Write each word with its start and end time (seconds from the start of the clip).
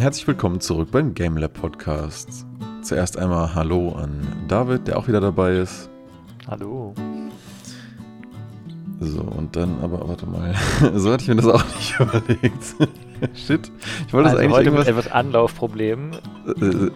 Herzlich 0.00 0.26
willkommen 0.26 0.62
zurück 0.62 0.88
beim 0.92 1.12
GameLab 1.12 1.52
Podcast. 1.52 2.46
Zuerst 2.80 3.18
einmal 3.18 3.54
Hallo 3.54 3.92
an 3.92 4.46
David, 4.48 4.88
der 4.88 4.96
auch 4.96 5.08
wieder 5.08 5.20
dabei 5.20 5.56
ist. 5.56 5.90
Hallo. 6.46 6.94
So, 8.98 9.20
und 9.20 9.54
dann, 9.56 9.78
aber 9.82 10.08
warte 10.08 10.24
mal. 10.24 10.54
so 10.94 11.12
hatte 11.12 11.24
ich 11.24 11.28
mir 11.28 11.36
das 11.36 11.44
auch 11.44 11.62
nicht 11.76 12.00
überlegt. 12.00 12.64
Shit. 13.34 13.70
Ich 14.06 14.14
wollte 14.14 14.30
also 14.30 14.38
das 14.38 14.38
eigentlich 14.38 14.52
heute 14.52 14.64
irgendwas... 14.70 14.86
mit 14.86 14.96
etwas 14.96 15.12
Anlaufproblem. 15.12 16.12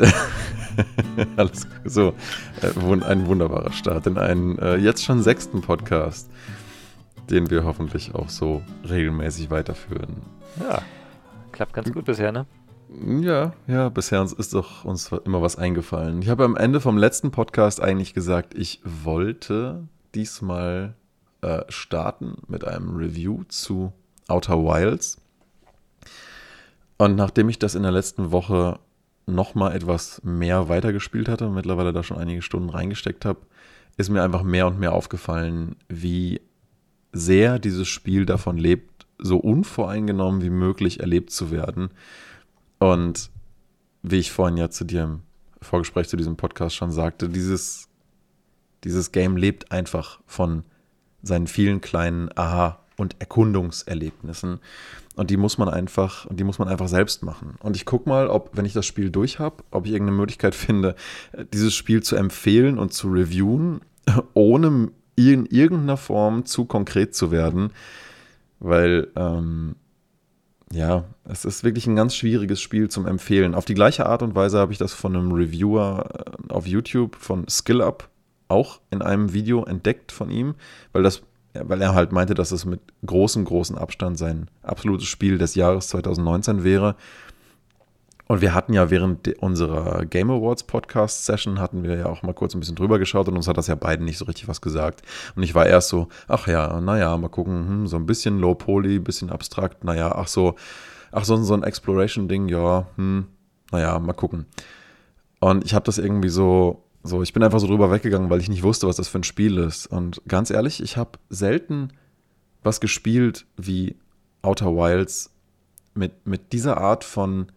Alles 1.36 1.68
gut. 1.68 1.80
So, 1.84 2.14
äh, 2.62 3.04
ein 3.04 3.26
wunderbarer 3.26 3.72
Start 3.72 4.06
in 4.06 4.16
einen 4.16 4.58
äh, 4.58 4.76
jetzt 4.76 5.04
schon 5.04 5.22
sechsten 5.22 5.60
Podcast, 5.60 6.30
den 7.28 7.50
wir 7.50 7.64
hoffentlich 7.64 8.14
auch 8.14 8.30
so 8.30 8.62
regelmäßig 8.88 9.50
weiterführen. 9.50 10.22
Ja, 10.58 10.80
klappt 11.52 11.74
ganz 11.74 11.92
gut 11.92 12.06
bisher, 12.06 12.32
ne? 12.32 12.46
Ja, 12.88 13.52
ja, 13.66 13.88
bisher 13.88 14.22
ist 14.22 14.54
doch 14.54 14.84
uns 14.84 15.10
immer 15.24 15.42
was 15.42 15.56
eingefallen. 15.56 16.22
Ich 16.22 16.28
habe 16.28 16.44
am 16.44 16.56
Ende 16.56 16.80
vom 16.80 16.98
letzten 16.98 17.30
Podcast 17.30 17.80
eigentlich 17.80 18.14
gesagt, 18.14 18.54
ich 18.56 18.80
wollte 18.84 19.88
diesmal 20.14 20.94
äh, 21.40 21.62
starten 21.68 22.36
mit 22.46 22.64
einem 22.64 22.96
Review 22.96 23.44
zu 23.48 23.92
Outer 24.28 24.62
Wilds. 24.62 25.20
Und 26.96 27.16
nachdem 27.16 27.48
ich 27.48 27.58
das 27.58 27.74
in 27.74 27.82
der 27.82 27.92
letzten 27.92 28.30
Woche 28.30 28.78
nochmal 29.26 29.74
etwas 29.74 30.20
mehr 30.22 30.68
weitergespielt 30.68 31.28
hatte 31.28 31.48
mittlerweile 31.48 31.92
da 31.92 32.02
schon 32.02 32.18
einige 32.18 32.42
Stunden 32.42 32.70
reingesteckt 32.70 33.24
habe, 33.24 33.40
ist 33.96 34.10
mir 34.10 34.22
einfach 34.22 34.42
mehr 34.42 34.66
und 34.66 34.78
mehr 34.78 34.92
aufgefallen, 34.92 35.76
wie 35.88 36.40
sehr 37.12 37.58
dieses 37.58 37.88
Spiel 37.88 38.26
davon 38.26 38.58
lebt, 38.58 39.06
so 39.18 39.38
unvoreingenommen 39.38 40.42
wie 40.42 40.50
möglich 40.50 41.00
erlebt 41.00 41.30
zu 41.30 41.50
werden. 41.50 41.90
Und 42.84 43.30
wie 44.02 44.18
ich 44.18 44.30
vorhin 44.30 44.58
ja 44.58 44.68
zu 44.68 44.84
dir 44.84 45.04
im 45.04 45.22
Vorgespräch 45.62 46.06
zu 46.06 46.18
diesem 46.18 46.36
Podcast 46.36 46.76
schon 46.76 46.92
sagte, 46.92 47.30
dieses, 47.30 47.88
dieses 48.84 49.10
Game 49.10 49.38
lebt 49.38 49.72
einfach 49.72 50.20
von 50.26 50.64
seinen 51.22 51.46
vielen 51.46 51.80
kleinen 51.80 52.28
Aha- 52.36 52.78
und 52.98 53.16
Erkundungserlebnissen. 53.20 54.60
Und 55.16 55.30
die 55.30 55.38
muss 55.38 55.56
man 55.56 55.70
einfach, 55.70 56.26
die 56.30 56.44
muss 56.44 56.58
man 56.58 56.68
einfach 56.68 56.88
selbst 56.88 57.22
machen. 57.22 57.54
Und 57.60 57.74
ich 57.74 57.86
gucke 57.86 58.06
mal, 58.06 58.28
ob, 58.28 58.54
wenn 58.54 58.66
ich 58.66 58.74
das 58.74 58.84
Spiel 58.84 59.08
durch 59.08 59.38
habe, 59.38 59.64
ob 59.70 59.86
ich 59.86 59.92
irgendeine 59.92 60.18
Möglichkeit 60.18 60.54
finde, 60.54 60.94
dieses 61.54 61.74
Spiel 61.74 62.02
zu 62.02 62.16
empfehlen 62.16 62.78
und 62.78 62.92
zu 62.92 63.08
reviewen, 63.08 63.80
ohne 64.34 64.90
in 65.16 65.46
irgendeiner 65.46 65.96
Form 65.96 66.44
zu 66.44 66.66
konkret 66.66 67.14
zu 67.14 67.30
werden. 67.30 67.70
Weil, 68.60 69.08
ähm, 69.16 69.76
ja, 70.74 71.04
es 71.24 71.44
ist 71.44 71.62
wirklich 71.64 71.86
ein 71.86 71.96
ganz 71.96 72.14
schwieriges 72.16 72.60
Spiel 72.60 72.88
zum 72.88 73.06
Empfehlen. 73.06 73.54
Auf 73.54 73.64
die 73.64 73.74
gleiche 73.74 74.06
Art 74.06 74.22
und 74.22 74.34
Weise 74.34 74.58
habe 74.58 74.72
ich 74.72 74.78
das 74.78 74.92
von 74.92 75.16
einem 75.16 75.32
Reviewer 75.32 76.08
äh, 76.48 76.52
auf 76.52 76.66
YouTube 76.66 77.16
von 77.16 77.46
SkillUp 77.48 78.08
auch 78.48 78.80
in 78.90 79.00
einem 79.00 79.32
Video 79.32 79.64
entdeckt 79.64 80.12
von 80.12 80.30
ihm, 80.30 80.54
weil 80.92 81.02
das 81.02 81.22
weil 81.54 81.80
er 81.80 81.94
halt 81.94 82.10
meinte, 82.10 82.34
dass 82.34 82.50
es 82.50 82.64
mit 82.64 82.80
großem, 83.06 83.44
großem 83.44 83.78
Abstand 83.78 84.18
sein 84.18 84.48
absolutes 84.62 85.06
Spiel 85.06 85.38
des 85.38 85.54
Jahres 85.54 85.86
2019 85.86 86.64
wäre. 86.64 86.96
Und 88.26 88.40
wir 88.40 88.54
hatten 88.54 88.72
ja 88.72 88.90
während 88.90 89.28
unserer 89.42 90.06
Game 90.06 90.30
Awards 90.30 90.62
Podcast 90.62 91.26
Session 91.26 91.60
hatten 91.60 91.82
wir 91.82 91.96
ja 91.96 92.06
auch 92.06 92.22
mal 92.22 92.32
kurz 92.32 92.54
ein 92.54 92.60
bisschen 92.60 92.76
drüber 92.76 92.98
geschaut 92.98 93.28
und 93.28 93.36
uns 93.36 93.48
hat 93.48 93.58
das 93.58 93.66
ja 93.66 93.74
beiden 93.74 94.06
nicht 94.06 94.16
so 94.16 94.24
richtig 94.24 94.48
was 94.48 94.62
gesagt. 94.62 95.02
Und 95.36 95.42
ich 95.42 95.54
war 95.54 95.66
erst 95.66 95.90
so, 95.90 96.08
ach 96.26 96.46
ja, 96.46 96.80
naja, 96.80 97.16
mal 97.18 97.28
gucken, 97.28 97.68
hm, 97.68 97.86
so 97.86 97.96
ein 97.96 98.06
bisschen 98.06 98.38
Low 98.38 98.54
Poly, 98.54 98.98
bisschen 98.98 99.30
abstrakt, 99.30 99.84
naja, 99.84 100.12
ach 100.14 100.28
so, 100.28 100.54
ach 101.12 101.24
so, 101.24 101.36
so 101.36 101.54
ein 101.54 101.62
Exploration-Ding, 101.62 102.48
ja, 102.48 102.86
hm, 102.96 103.26
naja, 103.70 103.98
mal 103.98 104.14
gucken. 104.14 104.46
Und 105.40 105.64
ich 105.64 105.74
habe 105.74 105.84
das 105.84 105.98
irgendwie 105.98 106.30
so 106.30 106.84
so, 107.06 107.22
ich 107.22 107.34
bin 107.34 107.42
einfach 107.42 107.60
so 107.60 107.66
drüber 107.66 107.92
weggegangen, 107.92 108.30
weil 108.30 108.40
ich 108.40 108.48
nicht 108.48 108.62
wusste, 108.62 108.88
was 108.88 108.96
das 108.96 109.08
für 109.08 109.18
ein 109.18 109.24
Spiel 109.24 109.58
ist. 109.58 109.86
Und 109.86 110.22
ganz 110.26 110.50
ehrlich, 110.50 110.82
ich 110.82 110.96
habe 110.96 111.18
selten 111.28 111.92
was 112.62 112.80
gespielt 112.80 113.44
wie 113.58 113.96
Outer 114.40 114.74
Wilds 114.74 115.30
mit, 115.92 116.26
mit 116.26 116.54
dieser 116.54 116.78
Art 116.78 117.04
von, 117.04 117.52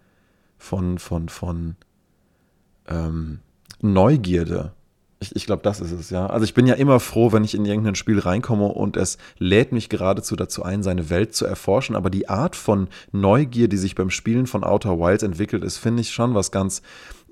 von, 0.57 0.97
von, 0.99 1.29
von 1.29 1.75
ähm, 2.87 3.39
Neugierde. 3.81 4.73
Ich, 5.19 5.35
ich 5.35 5.45
glaube, 5.47 5.63
das 5.63 5.79
ist 5.81 5.91
es, 5.91 6.09
ja. 6.11 6.27
Also 6.27 6.43
ich 6.43 6.53
bin 6.53 6.67
ja 6.67 6.75
immer 6.75 6.99
froh, 6.99 7.31
wenn 7.31 7.43
ich 7.43 7.55
in 7.55 7.65
irgendein 7.65 7.95
Spiel 7.95 8.19
reinkomme 8.19 8.67
und 8.67 8.97
es 8.97 9.17
lädt 9.39 9.71
mich 9.71 9.89
geradezu 9.89 10.35
dazu 10.35 10.61
ein, 10.63 10.83
seine 10.83 11.09
Welt 11.09 11.33
zu 11.33 11.45
erforschen. 11.45 11.95
Aber 11.95 12.11
die 12.11 12.29
Art 12.29 12.55
von 12.55 12.87
Neugier, 13.11 13.67
die 13.67 13.77
sich 13.77 13.95
beim 13.95 14.11
Spielen 14.11 14.45
von 14.45 14.63
Outer 14.63 14.99
Wilds 14.99 15.23
entwickelt, 15.23 15.63
ist, 15.63 15.77
finde 15.77 16.01
ich, 16.01 16.11
schon 16.11 16.35
was 16.35 16.51
ganz 16.51 16.83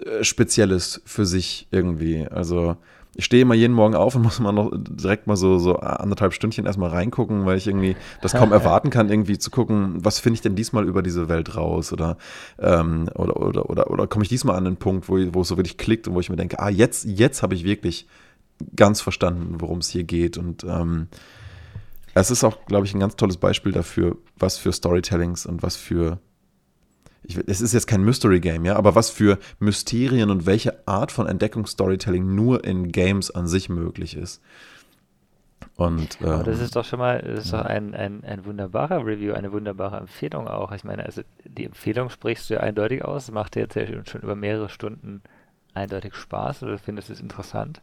äh, 0.03 0.23
Spezielles 0.23 1.01
für 1.05 1.27
sich 1.27 1.67
irgendwie. 1.69 2.27
Also 2.27 2.77
ich 3.15 3.25
stehe 3.25 3.41
immer 3.41 3.55
jeden 3.55 3.73
Morgen 3.73 3.95
auf 3.95 4.15
und 4.15 4.21
muss 4.23 4.39
mal 4.39 4.51
noch 4.51 4.71
direkt 4.75 5.25
mal 5.27 5.35
so, 5.35 5.57
so 5.57 5.77
anderthalb 5.77 6.33
Stündchen 6.33 6.65
erstmal 6.65 6.89
reingucken, 6.89 7.45
weil 7.45 7.57
ich 7.57 7.67
irgendwie 7.67 7.95
das 8.21 8.33
kaum 8.33 8.51
erwarten 8.51 8.89
kann, 8.89 9.09
irgendwie 9.09 9.37
zu 9.37 9.49
gucken, 9.49 10.03
was 10.03 10.19
finde 10.19 10.35
ich 10.35 10.41
denn 10.41 10.55
diesmal 10.55 10.85
über 10.85 11.01
diese 11.01 11.29
Welt 11.29 11.55
raus 11.55 11.93
oder, 11.93 12.17
ähm, 12.59 13.09
oder, 13.15 13.37
oder, 13.37 13.69
oder, 13.69 13.89
oder 13.89 14.07
komme 14.07 14.23
ich 14.23 14.29
diesmal 14.29 14.57
an 14.57 14.65
den 14.65 14.77
Punkt, 14.77 15.09
wo, 15.09 15.17
wo 15.33 15.41
es 15.41 15.47
so 15.47 15.57
wirklich 15.57 15.77
klickt 15.77 16.07
und 16.07 16.13
wo 16.13 16.19
ich 16.19 16.29
mir 16.29 16.35
denke, 16.35 16.59
ah, 16.59 16.69
jetzt, 16.69 17.05
jetzt 17.05 17.41
habe 17.41 17.55
ich 17.55 17.63
wirklich 17.63 18.07
ganz 18.75 19.01
verstanden, 19.01 19.55
worum 19.59 19.79
es 19.79 19.89
hier 19.89 20.03
geht 20.03 20.37
und 20.37 20.63
ähm, 20.63 21.07
es 22.17 22.31
ist 22.31 22.45
auch, 22.45 22.65
glaube 22.65 22.85
ich, 22.85 22.93
ein 22.93 23.01
ganz 23.01 23.17
tolles 23.17 23.35
Beispiel 23.35 23.73
dafür, 23.73 24.17
was 24.37 24.57
für 24.57 24.71
Storytellings 24.71 25.45
und 25.45 25.63
was 25.63 25.75
für 25.75 26.19
ich, 27.27 27.37
es 27.47 27.61
ist 27.61 27.73
jetzt 27.73 27.87
kein 27.87 28.03
Mystery 28.03 28.39
Game, 28.39 28.65
ja, 28.65 28.75
aber 28.75 28.95
was 28.95 29.09
für 29.09 29.39
Mysterien 29.59 30.29
und 30.29 30.45
welche 30.45 30.87
Art 30.87 31.11
von 31.11 31.27
Entdeckungsstorytelling 31.27 32.35
nur 32.35 32.63
in 32.63 32.91
Games 32.91 33.31
an 33.31 33.47
sich 33.47 33.69
möglich 33.69 34.15
ist. 34.15 34.41
Und, 35.77 36.19
ähm, 36.21 36.43
das 36.45 36.61
ist 36.61 36.75
doch 36.75 36.85
schon 36.85 36.99
mal, 36.99 37.21
das 37.21 37.45
ist 37.45 37.53
doch 37.53 37.65
ein, 37.65 37.93
ein, 37.95 38.23
ein 38.23 38.45
wunderbarer 38.45 39.05
Review, 39.05 39.33
eine 39.33 39.51
wunderbare 39.51 39.97
Empfehlung 39.97 40.47
auch. 40.47 40.71
Ich 40.71 40.85
meine, 40.85 41.05
also 41.05 41.21
die 41.43 41.65
Empfehlung 41.65 42.09
sprichst 42.09 42.49
du 42.49 42.55
ja 42.55 42.59
eindeutig 42.61 43.03
aus, 43.03 43.29
macht 43.29 43.55
dir 43.55 43.61
jetzt 43.61 43.75
ja 43.75 43.85
schon 44.05 44.21
über 44.21 44.35
mehrere 44.35 44.69
Stunden 44.69 45.21
eindeutig 45.73 46.15
Spaß 46.15 46.63
oder 46.63 46.77
findest 46.77 47.09
es 47.09 47.19
interessant. 47.19 47.81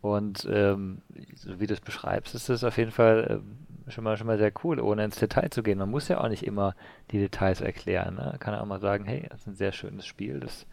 Und 0.00 0.48
ähm, 0.50 1.02
so 1.34 1.58
wie 1.58 1.66
du 1.66 1.74
es 1.74 1.80
beschreibst, 1.80 2.34
ist 2.34 2.48
es 2.48 2.64
auf 2.64 2.78
jeden 2.78 2.92
Fall 2.92 3.26
ähm, 3.42 3.56
schon 3.90 4.04
mal, 4.04 4.16
schon 4.16 4.26
mal 4.26 4.38
sehr 4.38 4.52
cool, 4.64 4.80
ohne 4.80 5.04
ins 5.04 5.18
Detail 5.18 5.50
zu 5.50 5.62
gehen. 5.62 5.78
Man 5.78 5.90
muss 5.90 6.08
ja 6.08 6.20
auch 6.20 6.28
nicht 6.28 6.46
immer 6.46 6.74
die 7.10 7.18
Details 7.18 7.60
erklären. 7.60 8.16
Ne? 8.16 8.36
Kann 8.38 8.54
auch 8.54 8.66
mal 8.66 8.80
sagen, 8.80 9.04
hey, 9.04 9.26
das 9.30 9.40
ist 9.40 9.46
ein 9.46 9.54
sehr 9.54 9.72
schönes 9.72 10.06
Spiel, 10.06 10.40
das 10.40 10.66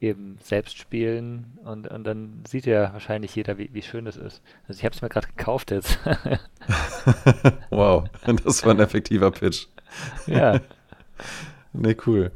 eben 0.00 0.36
selbst 0.40 0.76
spielen 0.76 1.58
und, 1.64 1.88
und 1.88 2.04
dann 2.04 2.42
sieht 2.46 2.66
ja 2.66 2.92
wahrscheinlich 2.92 3.34
jeder, 3.34 3.58
wie, 3.58 3.70
wie 3.72 3.82
schön 3.82 4.04
das 4.04 4.16
ist. 4.16 4.42
Also 4.68 4.78
ich 4.78 4.84
habe 4.84 4.94
es 4.94 5.02
mir 5.02 5.08
gerade 5.08 5.28
gekauft 5.28 5.70
jetzt. 5.70 5.98
wow, 7.70 8.04
das 8.44 8.64
war 8.64 8.74
ein 8.74 8.80
effektiver 8.80 9.30
Pitch. 9.30 9.66
Ja. 10.26 10.60
nee, 11.72 11.96
cool. 12.06 12.32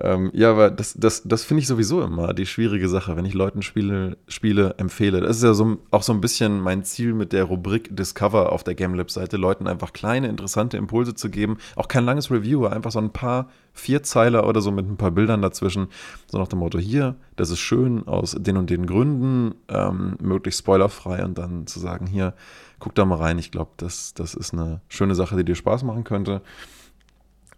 Ähm, 0.00 0.30
ja, 0.32 0.50
aber 0.50 0.70
das, 0.70 0.94
das, 0.94 1.22
das 1.24 1.44
finde 1.44 1.60
ich 1.60 1.68
sowieso 1.68 2.02
immer 2.02 2.34
die 2.34 2.46
schwierige 2.46 2.88
Sache, 2.88 3.16
wenn 3.16 3.24
ich 3.24 3.34
Leuten 3.34 3.62
Spiele, 3.62 4.16
Spiele 4.26 4.74
empfehle. 4.78 5.20
Das 5.20 5.36
ist 5.36 5.44
ja 5.44 5.54
so, 5.54 5.78
auch 5.92 6.02
so 6.02 6.12
ein 6.12 6.20
bisschen 6.20 6.60
mein 6.60 6.82
Ziel 6.82 7.14
mit 7.14 7.32
der 7.32 7.44
Rubrik 7.44 7.94
Discover 7.94 8.50
auf 8.50 8.64
der 8.64 8.74
GameLab-Seite, 8.74 9.36
Leuten 9.36 9.68
einfach 9.68 9.92
kleine, 9.92 10.28
interessante 10.28 10.76
Impulse 10.76 11.14
zu 11.14 11.30
geben. 11.30 11.58
Auch 11.76 11.86
kein 11.86 12.04
langes 12.04 12.30
Review, 12.30 12.66
einfach 12.66 12.90
so 12.90 12.98
ein 12.98 13.12
paar 13.12 13.50
Vierzeiler 13.72 14.48
oder 14.48 14.60
so 14.60 14.72
mit 14.72 14.88
ein 14.88 14.96
paar 14.96 15.12
Bildern 15.12 15.42
dazwischen. 15.42 15.86
So 16.26 16.38
nach 16.38 16.48
dem 16.48 16.58
Motto, 16.58 16.78
hier, 16.78 17.14
das 17.36 17.50
ist 17.50 17.60
schön 17.60 18.08
aus 18.08 18.36
den 18.38 18.56
und 18.56 18.70
den 18.70 18.86
Gründen, 18.86 19.54
ähm, 19.68 20.16
möglichst 20.20 20.60
spoilerfrei 20.60 21.24
und 21.24 21.38
dann 21.38 21.68
zu 21.68 21.78
sagen, 21.78 22.06
hier, 22.06 22.34
guck 22.80 22.96
da 22.96 23.04
mal 23.04 23.18
rein. 23.18 23.38
Ich 23.38 23.52
glaube, 23.52 23.70
das, 23.76 24.12
das 24.14 24.34
ist 24.34 24.52
eine 24.52 24.80
schöne 24.88 25.14
Sache, 25.14 25.36
die 25.36 25.44
dir 25.44 25.54
Spaß 25.54 25.84
machen 25.84 26.02
könnte. 26.02 26.42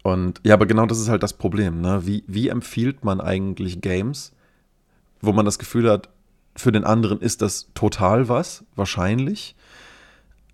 Und 0.06 0.40
ja, 0.44 0.54
aber 0.54 0.66
genau 0.66 0.86
das 0.86 1.00
ist 1.00 1.08
halt 1.08 1.24
das 1.24 1.32
Problem. 1.32 1.80
Ne? 1.80 2.06
Wie, 2.06 2.22
wie 2.28 2.46
empfiehlt 2.46 3.04
man 3.04 3.20
eigentlich 3.20 3.80
Games, 3.80 4.30
wo 5.20 5.32
man 5.32 5.44
das 5.44 5.58
Gefühl 5.58 5.90
hat, 5.90 6.10
für 6.54 6.70
den 6.70 6.84
anderen 6.84 7.20
ist 7.20 7.42
das 7.42 7.72
total 7.74 8.28
was, 8.28 8.62
wahrscheinlich, 8.76 9.56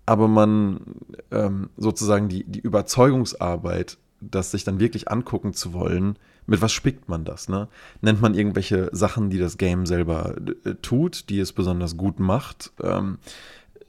aber 0.07 0.27
man 0.27 0.79
ähm, 1.29 1.69
sozusagen 1.77 2.29
die, 2.29 2.45
die 2.45 2.61
Überzeugungsarbeit, 2.61 3.99
das 4.21 4.49
sich 4.49 4.63
dann 4.63 4.79
wirklich 4.79 5.11
angucken 5.11 5.53
zu 5.53 5.71
wollen, 5.71 6.17
mit 6.47 6.63
was 6.63 6.71
spickt 6.71 7.07
man 7.07 7.23
das? 7.23 7.47
Ne? 7.47 7.67
Nennt 8.01 8.23
man 8.23 8.33
irgendwelche 8.33 8.89
Sachen, 8.91 9.29
die 9.29 9.37
das 9.37 9.59
Game 9.59 9.85
selber 9.85 10.33
äh, 10.65 10.73
tut, 10.81 11.29
die 11.29 11.39
es 11.39 11.53
besonders 11.53 11.95
gut 11.95 12.19
macht? 12.19 12.71
Ähm, 12.81 13.19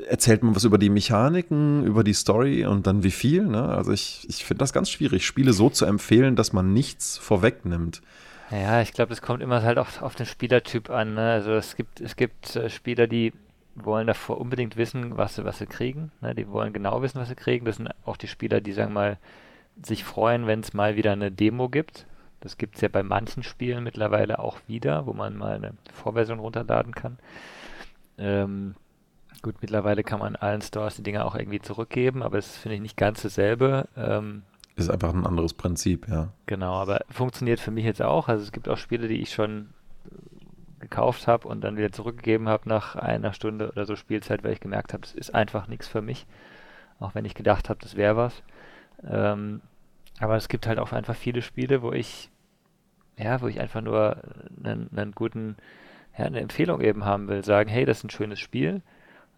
erzählt 0.08 0.42
man 0.42 0.54
was 0.54 0.64
über 0.64 0.78
die 0.78 0.90
Mechaniken, 0.90 1.84
über 1.84 2.04
die 2.04 2.12
Story 2.12 2.64
und 2.64 2.86
dann 2.86 3.02
wie 3.02 3.10
viel. 3.10 3.46
Ne? 3.46 3.62
Also 3.62 3.92
ich, 3.92 4.26
ich 4.28 4.44
finde 4.44 4.60
das 4.60 4.72
ganz 4.72 4.90
schwierig, 4.90 5.26
Spiele 5.26 5.52
so 5.52 5.70
zu 5.70 5.84
empfehlen, 5.86 6.36
dass 6.36 6.52
man 6.52 6.72
nichts 6.72 7.18
vorwegnimmt. 7.18 8.02
Ja, 8.50 8.80
ich 8.82 8.92
glaube, 8.92 9.12
es 9.12 9.22
kommt 9.22 9.42
immer 9.42 9.62
halt 9.62 9.78
auch 9.78 10.02
auf 10.02 10.14
den 10.14 10.26
Spielertyp 10.26 10.90
an. 10.90 11.14
Ne? 11.14 11.32
Also 11.32 11.52
es 11.52 11.76
gibt, 11.76 12.00
es 12.00 12.16
gibt 12.16 12.56
äh, 12.56 12.70
Spieler, 12.70 13.06
die 13.06 13.32
wollen 13.74 14.06
davor 14.06 14.40
unbedingt 14.40 14.76
wissen, 14.76 15.16
was 15.16 15.36
sie, 15.36 15.44
was 15.44 15.58
sie 15.58 15.66
kriegen. 15.66 16.12
Ne? 16.20 16.34
Die 16.34 16.48
wollen 16.48 16.72
genau 16.72 17.02
wissen, 17.02 17.20
was 17.20 17.28
sie 17.28 17.34
kriegen. 17.34 17.64
Das 17.64 17.76
sind 17.76 17.90
auch 18.04 18.16
die 18.16 18.28
Spieler, 18.28 18.60
die, 18.60 18.72
sagen 18.72 18.92
mal, 18.92 19.18
sich 19.82 20.04
freuen, 20.04 20.46
wenn 20.46 20.60
es 20.60 20.72
mal 20.72 20.96
wieder 20.96 21.12
eine 21.12 21.32
Demo 21.32 21.68
gibt. 21.68 22.06
Das 22.40 22.58
gibt 22.58 22.76
es 22.76 22.82
ja 22.82 22.88
bei 22.88 23.02
manchen 23.02 23.42
Spielen 23.42 23.82
mittlerweile 23.82 24.38
auch 24.38 24.58
wieder, 24.68 25.06
wo 25.06 25.14
man 25.14 25.36
mal 25.36 25.54
eine 25.54 25.72
Vorversion 25.92 26.38
runterladen 26.38 26.94
kann. 26.94 27.18
Ähm, 28.18 28.74
gut, 29.44 29.56
mittlerweile 29.60 30.02
kann 30.02 30.20
man 30.20 30.36
allen 30.36 30.62
Stores 30.62 30.96
die 30.96 31.02
Dinger 31.02 31.26
auch 31.26 31.34
irgendwie 31.34 31.60
zurückgeben, 31.60 32.22
aber 32.22 32.38
es 32.38 32.56
finde 32.56 32.76
ich 32.76 32.80
nicht 32.80 32.96
ganz 32.96 33.22
dasselbe. 33.22 33.86
Ähm, 33.96 34.42
ist 34.74 34.90
einfach 34.90 35.12
ein 35.12 35.26
anderes 35.26 35.52
Prinzip, 35.52 36.08
ja. 36.08 36.30
Genau, 36.46 36.72
aber 36.72 37.02
funktioniert 37.10 37.60
für 37.60 37.70
mich 37.70 37.84
jetzt 37.84 38.02
auch. 38.02 38.28
Also 38.28 38.42
es 38.42 38.52
gibt 38.52 38.68
auch 38.68 38.78
Spiele, 38.78 39.06
die 39.06 39.20
ich 39.20 39.32
schon 39.32 39.68
gekauft 40.80 41.26
habe 41.26 41.46
und 41.46 41.60
dann 41.62 41.76
wieder 41.76 41.92
zurückgegeben 41.92 42.48
habe 42.48 42.68
nach 42.68 42.96
einer 42.96 43.34
Stunde 43.34 43.70
oder 43.70 43.84
so 43.84 43.96
Spielzeit, 43.96 44.42
weil 44.42 44.54
ich 44.54 44.60
gemerkt 44.60 44.92
habe, 44.92 45.02
das 45.02 45.14
ist 45.14 45.34
einfach 45.34 45.68
nichts 45.68 45.86
für 45.86 46.02
mich. 46.02 46.26
Auch 46.98 47.14
wenn 47.14 47.26
ich 47.26 47.34
gedacht 47.34 47.68
habe, 47.68 47.80
das 47.82 47.96
wäre 47.96 48.16
was. 48.16 48.42
Ähm, 49.06 49.60
aber 50.20 50.36
es 50.36 50.48
gibt 50.48 50.66
halt 50.66 50.78
auch 50.78 50.92
einfach 50.92 51.14
viele 51.14 51.42
Spiele, 51.42 51.82
wo 51.82 51.92
ich, 51.92 52.30
ja, 53.18 53.42
wo 53.42 53.46
ich 53.46 53.60
einfach 53.60 53.82
nur 53.82 54.16
einen, 54.64 54.88
einen 54.96 55.12
guten, 55.12 55.56
ja, 56.16 56.24
eine 56.24 56.40
Empfehlung 56.40 56.80
eben 56.80 57.04
haben 57.04 57.28
will. 57.28 57.44
Sagen, 57.44 57.68
hey, 57.68 57.84
das 57.84 57.98
ist 57.98 58.04
ein 58.04 58.10
schönes 58.10 58.40
Spiel. 58.40 58.82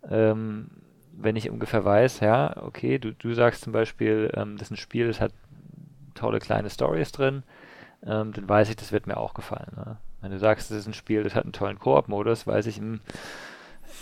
Ähm, 0.08 0.70
wenn 1.18 1.36
ich 1.36 1.50
ungefähr 1.50 1.84
weiß, 1.84 2.20
ja, 2.20 2.56
okay, 2.62 2.98
du, 2.98 3.12
du 3.12 3.34
sagst 3.34 3.62
zum 3.62 3.72
Beispiel, 3.72 4.30
ähm, 4.34 4.56
das 4.56 4.68
ist 4.68 4.72
ein 4.72 4.76
Spiel, 4.76 5.06
das 5.06 5.20
hat 5.20 5.32
tolle 6.14 6.38
kleine 6.38 6.70
Stories 6.70 7.12
drin, 7.12 7.42
ähm, 8.04 8.32
dann 8.32 8.48
weiß 8.48 8.68
ich, 8.68 8.76
das 8.76 8.92
wird 8.92 9.06
mir 9.06 9.16
auch 9.16 9.34
gefallen. 9.34 9.72
Ne? 9.76 9.96
Wenn 10.20 10.30
du 10.30 10.38
sagst, 10.38 10.70
das 10.70 10.78
ist 10.78 10.86
ein 10.86 10.94
Spiel, 10.94 11.22
das 11.22 11.34
hat 11.34 11.44
einen 11.44 11.52
tollen 11.52 11.78
Koop-Modus, 11.78 12.46
weiß 12.46 12.66
ich, 12.66 12.80
mh, 12.80 12.86
hm, 12.86 13.00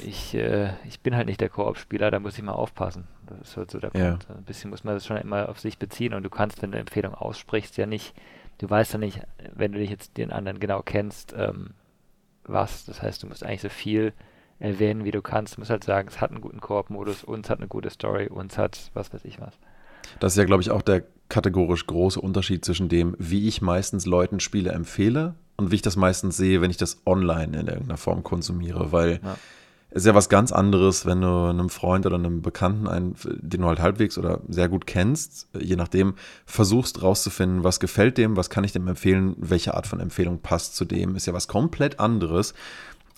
ich, 0.00 0.34
äh, 0.34 0.70
ich 0.86 1.00
bin 1.00 1.14
halt 1.14 1.26
nicht 1.26 1.40
der 1.40 1.48
Koop-Spieler, 1.48 2.10
da 2.10 2.18
muss 2.18 2.36
ich 2.36 2.42
mal 2.42 2.52
aufpassen. 2.52 3.06
Das 3.26 3.48
ist 3.48 3.56
halt 3.56 3.70
so 3.70 3.78
der 3.78 3.90
ja. 3.94 4.10
Punkt. 4.10 4.28
Ein 4.30 4.44
bisschen 4.44 4.70
muss 4.70 4.82
man 4.82 4.94
das 4.94 5.06
schon 5.06 5.16
immer 5.16 5.48
auf 5.48 5.60
sich 5.60 5.78
beziehen 5.78 6.14
und 6.14 6.22
du 6.22 6.30
kannst, 6.30 6.62
wenn 6.62 6.70
du 6.70 6.76
eine 6.76 6.80
Empfehlung 6.80 7.14
aussprichst, 7.14 7.76
ja 7.76 7.86
nicht, 7.86 8.14
du 8.58 8.68
weißt 8.68 8.94
ja 8.94 8.98
nicht, 8.98 9.20
wenn 9.52 9.72
du 9.72 9.78
dich 9.78 9.90
jetzt 9.90 10.16
den 10.16 10.32
anderen 10.32 10.58
genau 10.58 10.82
kennst, 10.82 11.34
ähm, 11.36 11.70
was. 12.44 12.84
Das 12.86 13.02
heißt, 13.02 13.22
du 13.22 13.26
musst 13.26 13.44
eigentlich 13.44 13.62
so 13.62 13.68
viel 13.68 14.12
erwähnen, 14.64 15.04
wie 15.04 15.10
du 15.10 15.22
kannst. 15.22 15.56
Du 15.56 15.60
musst 15.60 15.70
halt 15.70 15.84
sagen, 15.84 16.08
es 16.08 16.20
hat 16.20 16.30
einen 16.30 16.40
guten 16.40 16.60
Koop-Modus 16.60 17.22
und 17.22 17.44
es 17.44 17.50
hat 17.50 17.58
eine 17.58 17.68
gute 17.68 17.90
Story 17.90 18.28
und 18.28 18.52
es 18.52 18.58
hat 18.58 18.90
was 18.94 19.12
weiß 19.12 19.24
ich 19.24 19.40
was. 19.40 19.54
Das 20.20 20.32
ist 20.32 20.38
ja, 20.38 20.44
glaube 20.44 20.62
ich, 20.62 20.70
auch 20.70 20.82
der 20.82 21.04
kategorisch 21.28 21.86
große 21.86 22.20
Unterschied 22.20 22.64
zwischen 22.64 22.88
dem, 22.88 23.14
wie 23.18 23.48
ich 23.48 23.62
meistens 23.62 24.06
Leuten 24.06 24.40
Spiele 24.40 24.72
empfehle 24.72 25.34
und 25.56 25.70
wie 25.70 25.76
ich 25.76 25.82
das 25.82 25.96
meistens 25.96 26.36
sehe, 26.36 26.60
wenn 26.60 26.70
ich 26.70 26.76
das 26.76 27.02
online 27.06 27.58
in 27.58 27.66
irgendeiner 27.66 27.96
Form 27.96 28.22
konsumiere, 28.22 28.92
weil 28.92 29.20
ja. 29.22 29.36
es 29.90 30.02
ist 30.02 30.06
ja 30.06 30.14
was 30.14 30.28
ganz 30.28 30.52
anderes, 30.52 31.06
wenn 31.06 31.22
du 31.22 31.46
einem 31.46 31.70
Freund 31.70 32.04
oder 32.04 32.16
einem 32.16 32.42
Bekannten, 32.42 32.86
einen, 32.86 33.16
den 33.24 33.62
du 33.62 33.66
halt 33.66 33.80
halbwegs 33.80 34.18
oder 34.18 34.40
sehr 34.48 34.68
gut 34.68 34.86
kennst, 34.86 35.48
je 35.58 35.76
nachdem, 35.76 36.14
versuchst 36.44 37.02
rauszufinden, 37.02 37.64
was 37.64 37.80
gefällt 37.80 38.18
dem, 38.18 38.36
was 38.36 38.50
kann 38.50 38.64
ich 38.64 38.72
dem 38.72 38.86
empfehlen, 38.86 39.34
welche 39.38 39.74
Art 39.74 39.86
von 39.86 40.00
Empfehlung 40.00 40.40
passt 40.40 40.76
zu 40.76 40.84
dem, 40.84 41.16
ist 41.16 41.26
ja 41.26 41.32
was 41.32 41.48
komplett 41.48 42.00
anderes, 42.00 42.52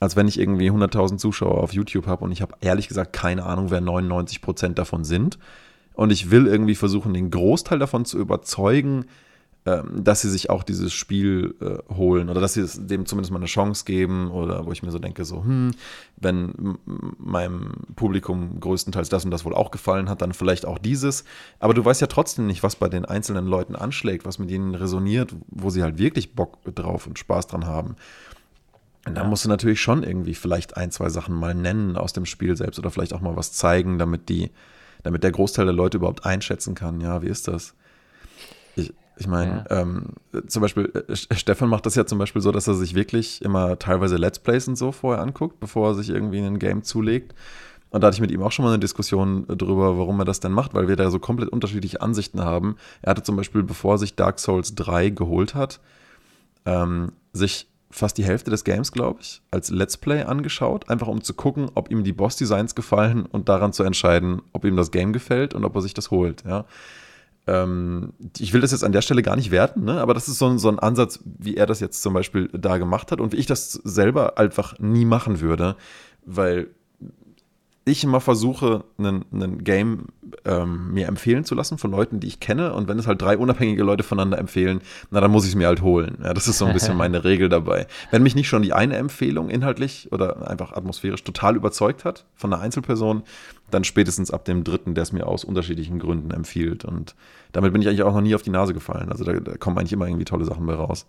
als 0.01 0.17
wenn 0.17 0.29
ich 0.29 0.39
irgendwie 0.39 0.71
100.000 0.71 1.19
Zuschauer 1.19 1.63
auf 1.63 1.73
YouTube 1.73 2.07
habe 2.07 2.25
und 2.25 2.33
ich 2.33 2.43
habe 2.43 2.55
ehrlich 2.61 2.89
gesagt 2.89 3.13
keine 3.13 3.45
Ahnung, 3.45 3.71
wer 3.71 3.81
99% 3.81 4.75
davon 4.75 5.05
sind. 5.05 5.39
Und 5.95 6.13
ich 6.13 6.31
will 6.31 6.47
irgendwie 6.47 6.75
versuchen, 6.75 7.15
den 7.15 7.31
Großteil 7.31 7.79
davon 7.79 8.05
zu 8.05 8.19
überzeugen, 8.19 9.07
ähm, 9.67 10.05
dass 10.05 10.21
sie 10.21 10.31
sich 10.31 10.49
auch 10.49 10.63
dieses 10.63 10.93
Spiel 10.93 11.57
äh, 11.61 11.93
holen 11.93 12.29
oder 12.29 12.41
dass 12.41 12.55
sie 12.55 12.65
dem 12.87 13.05
zumindest 13.05 13.33
mal 13.33 13.39
eine 13.39 13.47
Chance 13.47 13.85
geben 13.85 14.31
oder 14.31 14.65
wo 14.65 14.71
ich 14.71 14.85
mir 14.85 14.93
so 14.93 15.01
denke, 15.01 15.25
so, 15.25 15.43
hm, 15.43 15.73
wenn 16.19 16.79
meinem 17.19 17.73
Publikum 17.97 18.61
größtenteils 18.61 19.09
das 19.09 19.25
und 19.25 19.33
das 19.33 19.45
wohl 19.45 19.57
auch 19.57 19.73
gefallen 19.73 20.09
hat, 20.09 20.23
dann 20.23 20.35
vielleicht 20.35 20.67
auch 20.67 20.79
dieses. 20.79 21.25
Aber 21.59 21.75
du 21.75 21.85
weißt 21.85 22.01
ja 22.01 22.07
trotzdem 22.07 22.47
nicht, 22.47 22.63
was 22.63 22.77
bei 22.77 22.89
den 22.89 23.05
einzelnen 23.07 23.49
Leuten 23.49 23.75
anschlägt, 23.75 24.25
was 24.25 24.39
mit 24.39 24.53
ihnen 24.53 24.77
resoniert, 24.77 25.35
wo 25.49 25.69
sie 25.71 25.83
halt 25.83 25.99
wirklich 25.99 26.37
Bock 26.37 26.59
drauf 26.73 27.09
und 27.09 27.19
Spaß 27.19 27.49
dran 27.49 27.67
haben. 27.67 27.97
Und 29.07 29.15
da 29.15 29.25
musst 29.25 29.45
du 29.45 29.49
natürlich 29.49 29.81
schon 29.81 30.03
irgendwie 30.03 30.35
vielleicht 30.35 30.77
ein, 30.77 30.91
zwei 30.91 31.09
Sachen 31.09 31.35
mal 31.35 31.55
nennen 31.55 31.97
aus 31.97 32.13
dem 32.13 32.27
Spiel 32.27 32.57
selbst 32.57 32.79
oder 32.79 32.91
vielleicht 32.91 33.15
auch 33.15 33.21
mal 33.21 33.37
was 33.37 33.53
zeigen, 33.53 33.99
damit 33.99 34.29
die, 34.29 34.51
damit 35.05 35.23
der 35.23 35.31
Großteil 35.31 35.65
der 35.65 35.75
Leute 35.75 35.99
überhaupt 35.99 36.27
einschätzen 36.27 36.75
kann, 36.75 37.01
ja, 37.01 37.23
wie 37.23 37.29
ist 37.29 37.47
das? 37.47 37.75
Ich, 38.75 38.93
ich 39.17 39.29
meine, 39.29 39.65
ja. 39.71 39.83
ähm, 39.83 40.07
zum 40.49 40.61
Beispiel, 40.61 40.93
äh, 41.09 41.15
Stefan 41.15 41.69
macht 41.69 41.87
das 41.87 41.95
ja 41.95 42.05
zum 42.05 42.19
Beispiel 42.19 42.43
so, 42.43 42.51
dass 42.51 42.67
er 42.67 42.75
sich 42.75 42.95
wirklich 42.95 43.43
immer 43.43 43.79
teilweise 43.79 44.17
Let's 44.17 44.41
Plays 44.41 44.67
und 44.67 44.77
so 44.77 44.91
vorher 44.91 45.23
anguckt, 45.23 45.61
bevor 45.61 45.91
er 45.91 45.95
sich 45.95 46.11
irgendwie 46.11 46.41
ein 46.41 46.59
Game 46.59 46.83
zulegt. 46.83 47.33
Und 47.91 48.01
da 48.01 48.09
hatte 48.09 48.17
ich 48.17 48.21
mit 48.21 48.33
ihm 48.33 48.43
auch 48.43 48.51
schon 48.51 48.65
mal 48.65 48.73
eine 48.73 48.81
Diskussion 48.81 49.47
darüber, 49.47 49.97
warum 49.97 50.19
er 50.19 50.25
das 50.25 50.41
denn 50.41 50.51
macht, 50.51 50.75
weil 50.75 50.89
wir 50.89 50.97
da 50.97 51.11
so 51.11 51.21
komplett 51.21 51.49
unterschiedliche 51.51 52.03
Ansichten 52.03 52.43
haben. 52.43 52.77
Er 53.03 53.11
hatte 53.11 53.23
zum 53.23 53.37
Beispiel, 53.37 53.63
bevor 53.63 53.95
er 53.95 53.99
sich 53.99 54.17
Dark 54.17 54.41
Souls 54.41 54.75
3 54.75 55.11
geholt 55.11 55.55
hat, 55.55 55.81
ähm, 56.67 57.13
sich 57.33 57.69
fast 57.97 58.19
die 58.19 58.25
Hälfte 58.25 58.51
des 58.51 58.65
Games, 58.65 58.93
glaube 58.93 59.21
ich, 59.23 59.41
als 59.51 59.71
Let's 59.71 59.97
Play 59.97 60.23
angeschaut, 60.23 60.91
einfach 60.91 61.09
um 61.09 61.23
zu 61.23 61.33
gucken, 61.33 61.71
ob 61.75 61.91
ihm 61.91 62.05
die 62.05 62.13
Boss-Designs 62.13 62.75
gefallen 62.75 63.25
und 63.25 63.49
daran 63.49 63.73
zu 63.73 63.85
entscheiden, 63.85 64.43
ob 64.53 64.65
ihm 64.65 64.77
das 64.77 64.91
Game 64.91 65.13
gefällt 65.13 65.55
und 65.55 65.65
ob 65.65 65.75
er 65.75 65.81
sich 65.81 65.95
das 65.95 66.11
holt. 66.11 66.45
Ja. 66.47 66.67
Ähm, 67.47 68.13
ich 68.39 68.53
will 68.53 68.61
das 68.61 68.73
jetzt 68.73 68.85
an 68.85 68.93
der 68.93 69.01
Stelle 69.01 69.23
gar 69.23 69.37
nicht 69.37 69.51
werten, 69.51 69.85
ne? 69.85 70.01
aber 70.01 70.13
das 70.13 70.29
ist 70.29 70.39
so 70.39 70.47
ein, 70.47 70.59
so 70.59 70.69
ein 70.69 70.79
Ansatz, 70.79 71.21
wie 71.25 71.57
er 71.57 71.65
das 71.65 71.81
jetzt 71.81 72.03
zum 72.03 72.13
Beispiel 72.13 72.49
da 72.53 72.77
gemacht 72.77 73.13
hat 73.13 73.21
und 73.21 73.33
wie 73.33 73.39
ich 73.39 73.47
das 73.47 73.73
selber 73.73 74.37
einfach 74.37 74.79
nie 74.79 75.07
machen 75.07 75.41
würde, 75.41 75.77
weil 76.27 76.69
ich 77.89 78.03
immer 78.03 78.21
versuche, 78.21 78.83
ein 78.99 79.63
Game 79.63 80.07
ähm, 80.45 80.93
mir 80.93 81.07
empfehlen 81.07 81.45
zu 81.45 81.55
lassen 81.55 81.79
von 81.79 81.93
Leuten, 81.93 82.19
die 82.19 82.27
ich 82.27 82.41
kenne. 82.41 82.75
Und 82.75 82.89
wenn 82.89 82.99
es 82.99 83.07
halt 83.07 83.23
drei 83.23 83.39
unabhängige 83.39 83.85
Leute 83.85 84.03
voneinander 84.03 84.39
empfehlen, 84.39 84.81
na, 85.13 85.21
dann 85.21 85.31
muss 85.31 85.45
ich 85.45 85.51
es 85.51 85.55
mir 85.55 85.69
halt 85.69 85.83
holen. 85.83 86.19
Ja, 86.21 86.35
das 86.35 86.49
ist 86.49 86.59
so 86.59 86.65
ein 86.65 86.73
bisschen 86.73 86.97
meine 86.99 87.23
Regel 87.23 87.49
dabei. 87.49 87.87
Wenn 88.11 88.25
mich 88.25 88.35
nicht 88.35 88.49
schon 88.49 88.63
die 88.63 88.73
eine 88.73 88.97
Empfehlung 88.97 89.49
inhaltlich 89.49 90.11
oder 90.11 90.51
einfach 90.51 90.73
atmosphärisch 90.73 91.23
total 91.23 91.55
überzeugt 91.55 92.05
hat 92.05 92.27
von 92.35 92.53
einer 92.53 92.61
Einzelperson, 92.61 93.23
dann 93.71 93.85
spätestens 93.85 94.33
ab 94.33 94.45
dem 94.45 94.65
dritten, 94.65 94.95
der 94.95 95.03
es 95.03 95.13
mir 95.13 95.29
aus 95.29 95.45
unterschiedlichen 95.45 96.01
Gründen 96.01 96.33
empfiehlt. 96.33 96.85
Und 96.85 97.15
damit 97.53 97.73
bin 97.73 97.83
ich 97.83 97.89
eigentlich 97.89 98.03
auch 98.03 98.15
noch 98.15 98.21
nie 98.21 98.35
auf 98.35 98.43
die 98.43 98.51
Nase 98.51 98.75
gefallen. 98.75 99.13
Also 99.13 99.23
da, 99.23 99.33
da 99.35 99.57
kommen 99.57 99.79
eigentlich 99.79 99.93
immer 99.93 100.09
irgendwie 100.09 100.25
tolle 100.25 100.45
Sachen 100.45 100.67
bei 100.67 100.75
raus. 100.75 101.07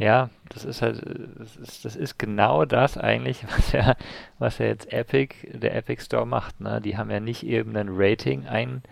Ja, 0.00 0.30
das 0.48 0.64
ist 0.64 0.80
halt, 0.80 1.02
das 1.38 1.56
ist, 1.56 1.84
das 1.84 1.94
ist 1.94 2.18
genau 2.18 2.64
das 2.64 2.96
eigentlich, 2.96 3.44
was 3.56 3.72
ja, 3.72 3.96
was 4.38 4.56
ja 4.56 4.64
jetzt 4.64 4.90
Epic, 4.94 5.36
der 5.52 5.76
Epic 5.76 6.02
Store 6.02 6.26
macht. 6.26 6.58
Ne? 6.58 6.80
Die 6.80 6.96
haben 6.96 7.10
ja 7.10 7.20
nicht 7.20 7.44
eben 7.44 7.76
ein 7.76 7.88
Rating 7.90 8.46
ein, 8.46 8.82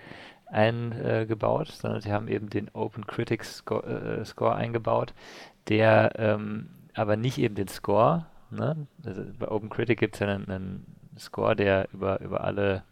eingebaut, 0.45 1.71
äh, 1.71 1.73
sondern 1.73 2.03
sie 2.03 2.13
haben 2.13 2.29
eben 2.29 2.50
den 2.50 2.69
Open 2.75 3.07
Critics 3.07 3.57
Score, 3.57 3.87
äh, 4.21 4.25
Score 4.27 4.55
eingebaut, 4.55 5.15
der 5.69 6.12
ähm, 6.17 6.69
aber 6.93 7.17
nicht 7.17 7.38
eben 7.38 7.55
den 7.55 7.69
Score. 7.69 8.27
Ne? 8.50 8.87
Also 9.03 9.25
bei 9.38 9.49
Open 9.49 9.71
Critic 9.71 10.00
gibt 10.00 10.17
es 10.17 10.21
ja 10.21 10.27
einen, 10.27 10.50
einen, 10.50 10.87
Score, 11.19 11.57
der 11.57 11.88
über, 11.93 12.21
über 12.21 12.45
alle 12.45 12.85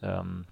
ähm, 0.00 0.46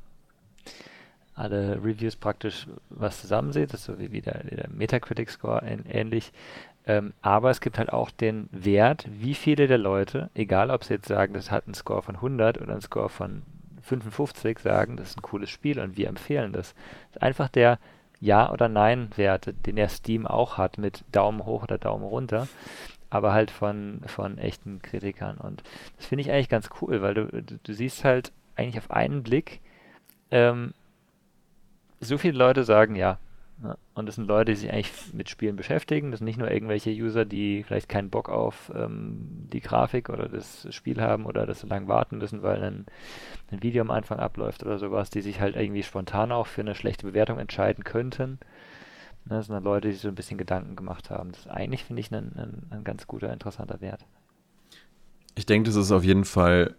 alle 1.34 1.76
Reviews 1.82 2.16
praktisch 2.16 2.66
was 2.90 3.20
zusammensieht. 3.20 3.72
Das 3.72 3.80
ist 3.80 3.86
so 3.86 3.98
wie 3.98 4.20
der, 4.20 4.44
der 4.44 4.68
Metacritic-Score 4.70 5.62
ähnlich. 5.88 6.32
Ähm, 6.86 7.12
aber 7.22 7.50
es 7.50 7.60
gibt 7.60 7.78
halt 7.78 7.92
auch 7.92 8.10
den 8.10 8.48
Wert, 8.50 9.06
wie 9.08 9.34
viele 9.34 9.68
der 9.68 9.78
Leute, 9.78 10.30
egal 10.34 10.70
ob 10.70 10.84
sie 10.84 10.94
jetzt 10.94 11.08
sagen, 11.08 11.32
das 11.34 11.50
hat 11.50 11.66
einen 11.66 11.74
Score 11.74 12.02
von 12.02 12.16
100 12.16 12.60
oder 12.60 12.72
einen 12.72 12.80
Score 12.80 13.08
von 13.08 13.42
55, 13.82 14.58
sagen, 14.58 14.96
das 14.96 15.10
ist 15.10 15.18
ein 15.18 15.22
cooles 15.22 15.50
Spiel 15.50 15.78
und 15.78 15.96
wir 15.96 16.08
empfehlen 16.08 16.52
das. 16.52 16.74
das 17.08 17.16
ist 17.16 17.22
einfach 17.22 17.48
der 17.48 17.78
Ja- 18.20 18.50
oder 18.52 18.68
Nein-Wert, 18.68 19.54
den 19.66 19.76
ja 19.76 19.88
Steam 19.88 20.26
auch 20.26 20.58
hat 20.58 20.78
mit 20.78 21.04
Daumen 21.12 21.44
hoch 21.44 21.64
oder 21.64 21.78
Daumen 21.78 22.04
runter, 22.04 22.48
aber 23.10 23.32
halt 23.32 23.50
von, 23.50 24.00
von 24.06 24.38
echten 24.38 24.80
Kritikern. 24.82 25.38
Und 25.38 25.62
das 25.96 26.06
finde 26.06 26.22
ich 26.22 26.30
eigentlich 26.30 26.48
ganz 26.48 26.70
cool, 26.80 27.02
weil 27.02 27.14
du, 27.14 27.26
du, 27.26 27.58
du 27.62 27.74
siehst 27.74 28.04
halt 28.04 28.32
eigentlich 28.56 28.78
auf 28.78 28.90
einen 28.90 29.22
Blick, 29.22 29.60
ähm, 30.30 30.74
so 32.00 32.18
viele 32.18 32.38
Leute 32.38 32.64
sagen, 32.64 32.96
ja, 32.96 33.18
und 33.94 34.06
das 34.06 34.16
sind 34.16 34.26
Leute, 34.26 34.52
die 34.52 34.56
sich 34.56 34.72
eigentlich 34.72 34.92
mit 35.12 35.28
Spielen 35.28 35.56
beschäftigen. 35.56 36.10
Das 36.10 36.18
sind 36.18 36.24
nicht 36.24 36.38
nur 36.38 36.50
irgendwelche 36.50 36.90
User, 36.90 37.24
die 37.24 37.62
vielleicht 37.62 37.88
keinen 37.88 38.10
Bock 38.10 38.28
auf 38.28 38.72
ähm, 38.74 39.46
die 39.52 39.60
Grafik 39.60 40.08
oder 40.08 40.28
das 40.28 40.66
Spiel 40.74 41.00
haben 41.00 41.26
oder 41.26 41.46
das 41.46 41.60
so 41.60 41.66
lange 41.66 41.86
warten 41.86 42.18
müssen, 42.18 42.42
weil 42.42 42.62
ein, 42.62 42.86
ein 43.50 43.62
Video 43.62 43.82
am 43.82 43.90
Anfang 43.90 44.18
abläuft 44.18 44.64
oder 44.64 44.78
sowas, 44.78 45.10
die 45.10 45.20
sich 45.20 45.40
halt 45.40 45.54
irgendwie 45.54 45.82
spontan 45.82 46.32
auch 46.32 46.46
für 46.46 46.62
eine 46.62 46.74
schlechte 46.74 47.06
Bewertung 47.06 47.38
entscheiden 47.38 47.84
könnten. 47.84 48.38
Ne, 49.24 49.36
das 49.36 49.46
sind 49.46 49.54
dann 49.54 49.64
Leute, 49.64 49.88
die 49.88 49.94
sich 49.94 50.02
so 50.02 50.08
ein 50.08 50.16
bisschen 50.16 50.38
Gedanken 50.38 50.74
gemacht 50.74 51.10
haben. 51.10 51.30
Das 51.30 51.42
ist 51.42 51.50
eigentlich, 51.50 51.84
finde 51.84 52.00
ich, 52.00 52.10
ein, 52.10 52.32
ein, 52.36 52.62
ein 52.70 52.84
ganz 52.84 53.06
guter, 53.06 53.32
interessanter 53.32 53.80
Wert. 53.80 54.04
Ich 55.36 55.46
denke, 55.46 55.68
das 55.68 55.76
ist 55.76 55.92
auf 55.92 56.04
jeden 56.04 56.24
Fall 56.24 56.74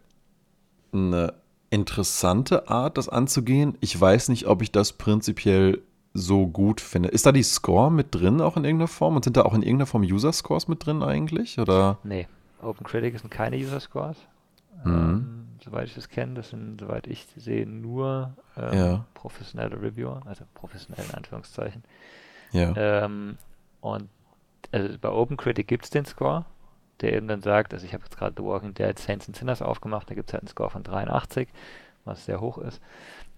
eine 0.92 1.34
interessante 1.70 2.68
Art, 2.68 2.98
das 2.98 3.10
anzugehen. 3.10 3.78
Ich 3.80 4.00
weiß 4.00 4.30
nicht, 4.30 4.48
ob 4.48 4.62
ich 4.62 4.72
das 4.72 4.94
prinzipiell 4.94 5.82
so 6.13 6.48
gut 6.48 6.79
finde. 6.79 7.10
Ist 7.10 7.25
da 7.25 7.32
die 7.32 7.43
Score 7.43 7.91
mit 7.91 8.13
drin 8.13 8.39
auch 8.41 8.55
in 8.55 8.65
irgendeiner 8.65 8.88
Form? 8.88 9.15
Und 9.15 9.24
sind 9.24 9.38
da 9.38 9.43
auch 9.43 9.53
in 9.53 9.63
irgendeiner 9.63 9.88
Form 9.88 10.03
User-Scores 10.03 10.67
mit 10.67 10.86
drin 10.86 11.01
eigentlich? 11.01 11.60
Oder? 11.60 11.98
Nee, 12.03 12.27
OpenCritic 12.62 13.20
sind 13.20 13.32
keine 13.32 13.58
User-Scores. 13.58 14.17
Mhm. 14.84 14.91
Ähm, 14.91 15.48
soweit 15.63 15.88
ich 15.88 15.96
das 15.96 16.10
kenne, 16.10 16.36
das 16.36 16.50
sind, 16.50 16.79
soweit 16.79 17.08
ich 17.08 17.25
sehe, 17.36 17.65
nur 17.65 18.34
ähm, 18.58 18.77
ja. 18.77 19.05
professionelle 19.13 19.82
Reviewer, 19.82 20.22
also 20.25 20.43
professionell 20.53 21.05
in 21.10 21.15
Anführungszeichen. 21.15 21.84
Ja. 22.51 22.74
Ähm, 22.75 23.38
und 23.82 24.10
also 24.72 24.98
bei 25.00 25.10
OpenCritic 25.10 25.67
gibt 25.67 25.86
es 25.86 25.89
den 25.89 26.05
Score, 26.05 26.46
der 27.01 27.13
eben 27.13 27.27
dann 27.27 27.41
sagt, 27.41 27.74
also 27.74 27.86
ich 27.86 27.93
habe 27.93 28.03
jetzt 28.03 28.17
gerade 28.17 28.36
The 28.38 28.43
Walking 28.43 28.74
Dead 28.74 28.98
Saints 28.98 29.27
and 29.27 29.36
Sinners 29.36 29.62
aufgemacht, 29.62 30.10
da 30.10 30.15
gibt 30.15 30.29
es 30.29 30.34
halt 30.34 30.43
einen 30.43 30.50
Score 30.50 30.70
von 30.70 30.84
83, 30.84 31.50
was 32.05 32.25
sehr 32.25 32.39
hoch 32.39 32.58
ist. 32.58 32.82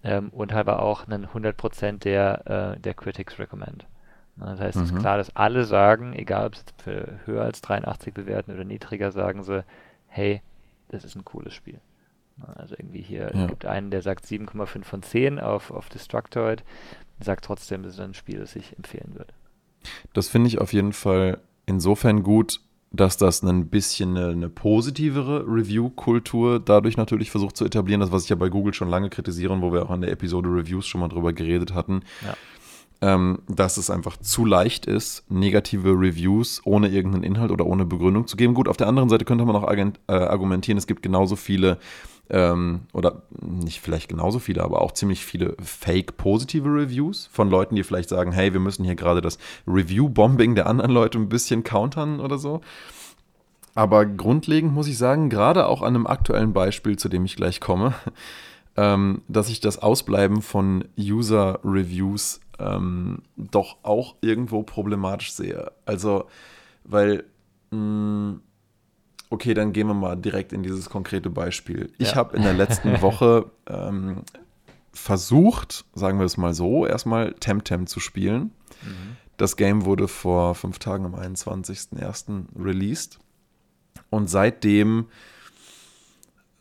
Ähm, 0.06 0.28
und 0.30 0.52
halt 0.52 0.68
aber 0.68 0.82
auch 0.82 1.08
einen 1.08 1.26
100% 1.26 1.98
der, 1.98 2.74
äh, 2.76 2.80
der 2.80 2.94
Critics 2.94 3.38
Recommend. 3.38 3.86
Das 4.36 4.60
heißt, 4.60 4.76
es 4.76 4.84
ist 4.84 4.92
mhm. 4.92 4.98
klar, 4.98 5.16
dass 5.16 5.34
alle 5.34 5.64
sagen, 5.64 6.12
egal 6.12 6.46
ob 6.46 6.56
sie 6.56 6.62
für 6.82 7.18
höher 7.24 7.42
als 7.42 7.60
83 7.62 8.12
bewerten 8.14 8.52
oder 8.52 8.64
niedriger, 8.64 9.10
sagen 9.10 9.42
sie, 9.42 9.64
hey, 10.06 10.42
das 10.88 11.04
ist 11.04 11.16
ein 11.16 11.24
cooles 11.24 11.54
Spiel. 11.54 11.80
Also 12.54 12.74
irgendwie 12.78 13.00
hier, 13.00 13.32
ja. 13.34 13.42
es 13.42 13.48
gibt 13.48 13.64
einen, 13.64 13.90
der 13.90 14.02
sagt 14.02 14.26
7,5 14.26 14.84
von 14.84 15.02
10 15.02 15.40
auf, 15.40 15.70
auf 15.70 15.88
Destructoid, 15.88 16.62
sagt 17.18 17.46
trotzdem, 17.46 17.82
das 17.82 17.94
ist 17.94 18.00
ein 18.00 18.14
Spiel, 18.14 18.38
das 18.38 18.54
ich 18.54 18.76
empfehlen 18.76 19.14
würde. 19.14 19.32
Das 20.12 20.28
finde 20.28 20.48
ich 20.48 20.60
auf 20.60 20.72
jeden 20.72 20.92
Fall 20.92 21.40
insofern 21.64 22.22
gut, 22.22 22.60
dass 22.96 23.16
das 23.16 23.42
ein 23.42 23.68
bisschen 23.68 24.16
eine, 24.16 24.28
eine 24.28 24.48
positivere 24.48 25.44
Review-Kultur 25.46 26.60
dadurch 26.60 26.96
natürlich 26.96 27.30
versucht 27.30 27.56
zu 27.56 27.64
etablieren. 27.64 28.00
Das, 28.00 28.12
was 28.12 28.24
ich 28.24 28.30
ja 28.30 28.36
bei 28.36 28.48
Google 28.48 28.74
schon 28.74 28.88
lange 28.88 29.10
kritisiere, 29.10 29.60
wo 29.60 29.72
wir 29.72 29.84
auch 29.84 29.90
an 29.90 30.00
der 30.00 30.10
Episode 30.10 30.48
Reviews 30.48 30.86
schon 30.86 31.00
mal 31.00 31.08
drüber 31.08 31.32
geredet 31.32 31.74
hatten. 31.74 32.00
Ja. 32.24 32.34
Ähm, 33.02 33.40
dass 33.46 33.76
es 33.76 33.90
einfach 33.90 34.16
zu 34.16 34.46
leicht 34.46 34.86
ist, 34.86 35.30
negative 35.30 35.90
Reviews 35.90 36.62
ohne 36.64 36.88
irgendeinen 36.88 37.24
Inhalt 37.24 37.50
oder 37.50 37.66
ohne 37.66 37.84
Begründung 37.84 38.26
zu 38.26 38.38
geben. 38.38 38.54
Gut, 38.54 38.68
auf 38.68 38.78
der 38.78 38.88
anderen 38.88 39.10
Seite 39.10 39.26
könnte 39.26 39.44
man 39.44 39.54
auch 39.54 39.70
äh, 39.70 39.92
argumentieren, 40.12 40.78
es 40.78 40.86
gibt 40.86 41.02
genauso 41.02 41.36
viele 41.36 41.78
ähm, 42.30 42.82
oder 42.92 43.22
nicht 43.40 43.80
vielleicht 43.80 44.08
genauso 44.08 44.38
viele, 44.38 44.62
aber 44.62 44.82
auch 44.82 44.92
ziemlich 44.92 45.24
viele 45.24 45.56
fake-positive 45.62 46.68
Reviews 46.68 47.28
von 47.32 47.50
Leuten, 47.50 47.76
die 47.76 47.84
vielleicht 47.84 48.08
sagen, 48.08 48.32
hey, 48.32 48.52
wir 48.52 48.60
müssen 48.60 48.84
hier 48.84 48.96
gerade 48.96 49.20
das 49.20 49.38
Review-Bombing 49.66 50.54
der 50.54 50.66
anderen 50.66 50.90
Leute 50.90 51.18
ein 51.18 51.28
bisschen 51.28 51.62
countern 51.62 52.20
oder 52.20 52.38
so. 52.38 52.60
Aber 53.74 54.06
grundlegend 54.06 54.72
muss 54.72 54.88
ich 54.88 54.98
sagen, 54.98 55.28
gerade 55.28 55.66
auch 55.66 55.82
an 55.82 55.94
einem 55.94 56.06
aktuellen 56.06 56.52
Beispiel, 56.52 56.96
zu 56.96 57.08
dem 57.08 57.24
ich 57.24 57.36
gleich 57.36 57.60
komme, 57.60 57.94
ähm, 58.76 59.22
dass 59.28 59.48
ich 59.48 59.60
das 59.60 59.78
Ausbleiben 59.78 60.42
von 60.42 60.84
User-Reviews 60.98 62.40
ähm, 62.58 63.22
doch 63.36 63.76
auch 63.82 64.16
irgendwo 64.20 64.62
problematisch 64.62 65.32
sehe. 65.32 65.72
Also, 65.84 66.24
weil 66.84 67.24
mh, 67.70 67.78
mm, 67.78 68.40
Okay, 69.36 69.52
dann 69.52 69.74
gehen 69.74 69.86
wir 69.86 69.92
mal 69.92 70.16
direkt 70.16 70.54
in 70.54 70.62
dieses 70.62 70.88
konkrete 70.88 71.28
Beispiel. 71.28 71.92
Ich 71.98 72.12
ja. 72.12 72.14
habe 72.14 72.38
in 72.38 72.42
der 72.42 72.54
letzten 72.54 73.02
Woche 73.02 73.50
ähm, 73.66 74.22
versucht, 74.94 75.84
sagen 75.94 76.18
wir 76.18 76.24
es 76.24 76.38
mal 76.38 76.54
so, 76.54 76.86
erstmal 76.86 77.34
Temtem 77.34 77.86
zu 77.86 78.00
spielen. 78.00 78.44
Mhm. 78.82 79.18
Das 79.36 79.56
Game 79.56 79.84
wurde 79.84 80.08
vor 80.08 80.54
fünf 80.54 80.78
Tagen 80.78 81.04
am 81.04 81.14
21.01. 81.14 82.46
released. 82.58 83.18
Und 84.08 84.30
seitdem, 84.30 85.08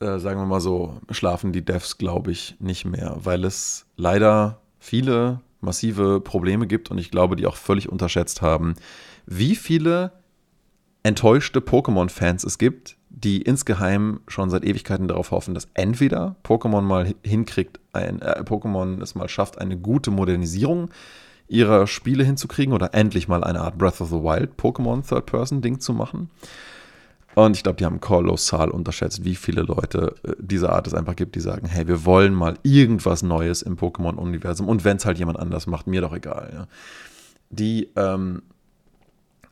äh, 0.02 0.20
sagen 0.20 0.42
wir 0.42 0.46
mal 0.46 0.60
so, 0.60 1.00
schlafen 1.12 1.54
die 1.54 1.64
Devs, 1.64 1.98
glaube 1.98 2.32
ich, 2.32 2.58
nicht 2.60 2.84
mehr, 2.84 3.16
weil 3.20 3.46
es 3.46 3.86
leider 3.96 4.60
viele 4.80 5.40
massive 5.62 6.20
Probleme 6.20 6.68
gibt 6.68 6.92
und 6.92 6.98
ich 6.98 7.10
glaube, 7.10 7.38
die 7.38 7.48
auch 7.48 7.56
völlig 7.56 7.88
unterschätzt 7.88 8.42
haben, 8.42 8.76
wie 9.26 9.56
viele 9.56 10.12
enttäuschte 11.06 11.60
Pokémon-Fans 11.60 12.44
es 12.44 12.58
gibt, 12.58 12.98
die 13.10 13.44
insgeheim 13.44 14.22
schon 14.28 14.50
seit 14.50 14.66
Ewigkeiten 14.66 15.08
darauf 15.08 15.30
hoffen, 15.30 15.54
dass 15.54 15.68
entweder 15.76 16.36
Pokémon 16.44 16.82
mal 16.82 17.14
hinkriegt, 17.24 17.80
ein 17.94 18.22
äh, 18.24 18.42
Pokémon 18.44 19.02
es 19.04 19.14
mal 19.14 19.30
schafft, 19.30 19.60
eine 19.60 19.78
gute 19.78 20.10
Modernisierung 20.10 20.90
ihrer 21.48 21.86
Spiele 21.86 22.24
hinzukriegen 22.24 22.74
oder 22.74 22.96
endlich 22.96 23.28
mal 23.28 23.44
eine 23.44 23.62
Art 23.62 23.78
Breath 23.78 24.02
of 24.02 24.10
the 24.10 24.16
Wild 24.16 24.54
Pokémon 24.58 25.08
Third-Person-Ding 25.08 25.80
zu 25.80 25.94
machen. 25.94 26.32
Und 27.36 27.56
ich 27.56 27.62
glaube, 27.62 27.78
die 27.78 27.86
haben 27.86 28.00
kolossal 28.00 28.70
unterschätzt, 28.72 29.24
wie 29.24 29.36
viele 29.36 29.62
Leute 29.62 30.16
äh, 30.24 30.34
dieser 30.40 30.72
Art 30.72 30.88
es 30.88 30.96
einfach 30.96 31.16
gibt, 31.16 31.36
die 31.36 31.42
sagen, 31.42 31.68
hey, 31.68 31.88
wir 31.88 32.04
wollen 32.06 32.34
mal 32.34 32.58
irgendwas 32.64 33.22
Neues 33.22 33.62
im 33.62 33.78
Pokémon-Universum 33.78 34.68
und 34.68 34.84
wenn 34.84 34.98
es 34.98 35.06
halt 35.06 35.20
jemand 35.20 35.40
anders 35.40 35.68
macht, 35.68 35.86
mir 35.86 36.02
doch 36.02 36.16
egal. 36.16 36.50
Ja. 36.52 36.68
Die 37.52 37.92
ähm, 37.96 38.42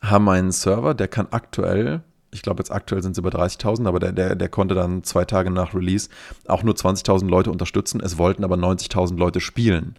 haben 0.03 0.29
einen 0.29 0.51
Server, 0.51 0.93
der 0.93 1.07
kann 1.07 1.27
aktuell, 1.31 2.01
ich 2.31 2.41
glaube 2.41 2.59
jetzt 2.59 2.71
aktuell 2.71 3.01
sind 3.01 3.13
es 3.13 3.17
über 3.17 3.29
30.000, 3.29 3.87
aber 3.87 3.99
der, 3.99 4.11
der, 4.11 4.35
der 4.35 4.49
konnte 4.49 4.75
dann 4.75 5.03
zwei 5.03 5.25
Tage 5.25 5.49
nach 5.49 5.73
Release 5.73 6.09
auch 6.47 6.63
nur 6.63 6.75
20.000 6.75 7.27
Leute 7.27 7.51
unterstützen. 7.51 8.01
Es 8.01 8.17
wollten 8.17 8.43
aber 8.43 8.55
90.000 8.55 9.17
Leute 9.17 9.39
spielen. 9.39 9.95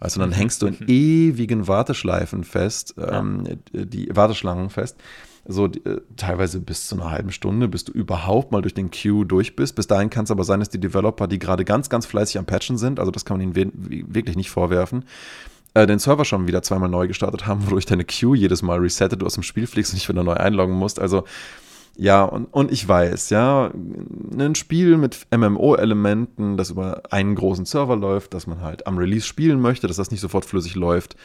Weißt 0.00 0.16
du, 0.16 0.20
dann 0.20 0.30
mhm. 0.30 0.34
hängst 0.34 0.62
du 0.62 0.66
in 0.66 0.78
ewigen 0.88 1.68
Warteschleifen 1.68 2.44
fest, 2.44 2.94
ähm, 2.98 3.44
die 3.72 4.08
Warteschlangen 4.12 4.70
fest. 4.70 4.96
So 5.46 5.66
äh, 5.66 6.00
teilweise 6.16 6.60
bis 6.60 6.88
zu 6.88 6.96
einer 6.96 7.10
halben 7.10 7.30
Stunde, 7.30 7.68
bis 7.68 7.84
du 7.84 7.92
überhaupt 7.92 8.52
mal 8.52 8.62
durch 8.62 8.74
den 8.74 8.90
Queue 8.90 9.26
durch 9.26 9.54
bist. 9.54 9.74
Bis 9.76 9.86
dahin 9.86 10.08
kann 10.08 10.24
es 10.24 10.30
aber 10.30 10.44
sein, 10.44 10.60
dass 10.60 10.70
die 10.70 10.80
Developer, 10.80 11.28
die 11.28 11.38
gerade 11.38 11.64
ganz, 11.64 11.88
ganz 11.88 12.06
fleißig 12.06 12.38
am 12.38 12.46
Patchen 12.46 12.78
sind, 12.78 13.00
also 13.00 13.10
das 13.10 13.24
kann 13.24 13.38
man 13.38 13.46
ihnen 13.46 14.12
wirklich 14.12 14.36
nicht 14.36 14.50
vorwerfen, 14.50 15.04
äh, 15.74 15.86
den 15.86 15.98
Server 15.98 16.24
schon 16.24 16.46
wieder 16.46 16.62
zweimal 16.62 16.88
neu 16.88 17.08
gestartet 17.08 17.46
haben, 17.46 17.64
wodurch 17.66 17.86
deine 17.86 18.04
Queue 18.04 18.36
jedes 18.36 18.62
Mal 18.62 18.78
resettet, 18.78 19.22
du 19.22 19.26
aus 19.26 19.34
dem 19.34 19.42
Spiel 19.42 19.66
fliegst 19.66 19.92
und 19.92 20.00
dich 20.00 20.08
wieder 20.08 20.24
neu 20.24 20.34
einloggen 20.34 20.74
musst. 20.74 21.00
Also 21.00 21.24
ja, 21.96 22.24
und, 22.24 22.46
und 22.46 22.72
ich 22.72 22.88
weiß, 22.88 23.30
ja, 23.30 23.70
ein 24.38 24.54
Spiel 24.54 24.96
mit 24.96 25.26
MMO-Elementen, 25.30 26.56
das 26.56 26.70
über 26.70 27.02
einen 27.10 27.34
großen 27.34 27.66
Server 27.66 27.96
läuft, 27.96 28.32
dass 28.32 28.46
man 28.46 28.62
halt 28.62 28.86
am 28.86 28.96
Release 28.96 29.26
spielen 29.26 29.60
möchte, 29.60 29.86
dass 29.88 29.96
das 29.96 30.10
nicht 30.10 30.20
sofort 30.20 30.46
flüssig 30.46 30.74
läuft, 30.74 31.16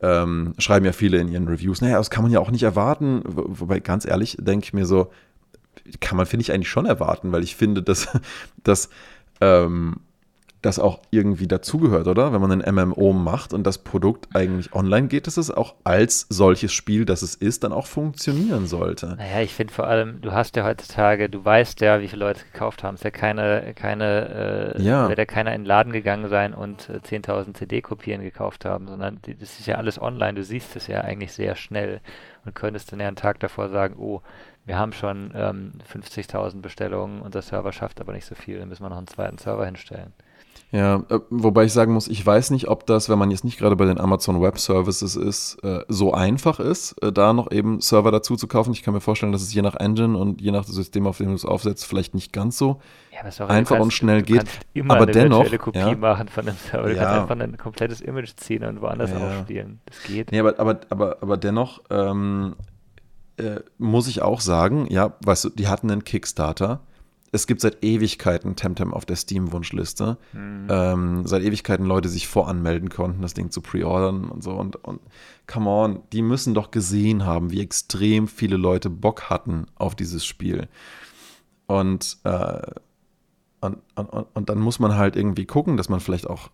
ähm, 0.00 0.54
schreiben 0.58 0.84
ja 0.84 0.92
viele 0.92 1.18
in 1.18 1.28
ihren 1.28 1.46
Reviews. 1.46 1.80
Naja, 1.80 1.98
das 1.98 2.10
kann 2.10 2.24
man 2.24 2.32
ja 2.32 2.40
auch 2.40 2.50
nicht 2.50 2.64
erwarten. 2.64 3.22
Wobei, 3.24 3.78
ganz 3.78 4.04
ehrlich, 4.04 4.36
denke 4.40 4.64
ich 4.64 4.72
mir 4.72 4.86
so, 4.86 5.12
kann 6.00 6.16
man, 6.16 6.26
finde 6.26 6.42
ich, 6.42 6.52
eigentlich 6.52 6.70
schon 6.70 6.86
erwarten, 6.86 7.30
weil 7.30 7.44
ich 7.44 7.54
finde, 7.54 7.82
dass, 7.82 8.08
dass 8.64 8.88
ähm, 9.40 9.96
das 10.62 10.78
auch 10.78 11.00
irgendwie 11.10 11.46
dazugehört, 11.46 12.06
oder? 12.06 12.32
Wenn 12.32 12.40
man 12.40 12.62
ein 12.62 12.74
MMO 12.74 13.12
macht 13.12 13.54
und 13.54 13.66
das 13.66 13.78
Produkt 13.78 14.28
eigentlich 14.34 14.74
online 14.74 15.08
geht, 15.08 15.26
dass 15.26 15.38
es 15.38 15.50
auch 15.50 15.74
als 15.84 16.26
solches 16.28 16.72
Spiel, 16.72 17.06
das 17.06 17.22
es 17.22 17.34
ist, 17.34 17.64
dann 17.64 17.72
auch 17.72 17.86
funktionieren 17.86 18.66
sollte. 18.66 19.16
Naja, 19.16 19.40
ich 19.40 19.54
finde 19.54 19.72
vor 19.72 19.86
allem, 19.86 20.20
du 20.20 20.32
hast 20.32 20.56
ja 20.56 20.64
heutzutage, 20.64 21.30
du 21.30 21.42
weißt 21.42 21.80
ja, 21.80 22.00
wie 22.02 22.08
viele 22.08 22.26
Leute 22.26 22.40
es 22.40 22.52
gekauft 22.52 22.84
haben. 22.84 22.94
Es 22.94 23.00
ist 23.00 23.04
ja 23.04 23.10
keine, 23.10 23.72
keine, 23.74 24.74
äh, 24.76 24.82
ja. 24.82 25.08
wird 25.08 25.18
ja 25.18 25.24
keiner 25.24 25.54
in 25.54 25.62
den 25.62 25.66
Laden 25.66 25.92
gegangen 25.92 26.28
sein 26.28 26.52
und 26.52 26.90
äh, 26.90 26.98
10.000 26.98 27.54
CD-Kopien 27.54 28.22
gekauft 28.22 28.66
haben, 28.66 28.86
sondern 28.86 29.20
die, 29.22 29.34
das 29.34 29.58
ist 29.58 29.66
ja 29.66 29.76
alles 29.76 30.00
online. 30.00 30.34
Du 30.34 30.44
siehst 30.44 30.76
es 30.76 30.88
ja 30.88 31.00
eigentlich 31.00 31.32
sehr 31.32 31.56
schnell 31.56 32.00
und 32.44 32.54
könntest 32.54 32.92
dann 32.92 33.00
ja 33.00 33.08
einen 33.08 33.16
Tag 33.16 33.40
davor 33.40 33.70
sagen, 33.70 33.96
oh, 33.98 34.20
wir 34.66 34.78
haben 34.78 34.92
schon 34.92 35.32
ähm, 35.34 35.72
50.000 35.90 36.60
Bestellungen, 36.60 37.22
unser 37.22 37.40
Server 37.40 37.72
schafft 37.72 38.00
aber 38.00 38.12
nicht 38.12 38.26
so 38.26 38.34
viel, 38.34 38.58
dann 38.58 38.68
müssen 38.68 38.84
wir 38.84 38.90
noch 38.90 38.98
einen 38.98 39.06
zweiten 39.06 39.38
Server 39.38 39.64
hinstellen. 39.64 40.12
Ja, 40.72 41.02
äh, 41.08 41.18
wobei 41.30 41.64
ich 41.64 41.72
sagen 41.72 41.92
muss, 41.92 42.06
ich 42.06 42.24
weiß 42.24 42.50
nicht, 42.52 42.68
ob 42.68 42.86
das, 42.86 43.08
wenn 43.08 43.18
man 43.18 43.32
jetzt 43.32 43.42
nicht 43.42 43.58
gerade 43.58 43.74
bei 43.74 43.86
den 43.86 43.98
Amazon 43.98 44.40
Web 44.40 44.58
Services 44.58 45.16
ist, 45.16 45.56
äh, 45.64 45.80
so 45.88 46.14
einfach 46.14 46.60
ist, 46.60 46.92
äh, 47.02 47.12
da 47.12 47.32
noch 47.32 47.50
eben 47.50 47.80
Server 47.80 48.12
dazu 48.12 48.36
zu 48.36 48.46
kaufen. 48.46 48.72
Ich 48.72 48.82
kann 48.82 48.94
mir 48.94 49.00
vorstellen, 49.00 49.32
dass 49.32 49.42
es 49.42 49.52
je 49.52 49.62
nach 49.62 49.74
Engine 49.74 50.16
und 50.16 50.40
je 50.40 50.52
nach 50.52 50.64
System, 50.64 51.08
auf 51.08 51.18
dem 51.18 51.28
du 51.28 51.34
es 51.34 51.44
aufsetzt, 51.44 51.86
vielleicht 51.86 52.14
nicht 52.14 52.32
ganz 52.32 52.56
so 52.56 52.80
ja, 53.10 53.46
einfach 53.48 53.76
kannst, 53.76 53.82
und 53.82 53.90
schnell 53.92 54.22
geht. 54.22 54.46
Immer 54.72 54.94
aber 54.94 55.04
eine 55.04 55.12
dennoch, 55.12 55.58
Kopie 55.58 55.78
ja, 55.78 55.96
machen 55.96 56.28
von 56.28 56.46
dem 56.46 56.54
Server. 56.54 56.88
Du 56.88 56.94
ja, 56.94 57.02
kannst 57.02 57.20
einfach 57.20 57.44
ein 57.44 57.56
komplettes 57.56 58.00
Image 58.00 58.36
ziehen 58.36 58.64
und 58.64 58.80
woanders 58.80 59.10
ja, 59.10 59.16
aufspielen. 59.40 59.80
Das 59.86 60.02
geht. 60.04 60.30
Nee, 60.30 60.38
aber, 60.38 60.58
aber, 60.60 60.80
aber, 60.88 61.16
aber 61.20 61.36
dennoch 61.36 61.82
ähm, 61.90 62.54
äh, 63.38 63.60
muss 63.78 64.06
ich 64.06 64.22
auch 64.22 64.40
sagen, 64.40 64.86
ja, 64.88 65.14
weißt 65.24 65.46
du, 65.46 65.48
die 65.50 65.66
hatten 65.66 65.90
einen 65.90 66.04
Kickstarter 66.04 66.80
es 67.32 67.46
gibt 67.46 67.60
seit 67.60 67.84
Ewigkeiten 67.84 68.56
Temtem 68.56 68.92
auf 68.92 69.06
der 69.06 69.16
Steam-Wunschliste. 69.16 70.18
Mhm. 70.32 70.66
Ähm, 70.68 71.26
seit 71.26 71.42
Ewigkeiten 71.42 71.86
Leute 71.86 72.08
sich 72.08 72.26
voranmelden 72.26 72.90
konnten, 72.90 73.22
das 73.22 73.34
Ding 73.34 73.50
zu 73.50 73.60
preordern 73.60 74.24
und 74.24 74.42
so. 74.42 74.52
Und, 74.52 74.76
und 74.84 75.00
come 75.46 75.70
on, 75.70 76.00
die 76.12 76.22
müssen 76.22 76.54
doch 76.54 76.70
gesehen 76.70 77.24
haben, 77.24 77.50
wie 77.50 77.60
extrem 77.60 78.26
viele 78.26 78.56
Leute 78.56 78.90
Bock 78.90 79.30
hatten 79.30 79.66
auf 79.76 79.94
dieses 79.94 80.24
Spiel. 80.24 80.68
Und, 81.66 82.18
äh, 82.24 82.62
und, 83.60 83.78
und, 83.94 84.26
und 84.34 84.48
dann 84.48 84.58
muss 84.58 84.80
man 84.80 84.96
halt 84.96 85.14
irgendwie 85.14 85.46
gucken, 85.46 85.76
dass 85.76 85.88
man 85.88 86.00
vielleicht 86.00 86.28
auch 86.28 86.50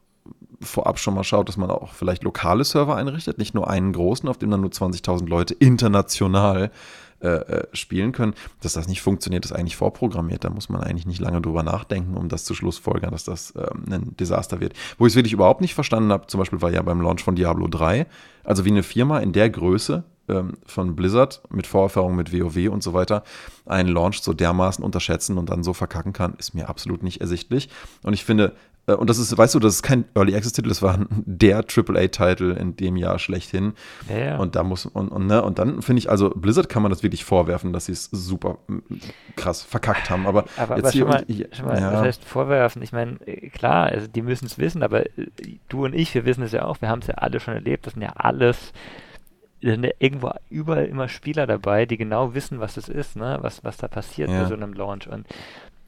vorab 0.61 0.99
schon 0.99 1.15
mal 1.15 1.25
schaut, 1.25 1.49
dass 1.49 1.57
man 1.57 1.71
auch 1.71 1.93
vielleicht 1.93 2.23
lokale 2.25 2.65
Server 2.65 2.97
einrichtet, 2.97 3.39
nicht 3.39 3.55
nur 3.55 3.69
einen 3.69 3.93
großen, 3.93 4.29
auf 4.29 4.39
dem 4.39 4.51
dann 4.51 4.61
nur 4.61 4.71
20.000 4.71 5.29
Leute 5.29 5.55
international 5.55 6.71
äh, 7.21 7.29
äh, 7.29 7.67
spielen 7.73 8.13
können. 8.13 8.35
Dass 8.61 8.75
das 8.75 8.89
nicht 8.89 9.01
funktioniert, 9.01 9.45
ist 9.45 9.53
eigentlich 9.53 9.77
vorprogrammiert. 9.77 10.45
Da 10.45 10.51
muss 10.51 10.69
man 10.69 10.83
eigentlich 10.83 11.07
nicht 11.07 11.21
lange 11.21 11.41
drüber 11.41 11.63
nachdenken, 11.63 12.15
um 12.17 12.29
das 12.29 12.45
zu 12.45 12.55
schlussfolgern, 12.55 13.11
dass 13.11 13.25
das 13.25 13.55
ähm, 13.57 13.85
ein 13.91 14.17
Desaster 14.17 14.61
wird. 14.61 14.75
Wo 14.99 15.07
ich 15.07 15.13
es 15.13 15.17
wirklich 15.17 15.33
überhaupt 15.33 15.61
nicht 15.61 15.75
verstanden 15.75 16.13
habe, 16.13 16.27
zum 16.27 16.39
Beispiel 16.39 16.61
war 16.61 16.71
ja 16.71 16.83
beim 16.83 17.01
Launch 17.01 17.23
von 17.25 17.35
Diablo 17.35 17.69
3, 17.69 18.07
also 18.45 18.65
wie 18.65 18.71
eine 18.71 18.83
Firma 18.83 19.21
in 19.21 19.33
der 19.33 19.49
Größe 19.49 20.05
ähm, 20.29 20.59
von 20.67 20.95
Blizzard 20.95 21.41
mit 21.51 21.67
Vorerfahrung 21.67 22.17
mit 22.17 22.33
WoW 22.33 22.71
und 22.71 22.83
so 22.83 22.93
weiter 22.93 23.23
einen 23.65 23.89
Launch 23.89 24.21
so 24.21 24.33
dermaßen 24.33 24.85
unterschätzen 24.85 25.39
und 25.39 25.49
dann 25.49 25.65
so 25.65 25.73
verkacken 25.73 26.13
kann, 26.13 26.35
ist 26.39 26.55
mir 26.55 26.69
absolut 26.69 27.03
nicht 27.03 27.21
ersichtlich. 27.21 27.71
Und 28.03 28.13
ich 28.13 28.25
finde, 28.25 28.53
und 28.95 29.11
das 29.11 29.19
ist, 29.19 29.37
weißt 29.37 29.55
du, 29.55 29.59
das 29.59 29.75
ist 29.75 29.83
kein 29.83 30.05
Early 30.15 30.35
Access 30.37 30.53
Titel, 30.53 30.69
das 30.69 30.81
war 30.81 30.99
der 31.11 31.65
AAA-Titel 31.65 32.57
in 32.59 32.77
dem 32.77 32.97
Jahr 32.97 33.19
schlechthin. 33.19 33.75
Ja, 34.09 34.19
ja. 34.19 34.37
Und 34.39 34.55
da 34.55 34.63
muss 34.63 34.87
und, 34.87 35.09
und, 35.09 35.27
ne, 35.27 35.43
und 35.43 35.59
dann 35.59 35.83
finde 35.83 35.99
ich, 35.99 36.11
also 36.11 36.31
Blizzard 36.31 36.69
kann 36.69 36.83
man 36.83 36.91
das 36.91 37.03
wirklich 37.03 37.25
vorwerfen, 37.25 37.73
dass 37.73 37.87
sie 37.87 37.93
es 37.93 38.05
super 38.13 38.59
krass 39.35 39.63
verkackt 39.63 40.09
haben. 40.09 40.27
Aber, 40.27 40.45
aber, 40.57 40.77
jetzt 40.77 40.87
aber 40.87 40.93
hier 40.93 41.01
schon 41.01 41.09
mal, 41.09 41.25
und, 41.29 41.57
schon 41.57 41.67
mal 41.67 41.81
ja, 41.81 41.93
was 41.93 42.01
heißt 42.03 42.25
vorwerfen? 42.25 42.83
Ich 42.83 42.93
meine, 42.93 43.19
äh, 43.27 43.49
klar, 43.49 43.87
also 43.87 44.07
die 44.07 44.23
müssen 44.23 44.47
es 44.47 44.59
wissen, 44.59 44.83
aber 44.83 45.07
äh, 45.07 45.29
du 45.69 45.85
und 45.85 45.95
ich, 45.95 46.15
wir 46.15 46.25
wissen 46.25 46.43
es 46.43 46.53
ja 46.53 46.65
auch, 46.65 46.81
wir 46.81 46.89
haben 46.89 47.01
es 47.01 47.09
ja 47.09 47.15
alle 47.15 47.41
schon 47.41 47.55
erlebt, 47.55 47.87
das 47.87 47.95
sind 47.95 48.03
ja 48.03 48.13
alles 48.15 48.73
da 49.63 49.71
sind 49.71 49.85
ja 49.85 49.91
irgendwo 49.99 50.31
überall 50.51 50.85
immer 50.85 51.09
Spieler 51.09 51.47
dabei, 51.47 51.87
die 51.87 51.97
genau 51.97 52.35
wissen, 52.35 52.61
was 52.61 52.77
es 52.77 52.89
ist, 52.89 53.17
ne? 53.17 53.39
was, 53.41 53.65
was 53.65 53.79
da 53.79 53.89
passiert 53.89 54.29
bei 54.29 54.45
so 54.45 54.55
einem 54.55 54.75
Launch. 54.75 55.09
Und 55.09 55.27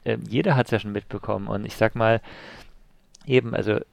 ähm, 0.05 0.23
jeder 0.27 0.55
hat 0.55 0.65
es 0.67 0.71
ja 0.71 0.79
schon 0.79 0.91
mitbekommen. 0.91 1.47
Und 1.47 1.65
ich 1.65 1.75
sag 1.75 1.95
mal, 1.95 2.21
eben, 3.25 3.53
also 3.55 3.71
äh, 3.73 3.83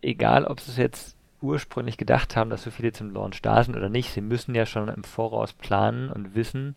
egal, 0.00 0.44
ob 0.44 0.60
sie 0.60 0.70
es 0.70 0.76
jetzt 0.76 1.16
ursprünglich 1.40 1.96
gedacht 1.96 2.36
haben, 2.36 2.50
dass 2.50 2.62
so 2.62 2.70
viele 2.70 2.92
zum 2.92 3.12
Launch 3.12 3.42
da 3.42 3.62
sind 3.64 3.76
oder 3.76 3.88
nicht, 3.88 4.10
sie 4.12 4.20
müssen 4.20 4.54
ja 4.54 4.64
schon 4.66 4.88
im 4.88 5.04
Voraus 5.04 5.52
planen 5.52 6.10
und 6.10 6.34
wissen, 6.34 6.76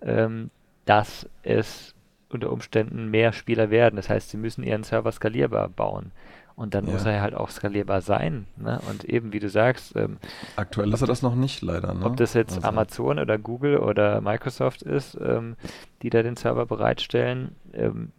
ähm, 0.00 0.50
dass 0.86 1.28
es 1.42 1.94
unter 2.30 2.50
Umständen 2.50 3.08
mehr 3.10 3.32
Spieler 3.32 3.70
werden. 3.70 3.96
Das 3.96 4.08
heißt, 4.08 4.30
sie 4.30 4.36
müssen 4.36 4.62
ihren 4.62 4.82
Server 4.84 5.12
skalierbar 5.12 5.68
bauen. 5.68 6.12
Und 6.56 6.74
dann 6.74 6.86
Ja. 6.86 6.92
muss 6.92 7.04
er 7.04 7.20
halt 7.22 7.34
auch 7.34 7.50
skalierbar 7.50 8.00
sein. 8.00 8.46
Ne? 8.56 8.80
Und 8.90 9.04
eben, 9.04 9.32
wie 9.32 9.38
du 9.38 9.48
sagst, 9.48 9.94
ähm, 9.94 10.16
aktuell 10.56 10.92
ist 10.92 11.00
er 11.02 11.06
das 11.06 11.22
noch 11.22 11.36
nicht, 11.36 11.62
leider. 11.62 11.94
Ne? 11.94 12.04
ob 12.04 12.16
das 12.16 12.34
jetzt 12.34 12.56
Also, 12.56 12.66
Amazon 12.68 13.18
oder 13.20 13.38
Google 13.38 13.78
oder 13.78 14.20
Microsoft 14.20 14.82
ist, 14.82 15.16
ähm, 15.20 15.56
die 16.02 16.10
da 16.10 16.22
den 16.22 16.36
Server 16.36 16.66
bereitstellen, 16.66 17.54
ähm, 17.72 18.10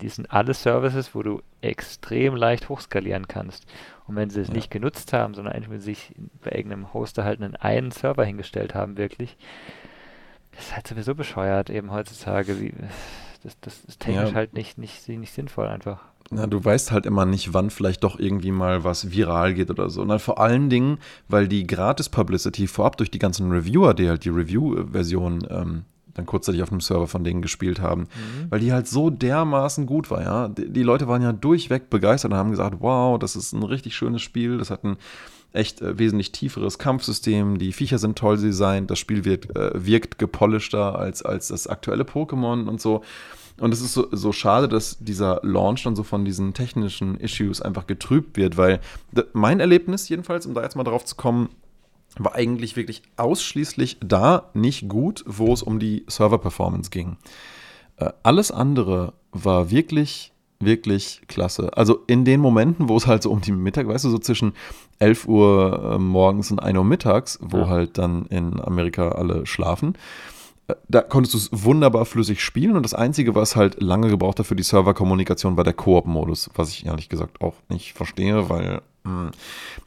die 0.00 0.08
sind 0.08 0.32
alle 0.32 0.54
Services, 0.54 1.14
wo 1.14 1.22
du 1.22 1.42
extrem 1.60 2.34
leicht 2.34 2.68
hochskalieren 2.68 3.28
kannst. 3.28 3.66
Und 4.06 4.16
wenn 4.16 4.30
sie 4.30 4.40
es 4.40 4.48
Ja. 4.48 4.54
nicht 4.54 4.70
genutzt 4.70 5.12
haben, 5.12 5.34
sondern 5.34 5.54
einfach 5.54 5.72
sich 5.78 6.14
bei 6.42 6.50
irgendeinem 6.52 6.92
Hoster 6.92 7.24
halt 7.24 7.40
einen 7.40 7.56
einen 7.56 7.90
Server 7.90 8.24
hingestellt 8.24 8.74
haben, 8.74 8.96
wirklich, 8.96 9.36
das 10.52 10.66
ist 10.66 10.74
halt 10.74 10.86
sowieso 10.88 11.14
bescheuert 11.14 11.70
eben 11.70 11.90
heutzutage. 11.92 12.60
Wie, 12.60 12.72
das, 13.42 13.58
das 13.60 13.84
ist 13.84 14.00
technisch 14.00 14.30
Ja. 14.30 14.34
halt 14.34 14.54
nicht, 14.54 14.78
nicht, 14.78 15.08
nicht 15.08 15.32
sinnvoll 15.32 15.66
einfach. 15.66 16.00
Na, 16.30 16.46
du 16.46 16.64
weißt 16.64 16.92
halt 16.92 17.04
immer 17.04 17.26
nicht, 17.26 17.52
wann 17.52 17.68
vielleicht 17.70 18.04
doch 18.04 18.18
irgendwie 18.18 18.52
mal 18.52 18.84
was 18.84 19.10
viral 19.10 19.52
geht 19.54 19.70
oder 19.70 19.90
so. 19.90 20.00
Und 20.00 20.08
dann 20.08 20.18
vor 20.20 20.40
allen 20.40 20.70
Dingen, 20.70 20.98
weil 21.28 21.46
die 21.48 21.66
Gratis-Publicity 21.66 22.66
vorab 22.66 22.96
durch 22.96 23.10
die 23.10 23.18
ganzen 23.18 23.50
Reviewer, 23.50 23.92
die 23.92 24.08
halt 24.08 24.24
die 24.24 24.30
Review-Version 24.30 25.46
ähm, 25.50 25.84
dann 26.14 26.26
kurzzeitig 26.26 26.62
auf 26.62 26.70
einem 26.70 26.80
Server 26.80 27.06
von 27.06 27.24
denen 27.24 27.42
gespielt 27.42 27.80
haben, 27.80 28.08
weil 28.50 28.60
die 28.60 28.72
halt 28.72 28.86
so 28.86 29.10
dermaßen 29.10 29.86
gut 29.86 30.10
war, 30.10 30.22
ja. 30.22 30.48
Die, 30.48 30.68
die 30.70 30.82
Leute 30.82 31.08
waren 31.08 31.22
ja 31.22 31.32
durchweg 31.32 31.90
begeistert 31.90 32.32
und 32.32 32.36
haben 32.36 32.50
gesagt, 32.50 32.76
wow, 32.80 33.18
das 33.18 33.36
ist 33.36 33.52
ein 33.52 33.62
richtig 33.62 33.96
schönes 33.96 34.22
Spiel, 34.22 34.58
das 34.58 34.70
hat 34.70 34.84
ein 34.84 34.96
echt 35.52 35.82
äh, 35.82 35.98
wesentlich 35.98 36.32
tieferes 36.32 36.78
Kampfsystem, 36.78 37.58
die 37.58 37.72
Viecher 37.72 37.98
sind 37.98 38.18
toll 38.18 38.38
designt, 38.38 38.90
das 38.90 38.98
Spiel 38.98 39.24
wird, 39.24 39.54
äh, 39.56 39.70
wirkt 39.74 40.18
gepolischter 40.18 40.98
als, 40.98 41.22
als 41.22 41.48
das 41.48 41.66
aktuelle 41.66 42.04
Pokémon 42.04 42.68
und 42.68 42.80
so. 42.80 43.02
Und 43.60 43.72
es 43.72 43.82
ist 43.82 43.92
so, 43.92 44.08
so 44.10 44.32
schade, 44.32 44.66
dass 44.66 44.98
dieser 44.98 45.40
Launch 45.42 45.84
dann 45.84 45.94
so 45.94 46.02
von 46.02 46.24
diesen 46.24 46.54
technischen 46.54 47.18
Issues 47.18 47.60
einfach 47.60 47.86
getrübt 47.86 48.36
wird, 48.36 48.56
weil 48.56 48.80
mein 49.34 49.60
Erlebnis 49.60 50.08
jedenfalls, 50.08 50.46
um 50.46 50.54
da 50.54 50.62
jetzt 50.62 50.74
mal 50.74 50.84
drauf 50.84 51.04
zu 51.04 51.16
kommen, 51.16 51.50
war 52.18 52.34
eigentlich 52.34 52.76
wirklich 52.76 53.02
ausschließlich 53.16 53.98
da 54.00 54.50
nicht 54.54 54.88
gut, 54.88 55.24
wo 55.26 55.52
es 55.52 55.62
um 55.62 55.78
die 55.78 56.04
Server-Performance 56.08 56.90
ging. 56.90 57.16
Äh, 57.96 58.10
alles 58.22 58.50
andere 58.50 59.14
war 59.32 59.70
wirklich, 59.70 60.32
wirklich 60.60 61.22
klasse. 61.26 61.76
Also 61.76 62.00
in 62.06 62.24
den 62.24 62.40
Momenten, 62.40 62.88
wo 62.88 62.96
es 62.96 63.06
halt 63.06 63.22
so 63.22 63.30
um 63.30 63.40
die 63.40 63.52
Mittag, 63.52 63.88
weißt 63.88 64.04
du, 64.04 64.10
so 64.10 64.18
zwischen 64.18 64.52
11 64.98 65.26
Uhr 65.26 65.92
äh, 65.94 65.98
morgens 65.98 66.50
und 66.50 66.60
1 66.60 66.76
Uhr 66.78 66.84
mittags, 66.84 67.38
wo 67.40 67.58
Ja. 67.58 67.68
halt 67.68 67.98
dann 67.98 68.26
in 68.26 68.60
Amerika 68.60 69.10
alle 69.10 69.46
schlafen, 69.46 69.94
äh, 70.68 70.74
da 70.88 71.00
konntest 71.00 71.34
du 71.34 71.38
es 71.38 71.64
wunderbar 71.64 72.04
flüssig 72.04 72.40
spielen 72.42 72.76
und 72.76 72.84
das 72.84 72.94
Einzige, 72.94 73.34
was 73.34 73.56
halt 73.56 73.82
lange 73.82 74.08
gebraucht 74.08 74.38
hat 74.38 74.46
für 74.46 74.54
die 74.56 74.62
Serverkommunikation, 74.62 75.56
war 75.56 75.64
der 75.64 75.72
Koop-Modus, 75.72 76.50
was 76.54 76.68
ich 76.70 76.84
ehrlich 76.86 77.08
gesagt 77.08 77.40
auch 77.40 77.54
nicht 77.68 77.94
verstehe, 77.94 78.48
weil 78.50 78.82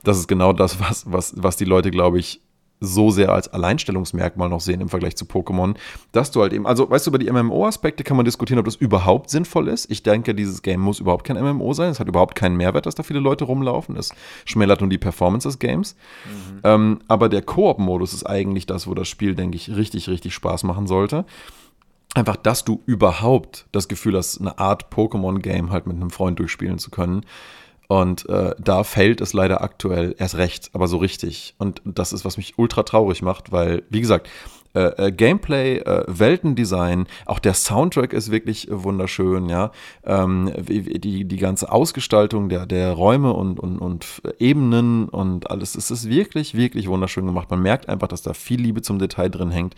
das 0.04 0.18
ist 0.18 0.28
genau 0.28 0.54
das, 0.54 0.80
was, 0.80 1.12
was, 1.12 1.34
was 1.38 1.58
die 1.58 1.66
Leute, 1.66 1.92
glaube 1.92 2.20
ich, 2.20 2.42
so 2.82 3.10
sehr 3.10 3.32
als 3.32 3.48
Alleinstellungsmerkmal 3.48 4.50
noch 4.50 4.60
sehen 4.60 4.82
im 4.82 4.90
Vergleich 4.90 5.16
zu 5.16 5.26
Pokémon, 5.26 5.76
dass 6.12 6.32
du 6.32 6.42
halt 6.42 6.54
eben, 6.54 6.68
also 6.68 6.90
weißt 6.90 7.08
du, 7.08 7.12
über 7.12 7.18
die 7.18 7.32
MMO-Aspekte 7.32 8.04
kann 8.04 8.18
man 8.18 8.26
diskutieren, 8.26 8.60
ob 8.60 8.66
das 8.66 8.76
überhaupt 8.76 9.30
sinnvoll 9.30 9.70
ist. 9.70 9.90
Ich 9.90 10.04
denke, 10.04 10.36
dieses 10.36 10.62
Game 10.62 10.82
muss 10.82 11.00
überhaupt 11.00 11.26
kein 11.26 11.42
MMO 11.42 11.74
sein. 11.74 11.90
Es 11.90 12.00
hat 12.00 12.08
überhaupt 12.08 12.36
keinen 12.36 12.58
Mehrwert, 12.58 12.86
dass 12.86 12.96
da 12.96 13.04
viele 13.04 13.20
Leute 13.20 13.46
rumlaufen. 13.46 13.96
Es 13.96 14.14
schmälert 14.44 14.82
nur 14.82 14.90
die 14.90 14.98
Performance 14.98 15.48
des 15.48 15.60
Games. 15.60 15.96
Ähm, 16.64 17.00
aber 17.08 17.30
der 17.30 17.42
Koop-Modus 17.42 18.14
ist 18.14 18.26
eigentlich 18.26 18.66
das, 18.66 18.88
wo 18.88 18.94
das 18.94 19.08
Spiel, 19.08 19.36
denke 19.36 19.56
ich, 19.56 19.74
richtig, 19.76 20.10
richtig 20.10 20.34
Spaß 20.34 20.64
machen 20.64 20.86
sollte. 20.86 21.26
Einfach, 22.14 22.36
dass 22.36 22.64
du 22.64 22.82
überhaupt 22.86 23.68
das 23.72 23.88
Gefühl 23.88 24.16
hast, 24.18 24.40
eine 24.40 24.58
Art 24.60 24.94
Pokémon-Game 24.94 25.72
halt 25.72 25.88
mit 25.88 25.96
einem 25.96 26.12
Freund 26.12 26.40
durchspielen 26.40 26.78
zu 26.78 26.92
können. 26.92 27.26
Und 27.88 28.28
äh, 28.30 28.56
da 28.60 28.84
fällt 28.84 29.22
es 29.22 29.34
leider 29.34 29.62
aktuell 29.62 30.16
erst 30.18 30.38
recht, 30.38 30.70
aber 30.74 30.88
so 30.88 30.98
richtig. 30.98 31.56
Und 31.58 31.82
das 31.86 32.14
ist, 32.14 32.26
was 32.26 32.38
mich 32.38 32.58
ultra 32.58 32.84
traurig 32.84 33.22
macht, 33.22 33.52
weil, 33.52 33.84
wie 33.90 34.02
gesagt, 34.02 34.30
äh, 34.76 35.08
äh, 35.08 35.12
Gameplay, 35.12 35.78
äh, 35.78 36.04
Weltendesign, 36.08 37.08
auch 37.26 37.40
der 37.40 37.54
Soundtrack 37.54 38.12
ist 38.12 38.30
wirklich 38.30 38.70
äh, 38.70 38.84
wunderschön, 38.84 39.48
ja. 39.48 39.72
Ähm, 40.04 40.52
die, 40.58 41.24
die 41.26 41.38
ganze 41.38 41.72
Ausgestaltung 41.72 42.50
der, 42.50 42.66
der 42.66 42.92
Räume 42.92 43.32
und, 43.32 43.58
und, 43.60 43.80
und 43.80 44.22
Ebenen 44.38 45.08
und 45.08 45.50
alles, 45.50 45.76
es 45.76 45.92
ist 45.92 46.10
wirklich, 46.10 46.56
wirklich 46.56 46.90
wunderschön 46.90 47.26
gemacht. 47.26 47.50
Man 47.50 47.62
merkt 47.62 47.88
einfach, 47.88 48.10
dass 48.10 48.22
da 48.22 48.34
viel 48.34 48.60
Liebe 48.60 48.82
zum 48.82 49.00
Detail 49.00 49.30
drin 49.30 49.50
hängt. 49.50 49.76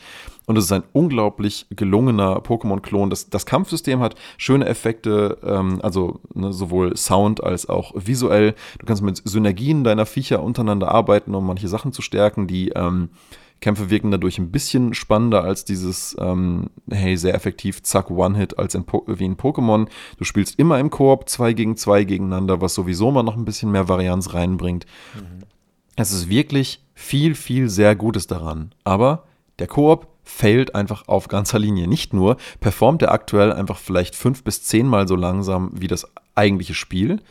Und 0.47 0.57
es 0.57 0.65
ist 0.65 0.71
ein 0.71 0.83
unglaublich 0.93 1.67
gelungener 1.69 2.39
Pokémon-Klon. 2.39 3.09
Das, 3.09 3.29
das 3.29 3.45
Kampfsystem 3.45 3.99
hat 3.99 4.15
schöne 4.37 4.65
Effekte, 4.65 5.37
ähm, 5.43 5.79
also 5.83 6.21
ne, 6.33 6.53
sowohl 6.53 6.97
Sound 6.97 7.43
als 7.43 7.69
auch 7.69 7.91
visuell. 7.95 8.55
Du 8.79 8.85
kannst 8.85 9.03
mit 9.03 9.21
Synergien 9.25 9.83
deiner 9.83 10.05
Viecher 10.05 10.41
untereinander 10.41 10.89
arbeiten, 10.89 11.35
um 11.35 11.45
manche 11.45 11.67
Sachen 11.67 11.91
zu 11.91 12.01
stärken, 12.01 12.47
die 12.47 12.69
ähm, 12.69 13.09
Kämpfe 13.59 13.89
wirken 13.89 14.11
dadurch 14.11 14.37
ein 14.37 14.51
bisschen 14.51 14.93
spannender 14.93 15.43
als 15.43 15.65
dieses, 15.65 16.15
ähm, 16.19 16.69
hey, 16.89 17.17
sehr 17.17 17.33
effektiv, 17.33 17.81
zack, 17.83 18.11
One-Hit 18.11 18.59
als 18.59 18.75
in 18.75 18.85
po 18.85 19.03
wie 19.07 19.25
in 19.25 19.37
Pokémon. 19.37 19.87
Du 20.17 20.23
spielst 20.23 20.59
immer 20.59 20.79
im 20.79 20.89
Koop, 20.89 21.27
zwei 21.27 21.53
gegen 21.53 21.75
zwei 21.75 22.03
gegeneinander, 22.03 22.61
was 22.61 22.75
sowieso 22.75 23.11
mal 23.11 23.23
noch 23.23 23.35
ein 23.35 23.45
bisschen 23.45 23.71
mehr 23.71 23.89
Varianz 23.89 24.33
reinbringt. 24.33 24.85
Es 25.95 26.11
ist 26.11 26.29
wirklich 26.29 26.83
viel, 26.93 27.33
viel 27.33 27.69
sehr 27.69 27.95
Gutes 27.95 28.27
daran. 28.27 28.71
Aber 28.83 29.23
der 29.59 29.67
Koop 29.67 30.07
failt 30.23 30.75
einfach 30.75 31.07
auf 31.07 31.27
ganzer 31.27 31.57
Linie. 31.57 31.87
Nicht 31.87 32.13
nur 32.13 32.37
performt 32.59 33.01
er 33.01 33.11
aktuell 33.11 33.51
einfach 33.51 33.77
vielleicht 33.77 34.15
fünf 34.15 34.43
bis 34.43 34.63
zehnmal 34.63 35.07
so 35.07 35.15
langsam 35.15 35.71
wie 35.73 35.87
das 35.87 36.05
eigentliche 36.35 36.75
Spiel. 36.75 37.21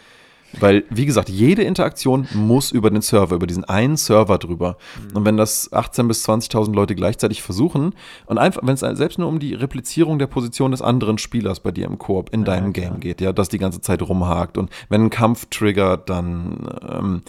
Weil, 0.61 0.85
wie 0.91 1.07
gesagt, 1.07 1.29
jede 1.29 1.63
Interaktion 1.63 2.29
muss 2.35 2.71
über 2.71 2.91
den 2.91 3.03
Server, 3.03 3.37
über 3.37 3.47
diesen 3.47 3.65
einen 3.65 3.97
Server 3.97 4.39
drüber. 4.39 4.77
Und 5.15 5.25
wenn 5.25 5.37
das 5.37 5.71
18.000 5.73 6.09
bis 6.09 6.29
20.000 6.29 6.75
Leute 6.75 6.95
gleichzeitig 6.95 7.43
versuchen 7.43 7.95
und 8.27 8.39
einfach, 8.39 8.63
wenn 8.65 8.75
es 8.75 8.81
selbst 8.81 9.19
nur 9.19 9.29
um 9.29 9.39
die 9.39 9.55
Replizierung 9.55 10.19
der 10.19 10.27
Position 10.27 10.71
des 10.71 10.83
anderen 10.83 11.19
Spielers 11.19 11.61
bei 11.61 11.71
dir 11.71 11.87
im 11.87 11.99
Koop 11.99 12.31
in 12.33 12.45
deinem 12.45 12.73
klar. 12.73 12.91
Game 12.91 13.01
geht, 13.01 13.21
ja, 13.21 13.33
das 13.33 13.49
die 13.49 13.59
ganze 13.59 13.81
Zeit 13.81 14.03
rumhakt 14.03 14.59
und 14.59 14.71
wenn 14.89 15.05
ein 15.05 15.11
Kampf 15.11 15.47
triggert, 15.51 16.09
dann 16.11 16.69
ähm, 16.89 17.23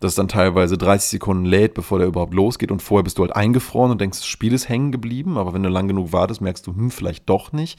das 0.00 0.14
dann 0.14 0.28
teilweise 0.28 0.78
30 0.78 1.10
Sekunden 1.10 1.44
lädt, 1.44 1.74
bevor 1.74 1.98
der 1.98 2.08
überhaupt 2.08 2.34
losgeht 2.34 2.72
und 2.72 2.80
vorher 2.80 3.04
bist 3.04 3.18
du 3.18 3.22
halt 3.22 3.36
eingefroren 3.36 3.90
und 3.90 4.00
denkst, 4.00 4.18
das 4.18 4.26
Spiel 4.26 4.54
ist 4.54 4.68
hängen 4.68 4.92
geblieben, 4.92 5.36
aber 5.36 5.52
wenn 5.52 5.62
du 5.62 5.68
lang 5.68 5.88
genug 5.88 6.12
wartest, 6.12 6.40
merkst 6.40 6.66
du, 6.66 6.74
hm, 6.74 6.90
vielleicht 6.90 7.28
doch 7.28 7.52
nicht. 7.52 7.78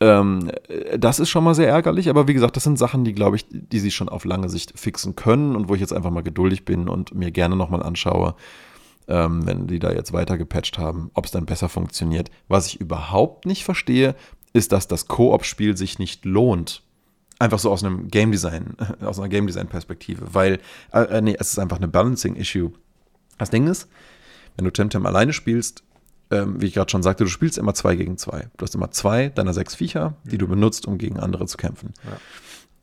Ähm, 0.00 0.50
äh, 0.68 0.98
das 0.98 1.18
ist 1.18 1.28
schon 1.28 1.44
mal 1.44 1.54
sehr 1.54 1.68
ärgerlich, 1.68 2.08
aber 2.08 2.28
wie 2.28 2.34
gesagt, 2.34 2.56
das 2.56 2.64
sind 2.64 2.78
Sachen, 2.78 3.04
die, 3.04 3.12
glaube 3.12 3.36
ich, 3.36 3.46
die 3.50 3.80
sie 3.80 3.90
schon 3.90 4.08
auf 4.08 4.24
lange 4.24 4.48
Sicht 4.48 4.78
fixen 4.78 5.16
können 5.16 5.56
und 5.56 5.68
wo 5.68 5.74
ich 5.74 5.80
jetzt 5.80 5.92
einfach 5.92 6.10
mal 6.10 6.22
geduldig 6.22 6.64
bin 6.64 6.88
und 6.88 7.14
mir 7.14 7.30
gerne 7.30 7.56
nochmal 7.56 7.82
anschaue, 7.82 8.34
ähm, 9.08 9.46
wenn 9.46 9.66
die 9.66 9.78
da 9.78 9.92
jetzt 9.92 10.12
weiter 10.12 10.38
gepatcht 10.38 10.78
haben, 10.78 11.10
ob 11.14 11.24
es 11.24 11.30
dann 11.30 11.46
besser 11.46 11.68
funktioniert. 11.68 12.30
Was 12.46 12.66
ich 12.66 12.80
überhaupt 12.80 13.46
nicht 13.46 13.64
verstehe, 13.64 14.14
ist, 14.52 14.72
dass 14.72 14.88
das 14.88 15.08
Koop-Spiel 15.08 15.76
sich 15.76 15.98
nicht 15.98 16.24
lohnt. 16.24 16.82
Einfach 17.38 17.58
so 17.58 17.70
aus 17.70 17.84
einem 17.84 18.08
Game 18.08 18.32
Design, 18.32 18.76
aus 19.00 19.18
einer 19.18 19.28
Game 19.28 19.46
Design 19.46 19.68
Perspektive, 19.68 20.34
weil, 20.34 20.60
äh, 20.92 21.02
äh, 21.02 21.20
nee, 21.20 21.36
es 21.38 21.52
ist 21.52 21.58
einfach 21.58 21.78
eine 21.78 21.88
Balancing 21.88 22.36
Issue. 22.36 22.72
Das 23.38 23.50
Ding 23.50 23.66
ist, 23.66 23.88
wenn 24.56 24.64
du 24.64 24.72
Temtem 24.72 25.06
alleine 25.06 25.32
spielst, 25.32 25.84
ähm, 26.30 26.60
wie 26.60 26.66
ich 26.66 26.74
gerade 26.74 26.90
schon 26.90 27.02
sagte, 27.02 27.24
du 27.24 27.30
spielst 27.30 27.58
immer 27.58 27.74
zwei 27.74 27.96
gegen 27.96 28.18
zwei. 28.18 28.48
Du 28.56 28.64
hast 28.64 28.74
immer 28.74 28.90
zwei 28.90 29.28
deiner 29.28 29.54
sechs 29.54 29.74
Viecher, 29.74 30.14
die 30.24 30.38
du 30.38 30.46
benutzt, 30.46 30.86
um 30.86 30.98
gegen 30.98 31.18
andere 31.18 31.46
zu 31.46 31.56
kämpfen. 31.56 31.94
Ja. 32.04 32.18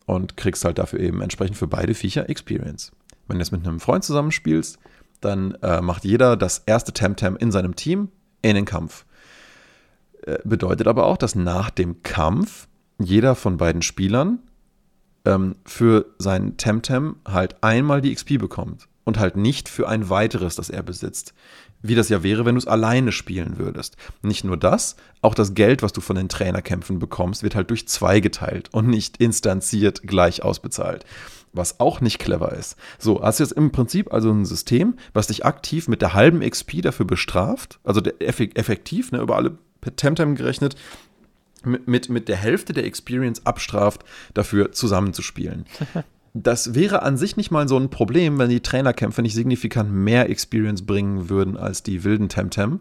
Und 0.06 0.36
kriegst 0.36 0.64
halt 0.64 0.78
dafür 0.78 1.00
eben 1.00 1.20
entsprechend 1.20 1.56
für 1.56 1.66
beide 1.66 1.94
Viecher 1.94 2.28
Experience. 2.28 2.92
Wenn 3.26 3.38
du 3.38 3.42
jetzt 3.42 3.52
mit 3.52 3.66
einem 3.66 3.80
Freund 3.80 4.04
zusammenspielst, 4.04 4.78
dann 5.20 5.54
äh, 5.62 5.80
macht 5.80 6.04
jeder 6.04 6.36
das 6.36 6.62
erste 6.66 6.92
Temtem 6.92 7.36
in 7.36 7.50
seinem 7.50 7.74
Team 7.74 8.08
in 8.42 8.54
den 8.54 8.64
Kampf. 8.64 9.04
Äh, 10.22 10.38
bedeutet 10.44 10.86
aber 10.86 11.06
auch, 11.06 11.16
dass 11.16 11.34
nach 11.34 11.70
dem 11.70 12.02
Kampf 12.02 12.68
jeder 12.98 13.34
von 13.34 13.56
beiden 13.56 13.82
Spielern 13.82 14.38
ähm, 15.24 15.56
für 15.64 16.06
sein 16.18 16.56
Temtem 16.56 17.16
halt 17.26 17.62
einmal 17.62 18.00
die 18.00 18.14
XP 18.14 18.38
bekommt 18.38 18.88
und 19.04 19.18
halt 19.18 19.36
nicht 19.36 19.68
für 19.68 19.88
ein 19.88 20.10
weiteres, 20.10 20.56
das 20.56 20.70
er 20.70 20.82
besitzt. 20.82 21.34
Wie 21.82 21.94
das 21.94 22.08
ja 22.08 22.22
wäre, 22.22 22.44
wenn 22.44 22.54
du 22.54 22.60
es 22.60 22.66
alleine 22.66 23.12
spielen 23.12 23.58
würdest. 23.58 23.96
Nicht 24.22 24.44
nur 24.44 24.56
das, 24.56 24.96
auch 25.20 25.34
das 25.34 25.54
Geld, 25.54 25.82
was 25.82 25.92
du 25.92 26.00
von 26.00 26.16
den 26.16 26.28
Trainerkämpfen 26.28 26.98
bekommst, 26.98 27.42
wird 27.42 27.54
halt 27.54 27.70
durch 27.70 27.86
zwei 27.88 28.20
geteilt 28.20 28.68
und 28.72 28.88
nicht 28.88 29.18
instanziert 29.18 30.02
gleich 30.02 30.42
ausbezahlt 30.42 31.04
was 31.56 31.80
auch 31.80 32.00
nicht 32.00 32.18
clever 32.18 32.52
ist. 32.52 32.76
So, 32.98 33.22
hast 33.22 33.40
du 33.40 33.44
jetzt 33.44 33.52
im 33.52 33.72
Prinzip 33.72 34.12
also 34.12 34.30
ein 34.30 34.44
System, 34.44 34.98
was 35.14 35.28
dich 35.28 35.44
aktiv 35.44 35.88
mit 35.88 36.02
der 36.02 36.12
halben 36.12 36.40
XP 36.40 36.82
dafür 36.82 37.06
bestraft, 37.06 37.80
also 37.82 38.02
effektiv, 38.02 39.10
ne, 39.12 39.20
über 39.20 39.36
alle 39.36 39.56
Temtem 39.96 40.34
gerechnet, 40.34 40.76
mit, 41.64 41.88
mit, 41.88 42.08
mit 42.08 42.28
der 42.28 42.36
Hälfte 42.36 42.72
der 42.72 42.84
Experience 42.84 43.44
abstraft, 43.46 44.04
dafür 44.34 44.72
zusammenzuspielen. 44.72 45.64
Das 46.38 46.74
wäre 46.74 47.02
an 47.02 47.16
sich 47.16 47.38
nicht 47.38 47.50
mal 47.50 47.66
so 47.66 47.78
ein 47.78 47.88
Problem, 47.88 48.38
wenn 48.38 48.50
die 48.50 48.60
Trainerkämpfe 48.60 49.22
nicht 49.22 49.34
signifikant 49.34 49.90
mehr 49.90 50.28
Experience 50.28 50.84
bringen 50.84 51.30
würden 51.30 51.56
als 51.56 51.82
die 51.82 52.04
wilden 52.04 52.28
Temtem. 52.28 52.80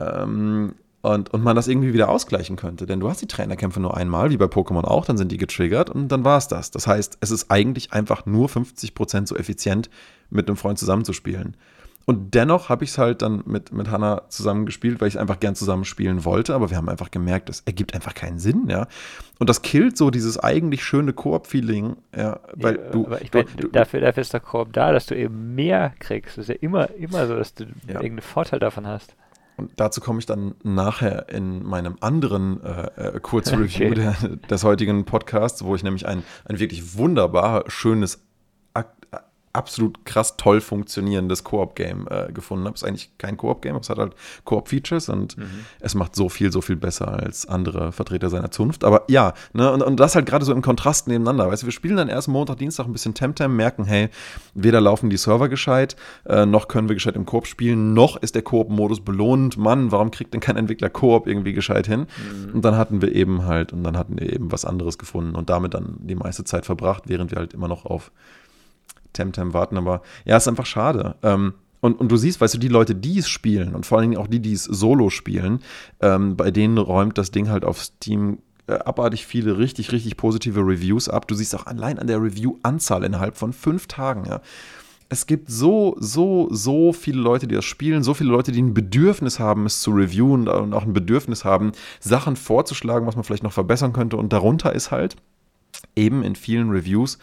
Ähm, 0.00 0.74
und, 1.02 1.32
und 1.32 1.44
man 1.44 1.54
das 1.54 1.68
irgendwie 1.68 1.92
wieder 1.92 2.08
ausgleichen 2.08 2.56
könnte. 2.56 2.86
Denn 2.86 3.00
du 3.00 3.08
hast 3.08 3.20
die 3.20 3.26
Trainerkämpfe 3.26 3.80
nur 3.80 3.96
einmal, 3.96 4.30
wie 4.30 4.36
bei 4.36 4.46
Pokémon 4.46 4.84
auch, 4.84 5.04
dann 5.04 5.18
sind 5.18 5.30
die 5.30 5.36
getriggert 5.36 5.90
und 5.90 6.08
dann 6.08 6.24
war 6.24 6.38
es 6.38 6.48
das. 6.48 6.70
Das 6.70 6.86
heißt, 6.86 7.18
es 7.20 7.30
ist 7.30 7.50
eigentlich 7.50 7.92
einfach 7.92 8.24
nur 8.24 8.48
50% 8.48 9.26
so 9.26 9.36
effizient, 9.36 9.90
mit 10.30 10.48
einem 10.48 10.56
Freund 10.56 10.78
zusammenzuspielen. 10.78 11.54
Und 12.08 12.34
dennoch 12.34 12.70
habe 12.70 12.84
ich 12.84 12.90
es 12.90 12.96
halt 12.96 13.20
dann 13.20 13.42
mit, 13.44 13.70
mit 13.70 13.90
Hannah 13.90 14.22
zusammengespielt, 14.30 14.98
weil 14.98 15.08
ich 15.08 15.18
einfach 15.18 15.40
gern 15.40 15.54
zusammenspielen 15.54 16.24
wollte, 16.24 16.54
aber 16.54 16.70
wir 16.70 16.78
haben 16.78 16.88
einfach 16.88 17.10
gemerkt, 17.10 17.50
es 17.50 17.60
ergibt 17.66 17.94
einfach 17.94 18.14
keinen 18.14 18.38
Sinn, 18.38 18.68
ja. 18.70 18.86
Und 19.38 19.50
das 19.50 19.60
killt 19.60 19.98
so 19.98 20.10
dieses 20.10 20.38
eigentlich 20.38 20.82
schöne 20.82 21.12
Koop-Feeling, 21.12 21.96
ja, 22.16 22.40
weil 22.54 22.76
ja, 22.76 22.90
du, 22.92 23.06
ich 23.20 23.30
mein, 23.34 23.44
du, 23.58 23.68
dafür, 23.68 24.00
dafür 24.00 24.22
ist 24.22 24.32
der 24.32 24.40
Koop 24.40 24.72
da, 24.72 24.90
dass 24.90 25.04
du 25.04 25.14
eben 25.14 25.54
mehr 25.54 25.92
kriegst. 25.98 26.38
Das 26.38 26.48
ist 26.48 26.48
ja 26.48 26.54
immer, 26.62 26.88
immer 26.94 27.26
so, 27.26 27.36
dass 27.36 27.52
du 27.52 27.64
ja. 27.64 27.96
irgendeinen 27.96 28.22
Vorteil 28.22 28.58
davon 28.58 28.86
hast. 28.86 29.14
Und 29.58 29.72
dazu 29.76 30.00
komme 30.00 30.18
ich 30.18 30.24
dann 30.24 30.54
nachher 30.62 31.28
in 31.28 31.62
meinem 31.62 31.96
anderen 32.00 32.64
äh, 32.64 33.16
äh 33.16 33.20
Kurzreview 33.20 33.90
okay. 33.90 34.38
des 34.48 34.64
heutigen 34.64 35.04
Podcasts, 35.04 35.62
wo 35.62 35.74
ich 35.74 35.82
nämlich 35.82 36.06
ein, 36.06 36.22
ein 36.46 36.58
wirklich 36.58 36.96
wunderbar 36.96 37.64
schönes 37.66 38.24
absolut 39.58 40.04
krass 40.04 40.36
toll 40.36 40.60
funktionierendes 40.60 41.42
Koop-Game 41.42 42.06
äh, 42.08 42.32
gefunden 42.32 42.64
habe. 42.64 42.74
Es 42.74 42.82
ist 42.82 42.88
eigentlich 42.88 43.10
kein 43.18 43.36
Koop-Game, 43.36 43.72
aber 43.74 43.82
es 43.82 43.90
hat 43.90 43.98
halt 43.98 44.14
Koop-Features 44.44 45.08
und 45.08 45.36
mhm. 45.36 45.64
es 45.80 45.94
macht 45.94 46.14
so 46.14 46.28
viel, 46.28 46.52
so 46.52 46.60
viel 46.60 46.76
besser 46.76 47.08
als 47.08 47.46
andere 47.46 47.90
Vertreter 47.90 48.30
seiner 48.30 48.52
Zunft. 48.52 48.84
Aber 48.84 49.02
ja, 49.08 49.34
ne, 49.52 49.70
und, 49.72 49.82
und 49.82 49.98
das 49.98 50.14
halt 50.14 50.26
gerade 50.26 50.44
so 50.44 50.52
im 50.52 50.62
Kontrast 50.62 51.08
nebeneinander. 51.08 51.50
Weißt 51.50 51.64
du, 51.64 51.66
wir 51.66 51.72
spielen 51.72 51.96
dann 51.96 52.08
erst 52.08 52.28
Montag, 52.28 52.58
Dienstag 52.58 52.86
ein 52.86 52.92
bisschen 52.92 53.14
Temtem, 53.14 53.56
merken, 53.56 53.84
hey, 53.84 54.10
weder 54.54 54.80
laufen 54.80 55.10
die 55.10 55.16
Server 55.16 55.48
gescheit, 55.48 55.96
äh, 56.24 56.46
noch 56.46 56.68
können 56.68 56.88
wir 56.88 56.94
gescheit 56.94 57.16
im 57.16 57.26
Koop 57.26 57.46
spielen, 57.48 57.94
noch 57.94 58.16
ist 58.16 58.36
der 58.36 58.42
Koop-Modus 58.42 59.00
belohnt. 59.00 59.56
Mann, 59.56 59.90
warum 59.90 60.12
kriegt 60.12 60.32
denn 60.34 60.40
kein 60.40 60.56
Entwickler 60.56 60.88
Koop 60.88 61.26
irgendwie 61.26 61.52
gescheit 61.52 61.88
hin? 61.88 62.06
Mhm. 62.46 62.54
Und 62.54 62.64
dann 62.64 62.76
hatten 62.76 63.02
wir 63.02 63.12
eben 63.12 63.44
halt, 63.44 63.72
und 63.72 63.82
dann 63.82 63.96
hatten 63.96 64.18
wir 64.18 64.32
eben 64.32 64.52
was 64.52 64.64
anderes 64.64 64.98
gefunden 64.98 65.34
und 65.34 65.50
damit 65.50 65.74
dann 65.74 65.96
die 65.98 66.14
meiste 66.14 66.44
Zeit 66.44 66.64
verbracht, 66.64 67.04
während 67.06 67.32
wir 67.32 67.38
halt 67.38 67.54
immer 67.54 67.66
noch 67.66 67.84
auf 67.84 68.12
Temtem 69.18 69.52
warten, 69.52 69.76
aber 69.76 70.02
ja, 70.24 70.36
ist 70.36 70.48
einfach 70.48 70.66
schade. 70.66 71.16
Ähm, 71.22 71.54
und, 71.80 72.00
und 72.00 72.10
du 72.10 72.16
siehst, 72.16 72.40
weißt 72.40 72.54
du, 72.54 72.58
die 72.58 72.68
Leute, 72.68 72.94
die 72.94 73.18
es 73.18 73.28
spielen 73.28 73.74
und 73.74 73.86
vor 73.86 73.98
allen 73.98 74.10
Dingen 74.10 74.20
auch 74.20 74.26
die, 74.26 74.40
die 74.40 74.52
es 74.52 74.64
solo 74.64 75.10
spielen, 75.10 75.60
ähm, 76.00 76.36
bei 76.36 76.50
denen 76.50 76.78
räumt 76.78 77.18
das 77.18 77.30
Ding 77.30 77.48
halt 77.48 77.64
auf 77.64 77.82
Steam 77.82 78.38
äh, 78.66 78.74
abartig 78.74 79.26
viele 79.26 79.58
richtig, 79.58 79.92
richtig 79.92 80.16
positive 80.16 80.60
Reviews 80.60 81.08
ab. 81.08 81.28
Du 81.28 81.34
siehst 81.34 81.54
auch 81.54 81.66
allein 81.66 81.98
an 81.98 82.06
der 82.06 82.22
Review-Anzahl 82.22 83.04
innerhalb 83.04 83.36
von 83.36 83.52
fünf 83.52 83.86
Tagen, 83.86 84.24
ja. 84.26 84.40
Es 85.10 85.26
gibt 85.26 85.50
so, 85.50 85.96
so, 85.98 86.48
so 86.50 86.92
viele 86.92 87.18
Leute, 87.22 87.46
die 87.46 87.54
das 87.54 87.64
spielen, 87.64 88.02
so 88.02 88.12
viele 88.12 88.28
Leute, 88.28 88.52
die 88.52 88.60
ein 88.60 88.74
Bedürfnis 88.74 89.38
haben, 89.38 89.64
es 89.64 89.80
zu 89.80 89.90
reviewen 89.92 90.48
und 90.48 90.74
auch 90.74 90.82
ein 90.82 90.92
Bedürfnis 90.92 91.46
haben, 91.46 91.72
Sachen 91.98 92.36
vorzuschlagen, 92.36 93.06
was 93.06 93.16
man 93.16 93.24
vielleicht 93.24 93.42
noch 93.42 93.54
verbessern 93.54 93.94
könnte. 93.94 94.18
Und 94.18 94.34
darunter 94.34 94.74
ist 94.74 94.90
halt 94.90 95.16
eben 95.96 96.22
in 96.22 96.36
vielen 96.36 96.68
Reviews 96.68 97.18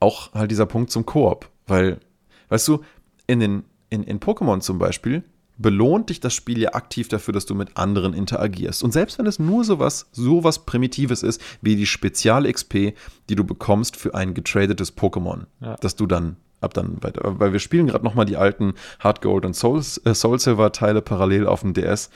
auch 0.00 0.32
halt 0.34 0.50
dieser 0.50 0.66
Punkt 0.66 0.90
zum 0.90 1.06
Koop. 1.06 1.48
Weil, 1.66 2.00
weißt 2.48 2.66
du, 2.68 2.80
in, 3.26 3.40
den, 3.40 3.64
in, 3.90 4.02
in 4.02 4.18
Pokémon 4.18 4.60
zum 4.60 4.78
Beispiel 4.78 5.22
belohnt 5.56 6.08
dich 6.08 6.20
das 6.20 6.32
Spiel 6.32 6.58
ja 6.58 6.72
aktiv 6.72 7.08
dafür, 7.08 7.32
dass 7.34 7.44
du 7.44 7.54
mit 7.54 7.76
anderen 7.76 8.14
interagierst. 8.14 8.82
Und 8.82 8.92
selbst 8.92 9.18
wenn 9.18 9.26
es 9.26 9.38
nur 9.38 9.62
sowas, 9.62 10.08
sowas 10.10 10.64
Primitives 10.64 11.22
ist, 11.22 11.40
wie 11.60 11.76
die 11.76 11.86
Spezial-XP, 11.86 12.94
die 13.28 13.36
du 13.36 13.44
bekommst 13.44 13.96
für 13.96 14.14
ein 14.14 14.32
getradetes 14.32 14.96
Pokémon, 14.96 15.44
ja. 15.60 15.76
dass 15.76 15.96
du 15.96 16.06
dann 16.06 16.36
ab 16.62 16.74
dann 16.74 17.02
weiter, 17.02 17.38
weil 17.38 17.52
wir 17.52 17.58
spielen 17.58 17.86
gerade 17.86 18.04
nochmal 18.04 18.26
die 18.26 18.36
alten 18.36 18.74
Hard 18.98 19.22
Gold 19.22 19.44
und 19.44 19.54
Soul, 19.54 19.82
äh, 20.04 20.14
Soul 20.14 20.38
Silver 20.38 20.72
Teile 20.72 21.02
parallel 21.02 21.46
auf 21.46 21.60
dem 21.60 21.74
DS. 21.74 22.10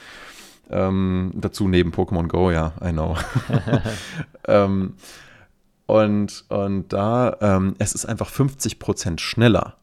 Ähm, 0.70 1.32
dazu 1.34 1.68
neben 1.68 1.92
Pokémon 1.92 2.26
Go, 2.28 2.50
ja, 2.50 2.72
I 2.82 2.92
know. 2.92 3.16
ähm, 4.48 4.94
und, 5.86 6.44
und 6.48 6.92
da, 6.92 7.36
ähm, 7.40 7.74
es 7.78 7.94
ist 7.94 8.06
einfach 8.06 8.30
50% 8.30 9.20
schneller 9.20 9.76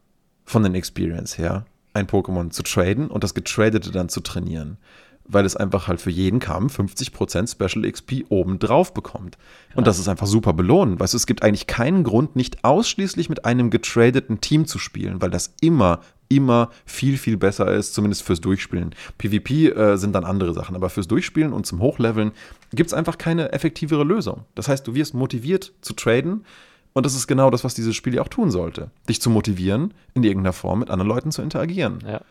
von 0.45 0.63
den 0.63 0.75
Experience 0.75 1.37
her, 1.37 1.65
ein 1.93 2.07
Pokémon 2.07 2.49
zu 2.49 2.63
traden 2.63 3.07
und 3.07 3.23
das 3.23 3.33
Getradete 3.33 3.91
dann 3.91 4.09
zu 4.09 4.21
trainieren. 4.21 4.77
Weil 5.25 5.45
es 5.45 5.55
einfach 5.55 5.87
halt 5.87 6.01
für 6.01 6.09
jeden 6.09 6.39
Kampf 6.39 6.79
50% 6.79 7.51
Special 7.51 7.89
XP 7.89 8.25
obendrauf 8.29 8.93
bekommt. 8.93 9.37
Und 9.75 9.87
das 9.87 9.99
ist 9.99 10.09
einfach 10.09 10.27
super 10.27 10.51
belohnt. 10.51 10.99
Weißt 10.99 11.13
du, 11.13 11.17
es 11.17 11.27
gibt 11.27 11.43
eigentlich 11.43 11.67
keinen 11.67 12.03
Grund, 12.03 12.35
nicht 12.35 12.63
ausschließlich 12.63 13.29
mit 13.29 13.45
einem 13.45 13.69
getradeten 13.69 14.41
Team 14.41 14.65
zu 14.65 14.79
spielen, 14.79 15.21
weil 15.21 15.29
das 15.29 15.53
immer 15.61 16.01
immer 16.35 16.69
viel, 16.85 17.17
viel 17.17 17.37
besser 17.37 17.71
ist, 17.73 17.93
zumindest 17.93 18.23
fürs 18.23 18.41
Durchspielen. 18.41 18.95
PvP 19.17 19.67
äh, 19.69 19.97
sind 19.97 20.13
dann 20.13 20.23
andere 20.23 20.53
Sachen, 20.53 20.75
aber 20.75 20.89
fürs 20.89 21.07
Durchspielen 21.07 21.53
und 21.53 21.65
zum 21.65 21.79
Hochleveln 21.79 22.31
gibt 22.73 22.87
es 22.87 22.93
einfach 22.93 23.17
keine 23.17 23.51
effektivere 23.51 24.03
Lösung. 24.03 24.45
Das 24.55 24.67
heißt, 24.67 24.87
du 24.87 24.95
wirst 24.95 25.13
motiviert 25.13 25.73
zu 25.81 25.93
traden 25.93 26.45
und 26.93 27.05
das 27.05 27.15
ist 27.15 27.27
genau 27.27 27.49
das, 27.49 27.63
was 27.63 27.73
dieses 27.73 27.95
Spiel 27.95 28.15
ja 28.15 28.21
auch 28.21 28.27
tun 28.27 28.51
sollte. 28.51 28.91
Dich 29.07 29.21
zu 29.21 29.29
motivieren, 29.29 29.93
in 30.13 30.23
irgendeiner 30.23 30.53
Form 30.53 30.79
mit 30.79 30.89
anderen 30.89 31.09
Leuten 31.09 31.31
zu 31.31 31.41
interagieren. 31.41 31.99
Ja. 32.05 32.21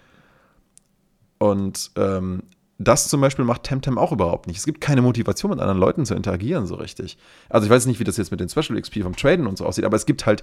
Und 1.38 1.90
ähm, 1.96 2.42
das 2.78 3.08
zum 3.08 3.20
Beispiel 3.20 3.44
macht 3.44 3.64
Temtem 3.64 3.98
auch 3.98 4.12
überhaupt 4.12 4.46
nicht. 4.46 4.56
Es 4.56 4.64
gibt 4.64 4.80
keine 4.80 5.02
Motivation, 5.02 5.50
mit 5.50 5.60
anderen 5.60 5.78
Leuten 5.78 6.06
zu 6.06 6.14
interagieren, 6.14 6.66
so 6.66 6.76
richtig. 6.76 7.18
Also 7.50 7.66
ich 7.66 7.70
weiß 7.70 7.86
nicht, 7.86 8.00
wie 8.00 8.04
das 8.04 8.16
jetzt 8.16 8.30
mit 8.30 8.40
den 8.40 8.48
Special 8.48 8.80
XP 8.80 9.02
vom 9.02 9.14
Traden 9.14 9.46
und 9.46 9.58
so 9.58 9.66
aussieht, 9.66 9.84
aber 9.84 9.96
es 9.96 10.06
gibt 10.06 10.24
halt 10.24 10.42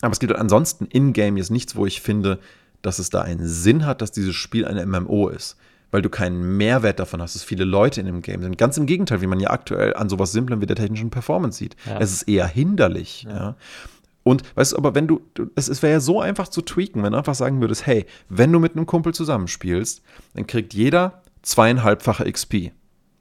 aber 0.00 0.12
es 0.12 0.20
gibt 0.20 0.34
ansonsten 0.34 0.86
in-game 0.86 1.36
jetzt 1.36 1.50
nichts, 1.50 1.76
wo 1.76 1.86
ich 1.86 2.00
finde, 2.00 2.38
dass 2.82 2.98
es 2.98 3.10
da 3.10 3.22
einen 3.22 3.46
Sinn 3.46 3.86
hat, 3.86 4.00
dass 4.02 4.12
dieses 4.12 4.34
Spiel 4.34 4.64
eine 4.64 4.84
MMO 4.86 5.28
ist. 5.28 5.56
Weil 5.90 6.02
du 6.02 6.10
keinen 6.10 6.58
Mehrwert 6.58 7.00
davon 7.00 7.22
hast, 7.22 7.34
dass 7.34 7.42
viele 7.42 7.64
Leute 7.64 8.00
in 8.00 8.06
dem 8.06 8.20
Game 8.20 8.42
sind. 8.42 8.58
Ganz 8.58 8.76
im 8.76 8.84
Gegenteil, 8.84 9.22
wie 9.22 9.26
man 9.26 9.40
ja 9.40 9.50
aktuell 9.50 9.94
an 9.94 10.10
sowas 10.10 10.32
Simplem 10.32 10.60
wie 10.60 10.66
der 10.66 10.76
technischen 10.76 11.08
Performance 11.08 11.58
sieht. 11.58 11.76
Ja. 11.86 11.98
Es 11.98 12.12
ist 12.12 12.24
eher 12.24 12.46
hinderlich. 12.46 13.22
Ja. 13.22 13.34
ja. 13.34 13.56
Und 14.22 14.42
weißt 14.54 14.72
du, 14.72 14.76
aber 14.76 14.94
wenn 14.94 15.06
du, 15.06 15.22
es, 15.54 15.68
es 15.68 15.82
wäre 15.82 15.94
ja 15.94 16.00
so 16.00 16.20
einfach 16.20 16.48
zu 16.48 16.60
tweaken, 16.60 17.02
wenn 17.02 17.12
du 17.12 17.18
einfach 17.18 17.34
sagen 17.34 17.62
würdest, 17.62 17.86
hey, 17.86 18.04
wenn 18.28 18.52
du 18.52 18.58
mit 18.58 18.76
einem 18.76 18.84
Kumpel 18.84 19.14
zusammenspielst, 19.14 20.02
dann 20.34 20.46
kriegt 20.46 20.74
jeder 20.74 21.22
zweieinhalbfache 21.40 22.30
XP. 22.30 22.72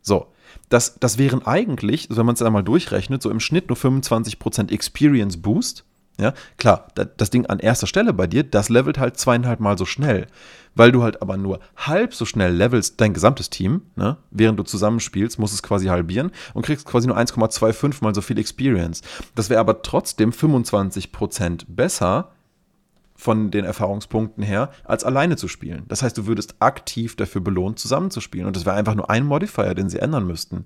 So, 0.02 0.28
das, 0.68 1.00
das 1.00 1.18
wären 1.18 1.46
eigentlich, 1.46 2.10
wenn 2.12 2.26
man 2.26 2.36
es 2.36 2.42
einmal 2.42 2.64
durchrechnet, 2.64 3.22
so 3.22 3.30
im 3.30 3.40
Schnitt 3.40 3.70
nur 3.70 3.78
25% 3.78 4.72
Experience 4.72 5.38
Boost 5.38 5.86
ja, 6.20 6.34
klar, 6.58 6.88
das 6.96 7.30
Ding 7.30 7.46
an 7.46 7.60
erster 7.60 7.86
Stelle 7.86 8.12
bei 8.12 8.26
dir, 8.26 8.44
das 8.44 8.70
levelt 8.70 8.98
halt 8.98 9.18
zweieinhalb 9.18 9.60
Mal 9.60 9.78
so 9.78 9.86
schnell. 9.86 10.28
Weil 10.74 10.92
du 10.92 11.04
halt 11.04 11.22
aber 11.22 11.38
nur 11.38 11.60
halb 11.76 12.14
so 12.14 12.26
schnell 12.26 12.54
levelst 12.54 13.00
dein 13.02 13.14
gesamtes 13.14 13.50
Team, 13.50 13.82
ne? 13.96 14.18
während 14.32 14.60
du 14.60 14.64
zusammenspielst, 14.64 15.40
musst 15.40 15.54
es 15.54 15.64
quasi 15.64 15.88
halbieren 15.88 16.32
und 16.54 16.66
kriegst 16.66 16.86
quasi 16.86 17.08
nur 17.08 17.18
1,25 17.18 18.04
mal 18.04 18.14
so 18.14 18.22
viel 18.22 18.38
Experience. 18.40 19.02
Das 19.36 19.50
wäre 19.50 19.60
aber 19.60 19.82
trotzdem 19.82 20.32
25% 20.32 21.66
besser 21.68 22.32
von 23.16 23.50
den 23.50 23.66
Erfahrungspunkten 23.66 24.44
her, 24.44 24.72
als 24.84 25.04
alleine 25.04 25.38
zu 25.38 25.48
spielen. 25.48 25.86
Das 25.88 26.04
heißt, 26.04 26.18
du 26.18 26.28
würdest 26.28 26.56
aktiv 26.60 27.16
dafür 27.16 27.42
belohnt, 27.42 27.80
zusammenzuspielen. 27.80 28.46
Und 28.46 28.56
das 28.56 28.66
wäre 28.66 28.76
einfach 28.76 28.94
nur 28.94 29.10
ein 29.10 29.26
Modifier, 29.26 29.74
den 29.74 29.90
sie 29.90 30.00
ändern 30.00 30.28
müssten. 30.28 30.66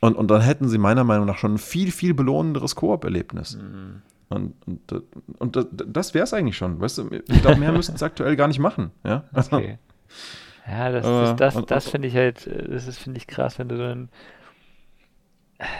Und, 0.00 0.16
und 0.16 0.30
dann 0.30 0.40
hätten 0.40 0.68
sie 0.68 0.78
meiner 0.78 1.02
Meinung 1.02 1.26
nach 1.26 1.38
schon 1.38 1.54
ein 1.54 1.58
viel, 1.58 1.90
viel 1.90 2.14
belohnenderes 2.14 2.76
Koop-Erlebnis. 2.76 3.56
Mhm. 3.56 4.02
Und, 4.28 4.54
und, 4.66 4.92
und 5.38 5.68
das 5.86 6.14
wäre 6.14 6.24
es 6.24 6.34
eigentlich 6.34 6.56
schon. 6.56 6.80
Weißt 6.80 6.98
du, 6.98 7.10
ich 7.10 7.42
glaube, 7.42 7.56
mehr 7.58 7.72
müssten 7.76 7.94
es 7.94 8.02
aktuell 8.02 8.36
gar 8.36 8.48
nicht 8.48 8.58
machen. 8.58 8.90
Ja, 9.04 9.24
okay. 9.32 9.78
ja 10.66 10.90
das, 10.90 11.04
das, 11.04 11.36
das, 11.36 11.54
das, 11.54 11.66
das 11.66 11.88
finde 11.88 12.08
ich 12.08 12.14
halt, 12.14 12.46
das 12.46 12.86
ist, 12.86 12.98
finde 12.98 13.18
ich 13.18 13.26
krass, 13.26 13.58
wenn 13.58 13.68
du 13.68 13.76
so 13.76 13.84
ein 13.84 14.08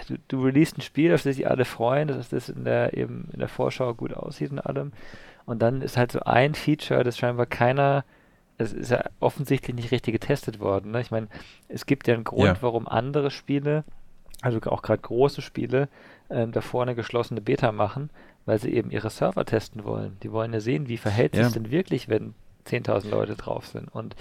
du, 0.08 0.16
du 0.28 0.42
releast 0.42 0.78
ein 0.78 0.82
Spiel, 0.82 1.14
auf 1.14 1.22
das 1.22 1.36
sich 1.36 1.48
alle 1.48 1.64
freuen, 1.64 2.08
dass 2.08 2.30
das 2.30 2.48
in 2.48 2.64
der 2.64 2.96
eben 2.96 3.28
in 3.32 3.38
der 3.38 3.48
Vorschau 3.48 3.94
gut 3.94 4.14
aussieht 4.14 4.50
und 4.50 4.60
allem. 4.60 4.92
Und 5.44 5.60
dann 5.60 5.82
ist 5.82 5.96
halt 5.96 6.12
so 6.12 6.20
ein 6.20 6.54
Feature, 6.54 7.04
das 7.04 7.16
scheinbar 7.16 7.46
keiner, 7.46 8.04
es 8.56 8.72
ist 8.72 8.90
ja 8.90 9.04
offensichtlich 9.20 9.76
nicht 9.76 9.92
richtig 9.92 10.12
getestet 10.12 10.58
worden. 10.58 10.90
Ne? 10.90 11.00
Ich 11.00 11.10
meine, 11.10 11.28
es 11.68 11.86
gibt 11.86 12.08
ja 12.08 12.14
einen 12.14 12.24
Grund, 12.24 12.46
ja. 12.46 12.62
warum 12.62 12.88
andere 12.88 13.30
Spiele 13.30 13.84
also 14.40 14.60
auch 14.66 14.82
gerade 14.82 15.00
große 15.00 15.42
Spiele, 15.42 15.88
ähm, 16.30 16.52
davor 16.52 16.82
eine 16.82 16.94
geschlossene 16.94 17.40
Beta 17.40 17.72
machen, 17.72 18.10
weil 18.48 18.58
sie 18.58 18.72
eben 18.72 18.90
ihre 18.90 19.10
Server 19.10 19.44
testen 19.44 19.84
wollen. 19.84 20.16
Die 20.22 20.32
wollen 20.32 20.54
ja 20.54 20.60
sehen, 20.60 20.88
wie 20.88 20.96
verhält 20.96 21.36
ja. 21.36 21.44
sich 21.44 21.52
denn 21.52 21.70
wirklich, 21.70 22.08
wenn 22.08 22.32
10.000 22.66 23.10
Leute 23.10 23.36
drauf 23.36 23.66
sind. 23.66 23.94
Und, 23.94 24.16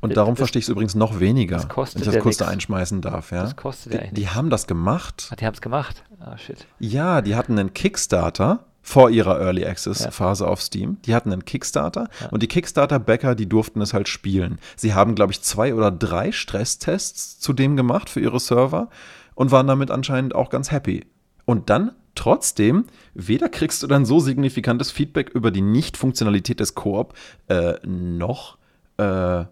und 0.00 0.16
darum 0.16 0.32
das, 0.32 0.38
verstehe 0.38 0.60
ich 0.60 0.64
es 0.64 0.68
übrigens 0.70 0.94
noch 0.94 1.20
weniger, 1.20 1.56
das 1.56 1.68
kostet 1.68 2.00
wenn 2.00 2.08
ich 2.08 2.14
das 2.14 2.22
kurz 2.22 2.36
da 2.38 2.48
einschmeißen 2.48 3.02
darf. 3.02 3.32
Ja? 3.32 3.42
Das 3.42 3.54
kostet 3.54 3.92
ja 3.92 4.00
die, 4.06 4.14
die 4.14 4.28
haben 4.30 4.48
das 4.48 4.66
gemacht. 4.66 5.28
Ach, 5.30 5.36
die 5.36 5.44
haben 5.44 5.52
es 5.52 5.60
gemacht? 5.60 6.04
Ah, 6.20 6.38
shit. 6.38 6.66
Ja, 6.78 7.20
die 7.20 7.36
hatten 7.36 7.58
einen 7.58 7.74
Kickstarter 7.74 8.64
vor 8.80 9.10
ihrer 9.10 9.38
Early 9.40 9.66
Access 9.66 10.06
Phase 10.06 10.44
ja. 10.44 10.50
auf 10.50 10.62
Steam. 10.62 10.96
Die 11.04 11.14
hatten 11.14 11.30
einen 11.30 11.44
Kickstarter 11.44 12.08
ja. 12.22 12.28
und 12.28 12.42
die 12.42 12.48
Kickstarter-Bäcker, 12.48 13.34
die 13.34 13.46
durften 13.46 13.82
es 13.82 13.92
halt 13.92 14.08
spielen. 14.08 14.58
Sie 14.76 14.94
haben, 14.94 15.14
glaube 15.14 15.32
ich, 15.32 15.42
zwei 15.42 15.74
oder 15.74 15.90
drei 15.90 16.32
Stresstests 16.32 17.38
zu 17.40 17.52
dem 17.52 17.76
gemacht 17.76 18.08
für 18.08 18.20
ihre 18.20 18.40
Server 18.40 18.88
und 19.34 19.50
waren 19.50 19.66
damit 19.66 19.90
anscheinend 19.90 20.34
auch 20.34 20.48
ganz 20.48 20.70
happy. 20.70 21.04
Und 21.44 21.68
dann 21.68 21.92
trotzdem, 22.16 22.86
weder 23.14 23.48
kriegst 23.48 23.82
du 23.82 23.86
dann 23.86 24.04
so 24.04 24.18
signifikantes 24.18 24.90
Feedback 24.90 25.30
über 25.30 25.50
die 25.50 25.60
Nicht-Funktionalität 25.62 26.60
des 26.60 26.74
Koop, 26.74 27.14
äh, 27.48 27.74
noch, 27.86 28.58
äh, 28.98 29.44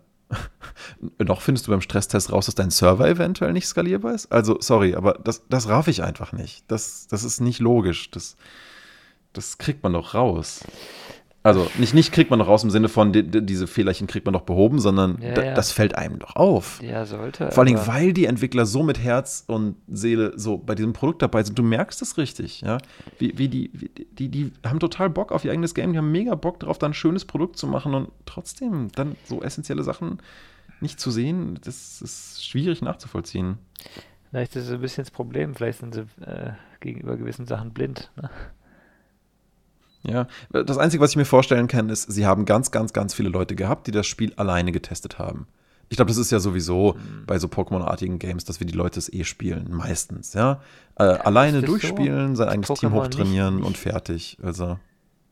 noch 1.19 1.41
findest 1.41 1.67
du 1.67 1.71
beim 1.71 1.81
Stresstest 1.81 2.33
raus, 2.33 2.47
dass 2.47 2.55
dein 2.55 2.71
Server 2.71 3.09
eventuell 3.09 3.53
nicht 3.53 3.67
skalierbar 3.67 4.15
ist. 4.15 4.33
Also, 4.33 4.59
sorry, 4.61 4.95
aber 4.95 5.15
das, 5.23 5.47
das 5.49 5.69
raff 5.69 5.89
ich 5.89 6.03
einfach 6.03 6.33
nicht. 6.33 6.65
Das, 6.69 7.07
das 7.07 7.23
ist 7.23 7.41
nicht 7.41 7.61
logisch. 7.61 8.11
Das, 8.11 8.37
das 9.33 9.59
kriegt 9.59 9.83
man 9.83 9.93
doch 9.93 10.15
raus. 10.15 10.61
Also 11.47 11.71
nicht, 11.77 11.93
nicht 11.93 12.11
kriegt 12.11 12.31
man 12.31 12.39
doch 12.39 12.49
raus 12.49 12.65
im 12.65 12.71
Sinne 12.71 12.89
von, 12.89 13.13
die, 13.13 13.23
die, 13.23 13.45
diese 13.45 13.67
Fehlerchen 13.67 14.07
kriegt 14.07 14.25
man 14.25 14.33
doch 14.33 14.43
behoben, 14.43 14.79
sondern 14.79 15.21
ja, 15.21 15.41
ja. 15.45 15.55
das 15.55 15.73
fällt 15.73 15.95
einem 15.95 16.19
doch 16.19 16.37
auf. 16.37 16.81
Ja, 16.83 17.05
sollte. 17.05 17.51
Vor 17.51 17.65
allem, 17.65 17.87
weil 17.87 18.15
die 18.15 18.25
Entwickler 18.25 18.65
so 18.65 18.83
mit 18.83 18.99
Herz 18.99 19.45
und 19.47 19.77
Seele 19.87 20.33
so 20.37 20.57
bei 20.57 20.75
diesem 20.75 20.95
Produkt 20.95 21.21
dabei 21.21 21.43
sind. 21.43 21.59
Du 21.59 21.63
merkst 21.63 22.01
es 22.01 22.17
richtig, 22.17 22.63
ja. 22.63 22.79
Wie, 23.19 23.37
wie 23.37 23.49
die, 23.49 23.71
wie, 23.75 23.91
die, 23.91 24.31
die 24.31 24.53
haben 24.65 24.81
total 24.81 25.11
Bock 25.11 25.33
auf 25.33 25.45
ihr 25.45 25.53
eigenes 25.53 25.75
Game, 25.75 25.93
die 25.93 25.99
haben 25.99 26.11
mega 26.11 26.35
Bock 26.35 26.61
darauf, 26.61 26.79
da 26.79 26.87
ein 26.87 26.95
schönes 26.95 27.27
Produkt 27.27 27.59
zu 27.59 27.67
machen 27.67 27.93
und 27.93 28.09
trotzdem 28.25 28.89
dann 28.93 29.15
so 29.27 29.43
essentielle 29.43 29.83
Sachen 29.83 30.23
nicht 30.81 30.99
zu 30.99 31.11
sehen, 31.11 31.59
das 31.63 32.01
ist 32.01 32.43
schwierig 32.43 32.81
nachzuvollziehen. 32.81 33.59
Vielleicht 34.31 34.57
ist 34.57 34.65
es 34.65 34.73
ein 34.73 34.81
bisschen 34.81 35.05
das 35.05 35.11
Problem, 35.11 35.55
vielleicht 35.55 35.81
sind 35.81 35.95
sie 35.95 36.07
äh, 36.25 36.53
gegenüber 36.81 37.19
gewissen 37.19 37.47
Sachen 37.47 37.75
blind. 37.75 38.11
Ne? 38.17 38.31
Ja, 40.07 40.27
das 40.51 40.79
Einzige, 40.79 41.03
was 41.03 41.11
ich 41.11 41.17
mir 41.17 41.25
vorstellen 41.25 41.67
kann, 41.67 41.89
ist, 41.89 42.11
sie 42.13 42.27
haben 42.27 42.45
ganz, 42.45 42.71
ganz, 42.71 42.93
ganz 42.93 43.15
viele 43.15 43.31
Leute 43.31 43.55
gehabt, 43.55 43.87
die 43.87 43.91
das 43.91 44.07
Spiel 44.07 44.35
alleine 44.35 44.71
getestet 44.71 45.19
haben. 45.19 45.47
Ich 45.89 45.97
glaube, 45.97 46.09
das 46.09 46.19
ist 46.19 46.31
ja 46.31 46.41
sowieso 46.41 46.95
mhm. 46.95 47.27
bei 47.27 47.39
so 47.39 47.47
Pokémon-artigen 47.47 48.19
Games, 48.19 48.45
dass 48.45 48.61
wir 48.61 48.67
die 48.67 48.75
Leute 48.75 48.99
es 48.99 49.13
eh 49.13 49.25
spielen, 49.25 49.71
meistens, 49.71 50.35
ja. 50.35 50.61
Äh, 50.99 51.05
alleine 51.05 51.63
durchspielen, 51.63 52.37
so? 52.37 52.43
sein 52.43 52.49
eigenes 52.49 52.69
Team 52.81 52.93
hochtrainieren 52.93 53.57
nicht, 53.57 53.67
und 53.67 53.79
fertig. 53.79 54.39
Also. 54.43 54.79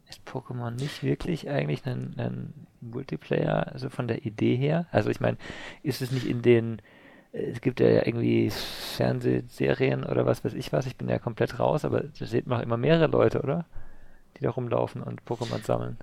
Ist 0.08 0.20
Pokémon 0.26 0.70
nicht 0.70 1.02
wirklich 1.02 1.48
eigentlich 1.48 1.84
ein, 1.86 2.14
ein 2.16 2.54
Multiplayer, 2.80 3.72
also 3.72 3.90
von 3.90 4.08
der 4.08 4.24
Idee 4.24 4.56
her? 4.56 4.86
Also 4.90 5.10
ich 5.10 5.20
meine, 5.20 5.36
ist 5.82 6.02
es 6.02 6.12
nicht 6.12 6.26
in 6.26 6.42
den 6.42 6.82
es 7.32 7.62
gibt 7.62 7.80
ja 7.80 8.06
irgendwie 8.06 8.50
Fernsehserien 8.50 10.04
oder 10.04 10.26
was 10.26 10.44
weiß 10.44 10.52
ich 10.52 10.70
was, 10.72 10.86
ich 10.86 10.96
bin 10.96 11.08
ja 11.08 11.18
komplett 11.18 11.58
raus, 11.58 11.84
aber 11.84 12.02
da 12.02 12.26
sieht 12.26 12.46
man 12.46 12.58
auch 12.58 12.62
immer 12.62 12.76
mehrere 12.76 13.06
Leute, 13.06 13.40
oder? 13.40 13.64
Die 14.42 14.46
da 14.46 14.50
rumlaufen 14.50 15.02
und 15.02 15.22
Pokémon 15.22 15.64
sammeln. 15.64 15.96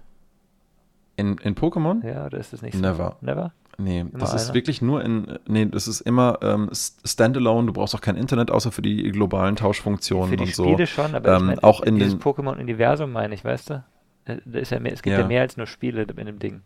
In, 1.17 1.37
in 1.39 1.55
Pokémon? 1.55 2.05
Ja, 2.05 2.25
oder 2.25 2.37
ist 2.37 2.53
das 2.53 2.61
nicht 2.61 2.75
so? 2.75 2.81
Never. 2.81 3.17
Never? 3.21 3.51
Nee, 3.77 4.01
immer 4.01 4.11
das 4.19 4.31
einer? 4.31 4.41
ist 4.41 4.53
wirklich 4.53 4.81
nur 4.81 5.03
in, 5.03 5.39
nee, 5.47 5.65
das 5.65 5.87
ist 5.87 6.01
immer 6.01 6.39
ähm, 6.41 6.69
Standalone, 6.73 7.67
du 7.67 7.73
brauchst 7.73 7.95
auch 7.95 8.01
kein 8.01 8.17
Internet, 8.17 8.51
außer 8.51 8.71
für 8.71 8.81
die 8.81 9.03
globalen 9.11 9.55
Tauschfunktionen 9.55 10.29
für 10.29 10.37
die 10.37 10.43
und 10.43 10.53
Spiele 10.53 10.85
so. 10.85 10.85
schon, 10.85 11.15
aber 11.15 11.35
ähm, 11.35 11.41
ich 11.41 11.47
mein, 11.47 11.59
auch 11.59 11.81
in 11.81 11.95
dieses 11.95 12.15
Pokémon-Universum 12.15 13.11
meine 13.11 13.33
ich, 13.35 13.43
weißt 13.43 13.69
du? 13.69 13.83
Äh, 14.25 14.37
da 14.45 14.59
ist 14.59 14.71
ja 14.71 14.79
mehr, 14.79 14.93
es 14.93 15.01
gibt 15.01 15.13
ja. 15.13 15.21
ja 15.21 15.27
mehr 15.27 15.41
als 15.41 15.55
nur 15.55 15.65
Spiele 15.65 16.03
in 16.03 16.25
dem 16.25 16.39
Ding. 16.39 16.61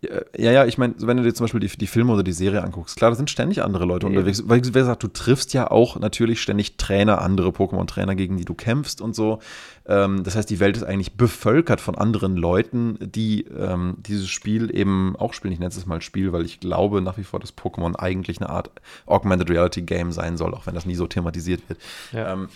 Ja, 0.00 0.52
ja, 0.52 0.64
ich 0.64 0.78
meine, 0.78 0.94
wenn 0.98 1.16
du 1.16 1.24
dir 1.24 1.34
zum 1.34 1.44
Beispiel 1.44 1.58
die, 1.58 1.76
die 1.76 1.86
Filme 1.88 2.12
oder 2.12 2.22
die 2.22 2.32
Serie 2.32 2.62
anguckst, 2.62 2.96
klar, 2.96 3.10
da 3.10 3.16
sind 3.16 3.30
ständig 3.30 3.64
andere 3.64 3.84
Leute 3.84 4.06
ja, 4.06 4.10
unterwegs. 4.10 4.44
Weil, 4.46 4.64
wie 4.64 4.70
gesagt, 4.70 5.02
du 5.02 5.08
triffst 5.08 5.52
ja 5.54 5.70
auch 5.70 5.98
natürlich 5.98 6.40
ständig 6.40 6.76
Trainer, 6.76 7.20
andere 7.20 7.48
Pokémon-Trainer, 7.48 8.14
gegen 8.14 8.36
die 8.36 8.44
du 8.44 8.54
kämpfst 8.54 9.00
und 9.00 9.16
so. 9.16 9.40
Ähm, 9.86 10.22
das 10.22 10.36
heißt, 10.36 10.48
die 10.50 10.60
Welt 10.60 10.76
ist 10.76 10.84
eigentlich 10.84 11.14
bevölkert 11.14 11.80
von 11.80 11.96
anderen 11.96 12.36
Leuten, 12.36 12.96
die 13.00 13.42
ähm, 13.46 13.96
dieses 13.98 14.28
Spiel 14.28 14.72
eben 14.72 15.16
auch 15.16 15.32
spielen. 15.32 15.52
Ich 15.52 15.58
nenne 15.58 15.70
es 15.70 15.86
mal 15.86 16.00
Spiel, 16.00 16.32
weil 16.32 16.44
ich 16.44 16.60
glaube 16.60 17.00
nach 17.00 17.18
wie 17.18 17.24
vor, 17.24 17.40
dass 17.40 17.56
Pokémon 17.56 17.96
eigentlich 17.96 18.40
eine 18.40 18.50
Art 18.50 18.70
Augmented 19.06 19.50
Reality 19.50 19.82
Game 19.82 20.12
sein 20.12 20.36
soll, 20.36 20.54
auch 20.54 20.66
wenn 20.66 20.74
das 20.74 20.86
nie 20.86 20.94
so 20.94 21.08
thematisiert 21.08 21.68
wird. 21.68 21.80
Ja. 22.12 22.34
Ähm, 22.34 22.48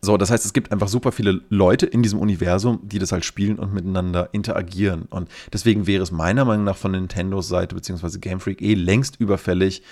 so, 0.00 0.16
das 0.16 0.30
heißt, 0.30 0.44
es 0.44 0.52
gibt 0.52 0.70
einfach 0.70 0.86
super 0.86 1.10
viele 1.10 1.40
Leute 1.48 1.84
in 1.86 2.02
diesem 2.02 2.20
Universum, 2.20 2.80
die 2.82 3.00
das 3.00 3.10
halt 3.10 3.24
spielen 3.24 3.58
und 3.58 3.74
miteinander 3.74 4.28
interagieren. 4.32 5.02
Und 5.10 5.28
deswegen 5.52 5.88
wäre 5.88 6.04
es 6.04 6.12
meiner 6.12 6.44
Meinung 6.44 6.64
nach 6.64 6.76
von 6.76 6.92
Nintendos 6.92 7.48
Seite 7.48 7.74
beziehungsweise 7.74 8.20
Game 8.20 8.38
Freak 8.38 8.62
eh 8.62 8.74
längst 8.74 9.20
überfällig, 9.20 9.82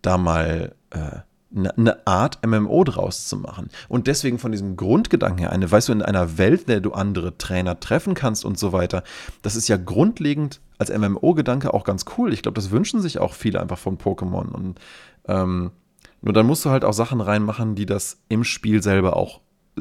da 0.00 0.16
mal 0.16 0.76
äh, 0.90 1.18
eine 1.54 1.72
ne 1.76 2.06
Art 2.06 2.46
MMO 2.46 2.84
draus 2.84 3.26
zu 3.26 3.36
machen. 3.36 3.68
Und 3.88 4.06
deswegen 4.06 4.38
von 4.38 4.52
diesem 4.52 4.76
Grundgedanken 4.76 5.38
her, 5.38 5.50
eine, 5.50 5.68
weißt 5.68 5.88
du, 5.88 5.92
in 5.92 6.02
einer 6.02 6.38
Welt, 6.38 6.62
in 6.62 6.66
der 6.68 6.80
du 6.80 6.92
andere 6.92 7.36
Trainer 7.36 7.80
treffen 7.80 8.14
kannst 8.14 8.44
und 8.44 8.58
so 8.58 8.72
weiter, 8.72 9.02
das 9.42 9.56
ist 9.56 9.66
ja 9.66 9.76
grundlegend 9.76 10.60
als 10.78 10.96
MMO-Gedanke 10.96 11.74
auch 11.74 11.82
ganz 11.82 12.04
cool. 12.16 12.32
Ich 12.32 12.42
glaube, 12.42 12.54
das 12.54 12.70
wünschen 12.70 13.00
sich 13.00 13.18
auch 13.18 13.34
viele 13.34 13.60
einfach 13.60 13.78
von 13.78 13.98
Pokémon. 13.98 14.50
Und 14.50 14.78
ähm, 15.26 15.72
nur 16.20 16.32
dann 16.32 16.46
musst 16.46 16.64
du 16.64 16.70
halt 16.70 16.84
auch 16.84 16.92
Sachen 16.92 17.20
reinmachen, 17.20 17.74
die 17.74 17.86
das 17.86 18.18
im 18.28 18.44
Spiel 18.44 18.82
selber 18.82 19.16
auch 19.16 19.40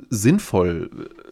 sinnvoll 0.09 0.89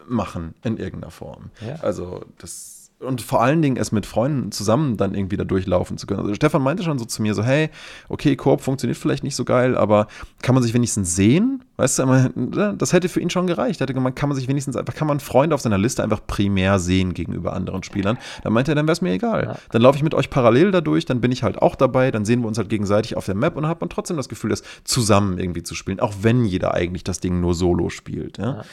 machen 0.08 0.54
in 0.64 0.78
irgendeiner 0.78 1.12
Form. 1.12 1.52
Ja. 1.66 1.76
Also 1.76 2.26
das 2.38 2.85
und 3.06 3.22
vor 3.22 3.42
allen 3.42 3.62
Dingen 3.62 3.78
es 3.78 3.92
mit 3.92 4.06
Freunden 4.06 4.52
zusammen 4.52 4.98
dann 4.98 5.14
irgendwie 5.14 5.38
da 5.38 5.44
durchlaufen 5.44 5.98
zu 5.98 6.08
können. 6.08 6.22
Also 6.22 6.34
Stefan 6.34 6.62
meinte 6.62 6.84
schon 6.84 7.00
so 7.00 7.06
zu 7.06 7.22
mir 7.22 7.34
so, 7.34 7.44
hey, 7.44 7.70
okay, 8.10 8.36
Koop 8.36 8.62
funktioniert 8.62 8.98
vielleicht 8.98 9.24
nicht 9.24 9.36
so 9.36 9.46
geil, 9.46 9.78
aber 9.78 10.08
kann 10.42 10.56
man 10.56 10.64
sich 10.64 10.74
wenigstens 10.74 11.16
sehen? 11.16 11.64
Weißt 11.78 12.00
du, 12.00 12.06
ne, 12.06 12.76
das 12.78 12.94
hätte 12.94 13.10
für 13.10 13.20
ihn 13.20 13.30
schon 13.30 13.48
gereicht. 13.48 13.82
Er 13.82 13.84
hätte 13.84 13.94
gemeint, 13.94 14.16
kann 14.16 14.30
man 14.30 14.38
sich 14.38 14.48
wenigstens 14.48 14.78
einfach, 14.78 14.94
kann 14.94 15.08
man 15.08 15.20
Freunde 15.20 15.54
auf 15.56 15.62
seiner 15.62 15.78
Liste 15.78 16.04
einfach 16.04 16.22
primär 16.26 16.80
sehen 16.80 17.14
gegenüber 17.14 17.54
anderen 17.54 17.84
Spielern. 17.84 18.18
Dann 18.44 18.54
meinte 18.54 18.72
er, 18.72 18.76
dann 18.76 18.88
wäre 18.88 18.94
es 18.94 19.02
mir 19.02 19.12
egal. 19.12 19.58
Dann 19.72 19.82
laufe 19.82 19.98
ich 19.98 20.04
mit 20.04 20.14
euch 20.14 20.30
parallel 20.30 20.72
dadurch, 20.72 21.06
dann 21.06 21.22
bin 21.22 21.32
ich 21.32 21.44
halt 21.44 21.62
auch 21.62 21.76
dabei, 21.76 22.12
dann 22.12 22.24
sehen 22.24 22.42
wir 22.42 22.48
uns 22.48 22.58
halt 22.58 22.70
gegenseitig 22.70 23.18
auf 23.18 23.26
der 23.26 23.36
Map 23.36 23.58
und 23.58 23.68
hat 23.68 23.82
man 23.82 23.90
trotzdem 23.90 24.18
das 24.18 24.30
Gefühl, 24.30 24.50
das 24.50 24.64
zusammen 24.84 25.38
irgendwie 25.38 25.64
zu 25.64 25.76
spielen, 25.76 26.00
auch 26.00 26.14
wenn 26.22 26.46
jeder 26.46 26.74
eigentlich 26.74 27.04
das 27.04 27.20
Ding 27.20 27.42
nur 27.42 27.54
solo 27.54 27.90
spielt. 27.90 28.38
Ja? 28.38 28.46
ja. 28.46 28.64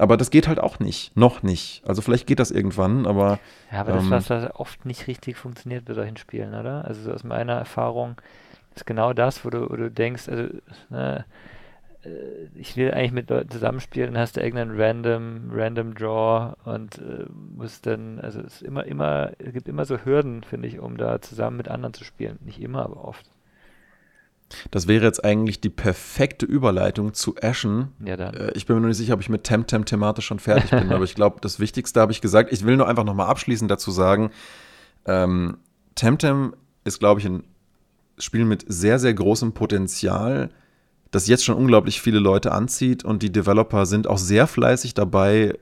Aber 0.00 0.16
das 0.16 0.30
geht 0.30 0.48
halt 0.48 0.58
auch 0.58 0.78
nicht. 0.78 1.14
Noch 1.16 1.42
nicht. 1.42 1.82
Also 1.86 2.00
vielleicht 2.00 2.26
geht 2.26 2.40
das 2.40 2.50
irgendwann, 2.50 3.06
aber. 3.06 3.38
Ja, 3.70 3.80
aber 3.80 3.98
ähm, 3.98 4.10
das, 4.10 4.30
was 4.30 4.54
oft 4.54 4.86
nicht 4.86 5.06
richtig 5.06 5.36
funktioniert 5.36 5.84
bei 5.84 5.94
solchen 5.94 6.16
Spielen, 6.16 6.54
oder? 6.54 6.86
Also 6.86 7.02
so 7.02 7.12
aus 7.12 7.22
meiner 7.22 7.52
Erfahrung 7.52 8.16
ist 8.74 8.86
genau 8.86 9.12
das, 9.12 9.44
wo 9.44 9.50
du, 9.50 9.68
wo 9.68 9.76
du 9.76 9.90
denkst, 9.90 10.28
also, 10.28 10.48
ne, 10.88 11.26
äh, 12.02 12.08
ich 12.54 12.76
will 12.76 12.92
eigentlich 12.92 13.12
mit 13.12 13.28
Leuten 13.28 13.50
zusammenspielen, 13.50 14.14
dann 14.14 14.22
hast 14.22 14.36
du 14.36 14.40
irgendeinen 14.40 14.80
random, 14.80 15.50
random 15.52 15.94
Draw 15.94 16.54
und 16.64 16.98
äh, 16.98 17.26
musst 17.56 17.86
dann, 17.86 18.20
also 18.20 18.40
es 18.40 18.54
ist 18.54 18.62
immer, 18.62 18.86
immer, 18.86 19.32
es 19.38 19.52
gibt 19.52 19.68
immer 19.68 19.84
so 19.84 19.98
Hürden, 19.98 20.42
finde 20.44 20.68
ich, 20.68 20.78
um 20.78 20.96
da 20.96 21.20
zusammen 21.20 21.58
mit 21.58 21.68
anderen 21.68 21.92
zu 21.92 22.04
spielen. 22.04 22.38
Nicht 22.42 22.60
immer, 22.62 22.84
aber 22.84 23.04
oft. 23.04 23.26
Das 24.70 24.88
wäre 24.88 25.04
jetzt 25.04 25.24
eigentlich 25.24 25.60
die 25.60 25.68
perfekte 25.68 26.46
Überleitung 26.46 27.14
zu 27.14 27.36
Ashen. 27.40 27.88
Ja, 28.04 28.16
dann. 28.16 28.34
Äh, 28.34 28.52
ich 28.52 28.66
bin 28.66 28.76
mir 28.76 28.82
noch 28.82 28.88
nicht 28.88 28.96
sicher, 28.96 29.14
ob 29.14 29.20
ich 29.20 29.28
mit 29.28 29.44
Temtem 29.44 29.84
thematisch 29.84 30.26
schon 30.26 30.38
fertig 30.38 30.70
bin, 30.70 30.92
aber 30.92 31.04
ich 31.04 31.14
glaube, 31.14 31.38
das 31.40 31.60
Wichtigste 31.60 32.00
habe 32.00 32.12
ich 32.12 32.20
gesagt. 32.20 32.52
Ich 32.52 32.64
will 32.64 32.76
nur 32.76 32.88
einfach 32.88 33.04
nochmal 33.04 33.28
abschließend 33.28 33.70
dazu 33.70 33.90
sagen, 33.90 34.30
ähm, 35.06 35.58
Temtem 35.94 36.54
ist, 36.84 36.98
glaube 36.98 37.20
ich, 37.20 37.26
ein 37.26 37.44
Spiel 38.18 38.44
mit 38.44 38.64
sehr, 38.68 38.98
sehr 38.98 39.14
großem 39.14 39.52
Potenzial, 39.52 40.50
das 41.10 41.26
jetzt 41.26 41.44
schon 41.44 41.56
unglaublich 41.56 42.00
viele 42.00 42.18
Leute 42.18 42.52
anzieht 42.52 43.04
und 43.04 43.22
die 43.22 43.32
Developer 43.32 43.86
sind 43.86 44.06
auch 44.06 44.18
sehr 44.18 44.46
fleißig 44.46 44.94
dabei, 44.94 45.58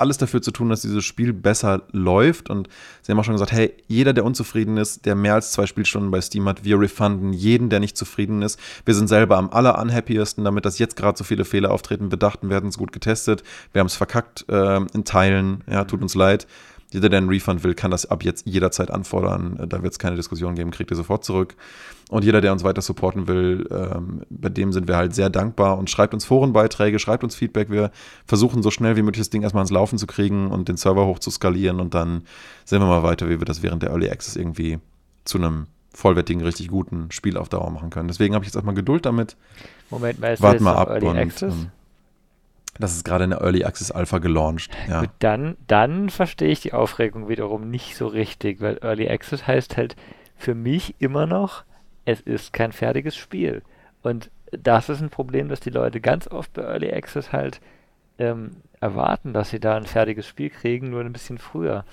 alles 0.00 0.18
dafür 0.18 0.42
zu 0.42 0.50
tun, 0.50 0.68
dass 0.70 0.82
dieses 0.82 1.04
Spiel 1.04 1.32
besser 1.32 1.82
läuft. 1.92 2.50
Und 2.50 2.68
sie 3.02 3.12
haben 3.12 3.18
auch 3.18 3.24
schon 3.24 3.34
gesagt, 3.34 3.52
hey, 3.52 3.74
jeder, 3.86 4.12
der 4.12 4.24
unzufrieden 4.24 4.76
ist, 4.76 5.06
der 5.06 5.14
mehr 5.14 5.34
als 5.34 5.52
zwei 5.52 5.66
Spielstunden 5.66 6.10
bei 6.10 6.20
Steam 6.20 6.48
hat, 6.48 6.64
wir 6.64 6.80
refunden 6.80 7.32
jeden, 7.32 7.70
der 7.70 7.80
nicht 7.80 7.96
zufrieden 7.96 8.42
ist. 8.42 8.58
Wir 8.84 8.94
sind 8.94 9.08
selber 9.08 9.36
am 9.36 9.50
aller 9.50 9.78
unhappiesten, 9.78 10.44
damit 10.44 10.64
dass 10.64 10.78
jetzt 10.78 10.96
gerade 10.96 11.18
so 11.18 11.24
viele 11.24 11.44
Fehler 11.44 11.70
auftreten. 11.70 12.10
Wir 12.10 12.18
dachten, 12.18 12.48
wir 12.48 12.56
hätten 12.56 12.68
es 12.68 12.78
gut 12.78 12.92
getestet. 12.92 13.42
Wir 13.72 13.80
haben 13.80 13.86
es 13.86 13.96
verkackt 13.96 14.46
äh, 14.48 14.80
in 14.94 15.04
Teilen. 15.04 15.62
Ja, 15.70 15.84
tut 15.84 16.02
uns 16.02 16.14
leid. 16.14 16.46
Jeder, 16.92 17.08
der 17.08 17.18
einen 17.18 17.28
Refund 17.28 17.62
will, 17.62 17.74
kann 17.74 17.90
das 17.90 18.06
ab 18.06 18.24
jetzt 18.24 18.46
jederzeit 18.46 18.90
anfordern. 18.90 19.64
Da 19.68 19.82
wird 19.82 19.92
es 19.92 19.98
keine 19.98 20.16
Diskussion 20.16 20.56
geben, 20.56 20.72
kriegt 20.72 20.90
ihr 20.90 20.96
sofort 20.96 21.24
zurück. 21.24 21.54
Und 22.08 22.24
jeder, 22.24 22.40
der 22.40 22.52
uns 22.52 22.64
weiter 22.64 22.82
supporten 22.82 23.28
will, 23.28 23.68
ähm, 23.70 24.22
bei 24.28 24.48
dem 24.48 24.72
sind 24.72 24.88
wir 24.88 24.96
halt 24.96 25.14
sehr 25.14 25.30
dankbar 25.30 25.78
und 25.78 25.88
schreibt 25.88 26.14
uns 26.14 26.24
Forenbeiträge, 26.24 26.98
schreibt 26.98 27.22
uns 27.22 27.36
Feedback. 27.36 27.70
Wir 27.70 27.92
versuchen 28.26 28.62
so 28.62 28.72
schnell 28.72 28.96
wie 28.96 29.02
möglich 29.02 29.20
das 29.20 29.30
Ding 29.30 29.42
erstmal 29.42 29.62
ins 29.62 29.70
Laufen 29.70 29.98
zu 29.98 30.08
kriegen 30.08 30.50
und 30.50 30.68
den 30.68 30.76
Server 30.76 31.06
hoch 31.06 31.20
zu 31.20 31.30
skalieren 31.30 31.78
und 31.78 31.94
dann 31.94 32.24
sehen 32.64 32.80
wir 32.80 32.86
mal 32.86 33.04
weiter, 33.04 33.28
wie 33.28 33.38
wir 33.38 33.44
das 33.44 33.62
während 33.62 33.84
der 33.84 33.90
Early 33.90 34.10
Access 34.10 34.34
irgendwie 34.34 34.78
zu 35.24 35.38
einem 35.38 35.66
vollwertigen, 35.94 36.42
richtig 36.42 36.68
guten 36.68 37.10
Spiel 37.10 37.36
auf 37.36 37.48
Dauer 37.48 37.70
machen 37.70 37.90
können. 37.90 38.08
Deswegen 38.08 38.34
habe 38.34 38.44
ich 38.44 38.48
jetzt 38.48 38.56
erstmal 38.56 38.74
Geduld 38.74 39.06
damit. 39.06 39.36
Moment, 39.90 40.20
mal, 40.20 40.32
ist 40.32 40.42
Warten 40.42 40.56
das 40.56 40.62
mal 40.64 40.74
ab 40.74 40.88
Early 40.88 41.06
und 41.06 41.16
Access? 41.16 41.54
ähm, 41.54 41.70
das 42.80 42.96
ist 42.96 43.04
gerade 43.04 43.24
in 43.24 43.30
der 43.30 43.40
Early 43.40 43.64
Access 43.64 43.90
Alpha 43.90 44.18
gelauncht. 44.18 44.70
Ja. 44.88 45.00
Gut, 45.00 45.10
dann, 45.18 45.56
dann 45.66 46.10
verstehe 46.10 46.50
ich 46.50 46.60
die 46.60 46.72
Aufregung 46.72 47.28
wiederum 47.28 47.70
nicht 47.70 47.96
so 47.96 48.06
richtig, 48.06 48.60
weil 48.60 48.78
Early 48.82 49.08
Access 49.08 49.46
heißt 49.46 49.76
halt 49.76 49.96
für 50.36 50.54
mich 50.54 50.94
immer 50.98 51.26
noch, 51.26 51.64
es 52.04 52.20
ist 52.20 52.52
kein 52.52 52.72
fertiges 52.72 53.16
Spiel. 53.16 53.62
Und 54.02 54.30
das 54.50 54.88
ist 54.88 55.00
ein 55.00 55.10
Problem, 55.10 55.48
dass 55.48 55.60
die 55.60 55.70
Leute 55.70 56.00
ganz 56.00 56.26
oft 56.26 56.52
bei 56.54 56.62
Early 56.62 56.92
Access 56.92 57.32
halt 57.32 57.60
ähm, 58.18 58.56
erwarten, 58.80 59.32
dass 59.32 59.50
sie 59.50 59.60
da 59.60 59.76
ein 59.76 59.86
fertiges 59.86 60.26
Spiel 60.26 60.50
kriegen, 60.50 60.90
nur 60.90 61.02
ein 61.02 61.12
bisschen 61.12 61.38
früher. 61.38 61.84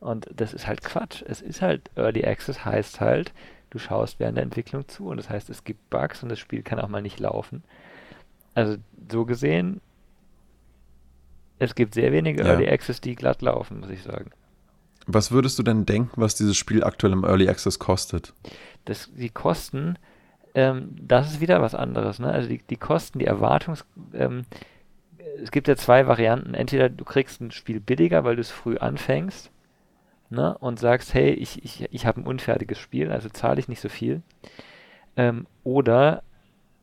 Und 0.00 0.28
das 0.34 0.52
ist 0.52 0.66
halt 0.66 0.82
Quatsch. 0.82 1.22
Es 1.26 1.40
ist 1.40 1.62
halt 1.62 1.90
Early 1.96 2.24
Access 2.24 2.64
heißt 2.64 3.00
halt, 3.00 3.32
du 3.70 3.78
schaust 3.78 4.20
während 4.20 4.36
der 4.36 4.44
Entwicklung 4.44 4.86
zu 4.86 5.08
und 5.08 5.16
das 5.16 5.30
heißt, 5.30 5.50
es 5.50 5.64
gibt 5.64 5.90
Bugs 5.90 6.22
und 6.22 6.28
das 6.28 6.38
Spiel 6.38 6.62
kann 6.62 6.78
auch 6.78 6.88
mal 6.88 7.02
nicht 7.02 7.18
laufen. 7.18 7.64
Also 8.54 8.76
so 9.10 9.24
gesehen, 9.24 9.80
es 11.64 11.74
gibt 11.74 11.94
sehr 11.94 12.12
wenige 12.12 12.42
Ja. 12.42 12.50
Early 12.50 12.68
Access, 12.68 13.00
die 13.00 13.14
glatt 13.14 13.42
laufen, 13.42 13.80
muss 13.80 13.90
ich 13.90 14.02
sagen. 14.02 14.30
Was 15.06 15.32
würdest 15.32 15.58
du 15.58 15.62
denn 15.62 15.84
denken, 15.84 16.20
was 16.20 16.34
dieses 16.34 16.56
Spiel 16.56 16.82
aktuell 16.82 17.12
im 17.12 17.24
Early 17.24 17.48
Access 17.48 17.78
kostet? 17.78 18.32
Das, 18.84 19.10
die 19.14 19.30
Kosten, 19.30 19.98
ähm, 20.54 20.90
das 21.00 21.32
ist 21.32 21.40
wieder 21.40 21.60
was 21.60 21.74
anderes. 21.74 22.18
Ne? 22.18 22.30
Also 22.30 22.48
die, 22.48 22.58
die 22.58 22.76
Kosten, 22.76 23.18
die 23.18 23.26
Erwartungs... 23.26 23.84
Ähm, 24.12 24.44
es 25.42 25.50
gibt 25.50 25.68
ja 25.68 25.76
zwei 25.76 26.06
Varianten. 26.06 26.54
Entweder 26.54 26.88
du 26.88 27.04
kriegst 27.04 27.40
ein 27.40 27.50
Spiel 27.50 27.80
billiger, 27.80 28.24
weil 28.24 28.36
du 28.36 28.40
es 28.40 28.50
früh 28.50 28.76
anfängst 28.76 29.50
ne? 30.30 30.56
und 30.58 30.78
sagst, 30.78 31.14
hey, 31.14 31.30
ich, 31.30 31.64
ich, 31.64 31.88
ich 31.90 32.06
habe 32.06 32.20
ein 32.20 32.26
unfertiges 32.26 32.78
Spiel, 32.78 33.10
also 33.10 33.28
zahle 33.28 33.60
ich 33.60 33.68
nicht 33.68 33.80
so 33.80 33.88
viel. 33.88 34.22
Ähm, 35.16 35.46
oder 35.62 36.22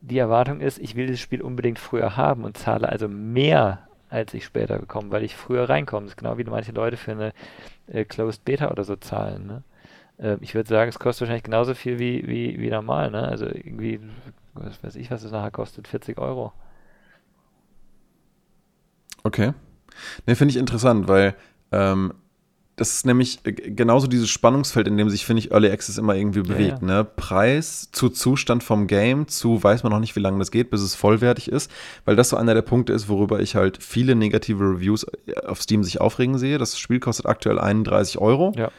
die 0.00 0.18
Erwartung 0.18 0.60
ist, 0.60 0.78
ich 0.78 0.96
will 0.96 1.06
das 1.06 1.20
Spiel 1.20 1.42
unbedingt 1.42 1.78
früher 1.78 2.16
haben 2.16 2.44
und 2.44 2.58
zahle 2.58 2.88
also 2.88 3.08
mehr, 3.08 3.86
als 4.12 4.34
ich 4.34 4.44
später 4.44 4.78
bekomme, 4.78 5.10
weil 5.10 5.24
ich 5.24 5.34
früher 5.34 5.68
reinkomme. 5.68 6.06
Das 6.06 6.12
ist 6.12 6.18
genau 6.18 6.36
wie 6.36 6.44
manche 6.44 6.72
Leute 6.72 6.96
für 6.96 7.12
eine 7.12 7.32
äh, 7.86 8.04
Closed 8.04 8.44
Beta 8.44 8.70
oder 8.70 8.84
so 8.84 8.94
zahlen. 8.96 9.46
Ne? 9.46 9.62
Ähm, 10.18 10.38
ich 10.42 10.54
würde 10.54 10.68
sagen, 10.68 10.90
es 10.90 10.98
kostet 10.98 11.22
wahrscheinlich 11.22 11.44
genauso 11.44 11.74
viel 11.74 11.98
wie, 11.98 12.26
wie, 12.28 12.60
wie 12.60 12.70
normal. 12.70 13.10
Ne? 13.10 13.26
Also 13.26 13.46
irgendwie, 13.46 14.00
was 14.54 14.82
weiß 14.84 14.96
ich, 14.96 15.10
was 15.10 15.24
es 15.24 15.32
nachher 15.32 15.50
kostet, 15.50 15.88
40 15.88 16.18
Euro. 16.18 16.52
Okay. 19.24 19.52
Ne, 20.26 20.36
finde 20.36 20.52
ich 20.52 20.58
interessant, 20.58 21.08
weil 21.08 21.34
ähm, 21.70 22.12
das 22.82 22.94
ist 22.94 23.06
nämlich 23.06 23.38
äh, 23.44 23.52
genauso 23.52 24.08
dieses 24.08 24.28
Spannungsfeld, 24.28 24.88
in 24.88 24.96
dem 24.96 25.08
sich, 25.08 25.24
finde 25.24 25.38
ich, 25.38 25.52
Early 25.52 25.70
Access 25.70 25.98
immer 25.98 26.16
irgendwie 26.16 26.42
bewegt. 26.42 26.82
ja. 26.82 26.86
Ne? 26.86 27.04
Preis 27.04 27.90
zu 27.92 28.08
Zustand 28.08 28.64
vom 28.64 28.88
Game, 28.88 29.28
zu 29.28 29.62
weiß 29.62 29.84
man 29.84 29.92
noch 29.92 30.00
nicht, 30.00 30.16
wie 30.16 30.20
lange 30.20 30.40
das 30.40 30.50
geht, 30.50 30.68
bis 30.70 30.80
es 30.80 30.96
vollwertig 30.96 31.48
ist, 31.48 31.70
weil 32.04 32.16
das 32.16 32.30
so 32.30 32.36
einer 32.36 32.54
der 32.54 32.62
Punkte 32.62 32.92
ist, 32.92 33.08
worüber 33.08 33.38
ich 33.38 33.54
halt 33.54 33.80
viele 33.80 34.16
negative 34.16 34.64
Reviews 34.64 35.06
äh, 35.26 35.46
auf 35.46 35.62
Steam 35.62 35.84
sich 35.84 36.00
aufregen 36.00 36.38
sehe. 36.38 36.58
Das 36.58 36.76
Spiel 36.76 36.98
kostet 36.98 37.26
aktuell 37.26 37.60
31 37.60 38.18
Euro. 38.18 38.52
Ja. 38.56 38.72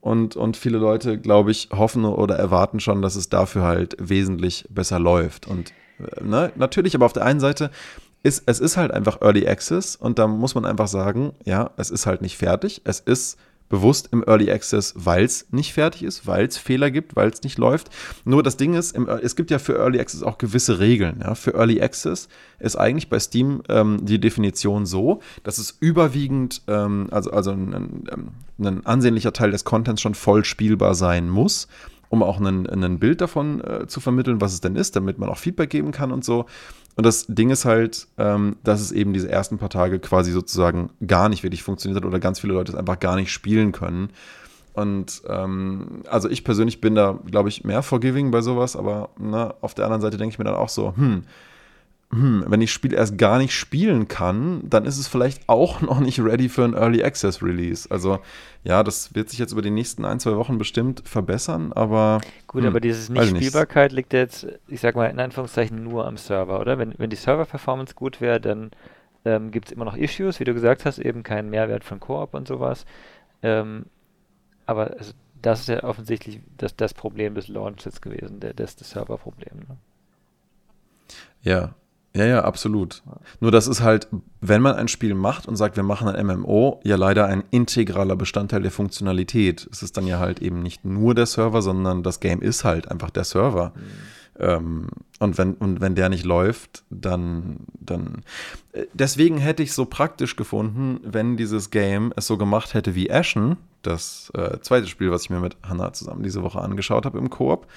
Und, 0.00 0.34
und 0.34 0.56
viele 0.56 0.78
Leute, 0.78 1.18
glaube 1.18 1.50
ich, 1.50 1.68
hoffen 1.70 2.06
oder 2.06 2.36
erwarten 2.36 2.80
schon, 2.80 3.02
dass 3.02 3.14
es 3.14 3.28
dafür 3.28 3.64
halt 3.64 3.94
wesentlich 3.98 4.64
besser 4.70 4.98
läuft. 4.98 5.46
Und 5.46 5.74
äh, 5.98 6.24
ne, 6.24 6.50
natürlich, 6.56 6.94
aber 6.94 7.04
auf 7.04 7.12
der 7.12 7.26
einen 7.26 7.40
Seite 7.40 7.70
ist 8.22 8.42
es 8.46 8.60
ist 8.60 8.76
halt 8.76 8.90
einfach 8.90 9.20
Early 9.20 9.46
Access 9.46 9.96
und 9.96 10.18
da 10.18 10.26
muss 10.26 10.54
man 10.54 10.64
einfach 10.64 10.88
sagen, 10.88 11.32
ja, 11.44 11.70
es 11.76 11.90
ist 11.90 12.06
halt 12.06 12.22
nicht 12.22 12.36
fertig. 12.36 12.82
Es 12.84 13.00
ist 13.00 13.38
bewusst 13.68 14.08
im 14.12 14.24
Early 14.26 14.50
Access, 14.50 14.94
weil 14.96 15.24
es 15.24 15.46
nicht 15.50 15.72
fertig 15.72 16.02
ist, 16.02 16.26
weil 16.26 16.46
es 16.46 16.56
Fehler 16.56 16.90
gibt, 16.90 17.16
weil 17.16 17.28
es 17.28 17.42
nicht 17.42 17.58
läuft. 17.58 17.90
Nur 18.24 18.42
das 18.42 18.56
Ding 18.56 18.74
ist, 18.74 18.96
im, 18.96 19.08
es 19.08 19.36
gibt 19.36 19.50
ja 19.50 19.58
für 19.58 19.74
Early 19.74 20.00
Access 20.00 20.22
auch 20.22 20.38
gewisse 20.38 20.78
Regeln. 20.78 21.20
Ja. 21.22 21.34
Für 21.34 21.54
Early 21.54 21.80
Access 21.80 22.28
ist 22.58 22.76
eigentlich 22.76 23.10
bei 23.10 23.18
Steam 23.18 23.62
ähm, 23.68 24.04
die 24.04 24.20
Definition 24.20 24.86
so, 24.86 25.20
dass 25.44 25.58
es 25.58 25.76
überwiegend, 25.80 26.62
ähm, 26.66 27.08
also, 27.10 27.30
also 27.30 27.50
ein, 27.50 27.74
ein, 27.74 28.30
ein 28.58 28.86
ansehnlicher 28.86 29.32
Teil 29.32 29.50
des 29.50 29.64
Contents 29.64 30.00
schon 30.00 30.14
voll 30.14 30.44
spielbar 30.44 30.94
sein 30.94 31.28
muss 31.28 31.68
um 32.10 32.22
auch 32.22 32.40
ein, 32.40 32.66
ein 32.66 32.98
Bild 32.98 33.20
davon 33.20 33.62
äh, 33.62 33.86
zu 33.86 34.00
vermitteln, 34.00 34.40
was 34.40 34.54
es 34.54 34.62
denn 34.62 34.76
ist, 34.76 34.96
damit 34.96 35.18
man 35.18 35.28
auch 35.28 35.36
Feedback 35.36 35.70
geben 35.70 35.92
kann 35.92 36.10
und 36.10 36.24
so. 36.24 36.46
Und 36.98 37.04
das 37.04 37.26
Ding 37.28 37.50
ist 37.50 37.64
halt, 37.64 38.08
ähm, 38.18 38.56
dass 38.64 38.80
es 38.80 38.90
eben 38.90 39.12
diese 39.12 39.30
ersten 39.30 39.56
paar 39.56 39.70
Tage 39.70 40.00
quasi 40.00 40.32
sozusagen 40.32 40.90
gar 41.06 41.28
nicht 41.28 41.44
wirklich 41.44 41.62
funktioniert 41.62 42.02
hat 42.02 42.04
oder 42.04 42.18
ganz 42.18 42.40
viele 42.40 42.54
Leute 42.54 42.72
es 42.72 42.76
einfach 42.76 42.98
gar 42.98 43.14
nicht 43.14 43.30
spielen 43.30 43.70
können. 43.70 44.10
Und 44.72 45.22
ähm, 45.28 46.02
also 46.10 46.28
ich 46.28 46.42
persönlich 46.42 46.80
bin 46.80 46.96
da, 46.96 47.20
glaube 47.24 47.50
ich, 47.50 47.62
mehr 47.62 47.84
forgiving 47.84 48.32
bei 48.32 48.40
sowas, 48.40 48.74
aber 48.74 49.10
ne, 49.16 49.54
auf 49.60 49.74
der 49.74 49.84
anderen 49.84 50.02
Seite 50.02 50.16
denke 50.16 50.32
ich 50.32 50.38
mir 50.40 50.44
dann 50.44 50.56
auch 50.56 50.68
so, 50.68 50.92
hm, 50.96 51.22
hm, 52.10 52.44
wenn 52.46 52.62
ich 52.62 52.70
das 52.70 52.74
Spiel 52.74 52.94
erst 52.94 53.18
gar 53.18 53.36
nicht 53.36 53.52
spielen 53.52 54.08
kann, 54.08 54.62
dann 54.64 54.86
ist 54.86 54.96
es 54.96 55.08
vielleicht 55.08 55.46
auch 55.48 55.80
noch 55.82 56.00
nicht 56.00 56.20
ready 56.20 56.48
für 56.48 56.64
ein 56.64 56.74
Early 56.74 57.02
Access 57.04 57.42
Release. 57.42 57.90
Also 57.90 58.20
ja, 58.64 58.82
das 58.82 59.14
wird 59.14 59.28
sich 59.28 59.38
jetzt 59.38 59.52
über 59.52 59.62
die 59.62 59.70
nächsten 59.70 60.04
ein, 60.04 60.18
zwei 60.18 60.36
Wochen 60.36 60.56
bestimmt 60.56 61.02
verbessern, 61.06 61.72
aber. 61.72 62.20
Gut, 62.46 62.62
hm, 62.62 62.68
aber 62.68 62.80
dieses. 62.80 63.10
Nichtspielbarkeit 63.10 63.92
liegt 63.92 64.12
jetzt, 64.12 64.46
ich 64.68 64.80
sag 64.80 64.96
mal 64.96 65.06
in 65.06 65.20
Anführungszeichen, 65.20 65.82
nur 65.82 66.06
am 66.06 66.16
Server, 66.16 66.60
oder? 66.60 66.78
Wenn, 66.78 66.94
wenn 66.96 67.10
die 67.10 67.16
Server-Performance 67.16 67.94
gut 67.94 68.20
wäre, 68.20 68.40
dann 68.40 68.70
ähm, 69.24 69.50
gibt 69.50 69.68
es 69.68 69.72
immer 69.72 69.84
noch 69.84 69.96
Issues, 69.96 70.40
wie 70.40 70.44
du 70.44 70.54
gesagt 70.54 70.86
hast, 70.86 70.98
eben 70.98 71.22
keinen 71.22 71.50
Mehrwert 71.50 71.84
von 71.84 72.00
Koop 72.00 72.32
und 72.32 72.48
sowas. 72.48 72.86
Ähm, 73.42 73.86
aber 74.64 74.98
es, 74.98 75.14
das 75.42 75.60
ist 75.60 75.68
ja 75.68 75.84
offensichtlich 75.84 76.40
das, 76.56 76.74
das 76.74 76.94
Problem 76.94 77.34
des 77.34 77.48
Launches 77.48 78.00
gewesen, 78.00 78.40
der, 78.40 78.54
das, 78.54 78.76
das 78.76 78.90
Serverproblem. 78.90 79.58
Ne? 79.58 79.76
Ja, 81.42 81.74
ja, 82.18 82.26
ja, 82.26 82.44
absolut. 82.44 83.02
Nur 83.38 83.52
das 83.52 83.68
ist 83.68 83.80
halt, 83.80 84.08
wenn 84.40 84.60
man 84.60 84.74
ein 84.74 84.88
Spiel 84.88 85.14
macht 85.14 85.46
und 85.46 85.54
sagt, 85.54 85.76
wir 85.76 85.84
machen 85.84 86.08
ein 86.08 86.26
MMO, 86.26 86.80
ja 86.82 86.96
leider 86.96 87.26
ein 87.26 87.44
integraler 87.52 88.16
Bestandteil 88.16 88.62
der 88.62 88.72
Funktionalität. 88.72 89.68
Es 89.70 89.84
ist 89.84 89.96
dann 89.96 90.06
ja 90.06 90.18
halt 90.18 90.40
eben 90.40 90.60
nicht 90.60 90.84
nur 90.84 91.14
der 91.14 91.26
Server, 91.26 91.62
sondern 91.62 92.02
das 92.02 92.18
Game 92.18 92.42
ist 92.42 92.64
halt 92.64 92.90
einfach 92.90 93.10
der 93.10 93.22
Server. 93.22 93.72
Ähm, 94.36 94.88
und, 95.20 95.38
wenn, 95.38 95.54
und 95.54 95.80
wenn 95.80 95.94
der 95.94 96.08
nicht 96.08 96.24
läuft, 96.24 96.82
dann, 96.90 97.60
dann. 97.80 98.22
äh, 98.72 98.86
Deswegen 98.94 99.38
hätte 99.38 99.62
ich 99.62 99.72
so 99.72 99.84
praktisch 99.84 100.34
gefunden, 100.34 100.98
wenn 101.04 101.36
dieses 101.36 101.70
Game 101.70 102.12
es 102.16 102.26
so 102.26 102.36
gemacht 102.36 102.74
hätte 102.74 102.96
wie 102.96 103.12
Ashen, 103.12 103.58
das 103.82 104.32
äh, 104.34 104.58
zweite 104.60 104.88
Spiel, 104.88 105.12
was 105.12 105.22
ich 105.22 105.30
mir 105.30 105.40
mit 105.40 105.56
Hannah 105.62 105.92
zusammen 105.92 106.24
diese 106.24 106.42
Woche 106.42 106.60
angeschaut 106.60 107.04
habe 107.04 107.18
im 107.18 107.30
Koop. 107.30 107.68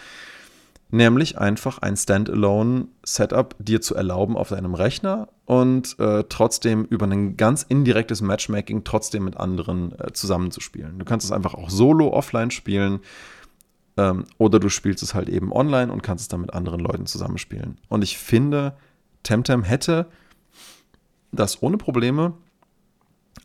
Nämlich 0.94 1.38
einfach 1.38 1.78
ein 1.78 1.96
Standalone-Setup 1.96 3.56
dir 3.60 3.80
zu 3.82 3.96
erlauben 3.96 4.36
auf 4.36 4.50
deinem 4.50 4.76
Rechner 4.76 5.30
und 5.46 5.98
äh, 6.00 6.26
trotzdem 6.28 6.84
über 6.84 7.08
ein 7.08 7.38
ganz 7.38 7.64
indirektes 7.64 8.22
Matchmaking 8.22 8.84
trotzdem 8.84 9.24
mit 9.24 9.38
anderen 9.38 9.98
äh, 9.98 10.12
zusammenzuspielen. 10.12 11.00
Du 11.00 11.06
kannst 11.06 11.26
es 11.26 11.32
einfach 11.32 11.54
auch 11.54 11.70
solo 11.70 12.12
offline 12.12 12.52
spielen 12.52 13.00
ähm, 13.96 14.26
oder 14.38 14.60
du 14.60 14.68
spielst 14.68 15.02
es 15.02 15.14
halt 15.14 15.30
eben 15.30 15.54
online 15.54 15.92
und 15.92 16.04
kannst 16.04 16.24
es 16.24 16.28
dann 16.28 16.42
mit 16.42 16.54
anderen 16.54 16.82
Leuten 16.82 17.06
zusammenspielen. 17.06 17.78
Und 17.88 18.04
ich 18.04 18.18
finde, 18.18 18.76
Temtem 19.24 19.64
hätte 19.64 20.08
das 21.32 21.64
ohne 21.64 21.78
Probleme 21.78 22.34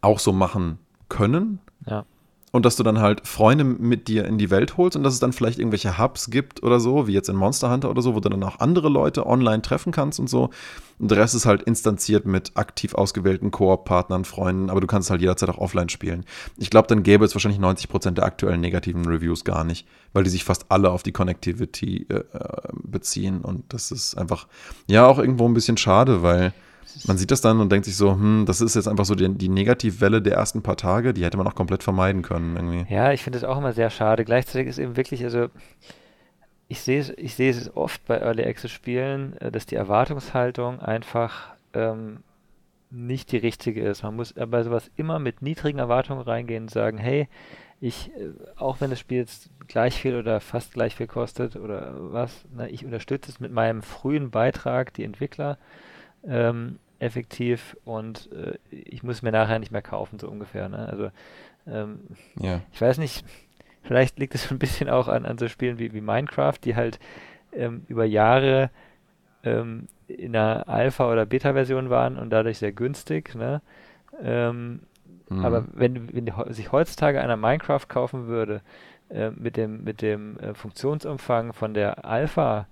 auch 0.01 0.19
so 0.19 0.33
machen 0.33 0.79
können. 1.09 1.61
Ja. 1.87 2.05
Und 2.53 2.65
dass 2.65 2.77
du 2.77 2.83
dann 2.83 3.01
halt 3.01 3.27
Freunde 3.27 3.65
mit 3.65 4.09
dir 4.09 4.25
in 4.25 4.39
die 4.39 4.51
Welt 4.51 4.77
holst 4.77 4.97
und 4.97 5.03
dass 5.03 5.13
es 5.13 5.21
dann 5.21 5.33
vielleicht 5.33 5.59
irgendwelche 5.59 5.99
Hubs 5.99 6.31
gibt 6.31 6.63
oder 6.63 6.81
so, 6.81 7.07
wie 7.07 7.13
jetzt 7.13 7.29
in 7.29 7.37
Monster 7.37 7.71
Hunter 7.71 7.91
oder 7.91 8.03
so, 8.03 8.15
wo 8.15 8.21
du 8.21 8.29
dann 8.29 8.43
auch 8.45 8.61
andere 8.61 8.89
Leute 8.89 9.27
online 9.27 9.63
treffen 9.63 9.93
kannst 9.93 10.21
und 10.21 10.31
so. 10.31 10.51
Und 10.99 11.11
der 11.11 11.19
Rest 11.19 11.35
ist 11.35 11.45
halt 11.45 11.63
instanziert 11.63 12.25
mit 12.25 12.53
aktiv 12.55 12.95
ausgewählten 12.95 13.51
Koop-Partnern, 13.51 14.25
Freunden, 14.25 14.71
aber 14.71 14.81
du 14.81 14.87
kannst 14.87 15.11
halt 15.11 15.21
jederzeit 15.21 15.51
auch 15.51 15.59
offline 15.59 15.89
spielen. 15.89 16.25
Ich 16.57 16.71
glaube, 16.71 16.89
dann 16.89 17.03
gäbe 17.03 17.25
es 17.25 17.35
wahrscheinlich 17.35 17.61
90% 17.61 18.13
der 18.13 18.25
aktuellen 18.25 18.61
negativen 18.61 19.05
Reviews 19.05 19.45
gar 19.45 19.65
nicht, 19.65 19.87
weil 20.15 20.25
die 20.25 20.31
sich 20.31 20.45
fast 20.45 20.67
alle 20.71 20.91
auf 20.91 21.03
die 21.03 21.13
Connectivity 21.13 22.07
äh, 22.09 22.15
äh, 22.15 22.23
beziehen. 22.83 23.43
Und 23.43 23.65
das 23.75 23.91
ist 23.91 24.17
einfach, 24.17 24.47
ja, 24.87 25.07
auch 25.07 25.19
irgendwo 25.19 25.47
ein 25.47 25.55
bisschen 25.55 25.77
schade, 25.77 26.23
weil 26.23 26.55
man 27.07 27.19
sieht 27.19 27.31
das 27.31 27.41
dann 27.41 27.61
und 27.61 27.71
denkt 27.71 27.85
sich 27.85 27.97
so, 27.97 28.13
hm, 28.13 28.45
das 28.47 28.61
ist 28.61 28.75
jetzt 28.75 28.89
einfach 28.89 29.05
so 29.05 29.15
die, 29.15 29.29
die 29.35 29.49
Negativwelle 29.49 30.23
der 30.23 30.35
ersten 30.35 30.63
paar 30.63 30.77
Tage, 30.77 31.13
die 31.13 31.25
hätte 31.25 31.37
man 31.37 31.47
auch 31.47 31.55
komplett 31.55 31.83
vermeiden 31.83 32.23
können 32.23 32.57
irgendwie. 32.57 32.93
Ja, 32.93 33.13
ich 33.13 33.23
finde 33.23 33.39
es 33.39 33.45
auch 33.45 33.59
immer 33.59 33.73
sehr 33.73 33.91
schade. 33.91 34.25
Gleichzeitig 34.25 34.69
ist 34.69 34.79
eben 34.79 34.97
wirklich, 34.97 35.25
also 35.25 35.49
ich 36.69 36.81
sehe 36.81 37.01
es, 37.01 37.11
ich 37.11 37.35
sehe 37.35 37.51
es 37.51 37.75
oft 37.77 38.05
bei 38.07 38.19
Early 38.19 38.45
Access 38.45 38.71
Spielen, 38.71 39.37
äh, 39.39 39.51
dass 39.51 39.67
die 39.67 39.77
Erwartungshaltung 39.77 40.81
einfach 40.81 41.55
ähm, 41.75 42.19
nicht 42.91 43.33
die 43.33 43.37
richtige 43.37 43.83
ist. 43.83 44.03
Man 44.03 44.17
muss 44.17 44.33
bei 44.33 44.63
sowas 44.63 44.91
immer 44.97 45.19
mit 45.19 45.43
niedrigen 45.43 45.79
Erwartungen 45.79 46.23
reingehen 46.23 46.65
und 46.65 46.71
sagen, 46.71 46.99
hey, 46.99 47.29
ich, 47.81 48.11
äh, 48.17 48.31
auch 48.57 48.81
wenn 48.81 48.91
das 48.91 49.01
Spiel 49.01 49.19
jetzt 49.19 49.51
gleich 49.69 50.01
viel 50.01 50.17
oder 50.17 50.41
fast 50.41 50.73
gleich 50.73 50.97
viel 50.97 51.07
kostet 51.07 51.57
oder 51.57 51.95
was, 52.13 52.45
ne, 52.55 52.69
ich 52.69 52.85
unterstütze 52.85 53.31
es 53.31 53.41
mit 53.41 53.53
meinem 53.53 53.83
frühen 53.83 54.31
Beitrag, 54.31 54.95
die 54.95 55.05
Entwickler, 55.05 55.59
ähm, 56.25 56.79
effektiv 56.99 57.77
und 57.85 58.31
äh, 58.33 58.55
ich 58.71 59.03
muss 59.03 59.23
mir 59.23 59.33
nachher 59.33 59.59
nicht 59.59 59.73
mehr 59.73 59.83
kaufen, 59.83 60.19
so 60.19 60.29
ungefähr. 60.29 60.69
Ne? 60.69 60.89
Also 60.89 61.11
ähm, 61.67 62.01
Ja. 62.39 62.61
ich 62.73 62.81
weiß 62.81 62.99
nicht, 62.99 63.25
vielleicht 63.83 64.19
liegt 64.19 64.35
es 64.35 64.51
ein 64.51 64.59
bisschen 64.59 64.89
auch 64.89 65.09
an, 65.09 65.27
an 65.27 65.39
so 65.39 65.49
Spielen 65.49 65.79
wie, 65.79 65.93
wie 65.93 66.01
Minecraft, 66.01 66.59
die 66.65 66.77
halt 66.77 66.99
ähm, 67.53 67.83
über 67.89 68.05
Jahre 68.05 68.71
ähm, 69.45 69.89
in 70.09 70.37
einer 70.37 70.69
Alpha- 70.69 71.11
oder 71.11 71.27
Beta-Version 71.27 71.91
waren 71.91 72.17
und 72.17 72.31
dadurch 72.31 72.59
sehr 72.59 72.73
günstig. 72.73 73.35
Ne? 73.35 73.61
Ähm, 74.23 74.81
mhm. 75.29 75.45
Aber 75.45 75.65
wenn, 75.73 76.15
wenn 76.15 76.33
sich 76.53 76.73
heutzutage 76.73 77.21
einer 77.21 77.37
Minecraft 77.37 77.87
kaufen 77.89 78.27
würde, 78.27 78.63
äh, 79.09 79.31
mit 79.31 79.57
dem, 79.57 79.85
mit 79.85 80.03
dem 80.03 80.39
äh, 80.39 80.55
Funktionsumfang 80.55 81.53
von 81.53 81.75
der 81.75 82.05
Alpha, 82.05 82.67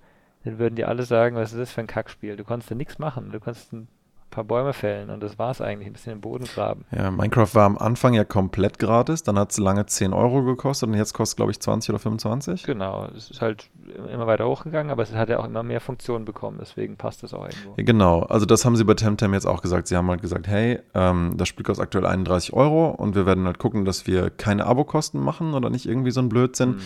dann 0.45 0.59
würden 0.59 0.75
die 0.75 0.85
alle 0.85 1.03
sagen, 1.03 1.35
was 1.35 1.51
ist 1.51 1.59
das 1.59 1.71
für 1.71 1.81
ein 1.81 1.87
Kackspiel? 1.87 2.35
Du 2.37 2.43
konntest 2.43 2.71
da 2.71 2.75
nichts 2.75 2.99
machen. 2.99 3.31
Du 3.31 3.39
konntest 3.39 3.73
ein 3.73 3.87
paar 4.35 4.43
Bäume 4.43 4.73
fällen 4.73 5.09
und 5.09 5.23
das 5.23 5.39
war 5.39 5.51
es 5.51 5.61
eigentlich, 5.61 5.87
ein 5.87 5.93
bisschen 5.93 6.11
im 6.11 6.21
Boden 6.21 6.43
graben. 6.43 6.83
Ja, 6.91 7.09
Minecraft 7.09 7.47
war 7.53 7.65
am 7.65 7.77
Anfang 7.77 8.13
ja 8.13 8.25
komplett 8.25 8.79
gratis, 8.79 9.23
dann 9.23 9.39
hat 9.39 9.51
es 9.51 9.57
lange 9.57 9.85
10 9.85 10.13
Euro 10.13 10.43
gekostet 10.43 10.89
und 10.89 10.95
jetzt 10.95 11.13
kostet 11.13 11.37
glaube 11.37 11.51
ich 11.51 11.59
20 11.61 11.91
oder 11.91 11.99
25. 11.99 12.63
Genau, 12.63 13.07
es 13.15 13.31
ist 13.31 13.41
halt 13.41 13.69
immer 14.11 14.27
weiter 14.27 14.45
hochgegangen, 14.45 14.91
aber 14.91 15.03
es 15.03 15.13
hat 15.13 15.29
ja 15.29 15.39
auch 15.39 15.45
immer 15.45 15.63
mehr 15.63 15.79
Funktionen 15.79 16.25
bekommen, 16.25 16.57
deswegen 16.59 16.97
passt 16.97 17.23
das 17.23 17.33
auch 17.33 17.45
irgendwo. 17.45 17.75
Ja, 17.77 17.83
genau, 17.85 18.23
also 18.23 18.45
das 18.45 18.65
haben 18.65 18.75
sie 18.75 18.83
bei 18.83 18.95
Temtem 18.95 19.33
jetzt 19.33 19.47
auch 19.47 19.61
gesagt. 19.61 19.87
Sie 19.87 19.95
haben 19.95 20.09
halt 20.09 20.21
gesagt, 20.21 20.47
hey, 20.47 20.79
ähm, 20.93 21.35
das 21.37 21.47
Spiel 21.47 21.63
kostet 21.63 21.83
aktuell 21.83 22.05
31 22.05 22.51
Euro 22.51 22.89
und 22.89 23.15
wir 23.15 23.25
werden 23.25 23.45
halt 23.45 23.57
gucken, 23.57 23.85
dass 23.85 24.05
wir 24.05 24.29
keine 24.31 24.65
Abokosten 24.65 25.21
machen 25.21 25.53
oder 25.53 25.69
nicht 25.69 25.85
irgendwie 25.85 26.11
so 26.11 26.19
ein 26.19 26.27
Blödsinn. 26.27 26.71
Mhm 26.71 26.81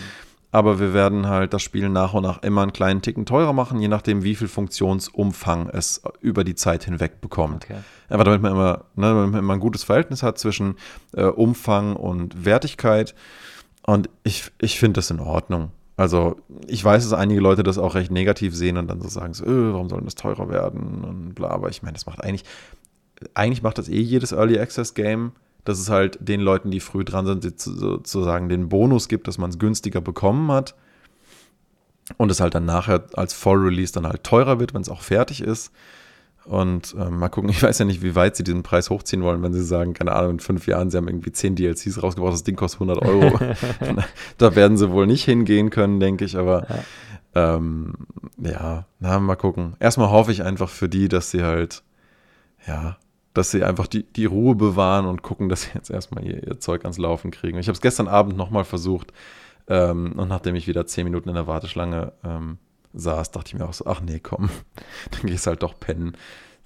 aber 0.52 0.80
wir 0.80 0.94
werden 0.94 1.28
halt 1.28 1.54
das 1.54 1.62
Spiel 1.62 1.90
nach 1.90 2.14
und 2.14 2.24
nach 2.24 2.42
immer 2.42 2.64
einen 2.64 2.74
kleinen 2.74 3.02
Ticken 3.02 3.26
teurer 3.26 3.54
machen, 3.54 3.80
je 3.80 3.88
nachdem, 3.88 4.24
wie 4.24 4.36
viel 4.36 4.48
Funktionsumfang 4.48 5.70
es 5.70 6.02
über 6.22 6.44
die 6.44 6.56
Zeit 6.56 6.86
hinweg 6.86 7.22
bekommt. 7.22 7.66
Okay. 7.66 7.80
Einfach 8.10 8.26
damit 8.26 8.42
man 8.42 8.54
immer, 8.54 8.86
ne, 8.96 9.08
damit 9.08 9.32
man 9.32 9.40
immer 9.40 9.54
ein 9.54 9.60
gutes 9.60 9.84
Verhältnis 9.84 10.24
hat 10.24 10.40
zwischen 10.40 10.76
äh, 11.14 11.24
Umfang 11.24 11.96
und 11.96 12.46
Wertigkeit. 12.46 13.14
Und 13.86 14.10
ich, 14.24 14.52
ich 14.60 14.80
finde 14.80 14.98
das 14.98 15.12
in 15.12 15.20
Ordnung. 15.20 15.72
Also 15.98 16.38
ich 16.66 16.84
weiß, 16.84 17.04
dass 17.04 17.14
einige 17.14 17.42
Leute 17.42 17.62
das 17.62 17.78
auch 17.78 17.94
recht 17.94 18.10
negativ 18.10 18.56
sehen 18.56 18.78
und 18.78 18.88
dann 18.88 19.02
so 19.02 19.10
sagen, 19.10 19.34
so, 19.34 19.46
öh, 19.46 19.74
warum 19.74 19.90
soll 19.90 20.02
das 20.02 20.16
teurer 20.16 20.50
werden 20.50 21.04
und 21.04 21.36
bla. 21.36 21.50
Aber 21.50 21.70
ich 21.70 21.84
meine, 21.84 21.94
das 21.94 22.06
macht 22.06 22.24
eigentlich, 22.24 22.46
eigentlich 23.36 23.62
macht 23.62 23.78
das 23.78 23.90
eh 23.90 24.00
jedes 24.00 24.32
Early 24.32 24.58
Access 24.58 24.94
Game 24.94 25.34
dass 25.70 25.80
es 25.80 25.90
halt 25.90 26.18
den 26.20 26.42
Leuten, 26.42 26.72
die 26.72 26.80
früh 26.80 27.06
dran 27.06 27.26
sind, 27.26 27.60
sozusagen 27.60 28.50
den 28.50 28.70
Bonus 28.70 29.08
gibt, 29.08 29.28
dass 29.28 29.38
man 29.38 29.52
es 29.52 29.60
günstiger 29.60 30.02
bekommen 30.02 30.52
hat. 30.52 30.76
Und 32.18 32.32
es 32.32 32.40
halt 32.40 32.56
dann 32.56 32.66
nachher 32.66 33.04
als 33.14 33.34
Voll-Release 33.34 33.94
dann 33.94 34.08
halt 34.08 34.24
teurer 34.24 34.60
wird, 34.60 34.74
wenn 34.74 34.82
es 34.82 34.90
auch 34.90 35.02
fertig 35.04 35.42
ist. 35.42 35.72
Und 36.46 36.96
äh, 36.98 37.12
mal 37.12 37.30
gucken, 37.30 37.50
ich 37.52 37.62
weiß 37.62 37.78
ja 37.78 37.86
nicht, 37.86 38.02
wie 38.02 38.16
weit 38.16 38.36
sie 38.36 38.44
diesen 38.44 38.64
Preis 38.64 38.90
hochziehen 38.90 39.22
wollen, 39.22 39.44
wenn 39.44 39.54
sie 39.54 39.64
sagen, 39.64 39.94
keine 39.94 40.14
Ahnung, 40.14 40.32
in 40.32 40.40
fünf 40.40 40.66
Jahren, 40.66 40.90
sie 40.90 40.98
haben 40.98 41.08
irgendwie 41.08 41.32
zehn 41.32 41.56
DLCs 41.56 42.02
rausgebracht, 42.02 42.34
das 42.34 42.44
Ding 42.44 42.56
kostet 42.56 42.82
100 42.82 43.06
Euro. 43.06 43.40
da 44.40 44.56
werden 44.56 44.76
sie 44.76 44.90
wohl 44.90 45.06
nicht 45.06 45.24
hingehen 45.26 45.70
können, 45.70 46.00
denke 46.00 46.26
ich, 46.26 46.36
aber 46.36 46.66
ja, 47.36 47.56
ähm, 47.56 47.94
ja 48.42 48.88
na, 49.00 49.20
mal 49.20 49.36
gucken. 49.36 49.76
Erstmal 49.80 50.10
hoffe 50.10 50.32
ich 50.32 50.42
einfach 50.44 50.70
für 50.70 50.90
die, 50.90 51.08
dass 51.08 51.30
sie 51.30 51.44
halt, 51.44 51.84
ja, 52.66 52.98
dass 53.34 53.52
sie 53.52 53.64
einfach 53.64 53.88
die, 53.88 54.04
die 54.04 54.26
Ruhe 54.26 54.56
bewahren 54.56 55.06
und 55.06 55.22
gucken, 55.22 55.50
dass 55.50 55.64
sie 55.64 55.72
jetzt 55.76 55.90
erstmal 55.90 56.26
ihr, 56.26 56.46
ihr 56.46 56.60
Zeug 56.60 56.84
ans 56.84 56.98
Laufen 56.98 57.32
kriegen. 57.32 57.58
Ich 57.60 57.68
habe 57.68 57.76
es 57.76 57.82
gestern 57.82 58.08
Abend 58.08 58.38
nochmal 58.38 58.66
versucht 58.66 59.14
ähm, 59.68 60.14
und 60.14 60.28
nachdem 60.28 60.56
ich 60.56 60.68
wieder 60.68 60.86
zehn 60.88 61.06
Minuten 61.06 61.30
in 61.30 61.36
der 61.36 61.48
Warteschlange 61.48 62.14
ähm, 62.24 62.58
saß, 62.94 63.32
dachte 63.32 63.50
ich 63.50 63.60
mir 63.60 63.68
auch 63.68 63.74
so, 63.74 63.86
ach 63.86 64.02
nee, 64.02 64.20
komm, 64.20 64.50
dann 65.12 65.30
gehst 65.30 65.48
halt 65.48 65.64
doch 65.64 65.80
pennen. 65.80 66.18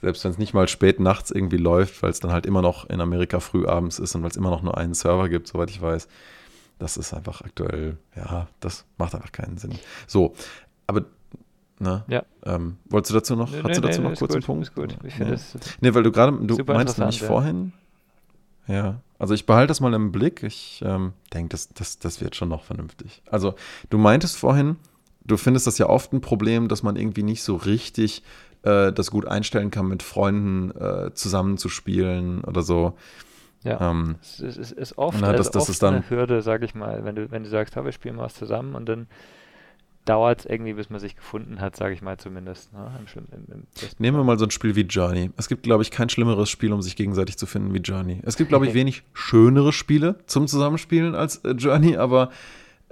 Selbst 0.02 0.24
wenn 0.24 0.32
es 0.32 0.38
nicht 0.38 0.54
mal 0.54 0.68
spät 0.68 1.00
nachts 1.00 1.32
irgendwie 1.32 1.58
läuft, 1.58 2.02
weil 2.04 2.10
es 2.10 2.20
dann 2.20 2.32
halt 2.32 2.46
immer 2.46 2.62
noch 2.62 2.90
in 2.90 3.00
Amerika 3.00 3.40
früh 3.40 3.66
abends 3.66 4.00
ist 4.00 4.16
und 4.16 4.24
weil 4.24 4.32
es 4.32 4.38
immer 4.38 4.50
noch 4.50 4.62
nur 4.62 4.78
einen 4.78 4.94
Server 4.94 5.30
gibt, 5.30 5.48
soweit 5.48 5.70
ich 5.70 5.82
weiß. 5.82 6.08
Das 6.80 6.98
ist 6.98 7.14
einfach 7.14 7.42
aktuell, 7.42 7.98
ja, 8.16 8.48
das 8.60 8.86
macht 8.98 9.16
einfach 9.16 9.32
keinen 9.32 9.58
Sinn. 9.58 9.74
So, 10.08 10.36
aber 10.88 11.06
Ne? 11.84 12.04
Ja. 12.08 12.24
Ähm, 12.46 12.78
wolltest 12.86 13.12
du 13.12 13.16
dazu 13.16 13.36
noch, 13.36 13.52
nee, 13.52 13.62
hast 13.64 13.78
du 13.78 13.82
dazu 13.82 14.02
nee, 14.02 14.10
noch 14.10 14.18
kurz 14.18 14.34
einen 14.34 14.44
Punkt? 14.44 14.64
Ist 14.64 14.76
gut. 14.76 14.98
Ich 15.04 15.20
nee. 15.20 15.30
das 15.30 15.56
nee, 15.82 15.94
weil 15.94 16.04
du 16.04 16.12
gerade, 16.12 16.32
du 16.32 16.58
meinst 16.66 16.98
nämlich 16.98 17.22
ja. 17.22 17.28
vorhin, 17.28 17.74
ja, 18.68 19.02
also 19.20 19.34
ich 19.34 19.46
behalte 19.46 19.68
das 19.68 19.80
mal 19.80 19.94
im 19.94 20.12
Blick. 20.12 20.44
Ich 20.44 20.82
ähm, 20.86 21.14
denke, 21.34 21.50
das, 21.50 21.70
das, 21.70 22.00
das 22.00 22.22
wird 22.22 22.36
schon 22.36 22.50
noch 22.50 22.64
vernünftig. 22.64 23.22
Also 23.30 23.56
du 23.90 23.98
meintest 23.98 24.38
vorhin, 24.38 24.78
du 25.26 25.38
findest 25.38 25.68
das 25.68 25.78
ja 25.78 25.88
oft 25.88 26.14
ein 26.14 26.22
Problem, 26.22 26.68
dass 26.68 26.84
man 26.84 26.96
irgendwie 26.96 27.24
nicht 27.24 27.44
so 27.44 27.56
richtig 27.56 28.24
äh, 28.64 28.92
das 28.92 29.12
gut 29.12 29.28
einstellen 29.28 29.72
kann, 29.72 29.88
mit 29.88 30.04
Freunden 30.04 30.72
äh, 30.72 31.14
zusammenzuspielen 31.14 32.44
oder 32.44 32.62
so. 32.62 32.98
Ja, 33.64 33.92
ähm, 33.92 34.16
es, 34.22 34.42
ist, 34.42 34.58
es 34.58 34.72
ist 34.72 34.98
oft, 34.98 35.18
na, 35.22 35.32
das, 35.32 35.48
also 35.48 35.52
das 35.52 35.62
oft 35.64 35.70
ist 35.70 35.84
dann, 35.84 35.96
eine 35.96 36.10
Hürde, 36.10 36.42
sag 36.42 36.64
ich 36.64 36.76
mal, 36.76 37.06
wenn 37.06 37.16
du, 37.16 37.32
wenn 37.32 37.44
du 37.44 37.50
sagst, 37.50 37.76
wir 37.76 37.92
spielen 37.94 38.18
mal 38.18 38.24
was 38.24 38.36
zusammen 38.36 38.76
und 38.76 38.88
dann 38.88 39.08
dauert 40.06 40.42
es 40.42 40.46
irgendwie, 40.46 40.74
bis 40.74 40.90
man 40.90 41.00
sich 41.00 41.16
gefunden 41.16 41.62
hat, 41.62 41.76
sage 41.76 41.94
ich 41.94 42.02
mal 42.02 42.18
zumindest. 42.18 42.74
Ne? 42.74 42.92
Im, 43.16 43.26
im, 43.32 43.54
im 43.54 43.68
Nehmen 43.98 44.18
wir 44.18 44.24
mal 44.24 44.38
so 44.38 44.46
ein 44.46 44.52
Spiel 44.52 44.76
wie 44.76 44.82
Journey. 44.82 45.32
Es 45.38 45.48
gibt, 45.48 45.64
glaube 45.64 45.84
ich, 45.84 45.92
kein 45.92 46.10
schlimmeres 46.10 46.50
Spiel, 46.50 46.74
um 46.74 46.82
sich 46.82 46.96
gegenseitig 46.96 47.38
zu 47.38 47.46
finden 47.46 47.74
wie 47.74 47.80
Journey. 47.80 48.20
Es 48.24 48.36
gibt, 48.36 48.50
glaube 48.50 48.68
ich, 48.68 48.74
wenig 48.76 49.04
schönere 49.14 49.74
Spiele 49.74 50.18
zum 50.26 50.48
Zusammenspielen 50.48 51.16
als 51.16 51.38
äh, 51.38 51.52
Journey, 51.52 51.98
aber 51.98 52.30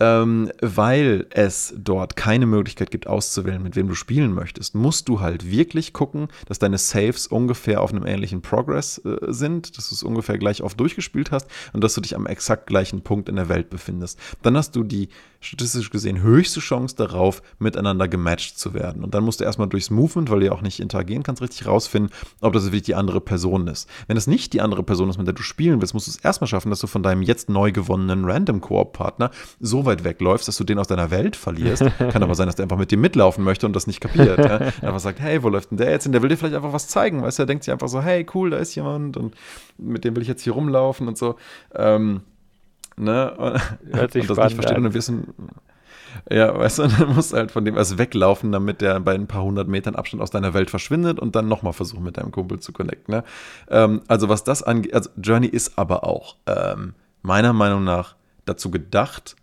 ähm, 0.01 0.51
weil 0.61 1.27
es 1.29 1.75
dort 1.77 2.15
keine 2.15 2.47
Möglichkeit 2.47 2.89
gibt 2.89 3.05
auszuwählen, 3.05 3.61
mit 3.61 3.75
wem 3.75 3.87
du 3.87 3.93
spielen 3.93 4.33
möchtest, 4.33 4.73
musst 4.73 5.07
du 5.07 5.19
halt 5.19 5.49
wirklich 5.49 5.93
gucken, 5.93 6.29
dass 6.47 6.57
deine 6.57 6.79
Saves 6.79 7.27
ungefähr 7.27 7.81
auf 7.81 7.93
einem 7.93 8.07
ähnlichen 8.07 8.41
Progress 8.41 8.97
äh, 9.05 9.17
sind, 9.27 9.77
dass 9.77 9.89
du 9.89 9.95
es 9.95 10.01
ungefähr 10.01 10.39
gleich 10.39 10.63
oft 10.63 10.79
durchgespielt 10.79 11.29
hast 11.29 11.45
und 11.73 11.83
dass 11.83 11.93
du 11.93 12.01
dich 12.01 12.15
am 12.15 12.25
exakt 12.25 12.65
gleichen 12.65 13.01
Punkt 13.01 13.29
in 13.29 13.35
der 13.35 13.47
Welt 13.47 13.69
befindest. 13.69 14.17
Dann 14.41 14.57
hast 14.57 14.75
du 14.75 14.83
die 14.83 15.09
statistisch 15.39 15.89
gesehen 15.89 16.21
höchste 16.21 16.59
Chance 16.59 16.95
darauf, 16.95 17.41
miteinander 17.59 18.07
gematcht 18.07 18.57
zu 18.57 18.73
werden. 18.73 19.03
Und 19.03 19.13
dann 19.13 19.23
musst 19.23 19.39
du 19.39 19.43
erstmal 19.43 19.67
durchs 19.67 19.89
Movement, 19.89 20.29
weil 20.29 20.39
du 20.39 20.45
ja 20.45 20.51
auch 20.51 20.61
nicht 20.61 20.79
interagieren 20.79 21.23
kannst, 21.23 21.41
richtig 21.41 21.65
rausfinden, 21.65 22.11
ob 22.41 22.53
das 22.53 22.65
wirklich 22.65 22.83
die 22.83 22.95
andere 22.95 23.21
Person 23.21 23.67
ist. 23.67 23.89
Wenn 24.07 24.17
es 24.17 24.27
nicht 24.27 24.53
die 24.53 24.61
andere 24.61 24.83
Person 24.83 25.09
ist, 25.09 25.17
mit 25.17 25.27
der 25.27 25.33
du 25.33 25.41
spielen 25.41 25.81
willst, 25.81 25.93
musst 25.93 26.07
du 26.07 26.11
es 26.11 26.17
erstmal 26.17 26.47
schaffen, 26.47 26.69
dass 26.69 26.79
du 26.79 26.87
von 26.87 27.03
deinem 27.03 27.23
jetzt 27.23 27.49
neu 27.49 27.71
gewonnenen 27.71 28.23
Random 28.25 28.61
Koop-Partner 28.61 29.31
so 29.59 29.85
weit 29.85 29.90
wegläufst, 30.03 30.47
dass 30.47 30.57
du 30.57 30.63
den 30.63 30.79
aus 30.79 30.87
deiner 30.87 31.11
Welt 31.11 31.35
verlierst. 31.35 31.83
Kann 31.97 32.23
aber 32.23 32.35
sein, 32.35 32.47
dass 32.47 32.55
der 32.55 32.63
einfach 32.63 32.77
mit 32.77 32.91
dir 32.91 32.97
mitlaufen 32.97 33.43
möchte 33.43 33.65
und 33.65 33.75
das 33.75 33.87
nicht 33.87 34.01
kapiert. 34.01 34.37
ja? 34.39 34.57
Einfach 34.81 34.99
sagt, 34.99 35.19
hey, 35.19 35.43
wo 35.43 35.49
läuft 35.49 35.71
denn 35.71 35.77
der 35.77 35.91
jetzt 35.91 36.03
hin? 36.03 36.11
Der 36.11 36.21
will 36.21 36.29
dir 36.29 36.37
vielleicht 36.37 36.55
einfach 36.55 36.73
was 36.73 36.87
zeigen, 36.87 37.21
weißt 37.21 37.39
du? 37.39 37.43
Er 37.43 37.47
denkt 37.47 37.63
sich 37.63 37.71
einfach 37.71 37.87
so, 37.87 38.01
hey, 38.01 38.25
cool, 38.33 38.49
da 38.49 38.57
ist 38.57 38.73
jemand 38.75 39.17
und 39.17 39.35
mit 39.77 40.03
dem 40.03 40.15
will 40.15 40.21
ich 40.21 40.27
jetzt 40.27 40.43
hier 40.43 40.53
rumlaufen 40.53 41.07
und 41.07 41.17
so. 41.17 41.35
Ähm, 41.75 42.21
Ne? 42.97 43.31
Und, 43.31 43.61
Hört 43.95 44.11
sich 44.11 44.29
und 44.29 44.37
das 44.37 44.45
nicht 44.45 44.55
versteht 44.55 44.77
an. 44.77 44.85
und 44.85 44.93
wissen. 44.93 45.33
Ja, 46.29 46.57
weißt 46.57 46.79
du, 46.79 46.87
dann 46.87 47.15
musst 47.15 47.31
du 47.31 47.37
halt 47.37 47.51
von 47.51 47.63
dem 47.63 47.77
erst 47.77 47.97
weglaufen, 47.97 48.51
damit 48.51 48.81
der 48.81 48.99
bei 48.99 49.15
ein 49.15 49.27
paar 49.27 49.43
hundert 49.43 49.67
Metern 49.67 49.95
Abstand 49.95 50.21
aus 50.21 50.29
deiner 50.29 50.53
Welt 50.53 50.69
verschwindet 50.69 51.19
und 51.19 51.35
dann 51.35 51.47
nochmal 51.47 51.73
versuchen, 51.73 52.03
mit 52.03 52.17
deinem 52.17 52.31
Kumpel 52.31 52.59
zu 52.59 52.73
connecten. 52.73 53.15
Ne? 53.15 53.23
Ähm, 53.69 54.01
also, 54.07 54.27
was 54.29 54.43
das 54.43 54.61
angeht, 54.61 54.93
also 54.93 55.09
Journey 55.21 55.47
ist 55.47 55.77
aber 55.77 56.03
auch 56.03 56.35
ähm, 56.47 56.93
meiner 57.21 57.53
Meinung 57.53 57.83
nach 57.83 58.15
dazu 58.45 58.71
gedacht, 58.71 59.35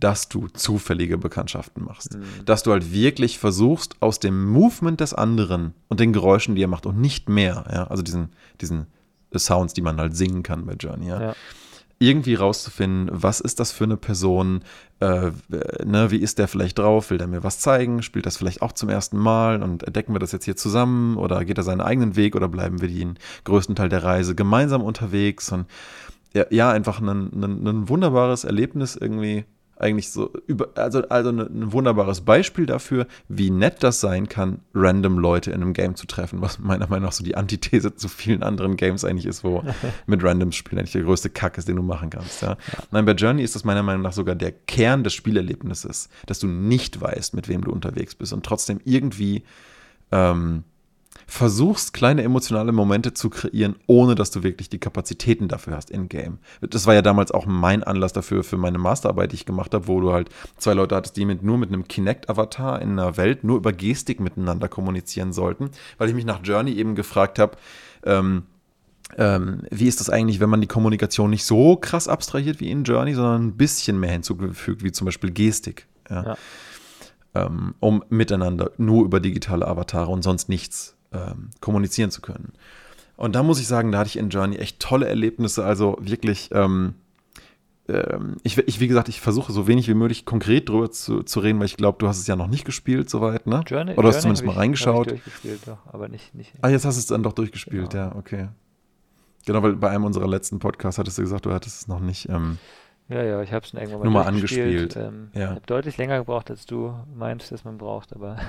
dass 0.00 0.28
du 0.28 0.48
zufällige 0.48 1.18
Bekanntschaften 1.18 1.84
machst. 1.84 2.16
Mhm. 2.16 2.44
Dass 2.44 2.62
du 2.62 2.72
halt 2.72 2.92
wirklich 2.92 3.38
versuchst, 3.38 3.96
aus 4.00 4.20
dem 4.20 4.48
Movement 4.48 5.00
des 5.00 5.14
anderen 5.14 5.74
und 5.88 6.00
den 6.00 6.12
Geräuschen, 6.12 6.54
die 6.54 6.62
er 6.62 6.68
macht 6.68 6.86
und 6.86 7.00
nicht 7.00 7.28
mehr, 7.28 7.64
ja, 7.72 7.84
also 7.84 8.02
diesen, 8.02 8.30
diesen 8.60 8.86
Sounds, 9.36 9.74
die 9.74 9.82
man 9.82 9.98
halt 9.98 10.16
singen 10.16 10.42
kann 10.42 10.66
bei 10.66 10.74
Journey, 10.74 11.08
ja, 11.08 11.20
ja. 11.20 11.34
irgendwie 11.98 12.34
rauszufinden, 12.34 13.10
was 13.12 13.40
ist 13.40 13.60
das 13.60 13.72
für 13.72 13.84
eine 13.84 13.96
Person, 13.96 14.62
äh, 15.00 15.32
ne, 15.84 16.10
wie 16.10 16.18
ist 16.18 16.38
der 16.38 16.48
vielleicht 16.48 16.78
drauf, 16.78 17.10
will 17.10 17.18
der 17.18 17.26
mir 17.26 17.42
was 17.42 17.58
zeigen, 17.58 18.02
spielt 18.02 18.26
das 18.26 18.36
vielleicht 18.36 18.62
auch 18.62 18.72
zum 18.72 18.88
ersten 18.88 19.18
Mal? 19.18 19.62
Und 19.62 19.82
entdecken 19.82 20.14
wir 20.14 20.20
das 20.20 20.32
jetzt 20.32 20.44
hier 20.44 20.56
zusammen? 20.56 21.16
Oder 21.16 21.44
geht 21.44 21.58
er 21.58 21.64
seinen 21.64 21.80
eigenen 21.80 22.16
Weg? 22.16 22.36
Oder 22.36 22.48
bleiben 22.48 22.80
wir 22.80 22.88
den 22.88 23.18
größten 23.44 23.76
Teil 23.76 23.88
der 23.88 24.02
Reise 24.02 24.34
gemeinsam 24.34 24.82
unterwegs? 24.82 25.52
Und 25.52 25.66
ja, 26.34 26.46
ja 26.50 26.70
einfach 26.70 27.00
ein, 27.00 27.08
ein, 27.08 27.66
ein 27.66 27.88
wunderbares 27.88 28.44
Erlebnis 28.44 28.96
irgendwie 28.96 29.44
eigentlich 29.80 30.10
so 30.10 30.32
über, 30.46 30.70
also, 30.74 31.02
also 31.08 31.30
ein, 31.30 31.38
ein 31.38 31.72
wunderbares 31.72 32.22
Beispiel 32.22 32.66
dafür, 32.66 33.06
wie 33.28 33.50
nett 33.50 33.82
das 33.82 34.00
sein 34.00 34.28
kann, 34.28 34.60
random 34.74 35.18
Leute 35.18 35.50
in 35.50 35.62
einem 35.62 35.72
Game 35.72 35.94
zu 35.94 36.06
treffen, 36.06 36.40
was 36.40 36.58
meiner 36.58 36.88
Meinung 36.88 37.06
nach 37.06 37.12
so 37.12 37.24
die 37.24 37.36
Antithese 37.36 37.94
zu 37.94 38.08
vielen 38.08 38.42
anderen 38.42 38.76
Games 38.76 39.04
eigentlich 39.04 39.26
ist, 39.26 39.44
wo 39.44 39.62
mit 40.06 40.22
Randoms 40.22 40.56
spielen 40.56 40.78
eigentlich 40.78 40.92
der 40.92 41.02
größte 41.02 41.30
Kack 41.30 41.58
ist, 41.58 41.68
den 41.68 41.76
du 41.76 41.82
machen 41.82 42.10
kannst. 42.10 42.42
Ja. 42.42 42.56
Nein, 42.90 43.04
bei 43.04 43.12
Journey 43.12 43.42
ist 43.42 43.54
das 43.54 43.64
meiner 43.64 43.82
Meinung 43.82 44.02
nach 44.02 44.12
sogar 44.12 44.34
der 44.34 44.52
Kern 44.52 45.04
des 45.04 45.14
Spielerlebnisses, 45.14 46.08
dass 46.26 46.38
du 46.38 46.46
nicht 46.46 47.00
weißt, 47.00 47.34
mit 47.34 47.48
wem 47.48 47.62
du 47.62 47.72
unterwegs 47.72 48.14
bist 48.14 48.32
und 48.32 48.44
trotzdem 48.44 48.80
irgendwie 48.84 49.44
ähm, 50.10 50.64
versuchst, 51.30 51.92
kleine 51.92 52.22
emotionale 52.22 52.72
Momente 52.72 53.12
zu 53.12 53.28
kreieren, 53.28 53.76
ohne 53.86 54.14
dass 54.14 54.30
du 54.30 54.42
wirklich 54.42 54.70
die 54.70 54.78
Kapazitäten 54.78 55.46
dafür 55.46 55.76
hast 55.76 55.90
in-game. 55.90 56.38
Das 56.62 56.86
war 56.86 56.94
ja 56.94 57.02
damals 57.02 57.32
auch 57.32 57.44
mein 57.44 57.84
Anlass 57.84 58.14
dafür, 58.14 58.42
für 58.42 58.56
meine 58.56 58.78
Masterarbeit, 58.78 59.32
die 59.32 59.36
ich 59.36 59.44
gemacht 59.44 59.74
habe, 59.74 59.86
wo 59.88 60.00
du 60.00 60.10
halt 60.10 60.30
zwei 60.56 60.72
Leute 60.72 60.96
hattest, 60.96 61.18
die 61.18 61.26
mit, 61.26 61.42
nur 61.42 61.58
mit 61.58 61.68
einem 61.68 61.86
Kinect-Avatar 61.86 62.80
in 62.80 62.92
einer 62.92 63.18
Welt 63.18 63.44
nur 63.44 63.58
über 63.58 63.74
Gestik 63.74 64.20
miteinander 64.20 64.68
kommunizieren 64.68 65.34
sollten, 65.34 65.70
weil 65.98 66.08
ich 66.08 66.14
mich 66.14 66.24
nach 66.24 66.40
Journey 66.42 66.72
eben 66.72 66.94
gefragt 66.94 67.38
habe, 67.38 67.58
ähm, 68.04 68.44
ähm, 69.18 69.62
wie 69.70 69.86
ist 69.86 70.00
das 70.00 70.08
eigentlich, 70.08 70.40
wenn 70.40 70.50
man 70.50 70.62
die 70.62 70.66
Kommunikation 70.66 71.28
nicht 71.28 71.44
so 71.44 71.76
krass 71.76 72.08
abstrahiert 72.08 72.58
wie 72.58 72.70
in 72.70 72.84
Journey, 72.84 73.12
sondern 73.12 73.48
ein 73.48 73.56
bisschen 73.58 74.00
mehr 74.00 74.12
hinzugefügt, 74.12 74.82
wie 74.82 74.92
zum 74.92 75.04
Beispiel 75.04 75.30
Gestik. 75.30 75.86
Ja. 76.08 76.24
Ja. 76.24 76.36
Ähm, 77.34 77.74
um 77.80 78.02
miteinander 78.08 78.70
nur 78.78 79.04
über 79.04 79.20
digitale 79.20 79.68
Avatare 79.68 80.10
und 80.10 80.22
sonst 80.22 80.48
nichts 80.48 80.97
ähm, 81.12 81.50
kommunizieren 81.60 82.10
zu 82.10 82.20
können. 82.20 82.52
Und 83.16 83.34
da 83.34 83.42
muss 83.42 83.60
ich 83.60 83.66
sagen, 83.66 83.90
da 83.90 83.98
hatte 83.98 84.08
ich 84.08 84.16
in 84.16 84.30
Journey 84.30 84.56
echt 84.56 84.78
tolle 84.80 85.08
Erlebnisse. 85.08 85.64
Also 85.64 85.96
wirklich, 86.00 86.50
ähm, 86.52 86.94
ähm, 87.88 88.36
ich, 88.42 88.58
ich, 88.58 88.80
wie 88.80 88.86
gesagt, 88.86 89.08
ich 89.08 89.20
versuche 89.20 89.52
so 89.52 89.66
wenig 89.66 89.88
wie 89.88 89.94
möglich 89.94 90.24
konkret 90.24 90.68
drüber 90.68 90.90
zu, 90.90 91.22
zu 91.22 91.40
reden, 91.40 91.58
weil 91.58 91.66
ich 91.66 91.76
glaube, 91.76 91.98
du 91.98 92.06
hast 92.06 92.18
es 92.18 92.26
ja 92.26 92.36
noch 92.36 92.46
nicht 92.46 92.64
gespielt, 92.64 93.10
soweit, 93.10 93.46
ne? 93.46 93.62
Journey, 93.66 93.94
Oder 93.94 94.08
hast 94.08 94.18
du 94.18 94.22
zumindest 94.22 94.44
mal 94.44 94.52
ich, 94.52 94.58
reingeschaut? 94.58 95.06
Ich 95.06 95.22
durchgespielt, 95.22 95.60
doch, 95.66 95.78
aber 95.86 96.08
nicht, 96.08 96.34
nicht. 96.34 96.52
Ah, 96.60 96.68
jetzt 96.68 96.84
hast 96.84 96.96
du 96.96 97.00
es 97.00 97.06
dann 97.06 97.22
doch 97.22 97.32
durchgespielt, 97.32 97.90
genau. 97.90 98.04
ja, 98.04 98.14
okay. 98.14 98.48
Genau, 99.46 99.62
weil 99.62 99.76
bei 99.76 99.88
einem 99.88 100.04
unserer 100.04 100.28
letzten 100.28 100.58
Podcasts 100.58 100.98
hattest 100.98 101.16
du 101.16 101.22
gesagt, 101.22 101.46
du 101.46 101.52
hattest 101.52 101.80
es 101.80 101.88
noch 101.88 102.00
nicht. 102.00 102.28
Ähm, 102.28 102.58
ja, 103.08 103.22
ja, 103.22 103.42
ich 103.42 103.52
habe 103.52 103.64
es 103.64 103.72
irgendwann 103.72 103.98
mal, 103.98 104.04
nur 104.04 104.12
mal 104.12 104.26
angespielt. 104.26 104.94
Ähm, 104.96 105.30
ja. 105.32 105.40
Ich 105.40 105.48
habe 105.48 105.66
deutlich 105.66 105.96
länger 105.96 106.18
gebraucht, 106.18 106.50
als 106.50 106.66
du 106.66 106.94
meinst, 107.16 107.50
dass 107.50 107.64
man 107.64 107.78
braucht, 107.78 108.12
aber. 108.14 108.36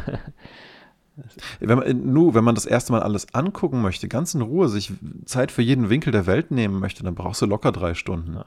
wenn 1.59 1.79
man, 1.79 2.11
nur, 2.11 2.33
wenn 2.33 2.43
man 2.43 2.55
das 2.55 2.65
erste 2.65 2.91
Mal 2.91 3.01
alles 3.01 3.33
angucken 3.33 3.81
möchte, 3.81 4.07
ganz 4.07 4.33
in 4.33 4.41
Ruhe, 4.41 4.69
sich 4.69 4.91
Zeit 5.25 5.51
für 5.51 5.61
jeden 5.61 5.89
Winkel 5.89 6.11
der 6.11 6.25
Welt 6.25 6.51
nehmen 6.51 6.79
möchte, 6.79 7.03
dann 7.03 7.15
brauchst 7.15 7.41
du 7.41 7.45
locker 7.45 7.71
drei 7.71 7.93
Stunden. 7.93 8.35
Ja, 8.35 8.45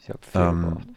ich 0.00 0.08
habe 0.08 0.18
viel 0.22 0.40
ähm, 0.40 0.60
gebraucht. 0.62 0.88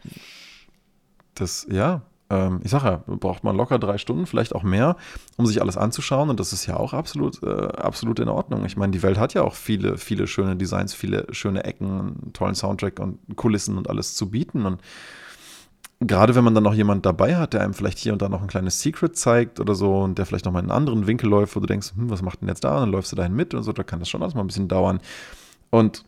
Das, 1.34 1.66
ja, 1.70 2.02
ähm, 2.30 2.60
ich 2.62 2.70
sage 2.70 2.86
ja, 2.86 3.02
braucht 3.06 3.44
man 3.44 3.56
locker 3.56 3.78
drei 3.78 3.98
Stunden, 3.98 4.26
vielleicht 4.26 4.54
auch 4.54 4.62
mehr, 4.62 4.96
um 5.36 5.46
sich 5.46 5.60
alles 5.60 5.76
anzuschauen. 5.76 6.30
Und 6.30 6.40
das 6.40 6.52
ist 6.52 6.66
ja 6.66 6.76
auch 6.76 6.92
absolut, 6.92 7.42
äh, 7.42 7.48
absolut 7.48 8.18
in 8.20 8.28
Ordnung. 8.28 8.64
Ich 8.64 8.76
meine, 8.76 8.92
die 8.92 9.02
Welt 9.02 9.18
hat 9.18 9.34
ja 9.34 9.42
auch 9.42 9.54
viele, 9.54 9.98
viele 9.98 10.26
schöne 10.26 10.56
Designs, 10.56 10.94
viele 10.94 11.26
schöne 11.30 11.64
Ecken, 11.64 11.86
einen 11.86 12.32
tollen 12.32 12.54
Soundtrack 12.54 13.00
und 13.00 13.18
Kulissen 13.36 13.78
und 13.78 13.88
alles 13.88 14.14
zu 14.14 14.30
bieten. 14.30 14.66
Und 14.66 14.80
gerade 16.00 16.34
wenn 16.34 16.44
man 16.44 16.54
dann 16.54 16.64
noch 16.64 16.74
jemand 16.74 17.04
dabei 17.06 17.36
hat, 17.36 17.54
der 17.54 17.62
einem 17.62 17.74
vielleicht 17.74 17.98
hier 17.98 18.12
und 18.12 18.22
da 18.22 18.28
noch 18.28 18.40
ein 18.40 18.48
kleines 18.48 18.80
Secret 18.80 19.16
zeigt 19.16 19.58
oder 19.58 19.74
so 19.74 19.98
und 19.98 20.18
der 20.18 20.26
vielleicht 20.26 20.44
noch 20.44 20.52
mal 20.52 20.60
in 20.60 20.66
einen 20.66 20.76
anderen 20.76 21.06
Winkel 21.06 21.28
läuft, 21.28 21.56
wo 21.56 21.60
du 21.60 21.66
denkst, 21.66 21.92
hm, 21.96 22.08
was 22.10 22.22
macht 22.22 22.40
denn 22.40 22.48
jetzt 22.48 22.64
da? 22.64 22.74
Und 22.74 22.82
dann 22.82 22.90
läufst 22.92 23.10
du 23.10 23.16
dahin 23.16 23.34
mit 23.34 23.54
und 23.54 23.64
so, 23.64 23.72
da 23.72 23.82
kann 23.82 23.98
das 23.98 24.08
schon 24.08 24.22
alles 24.22 24.34
mal 24.34 24.42
ein 24.42 24.46
bisschen 24.46 24.68
dauern. 24.68 25.00
Und 25.70 26.04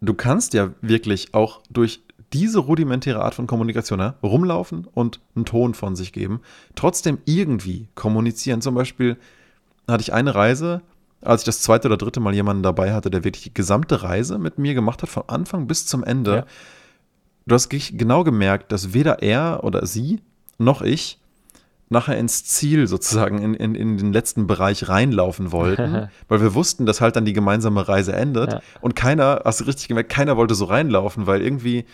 du 0.00 0.14
kannst 0.14 0.54
ja 0.54 0.70
wirklich 0.80 1.34
auch 1.34 1.60
durch 1.70 2.02
diese 2.32 2.60
rudimentäre 2.60 3.22
Art 3.22 3.34
von 3.34 3.46
Kommunikation, 3.46 3.98
ja, 3.98 4.14
rumlaufen 4.22 4.86
und 4.94 5.20
einen 5.34 5.44
Ton 5.44 5.74
von 5.74 5.96
sich 5.96 6.12
geben, 6.12 6.40
trotzdem 6.74 7.18
irgendwie 7.24 7.88
kommunizieren. 7.94 8.62
Zum 8.62 8.74
Beispiel 8.74 9.18
hatte 9.88 10.02
ich 10.02 10.12
eine 10.12 10.34
Reise, 10.34 10.82
als 11.20 11.42
ich 11.42 11.46
das 11.46 11.60
zweite 11.60 11.88
oder 11.88 11.96
dritte 11.96 12.20
Mal 12.20 12.34
jemanden 12.34 12.62
dabei 12.62 12.94
hatte, 12.94 13.10
der 13.10 13.24
wirklich 13.24 13.44
die 13.44 13.54
gesamte 13.54 14.02
Reise 14.02 14.38
mit 14.38 14.58
mir 14.58 14.74
gemacht 14.74 15.02
hat, 15.02 15.10
von 15.10 15.24
Anfang 15.26 15.66
bis 15.66 15.86
zum 15.86 16.04
Ende. 16.04 16.34
Ja. 16.34 16.46
Du 17.46 17.54
hast 17.54 17.68
genau 17.70 18.24
gemerkt, 18.24 18.72
dass 18.72 18.94
weder 18.94 19.22
er 19.22 19.64
oder 19.64 19.86
sie 19.86 20.20
noch 20.58 20.82
ich 20.82 21.18
nachher 21.92 22.16
ins 22.16 22.44
Ziel 22.44 22.88
sozusagen 22.88 23.38
in, 23.38 23.54
in, 23.54 23.74
in 23.74 23.98
den 23.98 24.12
letzten 24.12 24.46
Bereich 24.46 24.88
reinlaufen 24.88 25.52
wollten, 25.52 26.08
weil 26.28 26.40
wir 26.40 26.54
wussten, 26.54 26.86
dass 26.86 27.00
halt 27.00 27.16
dann 27.16 27.24
die 27.24 27.34
gemeinsame 27.34 27.86
Reise 27.86 28.14
endet. 28.14 28.52
Ja. 28.52 28.62
Und 28.80 28.96
keiner, 28.96 29.42
hast 29.44 29.60
du 29.60 29.64
richtig 29.64 29.88
gemerkt, 29.88 30.10
keiner 30.10 30.36
wollte 30.36 30.54
so 30.54 30.64
reinlaufen, 30.64 31.26
weil 31.26 31.42
irgendwie 31.42 31.84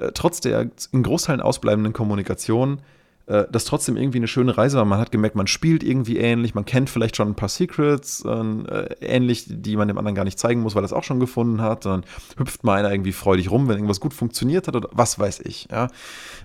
äh, 0.00 0.10
trotz 0.14 0.40
der 0.40 0.70
in 0.92 1.02
Großteilen 1.02 1.40
ausbleibenden 1.40 1.92
Kommunikation 1.92 2.80
das 3.26 3.64
trotzdem 3.64 3.96
irgendwie 3.96 4.18
eine 4.18 4.28
schöne 4.28 4.56
Reise 4.56 4.78
war. 4.78 4.84
Man 4.84 5.00
hat 5.00 5.10
gemerkt, 5.10 5.34
man 5.34 5.48
spielt 5.48 5.82
irgendwie 5.82 6.18
ähnlich, 6.18 6.54
man 6.54 6.64
kennt 6.64 6.88
vielleicht 6.88 7.16
schon 7.16 7.28
ein 7.28 7.34
paar 7.34 7.48
Secrets, 7.48 8.24
äh, 8.24 8.94
ähnlich, 9.00 9.46
die 9.48 9.76
man 9.76 9.88
dem 9.88 9.98
anderen 9.98 10.14
gar 10.14 10.24
nicht 10.24 10.38
zeigen 10.38 10.60
muss, 10.60 10.76
weil 10.76 10.84
er 10.84 10.86
es 10.86 10.92
auch 10.92 11.02
schon 11.02 11.18
gefunden 11.18 11.60
hat. 11.60 11.84
Dann 11.86 12.04
hüpft 12.36 12.62
mal 12.62 12.78
einer 12.78 12.92
irgendwie 12.92 13.12
freudig 13.12 13.50
rum, 13.50 13.66
wenn 13.68 13.76
irgendwas 13.76 14.00
gut 14.00 14.14
funktioniert 14.14 14.68
hat 14.68 14.76
oder 14.76 14.88
was 14.92 15.18
weiß 15.18 15.40
ich. 15.40 15.66
Ja? 15.70 15.88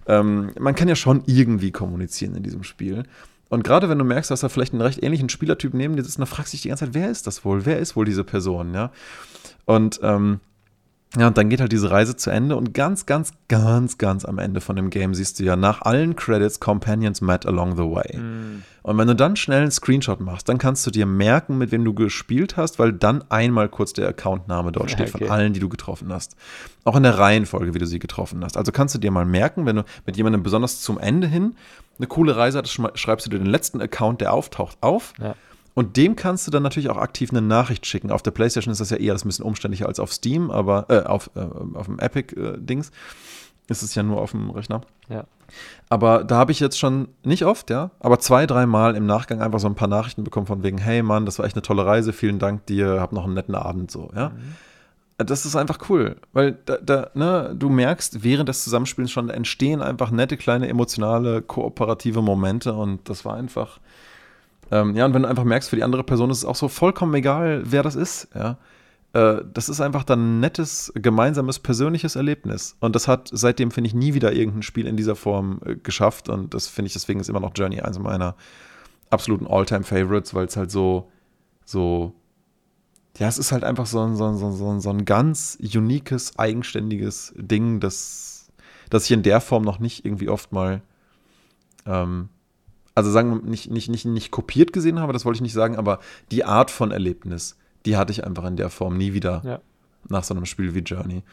Ähm, 0.07 0.51
man 0.59 0.73
kann 0.73 0.87
ja 0.87 0.95
schon 0.95 1.21
irgendwie 1.27 1.71
kommunizieren 1.71 2.35
in 2.35 2.43
diesem 2.43 2.63
Spiel. 2.63 3.03
Und 3.49 3.63
gerade 3.63 3.89
wenn 3.89 3.99
du 3.99 4.05
merkst, 4.05 4.31
dass 4.31 4.39
da 4.39 4.49
vielleicht 4.49 4.73
einen 4.73 4.81
recht 4.81 5.03
ähnlichen 5.03 5.29
Spielertyp 5.29 5.73
neben 5.73 5.95
dir 5.95 6.03
sitzt, 6.03 6.17
dann 6.17 6.25
fragst 6.25 6.53
du 6.53 6.55
dich 6.55 6.63
die 6.63 6.69
ganze 6.69 6.85
Zeit, 6.85 6.93
wer 6.93 7.11
ist 7.11 7.27
das 7.27 7.45
wohl? 7.45 7.65
Wer 7.65 7.79
ist 7.79 7.95
wohl 7.95 8.05
diese 8.05 8.23
Person? 8.23 8.73
Ja. 8.73 8.91
Und 9.65 9.99
ähm, 10.01 10.39
ja, 11.17 11.27
und 11.27 11.37
dann 11.37 11.49
geht 11.49 11.59
halt 11.59 11.73
diese 11.73 11.91
Reise 11.91 12.15
zu 12.15 12.29
Ende 12.29 12.55
und 12.55 12.73
ganz, 12.73 13.05
ganz, 13.05 13.33
ganz, 13.49 13.97
ganz 13.97 14.23
am 14.23 14.39
Ende 14.39 14.61
von 14.61 14.77
dem 14.77 14.89
Game 14.89 15.13
siehst 15.13 15.39
du 15.39 15.43
ja 15.43 15.57
nach 15.57 15.81
allen 15.81 16.15
Credits 16.15 16.61
Companions 16.61 17.19
met 17.19 17.45
along 17.45 17.75
the 17.75 17.83
way. 17.83 18.17
Mm. 18.17 18.63
Und 18.83 18.97
wenn 18.97 19.07
du 19.09 19.15
dann 19.15 19.35
schnell 19.35 19.63
einen 19.63 19.71
Screenshot 19.71 20.21
machst, 20.21 20.47
dann 20.47 20.57
kannst 20.57 20.87
du 20.87 20.91
dir 20.91 21.05
merken, 21.05 21.57
mit 21.57 21.73
wem 21.73 21.83
du 21.83 21.93
gespielt 21.93 22.55
hast, 22.55 22.79
weil 22.79 22.93
dann 22.93 23.25
einmal 23.29 23.67
kurz 23.67 23.91
der 23.91 24.07
Accountname 24.07 24.71
dort 24.71 24.89
steht 24.89 25.13
okay. 25.13 25.25
von 25.25 25.29
allen, 25.29 25.51
die 25.51 25.59
du 25.59 25.67
getroffen 25.67 26.13
hast. 26.13 26.37
Auch 26.85 26.95
in 26.95 27.03
der 27.03 27.17
Reihenfolge, 27.17 27.73
wie 27.73 27.79
du 27.79 27.85
sie 27.85 27.99
getroffen 27.99 28.41
hast. 28.43 28.55
Also 28.55 28.71
kannst 28.71 28.95
du 28.95 28.99
dir 28.99 29.11
mal 29.11 29.25
merken, 29.25 29.65
wenn 29.65 29.75
du 29.75 29.83
mit 30.05 30.15
jemandem 30.15 30.43
besonders 30.43 30.79
zum 30.79 30.97
Ende 30.97 31.27
hin 31.27 31.55
eine 31.97 32.07
coole 32.07 32.37
Reise 32.37 32.57
hattest, 32.57 32.79
schreibst 32.95 33.25
du 33.25 33.29
dir 33.29 33.37
den 33.37 33.47
letzten 33.47 33.81
Account, 33.81 34.21
der 34.21 34.33
auftaucht, 34.33 34.77
auf. 34.79 35.13
Ja 35.21 35.35
und 35.73 35.97
dem 35.97 36.15
kannst 36.15 36.47
du 36.47 36.51
dann 36.51 36.63
natürlich 36.63 36.89
auch 36.89 36.97
aktiv 36.97 37.31
eine 37.31 37.41
Nachricht 37.41 37.85
schicken. 37.85 38.11
Auf 38.11 38.21
der 38.21 38.31
PlayStation 38.31 38.71
ist 38.71 38.81
das 38.81 38.89
ja 38.89 38.97
eher 38.97 39.13
das 39.13 39.23
ein 39.23 39.29
bisschen 39.29 39.45
umständlicher 39.45 39.87
als 39.87 39.99
auf 39.99 40.11
Steam, 40.11 40.51
aber 40.51 40.85
äh, 40.89 41.03
auf, 41.03 41.31
äh, 41.35 41.39
auf 41.73 41.85
dem 41.85 41.99
Epic-Dings 41.99 42.89
äh, 42.89 42.91
ist 43.71 43.83
es 43.83 43.95
ja 43.95 44.03
nur 44.03 44.21
auf 44.21 44.31
dem 44.31 44.49
Rechner. 44.49 44.81
Ja. 45.09 45.25
Aber 45.89 46.23
da 46.23 46.37
habe 46.37 46.51
ich 46.51 46.59
jetzt 46.59 46.79
schon 46.79 47.09
nicht 47.23 47.45
oft, 47.45 47.69
ja, 47.69 47.91
aber 47.99 48.19
zwei, 48.19 48.45
dreimal 48.45 48.95
im 48.95 49.05
Nachgang 49.05 49.41
einfach 49.41 49.59
so 49.59 49.67
ein 49.67 49.75
paar 49.75 49.87
Nachrichten 49.87 50.23
bekommen 50.23 50.47
von 50.47 50.63
wegen, 50.63 50.77
hey 50.77 51.01
Mann, 51.03 51.25
das 51.25 51.39
war 51.39 51.45
echt 51.45 51.55
eine 51.55 51.61
tolle 51.61 51.85
Reise, 51.85 52.13
vielen 52.13 52.39
Dank 52.39 52.65
dir, 52.65 52.99
hab 52.99 53.11
noch 53.11 53.25
einen 53.25 53.33
netten 53.33 53.55
Abend 53.55 53.91
so, 53.91 54.09
ja. 54.15 54.29
Mhm. 54.29 54.55
Das 55.17 55.45
ist 55.45 55.55
einfach 55.55 55.77
cool, 55.89 56.15
weil 56.33 56.57
da, 56.65 56.77
da, 56.77 57.11
ne, 57.13 57.53
du 57.55 57.69
merkst, 57.69 58.23
während 58.23 58.49
des 58.49 58.63
Zusammenspielens 58.63 59.11
schon 59.11 59.29
entstehen 59.29 59.81
einfach 59.81 60.09
nette, 60.09 60.35
kleine, 60.35 60.67
emotionale, 60.67 61.43
kooperative 61.43 62.23
Momente 62.23 62.73
und 62.73 63.07
das 63.07 63.23
war 63.23 63.35
einfach, 63.35 63.79
ähm, 64.71 64.95
ja, 64.95 65.05
und 65.05 65.13
wenn 65.13 65.23
du 65.23 65.27
einfach 65.27 65.43
merkst, 65.43 65.69
für 65.69 65.75
die 65.75 65.83
andere 65.83 66.03
Person 66.03 66.29
ist 66.29 66.39
es 66.39 66.45
auch 66.45 66.55
so 66.55 66.69
vollkommen 66.69 67.13
egal, 67.13 67.63
wer 67.65 67.83
das 67.83 67.95
ist, 67.95 68.29
ja. 68.33 68.57
Äh, 69.13 69.41
das 69.53 69.67
ist 69.67 69.81
einfach 69.81 70.05
dann 70.05 70.37
ein 70.37 70.39
nettes, 70.39 70.91
gemeinsames, 70.95 71.59
persönliches 71.59 72.15
Erlebnis. 72.15 72.77
Und 72.79 72.95
das 72.95 73.09
hat 73.09 73.29
seitdem, 73.31 73.71
finde 73.71 73.89
ich, 73.89 73.93
nie 73.93 74.13
wieder 74.13 74.31
irgendein 74.31 74.63
Spiel 74.63 74.87
in 74.87 74.95
dieser 74.95 75.17
Form 75.17 75.59
äh, 75.65 75.75
geschafft. 75.75 76.29
Und 76.29 76.53
das 76.53 76.67
finde 76.67 76.87
ich, 76.87 76.93
deswegen 76.93 77.19
ist 77.19 77.29
immer 77.29 77.41
noch 77.41 77.51
Journey 77.53 77.81
eines 77.81 77.99
meiner 77.99 78.35
absoluten 79.09 79.47
All-Time-Favorites, 79.47 80.33
weil 80.33 80.45
es 80.45 80.55
halt 80.55 80.71
so, 80.71 81.11
so, 81.65 82.13
ja, 83.17 83.27
es 83.27 83.37
ist 83.37 83.51
halt 83.51 83.65
einfach 83.65 83.85
so 83.85 83.99
ein, 83.99 84.15
so, 84.15 84.33
so, 84.37 84.51
so, 84.51 84.79
so 84.79 84.89
ein 84.89 85.03
ganz 85.03 85.57
uniques, 85.61 86.39
eigenständiges 86.39 87.33
Ding, 87.35 87.81
das, 87.81 88.49
das 88.89 89.05
ich 89.05 89.11
in 89.11 89.23
der 89.23 89.41
Form 89.41 89.63
noch 89.63 89.79
nicht 89.79 90.05
irgendwie 90.05 90.29
oft 90.29 90.53
mal 90.53 90.81
ähm, 91.85 92.29
also 92.95 93.11
sagen 93.11 93.31
wir 93.31 93.49
nicht, 93.49 93.71
nicht, 93.71 93.89
nicht, 93.89 94.05
nicht 94.05 94.31
kopiert 94.31 94.73
gesehen 94.73 94.99
habe, 94.99 95.13
das 95.13 95.25
wollte 95.25 95.37
ich 95.37 95.41
nicht 95.41 95.53
sagen, 95.53 95.77
aber 95.77 95.99
die 96.31 96.43
Art 96.43 96.71
von 96.71 96.91
Erlebnis, 96.91 97.57
die 97.85 97.97
hatte 97.97 98.11
ich 98.11 98.25
einfach 98.25 98.45
in 98.45 98.57
der 98.57 98.69
Form 98.69 98.97
nie 98.97 99.13
wieder 99.13 99.41
ja. 99.45 99.59
nach 100.09 100.23
so 100.23 100.33
einem 100.33 100.45
Spiel 100.45 100.75
wie 100.75 100.79
Journey. 100.79 101.23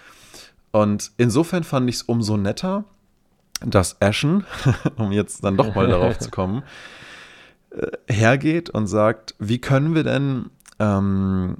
Und 0.70 1.12
insofern 1.16 1.64
fand 1.64 1.88
ich 1.88 1.96
es 1.96 2.02
umso 2.02 2.36
netter, 2.36 2.84
dass 3.60 4.00
Ashen, 4.00 4.44
um 4.96 5.12
jetzt 5.12 5.44
dann 5.44 5.56
doch 5.56 5.74
mal 5.74 5.88
darauf 5.88 6.18
zu 6.18 6.30
kommen, 6.30 6.62
äh, 7.70 7.90
hergeht 8.12 8.70
und 8.70 8.86
sagt, 8.86 9.34
wie 9.38 9.60
können 9.60 9.94
wir 9.94 10.04
denn, 10.04 10.50
ähm, 10.78 11.58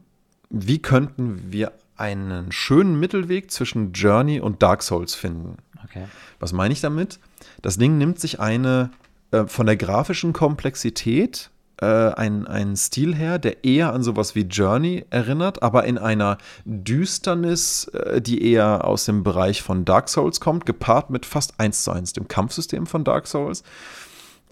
wie 0.50 0.80
könnten 0.80 1.52
wir 1.52 1.72
einen 1.96 2.52
schönen 2.52 3.00
Mittelweg 3.00 3.50
zwischen 3.50 3.92
Journey 3.92 4.40
und 4.40 4.62
Dark 4.62 4.82
Souls 4.82 5.14
finden? 5.14 5.56
Okay. 5.84 6.04
Was 6.38 6.52
meine 6.52 6.72
ich 6.72 6.80
damit? 6.80 7.18
Das 7.62 7.78
Ding 7.78 7.98
nimmt 7.98 8.20
sich 8.20 8.40
eine 8.40 8.90
äh, 9.30 9.46
von 9.46 9.66
der 9.66 9.76
grafischen 9.76 10.32
Komplexität 10.32 11.50
äh, 11.80 11.86
ein, 11.86 12.46
ein 12.46 12.76
Stil 12.76 13.14
her, 13.14 13.38
der 13.38 13.64
eher 13.64 13.92
an 13.92 14.02
sowas 14.02 14.34
wie 14.34 14.42
Journey 14.42 15.04
erinnert, 15.10 15.62
aber 15.62 15.84
in 15.84 15.98
einer 15.98 16.38
Düsternis, 16.64 17.88
äh, 17.88 18.20
die 18.20 18.42
eher 18.42 18.84
aus 18.84 19.04
dem 19.04 19.22
Bereich 19.22 19.62
von 19.62 19.84
Dark 19.84 20.08
Souls 20.08 20.40
kommt, 20.40 20.66
gepaart 20.66 21.10
mit 21.10 21.24
fast 21.24 21.60
eins 21.60 21.84
zu 21.84 21.92
eins 21.92 22.12
dem 22.12 22.26
Kampfsystem 22.26 22.86
von 22.86 23.04
Dark 23.04 23.26
Souls. 23.26 23.62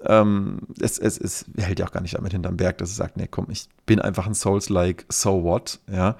Ähm, 0.04 0.58
es, 0.80 0.98
es, 0.98 1.18
es 1.18 1.46
hält 1.56 1.80
ja 1.80 1.86
auch 1.86 1.92
gar 1.92 2.02
nicht 2.02 2.16
damit 2.16 2.32
hinterm 2.32 2.56
Berg, 2.56 2.78
dass 2.78 2.90
es 2.90 2.96
sagt, 2.96 3.16
nee, 3.16 3.28
komm, 3.28 3.46
ich 3.50 3.66
bin 3.86 4.00
einfach 4.00 4.26
ein 4.26 4.34
Souls-like, 4.34 5.06
so 5.08 5.42
what, 5.42 5.80
ja. 5.90 6.16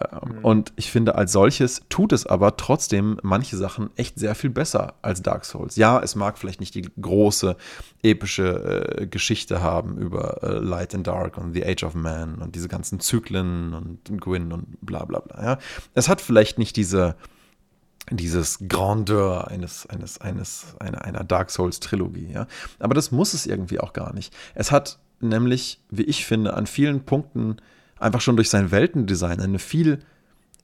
Mhm. 0.00 0.44
Und 0.44 0.72
ich 0.76 0.90
finde, 0.90 1.14
als 1.14 1.32
solches 1.32 1.82
tut 1.88 2.12
es 2.12 2.26
aber 2.26 2.56
trotzdem 2.56 3.18
manche 3.22 3.56
Sachen 3.56 3.90
echt 3.96 4.18
sehr 4.18 4.34
viel 4.34 4.50
besser 4.50 4.94
als 5.02 5.22
Dark 5.22 5.44
Souls. 5.44 5.76
Ja, 5.76 6.00
es 6.00 6.14
mag 6.14 6.38
vielleicht 6.38 6.60
nicht 6.60 6.74
die 6.74 6.88
große, 7.00 7.56
epische 8.02 8.98
äh, 8.98 9.06
Geschichte 9.06 9.62
haben 9.62 9.96
über 9.98 10.42
äh, 10.42 10.58
Light 10.58 10.94
and 10.94 11.06
Dark 11.06 11.38
und 11.38 11.54
The 11.54 11.64
Age 11.64 11.84
of 11.84 11.94
Man 11.94 12.36
und 12.36 12.54
diese 12.54 12.68
ganzen 12.68 13.00
Zyklen 13.00 13.72
und 13.74 14.20
Gwyn 14.20 14.52
und 14.52 14.80
bla 14.80 15.04
bla 15.04 15.20
bla. 15.20 15.42
Ja. 15.42 15.58
Es 15.94 16.08
hat 16.08 16.20
vielleicht 16.20 16.58
nicht 16.58 16.76
diese, 16.76 17.16
dieses 18.10 18.58
Grandeur 18.68 19.48
eines, 19.48 19.86
eines, 19.86 20.20
eines, 20.20 20.74
einer, 20.80 21.04
einer 21.04 21.24
Dark 21.24 21.50
Souls-Trilogie, 21.50 22.30
ja. 22.32 22.46
Aber 22.78 22.94
das 22.94 23.10
muss 23.10 23.32
es 23.32 23.46
irgendwie 23.46 23.80
auch 23.80 23.92
gar 23.92 24.12
nicht. 24.12 24.34
Es 24.54 24.70
hat 24.70 24.98
nämlich, 25.20 25.80
wie 25.90 26.02
ich 26.02 26.26
finde, 26.26 26.54
an 26.54 26.66
vielen 26.66 27.04
Punkten 27.04 27.56
einfach 27.98 28.20
schon 28.20 28.36
durch 28.36 28.50
sein 28.50 28.70
Weltendesign 28.70 29.40
eine 29.40 29.58
viel 29.58 30.00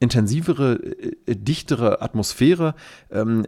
intensivere, 0.00 0.80
äh, 1.26 1.36
dichtere 1.36 2.00
Atmosphäre. 2.00 2.74
Ähm, 3.10 3.46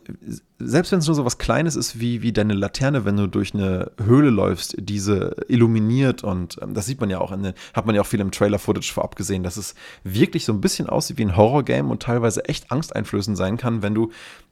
selbst 0.59 0.93
wenn 0.93 0.99
es 0.99 1.07
nur 1.07 1.17
so 1.17 1.25
was 1.25 1.39
Kleines 1.39 1.77
ist 1.77 1.99
wie, 1.99 2.21
wie 2.21 2.33
deine 2.33 2.53
Laterne, 2.53 3.07
wenn 3.07 3.17
du 3.17 3.27
durch 3.27 3.55
eine 3.55 3.91
Höhle 3.99 4.29
läufst, 4.29 4.77
diese 4.79 5.35
illuminiert 5.49 6.23
und 6.23 6.59
ähm, 6.61 6.75
das 6.75 6.85
sieht 6.85 7.01
man 7.01 7.09
ja 7.09 7.19
auch 7.19 7.33
in 7.33 7.43
den, 7.43 7.55
hat 7.73 7.87
man 7.87 7.95
ja 7.95 8.03
auch 8.03 8.07
viel 8.07 8.21
im 8.21 8.31
Trailer-Footage 8.31 8.93
vorab 8.93 9.17
gesehen, 9.17 9.43
dass 9.43 9.57
es 9.57 9.75
wirklich 10.05 10.45
so 10.45 10.53
ein 10.53 10.61
bisschen 10.61 10.89
aussieht 10.89 11.17
wie 11.17 11.25
ein 11.25 11.37
Horror-Game 11.37 11.91
und 11.91 12.03
teilweise 12.03 12.45
echt 12.45 12.71
angsteinflößend 12.71 13.37
sein 13.37 13.57
kann, 13.57 13.83
wenn 13.83 13.95
du 13.95 14.11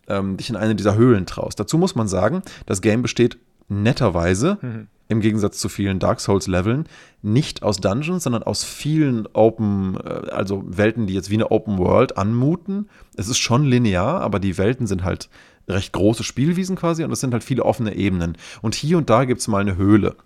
ähm, 0.08 0.38
dich 0.38 0.48
in 0.48 0.56
eine 0.56 0.74
dieser 0.74 0.96
Höhlen 0.96 1.26
traust. 1.26 1.60
Dazu 1.60 1.76
muss 1.76 1.94
man 1.94 2.08
sagen, 2.08 2.42
das 2.64 2.80
Game 2.80 3.02
besteht 3.02 3.36
netterweise, 3.68 4.58
mhm. 4.62 4.86
Im 5.11 5.20
Gegensatz 5.20 5.58
zu 5.58 5.68
vielen 5.68 5.98
Dark 5.98 6.20
Souls-Leveln, 6.20 6.84
nicht 7.20 7.62
aus 7.62 7.78
Dungeons, 7.78 8.24
sondern 8.24 8.44
aus 8.44 8.64
vielen 8.64 9.26
Open, 9.32 9.96
äh, 9.96 10.30
also 10.30 10.62
Welten, 10.66 11.06
die 11.06 11.14
jetzt 11.14 11.30
wie 11.30 11.34
eine 11.34 11.50
Open 11.50 11.78
World 11.78 12.16
anmuten. 12.16 12.88
Es 13.16 13.28
ist 13.28 13.38
schon 13.38 13.64
linear, 13.64 14.20
aber 14.20 14.38
die 14.38 14.56
Welten 14.56 14.86
sind 14.86 15.04
halt 15.04 15.28
recht 15.68 15.92
große 15.92 16.24
Spielwiesen 16.24 16.76
quasi 16.76 17.04
und 17.04 17.12
es 17.12 17.20
sind 17.20 17.32
halt 17.32 17.44
viele 17.44 17.64
offene 17.64 17.94
Ebenen. 17.96 18.36
Und 18.62 18.74
hier 18.74 18.98
und 18.98 19.11
da 19.11 19.24
gibt 19.24 19.40
es 19.40 19.48
mal 19.48 19.61
eine 19.61 19.76
Höhle. 19.76 20.16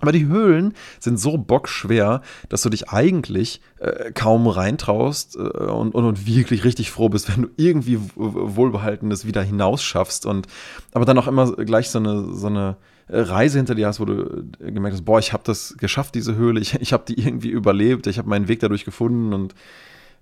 Aber 0.00 0.10
die 0.10 0.26
Höhlen 0.26 0.74
sind 0.98 1.20
so 1.20 1.38
bockschwer, 1.38 2.20
dass 2.48 2.62
du 2.62 2.68
dich 2.68 2.90
eigentlich 2.90 3.60
äh, 3.78 4.10
kaum 4.12 4.48
reintraust 4.48 5.36
äh, 5.36 5.38
und, 5.38 5.94
und, 5.94 6.04
und, 6.04 6.26
wirklich 6.26 6.64
richtig 6.64 6.90
froh 6.90 7.08
bist, 7.08 7.28
wenn 7.34 7.44
du 7.44 7.48
irgendwie 7.56 8.00
Wohlbehaltenes 8.16 9.26
wieder 9.26 9.42
hinausschaffst. 9.42 10.26
Und 10.26 10.48
aber 10.92 11.04
dann 11.04 11.18
auch 11.18 11.28
immer 11.28 11.52
gleich 11.52 11.90
so 11.90 12.00
eine, 12.00 12.34
so 12.34 12.48
eine 12.48 12.76
Reise 13.08 13.58
hinter 13.58 13.74
dir 13.74 13.86
hast, 13.86 14.00
wo 14.00 14.04
du 14.04 14.44
äh, 14.60 14.72
gemerkt 14.72 14.94
hast, 14.94 15.04
boah, 15.04 15.18
ich 15.18 15.32
habe 15.32 15.42
das 15.44 15.76
geschafft, 15.78 16.14
diese 16.14 16.36
Höhle, 16.36 16.60
ich, 16.60 16.74
ich 16.80 16.92
habe 16.92 17.04
die 17.06 17.18
irgendwie 17.18 17.50
überlebt, 17.50 18.06
ich 18.06 18.18
habe 18.18 18.28
meinen 18.28 18.48
Weg 18.48 18.60
dadurch 18.60 18.84
gefunden. 18.84 19.32
Und 19.32 19.54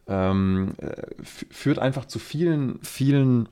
ähm, 0.09 0.73
äh, 0.79 1.03
führt 1.23 1.79
einfach 1.79 2.07
zu 2.07 2.19
vielen, 2.19 2.79
vielen 2.83 3.49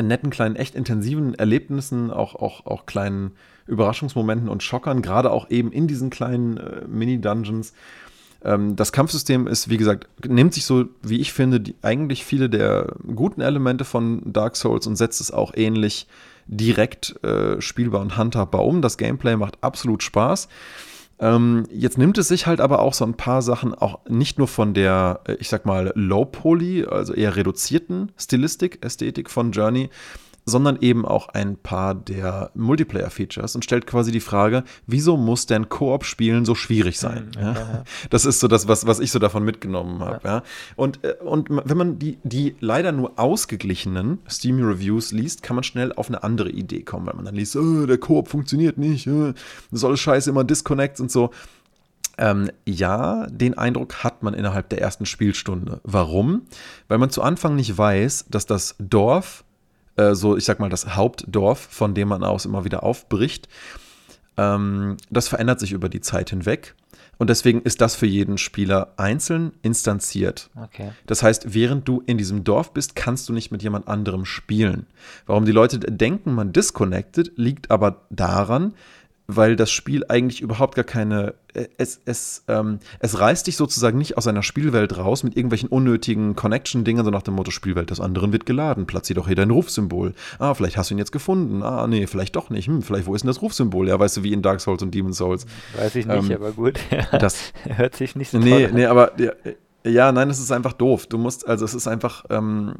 netten, 0.00 0.30
kleinen, 0.30 0.56
echt 0.56 0.74
intensiven 0.74 1.34
Erlebnissen, 1.34 2.10
auch, 2.10 2.34
auch, 2.34 2.66
auch 2.66 2.86
kleinen 2.86 3.32
Überraschungsmomenten 3.66 4.48
und 4.48 4.62
Schockern, 4.62 5.02
gerade 5.02 5.30
auch 5.30 5.50
eben 5.50 5.72
in 5.72 5.86
diesen 5.86 6.10
kleinen 6.10 6.56
äh, 6.58 6.86
Mini-Dungeons. 6.86 7.72
Ähm, 8.44 8.76
das 8.76 8.92
Kampfsystem 8.92 9.46
ist, 9.46 9.68
wie 9.68 9.76
gesagt, 9.76 10.08
nimmt 10.26 10.54
sich 10.54 10.64
so, 10.64 10.84
wie 11.02 11.20
ich 11.20 11.32
finde, 11.32 11.60
die, 11.60 11.74
eigentlich 11.82 12.24
viele 12.24 12.50
der 12.50 12.94
guten 13.14 13.40
Elemente 13.40 13.84
von 13.84 14.22
Dark 14.32 14.56
Souls 14.56 14.86
und 14.86 14.96
setzt 14.96 15.20
es 15.20 15.30
auch 15.30 15.52
ähnlich 15.54 16.06
direkt 16.46 17.22
äh, 17.24 17.60
spielbar 17.60 18.00
und 18.00 18.16
handhabbar 18.16 18.64
um. 18.64 18.82
Das 18.82 18.98
Gameplay 18.98 19.36
macht 19.36 19.58
absolut 19.62 20.02
Spaß. 20.02 20.48
Ähm, 21.18 21.64
jetzt 21.70 21.96
nimmt 21.96 22.18
es 22.18 22.28
sich 22.28 22.46
halt 22.46 22.60
aber 22.60 22.80
auch 22.80 22.92
so 22.92 23.04
ein 23.04 23.16
paar 23.16 23.40
Sachen 23.40 23.74
auch 23.74 24.00
nicht 24.06 24.38
nur 24.38 24.48
von 24.48 24.74
der, 24.74 25.20
äh, 25.26 25.34
ich 25.34 25.48
sag 25.48 25.64
mal, 25.64 25.92
Low-Poly, 25.94 26.84
also 26.84 27.14
eher 27.14 27.36
reduzierten 27.36 28.12
Stilistik, 28.18 28.84
Ästhetik 28.84 29.30
von 29.30 29.52
Journey, 29.52 29.88
sondern 30.46 30.78
eben 30.80 31.04
auch 31.04 31.28
ein 31.28 31.56
paar 31.56 31.96
der 31.96 32.50
Multiplayer-Features 32.54 33.56
und 33.56 33.64
stellt 33.64 33.86
quasi 33.86 34.12
die 34.12 34.20
Frage, 34.20 34.62
wieso 34.86 35.16
muss 35.16 35.46
denn 35.46 35.68
Koop-Spielen 35.68 36.44
so 36.44 36.54
schwierig 36.54 37.00
sein? 37.00 37.32
Mhm, 37.36 37.42
ja, 37.42 37.52
ja. 37.52 37.84
Das 38.10 38.24
ist 38.24 38.38
so 38.38 38.46
das, 38.46 38.68
was, 38.68 38.86
was 38.86 39.00
ich 39.00 39.10
so 39.10 39.18
davon 39.18 39.44
mitgenommen 39.44 39.98
habe. 40.00 40.20
Ja. 40.26 40.42
Und, 40.76 41.04
äh, 41.04 41.14
und 41.20 41.48
wenn 41.50 41.76
man 41.76 41.98
die, 41.98 42.18
die 42.22 42.54
leider 42.60 42.92
nur 42.92 43.18
ausgeglichenen 43.18 44.18
Steam-Reviews 44.30 45.10
liest, 45.10 45.42
kann 45.42 45.56
man 45.56 45.64
schnell 45.64 45.92
auf 45.92 46.08
eine 46.08 46.22
andere 46.22 46.50
Idee 46.50 46.82
kommen, 46.82 47.06
weil 47.06 47.16
man 47.16 47.24
dann 47.24 47.34
liest, 47.34 47.56
oh, 47.56 47.84
der 47.84 47.98
Koop 47.98 48.28
funktioniert 48.28 48.78
nicht, 48.78 49.08
oh, 49.08 49.32
soll 49.72 49.96
Scheiße 49.96 50.30
immer 50.30 50.44
Disconnects 50.44 51.00
und 51.00 51.10
so. 51.10 51.30
Ähm, 52.18 52.50
ja, 52.64 53.26
den 53.26 53.58
Eindruck 53.58 54.04
hat 54.04 54.22
man 54.22 54.32
innerhalb 54.32 54.70
der 54.70 54.80
ersten 54.80 55.06
Spielstunde. 55.06 55.80
Warum? 55.82 56.42
Weil 56.88 56.98
man 56.98 57.10
zu 57.10 57.20
Anfang 57.20 57.56
nicht 57.56 57.76
weiß, 57.76 58.26
dass 58.30 58.46
das 58.46 58.76
Dorf 58.78 59.44
äh, 59.96 60.14
so 60.14 60.36
ich 60.36 60.44
sag 60.44 60.60
mal 60.60 60.70
das 60.70 60.96
Hauptdorf, 60.96 61.58
von 61.58 61.94
dem 61.94 62.08
man 62.08 62.24
aus 62.24 62.44
immer 62.44 62.64
wieder 62.64 62.82
aufbricht. 62.82 63.48
Ähm, 64.36 64.96
das 65.10 65.28
verändert 65.28 65.60
sich 65.60 65.72
über 65.72 65.88
die 65.88 66.00
Zeit 66.00 66.30
hinweg. 66.30 66.74
Und 67.18 67.30
deswegen 67.30 67.62
ist 67.62 67.80
das 67.80 67.94
für 67.94 68.06
jeden 68.06 68.36
Spieler 68.36 68.92
einzeln 68.98 69.52
instanziert. 69.62 70.50
Okay. 70.62 70.90
Das 71.06 71.22
heißt, 71.22 71.54
während 71.54 71.88
du 71.88 72.02
in 72.04 72.18
diesem 72.18 72.44
Dorf 72.44 72.72
bist, 72.72 72.94
kannst 72.94 73.28
du 73.28 73.32
nicht 73.32 73.50
mit 73.50 73.62
jemand 73.62 73.88
anderem 73.88 74.26
spielen. 74.26 74.86
Warum 75.24 75.46
die 75.46 75.52
Leute 75.52 75.78
denken, 75.78 76.34
man 76.34 76.52
disconnected, 76.52 77.32
liegt 77.36 77.70
aber 77.70 78.02
daran, 78.10 78.74
weil 79.26 79.56
das 79.56 79.70
Spiel 79.70 80.04
eigentlich 80.08 80.40
überhaupt 80.40 80.74
gar 80.74 80.84
keine. 80.84 81.34
Äh, 81.54 81.66
es, 81.78 82.00
es, 82.04 82.44
ähm, 82.48 82.78
es 83.00 83.18
reißt 83.18 83.46
dich 83.46 83.56
sozusagen 83.56 83.98
nicht 83.98 84.16
aus 84.16 84.26
einer 84.26 84.42
Spielwelt 84.42 84.96
raus 84.96 85.24
mit 85.24 85.36
irgendwelchen 85.36 85.68
unnötigen 85.68 86.36
Connection-Dingen, 86.36 87.04
so 87.04 87.10
nach 87.10 87.22
dem 87.22 87.34
Motto: 87.34 87.50
Spielwelt 87.50 87.90
des 87.90 88.00
anderen 88.00 88.32
wird 88.32 88.46
geladen. 88.46 88.86
Platzier 88.86 89.16
doch 89.16 89.26
hier 89.26 89.36
dein 89.36 89.50
Rufsymbol. 89.50 90.14
Ah, 90.38 90.54
vielleicht 90.54 90.76
hast 90.76 90.90
du 90.90 90.94
ihn 90.94 90.98
jetzt 90.98 91.12
gefunden. 91.12 91.62
Ah, 91.62 91.86
nee, 91.86 92.06
vielleicht 92.06 92.36
doch 92.36 92.50
nicht. 92.50 92.68
Hm, 92.68 92.82
vielleicht, 92.82 93.06
wo 93.06 93.14
ist 93.14 93.22
denn 93.22 93.28
das 93.28 93.42
Rufsymbol? 93.42 93.88
Ja, 93.88 93.98
weißt 93.98 94.18
du, 94.18 94.22
wie 94.22 94.32
in 94.32 94.42
Dark 94.42 94.60
Souls 94.60 94.82
und 94.82 94.94
Demon's 94.94 95.18
Souls. 95.18 95.46
Weiß 95.76 95.94
ich 95.96 96.06
nicht, 96.06 96.30
ähm, 96.30 96.36
aber 96.36 96.52
gut. 96.52 96.78
das 97.12 97.52
hört 97.64 97.96
sich 97.96 98.16
nicht 98.16 98.30
so 98.30 98.38
Nee, 98.38 98.68
nee, 98.72 98.86
aber 98.86 99.18
ja, 99.20 99.32
ja, 99.84 100.12
nein, 100.12 100.30
es 100.30 100.40
ist 100.40 100.52
einfach 100.52 100.72
doof. 100.72 101.06
Du 101.06 101.18
musst, 101.18 101.46
also 101.46 101.64
es 101.64 101.74
ist 101.74 101.86
einfach. 101.86 102.24
Ähm, 102.30 102.74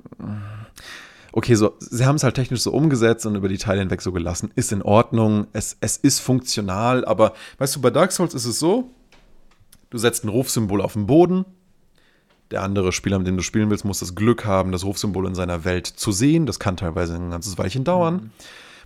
okay, 1.37 1.55
so, 1.55 1.74
sie 1.80 2.07
haben 2.07 2.16
es 2.16 2.24
halt 2.24 2.34
technisch 2.34 2.62
so 2.62 2.72
umgesetzt 2.72 3.26
und 3.26 3.37
über 3.37 3.49
die 3.49 3.59
Teile 3.59 3.80
hinweg 3.80 4.01
so 4.01 4.11
gelassen. 4.11 4.51
Ist 4.55 4.72
in 4.72 4.80
Ordnung, 4.80 5.47
es, 5.53 5.76
es 5.80 5.99
ist 5.99 6.20
funktional, 6.20 7.05
aber 7.05 7.34
weißt 7.59 7.76
du, 7.76 7.82
bei 7.82 7.91
Dark 7.91 8.11
Souls 8.11 8.32
ist 8.32 8.47
es 8.47 8.59
so, 8.59 8.91
du 9.91 9.99
setzt 9.99 10.24
ein 10.24 10.30
Rufsymbol 10.30 10.80
auf 10.80 10.95
den 10.95 11.07
Boden, 11.07 11.45
der 12.51 12.62
andere 12.62 12.91
Spieler, 12.91 13.18
mit 13.18 13.26
dem 13.26 13.37
du 13.37 13.43
spielen 13.43 13.68
willst, 13.68 13.84
muss 13.84 13.99
das 13.99 14.14
Glück 14.14 14.47
haben, 14.47 14.72
das 14.72 14.84
Rufsymbol 14.84 15.26
in 15.26 15.34
seiner 15.34 15.66
Welt 15.66 15.87
zu 15.87 16.11
sehen. 16.11 16.47
Das 16.47 16.59
kann 16.59 16.78
teilweise 16.78 17.14
ein 17.14 17.30
ganzes 17.30 17.59
Weilchen 17.59 17.84
dauern. 17.84 18.14
Mhm. 18.14 18.30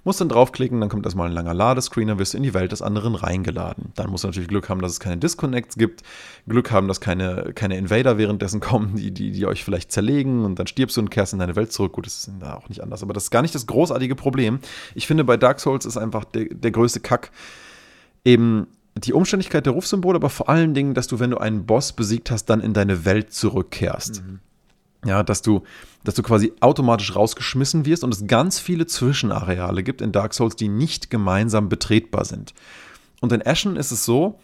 Musst 0.03 0.21
dann 0.21 0.31
draufklicken, 0.31 0.81
dann 0.81 0.89
kommt 0.89 1.05
erstmal 1.05 1.29
ein 1.29 1.35
langer 1.35 1.53
Ladescreen, 1.53 2.09
dann 2.09 2.19
wirst 2.19 2.33
du 2.33 2.39
in 2.39 2.43
die 2.43 2.55
Welt 2.55 2.73
des 2.73 2.81
anderen 2.81 3.15
reingeladen. 3.15 3.93
Dann 3.97 4.11
musst 4.11 4.25
du 4.25 4.29
natürlich 4.29 4.49
Glück 4.49 4.69
haben, 4.69 4.81
dass 4.81 4.93
es 4.93 5.01
keine 5.01 5.19
Disconnects 5.19 5.77
gibt, 5.77 6.03
Glück 6.49 6.71
haben, 6.71 6.89
dass 6.89 7.01
keine, 7.01 7.53
keine 7.55 7.77
Invader 7.77 8.17
währenddessen 8.17 8.61
kommen, 8.61 8.97
die, 8.97 9.11
die, 9.11 9.31
die 9.33 9.47
euch 9.47 9.63
vielleicht 9.63 9.93
zerlegen 9.93 10.45
und 10.45 10.59
dann 10.59 10.67
stirbst 10.67 10.97
du 10.97 11.03
und 11.03 11.11
kehrst 11.11 11.33
in 11.33 11.39
deine 11.39 11.57
Welt 11.57 11.73
zurück. 11.73 11.93
Gut, 11.93 12.07
das 12.07 12.17
ist 12.17 12.31
da 12.41 12.55
auch 12.55 12.69
nicht 12.69 12.83
anders, 12.83 13.03
aber 13.03 13.13
das 13.13 13.25
ist 13.25 13.31
gar 13.31 13.43
nicht 13.43 13.55
das 13.55 13.67
großartige 13.67 14.15
Problem. 14.15 14.61
Ich 14.95 15.07
finde, 15.07 15.25
bei 15.25 15.37
Dark 15.37 15.61
Souls 15.61 15.85
ist 15.85 15.99
einfach 15.99 16.25
der, 16.25 16.47
der 16.47 16.71
größte 16.71 17.01
Kack 17.01 17.31
eben 18.25 18.69
die 18.97 19.13
Umständlichkeit 19.13 19.67
der 19.67 19.73
Rufsymbole, 19.73 20.17
aber 20.17 20.31
vor 20.31 20.49
allen 20.49 20.75
Dingen, 20.75 20.95
dass 20.95 21.07
du, 21.07 21.21
wenn 21.21 21.31
du 21.31 21.39
einen 21.39 21.67
Boss 21.67 21.93
besiegt 21.93 22.31
hast, 22.31 22.47
dann 22.47 22.61
in 22.61 22.73
deine 22.73 23.05
Welt 23.05 23.33
zurückkehrst. 23.33 24.23
Mhm. 24.23 24.41
Ja, 25.05 25.23
dass 25.23 25.41
du, 25.41 25.63
dass 26.05 26.15
du 26.15 26.23
quasi 26.23 26.53
automatisch 26.61 27.17
rausgeschmissen 27.17 27.87
wirst 27.87 28.05
und 28.05 28.13
es 28.13 28.27
ganz 28.27 28.59
viele 28.59 28.87
Zwischenareale 28.87 29.83
gibt 29.83 30.03
in 30.03 30.13
Dark 30.13 30.35
Souls, 30.35 30.57
die 30.57 30.69
nicht 30.69 31.09
gemeinsam 31.09 31.71
betretbar 31.71 32.27
sind. 32.27 32.53
Und 33.21 33.33
in 33.33 33.47
Ashen 33.47 33.77
ist 33.77 33.93
es 33.93 34.05
so, 34.05 34.39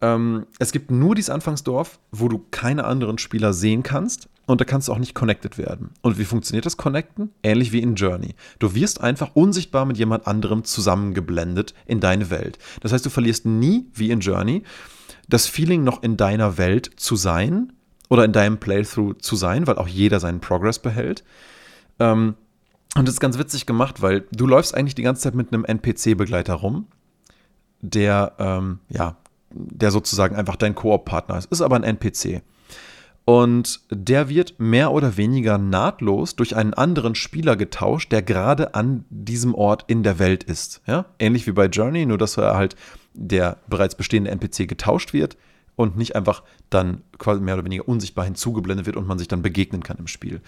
ähm, 0.00 0.46
es 0.58 0.72
gibt 0.72 0.90
nur 0.90 1.14
dieses 1.14 1.30
Anfangsdorf, 1.30 1.98
wo 2.10 2.28
du 2.28 2.44
keine 2.50 2.84
anderen 2.84 3.18
Spieler 3.18 3.52
sehen 3.52 3.82
kannst 3.82 4.28
und 4.46 4.60
da 4.60 4.64
kannst 4.64 4.88
du 4.88 4.92
auch 4.92 4.98
nicht 4.98 5.14
connected 5.14 5.58
werden. 5.58 5.90
Und 6.02 6.18
wie 6.18 6.24
funktioniert 6.24 6.66
das 6.66 6.76
Connecten? 6.76 7.30
Ähnlich 7.42 7.72
wie 7.72 7.80
in 7.80 7.94
Journey. 7.94 8.34
Du 8.58 8.74
wirst 8.74 9.00
einfach 9.00 9.30
unsichtbar 9.34 9.84
mit 9.84 9.98
jemand 9.98 10.26
anderem 10.26 10.64
zusammengeblendet 10.64 11.74
in 11.86 12.00
deine 12.00 12.30
Welt. 12.30 12.58
Das 12.80 12.92
heißt, 12.92 13.04
du 13.04 13.10
verlierst 13.10 13.46
nie, 13.46 13.86
wie 13.94 14.10
in 14.10 14.20
Journey, 14.20 14.62
das 15.28 15.46
Feeling 15.46 15.82
noch 15.82 16.02
in 16.02 16.16
deiner 16.16 16.58
Welt 16.58 16.90
zu 16.96 17.16
sein, 17.16 17.72
oder 18.08 18.24
in 18.24 18.32
deinem 18.32 18.58
Playthrough 18.58 19.18
zu 19.18 19.36
sein, 19.36 19.66
weil 19.66 19.78
auch 19.78 19.88
jeder 19.88 20.20
seinen 20.20 20.40
Progress 20.40 20.78
behält. 20.78 21.24
Ähm, 21.98 22.34
und 22.96 23.06
das 23.06 23.14
ist 23.14 23.20
ganz 23.20 23.38
witzig 23.38 23.66
gemacht, 23.66 24.00
weil 24.00 24.24
du 24.32 24.46
läufst 24.46 24.74
eigentlich 24.74 24.94
die 24.94 25.02
ganze 25.02 25.22
Zeit 25.22 25.34
mit 25.34 25.52
einem 25.52 25.64
NPC-Begleiter 25.64 26.54
rum, 26.54 26.86
der, 27.80 28.32
ähm, 28.38 28.78
ja, 28.88 29.16
der 29.50 29.90
sozusagen 29.90 30.36
einfach 30.36 30.56
dein 30.56 30.74
Koop-Partner 30.74 31.38
ist. 31.38 31.50
Ist 31.50 31.60
aber 31.60 31.76
ein 31.76 31.84
NPC. 31.84 32.42
Und 33.24 33.80
der 33.90 34.28
wird 34.28 34.54
mehr 34.58 34.92
oder 34.92 35.16
weniger 35.16 35.58
nahtlos 35.58 36.36
durch 36.36 36.54
einen 36.54 36.74
anderen 36.74 37.16
Spieler 37.16 37.56
getauscht, 37.56 38.12
der 38.12 38.22
gerade 38.22 38.74
an 38.74 39.04
diesem 39.10 39.54
Ort 39.54 39.84
in 39.88 40.04
der 40.04 40.20
Welt 40.20 40.44
ist. 40.44 40.80
Ja? 40.86 41.06
Ähnlich 41.18 41.46
wie 41.46 41.52
bei 41.52 41.66
Journey, 41.66 42.06
nur 42.06 42.18
dass 42.18 42.36
er 42.36 42.56
halt 42.56 42.76
der 43.14 43.58
bereits 43.66 43.96
bestehende 43.96 44.30
NPC 44.30 44.68
getauscht 44.68 45.12
wird 45.12 45.36
und 45.76 45.96
nicht 45.96 46.16
einfach 46.16 46.42
dann 46.70 47.02
quasi 47.18 47.40
mehr 47.40 47.54
oder 47.54 47.64
weniger 47.64 47.86
unsichtbar 47.86 48.24
hinzugeblendet 48.24 48.86
wird 48.86 48.96
und 48.96 49.06
man 49.06 49.18
sich 49.18 49.28
dann 49.28 49.42
begegnen 49.42 49.82
kann 49.82 49.98
im 49.98 50.08
Spiel. 50.08 50.40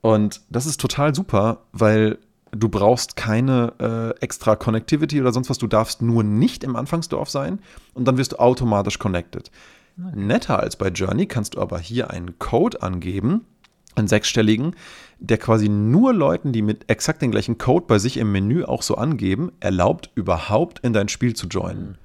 Und 0.00 0.42
das 0.50 0.66
ist 0.66 0.80
total 0.80 1.14
super, 1.14 1.62
weil 1.72 2.18
du 2.50 2.68
brauchst 2.68 3.16
keine 3.16 3.72
äh, 3.78 4.20
extra 4.20 4.56
Connectivity 4.56 5.20
oder 5.20 5.32
sonst 5.32 5.50
was. 5.50 5.58
Du 5.58 5.66
darfst 5.66 6.02
nur 6.02 6.22
nicht 6.24 6.64
im 6.64 6.76
Anfangsdorf 6.76 7.30
sein 7.30 7.60
und 7.94 8.06
dann 8.06 8.16
wirst 8.16 8.32
du 8.32 8.36
automatisch 8.38 8.98
connected. 8.98 9.50
Netter 9.96 10.60
als 10.60 10.76
bei 10.76 10.88
Journey 10.88 11.26
kannst 11.26 11.54
du 11.54 11.60
aber 11.60 11.78
hier 11.78 12.10
einen 12.10 12.38
Code 12.38 12.82
angeben, 12.82 13.44
einen 13.96 14.06
sechsstelligen, 14.06 14.76
der 15.18 15.38
quasi 15.38 15.68
nur 15.68 16.14
Leuten, 16.14 16.52
die 16.52 16.62
mit 16.62 16.88
exakt 16.88 17.20
den 17.20 17.32
gleichen 17.32 17.58
Code 17.58 17.86
bei 17.88 17.98
sich 17.98 18.16
im 18.16 18.30
Menü 18.30 18.64
auch 18.64 18.82
so 18.82 18.94
angeben, 18.94 19.50
erlaubt, 19.58 20.10
überhaupt 20.14 20.78
in 20.80 20.92
dein 20.92 21.08
Spiel 21.08 21.34
zu 21.34 21.48
joinen. 21.48 21.98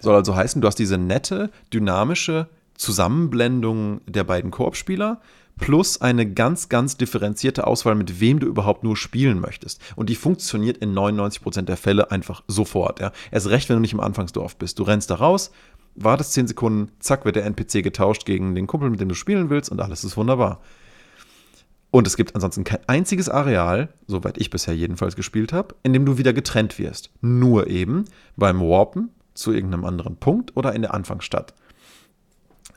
Soll 0.00 0.14
also 0.14 0.36
heißen, 0.36 0.60
du 0.60 0.66
hast 0.66 0.78
diese 0.78 0.98
nette, 0.98 1.50
dynamische 1.72 2.48
Zusammenblendung 2.74 4.00
der 4.06 4.24
beiden 4.24 4.50
Koop-Spieler 4.50 5.20
plus 5.58 6.00
eine 6.00 6.30
ganz, 6.30 6.68
ganz 6.68 6.96
differenzierte 6.96 7.66
Auswahl, 7.66 7.94
mit 7.94 8.20
wem 8.20 8.38
du 8.38 8.46
überhaupt 8.46 8.84
nur 8.84 8.96
spielen 8.96 9.40
möchtest. 9.40 9.80
Und 9.96 10.08
die 10.08 10.14
funktioniert 10.14 10.78
in 10.78 10.94
99% 10.94 11.62
der 11.62 11.76
Fälle 11.76 12.10
einfach 12.10 12.42
sofort. 12.46 13.00
Ja. 13.00 13.12
Erst 13.30 13.48
recht, 13.48 13.68
wenn 13.68 13.76
du 13.76 13.80
nicht 13.80 13.92
im 13.92 14.00
Anfangsdorf 14.00 14.56
bist. 14.56 14.78
Du 14.78 14.84
rennst 14.84 15.10
da 15.10 15.16
raus, 15.16 15.50
wartest 15.96 16.32
10 16.32 16.48
Sekunden, 16.48 16.92
zack, 17.00 17.24
wird 17.24 17.36
der 17.36 17.44
NPC 17.44 17.82
getauscht 17.82 18.24
gegen 18.24 18.54
den 18.54 18.66
Kumpel, 18.66 18.88
mit 18.90 19.00
dem 19.00 19.08
du 19.08 19.14
spielen 19.14 19.50
willst 19.50 19.70
und 19.70 19.80
alles 19.80 20.04
ist 20.04 20.16
wunderbar. 20.16 20.60
Und 21.90 22.06
es 22.06 22.16
gibt 22.16 22.34
ansonsten 22.34 22.64
kein 22.64 22.80
einziges 22.86 23.28
Areal, 23.28 23.88
soweit 24.06 24.38
ich 24.38 24.50
bisher 24.50 24.76
jedenfalls 24.76 25.16
gespielt 25.16 25.52
habe, 25.52 25.74
in 25.82 25.92
dem 25.92 26.04
du 26.04 26.18
wieder 26.18 26.34
getrennt 26.34 26.78
wirst. 26.78 27.10
Nur 27.22 27.68
eben 27.68 28.04
beim 28.36 28.60
Warpen 28.60 29.10
zu 29.38 29.52
irgendeinem 29.52 29.84
anderen 29.84 30.16
Punkt 30.16 30.56
oder 30.56 30.74
in 30.74 30.82
der 30.82 30.94
Anfangsstadt. 30.94 31.54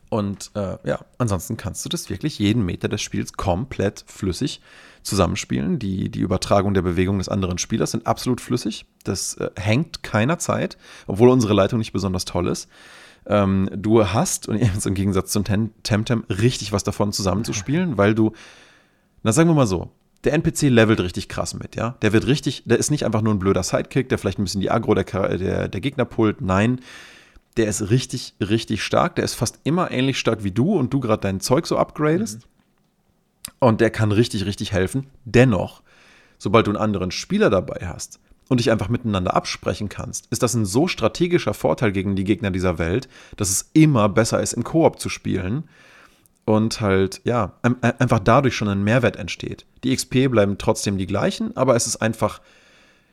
Und 0.10 0.52
äh, 0.56 0.78
ja, 0.84 1.00
ansonsten 1.20 1.56
kannst 1.56 1.86
du 1.86 1.90
das 1.90 2.10
wirklich 2.10 2.38
jeden 2.38 2.66
Meter 2.66 2.90
des 2.90 3.02
Spiels 3.02 3.34
komplett 3.34 4.04
flüssig 4.08 4.62
zusammenspielen. 5.04 5.80
Die, 5.80 6.10
die 6.10 6.20
Übertragung 6.20 6.74
der 6.74 6.82
Bewegung 6.82 7.18
des 7.18 7.30
anderen 7.30 7.58
Spielers 7.58 7.92
sind 7.92 8.08
absolut 8.08 8.42
flüssig. 8.42 8.86
Das 9.06 9.36
äh, 9.36 9.50
hängt 9.56 10.04
keiner 10.04 10.38
Zeit, 10.38 10.78
obwohl 11.08 11.30
unsere 11.30 11.54
Leitung 11.54 11.80
nicht 11.80 11.94
besonders 11.94 12.26
toll 12.26 12.48
ist. 12.48 12.70
Ähm, 13.26 13.70
du 13.74 14.06
hast, 14.06 14.50
und 14.50 14.58
jetzt 14.62 14.86
im 14.86 14.96
Gegensatz 14.96 15.32
zum 15.32 15.46
Temtem, 15.46 16.26
richtig 16.30 16.74
was 16.74 16.84
davon 16.84 17.14
zusammenzuspielen, 17.14 17.98
weil 17.98 18.14
du, 18.14 18.34
na 19.24 19.32
sagen 19.32 19.50
wir 19.50 19.56
mal 19.56 19.66
so, 19.68 19.92
der 20.24 20.34
NPC 20.34 20.64
levelt 20.64 21.00
richtig 21.00 21.30
krass 21.30 21.54
mit, 21.54 21.76
ja. 21.76 21.96
Der 22.02 22.14
wird 22.14 22.28
richtig, 22.28 22.64
der 22.66 22.78
ist 22.78 22.92
nicht 22.92 23.06
einfach 23.06 23.22
nur 23.22 23.34
ein 23.34 23.40
blöder 23.40 23.64
Sidekick, 23.64 24.10
der 24.10 24.18
vielleicht 24.18 24.40
ein 24.40 24.44
bisschen 24.44 24.62
die 24.62 24.72
Agro 24.72 24.94
der, 24.94 25.06
der, 25.38 25.68
der 25.68 25.82
Gegner 25.82 26.06
pullt. 26.06 26.42
Nein, 26.42 26.80
der 27.58 27.68
ist 27.68 27.90
richtig, 27.90 28.36
richtig 28.40 28.84
stark. 28.84 29.16
Der 29.16 29.26
ist 29.26 29.34
fast 29.34 29.60
immer 29.64 29.92
ähnlich 29.92 30.20
stark 30.20 30.44
wie 30.44 30.52
du 30.52 30.76
und 30.76 30.94
du 30.94 31.00
gerade 31.00 31.22
dein 31.22 31.40
Zeug 31.40 31.66
so 31.66 31.78
upgradest. 31.78 32.38
Mhm. 32.38 32.52
Und 33.60 33.82
der 33.82 33.90
kann 33.90 34.12
richtig, 34.12 34.46
richtig 34.46 34.72
helfen. 34.72 35.08
Dennoch, 35.26 35.82
sobald 36.38 36.68
du 36.68 36.72
einen 36.72 36.82
anderen 36.82 37.12
Spieler 37.12 37.50
dabei 37.50 37.88
hast 37.88 38.20
und 38.50 38.60
dich 38.60 38.72
einfach 38.72 38.90
miteinander 38.90 39.36
absprechen 39.36 39.90
kannst, 39.90 40.28
ist 40.32 40.44
das 40.44 40.54
ein 40.54 40.66
so 40.66 40.88
strategischer 40.88 41.54
Vorteil 41.54 41.92
gegen 41.92 42.16
die 42.16 42.24
Gegner 42.24 42.52
dieser 42.52 42.78
Welt, 42.78 43.10
dass 43.38 43.50
es 43.50 43.70
immer 43.74 44.10
besser 44.10 44.42
ist, 44.42 44.54
im 44.54 44.64
Koop 44.64 45.00
zu 45.00 45.10
spielen. 45.10 45.64
Und 46.52 46.82
halt, 46.82 47.22
ja, 47.24 47.54
einfach 47.62 48.20
dadurch 48.20 48.56
schon 48.56 48.68
ein 48.68 48.84
Mehrwert 48.84 49.16
entsteht. 49.16 49.66
Die 49.84 49.96
XP 49.96 50.30
bleiben 50.30 50.58
trotzdem 50.58 50.98
die 50.98 51.08
gleichen, 51.08 51.56
aber 51.56 51.76
es 51.76 51.88
ist 51.88 51.98
einfach 51.98 52.42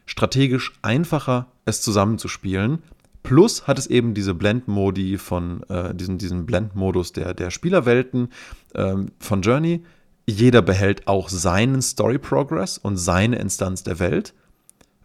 strategisch 0.07 0.73
einfacher, 0.83 1.47
es 1.65 1.83
zusammenzuspielen 1.83 2.83
Plus 3.23 3.67
hat 3.67 3.79
es 3.79 3.87
eben 3.87 4.15
diese 4.15 4.33
Blend-Modi 4.33 5.19
von 5.19 5.63
äh, 5.69 5.95
diesen, 5.95 6.17
diesen 6.17 6.47
Blend-Modus 6.47 7.13
der, 7.13 7.35
der 7.35 7.51
Spielerwelten 7.51 8.31
ähm, 8.75 9.11
von 9.19 9.43
Journey. 9.43 9.85
Jeder 10.27 10.63
behält 10.63 11.07
auch 11.07 11.29
seinen 11.29 11.83
Story-Progress 11.83 12.79
und 12.79 12.97
seine 12.97 13.37
Instanz 13.37 13.83
der 13.83 13.99
Welt, 13.99 14.33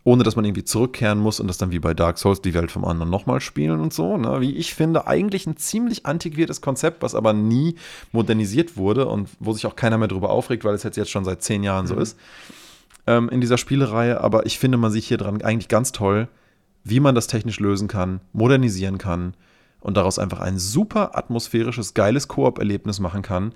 ohne 0.04 0.24
dass 0.24 0.36
man 0.36 0.44
irgendwie 0.44 0.66
zurückkehren 0.66 1.20
muss 1.20 1.40
und 1.40 1.48
das 1.48 1.58
dann 1.58 1.72
wie 1.72 1.80
bei 1.80 1.94
Dark 1.94 2.18
Souls 2.18 2.42
die 2.42 2.54
Welt 2.54 2.72
vom 2.72 2.84
anderen 2.84 3.10
nochmal 3.10 3.40
spielen 3.40 3.80
und 3.80 3.94
so. 3.94 4.18
Ne? 4.18 4.42
Wie 4.42 4.56
ich 4.56 4.74
finde, 4.74 5.08
eigentlich 5.08 5.48
ein 5.48 5.58
ziemlich 5.58 6.06
antiquiertes 6.06 6.62
Konzept, 6.62 7.02
was 7.02 7.16
aber 7.16 7.32
nie 7.32 7.76
modernisiert 8.12 8.76
wurde 8.76 9.08
und 9.08 9.30
wo 9.40 9.54
sich 9.54 9.66
auch 9.66 9.76
keiner 9.76 9.98
mehr 9.98 10.10
drüber 10.10 10.30
aufregt, 10.30 10.66
weil 10.66 10.76
es 10.76 10.84
jetzt, 10.84 10.98
jetzt 10.98 11.12
schon 11.12 11.24
seit 11.24 11.42
zehn 11.42 11.64
Jahren 11.64 11.86
mhm. 11.86 11.90
so 11.90 11.96
ist 11.96 12.18
ähm, 13.08 13.30
in 13.30 13.40
dieser 13.40 13.58
Spielereihe. 13.58 14.20
Aber 14.20 14.46
ich 14.46 14.60
finde, 14.60 14.78
man 14.78 14.92
sieht 14.92 15.06
hier 15.06 15.18
dran 15.18 15.42
eigentlich 15.42 15.70
ganz 15.70 15.94
toll, 15.94 16.28
wie 16.84 17.00
man 17.00 17.16
das 17.16 17.28
technisch 17.28 17.60
lösen 17.60 17.88
kann, 17.88 18.20
modernisieren 18.34 18.98
kann 18.98 19.36
und 19.80 19.96
daraus 19.96 20.20
einfach 20.20 20.40
ein 20.40 20.60
super 20.60 21.18
atmosphärisches, 21.18 21.94
geiles 21.94 22.28
Koop-Erlebnis 22.28 23.00
machen 23.00 23.22
kann, 23.22 23.54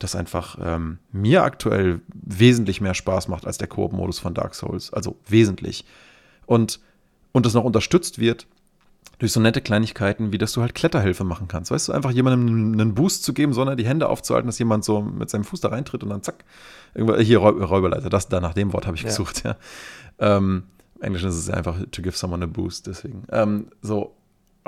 das 0.00 0.16
einfach 0.16 0.58
ähm, 0.60 0.98
mir 1.12 1.44
aktuell 1.44 2.00
wesentlich 2.12 2.80
mehr 2.80 2.94
Spaß 2.94 3.28
macht 3.28 3.46
als 3.46 3.58
der 3.58 3.68
Koop-Modus 3.68 4.18
von 4.18 4.34
Dark 4.34 4.54
Souls. 4.54 4.92
Also 4.92 5.16
wesentlich. 5.28 5.84
Und, 6.46 6.80
und 7.32 7.46
das 7.46 7.54
noch 7.54 7.64
unterstützt 7.64 8.18
wird 8.18 8.46
durch 9.18 9.32
so 9.32 9.40
nette 9.40 9.60
Kleinigkeiten, 9.60 10.32
wie 10.32 10.38
dass 10.38 10.52
du 10.52 10.62
halt 10.62 10.74
Kletterhilfe 10.74 11.24
machen 11.24 11.46
kannst. 11.46 11.70
Weißt 11.70 11.88
du, 11.88 11.92
einfach 11.92 12.10
jemandem 12.10 12.72
einen 12.72 12.94
Boost 12.94 13.22
zu 13.22 13.34
geben, 13.34 13.52
sondern 13.52 13.76
die 13.76 13.86
Hände 13.86 14.08
aufzuhalten, 14.08 14.48
dass 14.48 14.58
jemand 14.58 14.82
so 14.82 15.02
mit 15.02 15.28
seinem 15.28 15.44
Fuß 15.44 15.60
da 15.60 15.68
reintritt 15.68 16.02
und 16.02 16.08
dann 16.08 16.22
zack, 16.22 16.44
hier 16.94 17.38
Räuberleiter, 17.38 18.08
das 18.08 18.28
da 18.28 18.40
nach 18.40 18.54
dem 18.54 18.72
Wort 18.72 18.86
habe 18.86 18.96
ich 18.96 19.02
ja. 19.02 19.10
gesucht, 19.10 19.44
ja. 19.44 19.56
Ähm, 20.18 20.64
Englisch 21.00 21.24
ist 21.24 21.36
es 21.36 21.50
einfach 21.50 21.78
to 21.92 22.00
give 22.00 22.16
someone 22.16 22.44
a 22.44 22.46
boost, 22.46 22.86
deswegen. 22.86 23.24
Ähm, 23.30 23.68
so, 23.82 24.16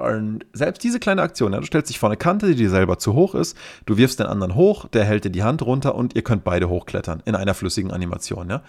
und 0.02 0.44
selbst 0.52 0.82
diese 0.82 1.00
kleine 1.00 1.22
Aktion, 1.22 1.52
ja, 1.52 1.60
du 1.60 1.66
stellst 1.66 1.90
dich 1.90 1.98
vor 1.98 2.08
eine 2.08 2.16
Kante, 2.16 2.46
die 2.46 2.54
dir 2.54 2.70
selber 2.70 2.98
zu 2.98 3.14
hoch 3.14 3.34
ist, 3.34 3.56
du 3.86 3.96
wirfst 3.96 4.20
den 4.20 4.26
anderen 4.26 4.54
hoch, 4.54 4.88
der 4.88 5.04
hält 5.04 5.24
dir 5.24 5.30
die 5.30 5.42
Hand 5.42 5.62
runter 5.62 5.94
und 5.94 6.14
ihr 6.16 6.22
könnt 6.22 6.44
beide 6.44 6.68
hochklettern 6.68 7.22
in 7.24 7.34
einer 7.34 7.54
flüssigen 7.54 7.90
Animation, 7.90 8.50
ja. 8.50 8.62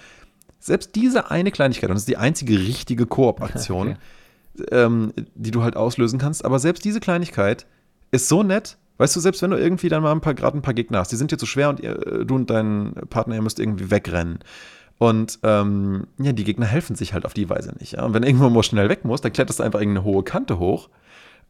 Selbst 0.60 0.96
diese 0.96 1.30
eine 1.30 1.52
Kleinigkeit, 1.52 1.90
und 1.90 1.96
das 1.96 2.04
ist 2.04 2.10
die 2.10 2.18
einzige 2.18 2.58
richtige 2.58 3.06
Koop-Aktion, 3.06 3.98
okay. 4.60 4.66
ähm, 4.72 5.14
die 5.36 5.52
du 5.52 5.64
halt 5.64 5.76
auslösen 5.76 6.20
kannst, 6.20 6.46
aber 6.46 6.60
selbst 6.60 6.86
diese 6.86 7.00
Kleinigkeit 7.00 7.66
ist 8.12 8.30
so 8.30 8.44
nett, 8.44 8.78
Weißt 9.00 9.16
du, 9.16 9.20
selbst 9.20 9.42
wenn 9.42 9.50
du 9.50 9.58
irgendwie 9.58 9.90
dann 9.90 10.04
mal 10.04 10.12
ein 10.12 10.22
paar, 10.22 10.36
gerade 10.36 10.56
ein 10.56 10.62
paar 10.62 10.76
Gegner 10.76 11.00
hast, 11.00 11.12
die 11.12 11.16
sind 11.16 11.32
dir 11.32 11.38
zu 11.38 11.48
schwer 11.48 11.70
und 11.70 11.80
ihr, 11.80 11.96
du 12.26 12.36
und 12.36 12.50
dein 12.50 12.94
Partner, 13.10 13.36
ihr 13.36 13.42
müsst 13.42 13.60
irgendwie 13.60 13.90
wegrennen. 13.90 14.40
Und 15.00 15.40
ähm, 15.44 16.08
ja, 16.20 16.32
die 16.32 16.44
Gegner 16.44 16.66
helfen 16.66 16.96
sich 16.96 17.14
halt 17.14 17.26
auf 17.26 17.34
die 17.34 17.50
Weise 17.50 17.74
nicht. 17.80 17.94
Ja? 17.94 18.06
Und 18.06 18.14
wenn 18.14 18.24
irgendwo 18.24 18.50
mal 18.50 18.64
schnell 18.64 18.90
weg 18.90 19.04
muss, 19.04 19.22
dann 19.22 19.34
kletterst 19.34 19.60
du 19.60 19.64
einfach 19.64 19.80
irgendeine 19.80 20.06
hohe 20.06 20.24
Kante 20.24 20.60
hoch. 20.60 20.90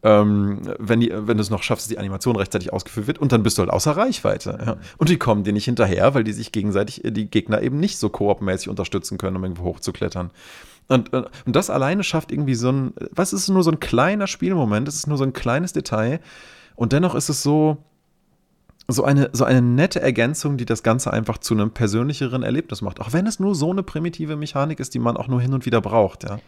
Ähm, 0.06 0.60
wenn, 0.78 1.00
die, 1.00 1.10
wenn 1.14 1.38
du 1.38 1.40
es 1.40 1.48
noch 1.48 1.62
schaffst, 1.62 1.86
dass 1.86 1.88
die 1.88 1.98
Animation 1.98 2.36
rechtzeitig 2.36 2.74
ausgeführt 2.74 3.06
wird 3.06 3.18
und 3.18 3.32
dann 3.32 3.42
bist 3.42 3.56
du 3.56 3.62
halt 3.62 3.70
außer 3.70 3.96
Reichweite. 3.96 4.58
Ja? 4.64 4.76
Und 4.98 5.08
die 5.08 5.16
kommen 5.16 5.44
dir 5.44 5.54
nicht 5.54 5.64
hinterher, 5.64 6.12
weil 6.12 6.24
die 6.24 6.34
sich 6.34 6.52
gegenseitig, 6.52 7.04
äh, 7.06 7.10
die 7.10 7.30
Gegner 7.30 7.62
eben 7.62 7.80
nicht 7.80 7.96
so 7.96 8.10
koopmäßig 8.10 8.68
unterstützen 8.68 9.16
können, 9.16 9.36
um 9.36 9.42
irgendwo 9.42 9.64
hochzuklettern. 9.64 10.30
Und, 10.88 11.14
und 11.14 11.30
das 11.46 11.70
alleine 11.70 12.04
schafft 12.04 12.30
irgendwie 12.30 12.54
so 12.54 12.70
ein, 12.70 12.92
was 13.10 13.32
ist 13.32 13.48
nur 13.48 13.62
so 13.62 13.70
ein 13.70 13.80
kleiner 13.80 14.26
Spielmoment, 14.26 14.86
es 14.86 14.96
ist 14.96 15.06
nur 15.06 15.16
so 15.16 15.24
ein 15.24 15.32
kleines 15.32 15.72
Detail 15.72 16.20
und 16.76 16.92
dennoch 16.92 17.14
ist 17.14 17.30
es 17.30 17.42
so, 17.42 17.78
so 18.86 19.04
eine, 19.04 19.30
so 19.32 19.44
eine 19.44 19.62
nette 19.62 20.02
Ergänzung, 20.02 20.58
die 20.58 20.66
das 20.66 20.82
Ganze 20.82 21.10
einfach 21.10 21.38
zu 21.38 21.54
einem 21.54 21.70
persönlicheren 21.70 22.42
Erlebnis 22.42 22.82
macht. 22.82 23.00
Auch 23.00 23.14
wenn 23.14 23.26
es 23.26 23.40
nur 23.40 23.54
so 23.54 23.70
eine 23.70 23.82
primitive 23.82 24.36
Mechanik 24.36 24.80
ist, 24.80 24.92
die 24.92 24.98
man 24.98 25.16
auch 25.16 25.28
nur 25.28 25.40
hin 25.40 25.54
und 25.54 25.64
wieder 25.64 25.80
braucht, 25.80 26.24
ja. 26.24 26.38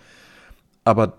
Aber 0.85 1.15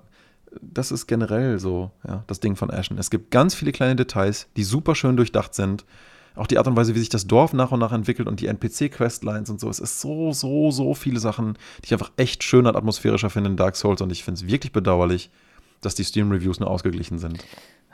das 0.61 0.91
ist 0.91 1.07
generell 1.07 1.59
so, 1.59 1.91
ja, 2.07 2.23
das 2.27 2.39
Ding 2.39 2.55
von 2.55 2.71
Ashen. 2.71 2.97
Es 2.97 3.09
gibt 3.09 3.31
ganz 3.31 3.55
viele 3.55 3.71
kleine 3.71 3.95
Details, 3.95 4.47
die 4.55 4.63
super 4.63 4.95
schön 4.95 5.17
durchdacht 5.17 5.53
sind. 5.53 5.85
Auch 6.35 6.47
die 6.47 6.59
Art 6.59 6.67
und 6.67 6.75
Weise, 6.75 6.93
wie 6.93 6.99
sich 6.99 7.09
das 7.09 7.25
Dorf 7.25 7.53
nach 7.53 7.71
und 7.71 7.79
nach 7.79 7.91
entwickelt 7.91 8.27
und 8.27 8.39
die 8.39 8.47
NPC-Questlines 8.47 9.49
und 9.49 9.59
so. 9.59 9.69
Es 9.69 9.79
ist 9.79 9.99
so, 10.01 10.31
so, 10.33 10.69
so 10.69 10.93
viele 10.93 11.19
Sachen, 11.19 11.53
die 11.79 11.85
ich 11.85 11.93
einfach 11.93 12.11
echt 12.17 12.43
schöner 12.43 12.69
und 12.69 12.75
atmosphärischer 12.75 13.31
finde 13.31 13.49
in 13.49 13.57
Dark 13.57 13.75
Souls. 13.75 14.01
Und 14.01 14.11
ich 14.11 14.23
finde 14.23 14.39
es 14.39 14.47
wirklich 14.47 14.71
bedauerlich, 14.71 15.31
dass 15.81 15.95
die 15.95 16.03
Steam-Reviews 16.03 16.59
nur 16.59 16.69
ausgeglichen 16.69 17.17
sind. 17.17 17.43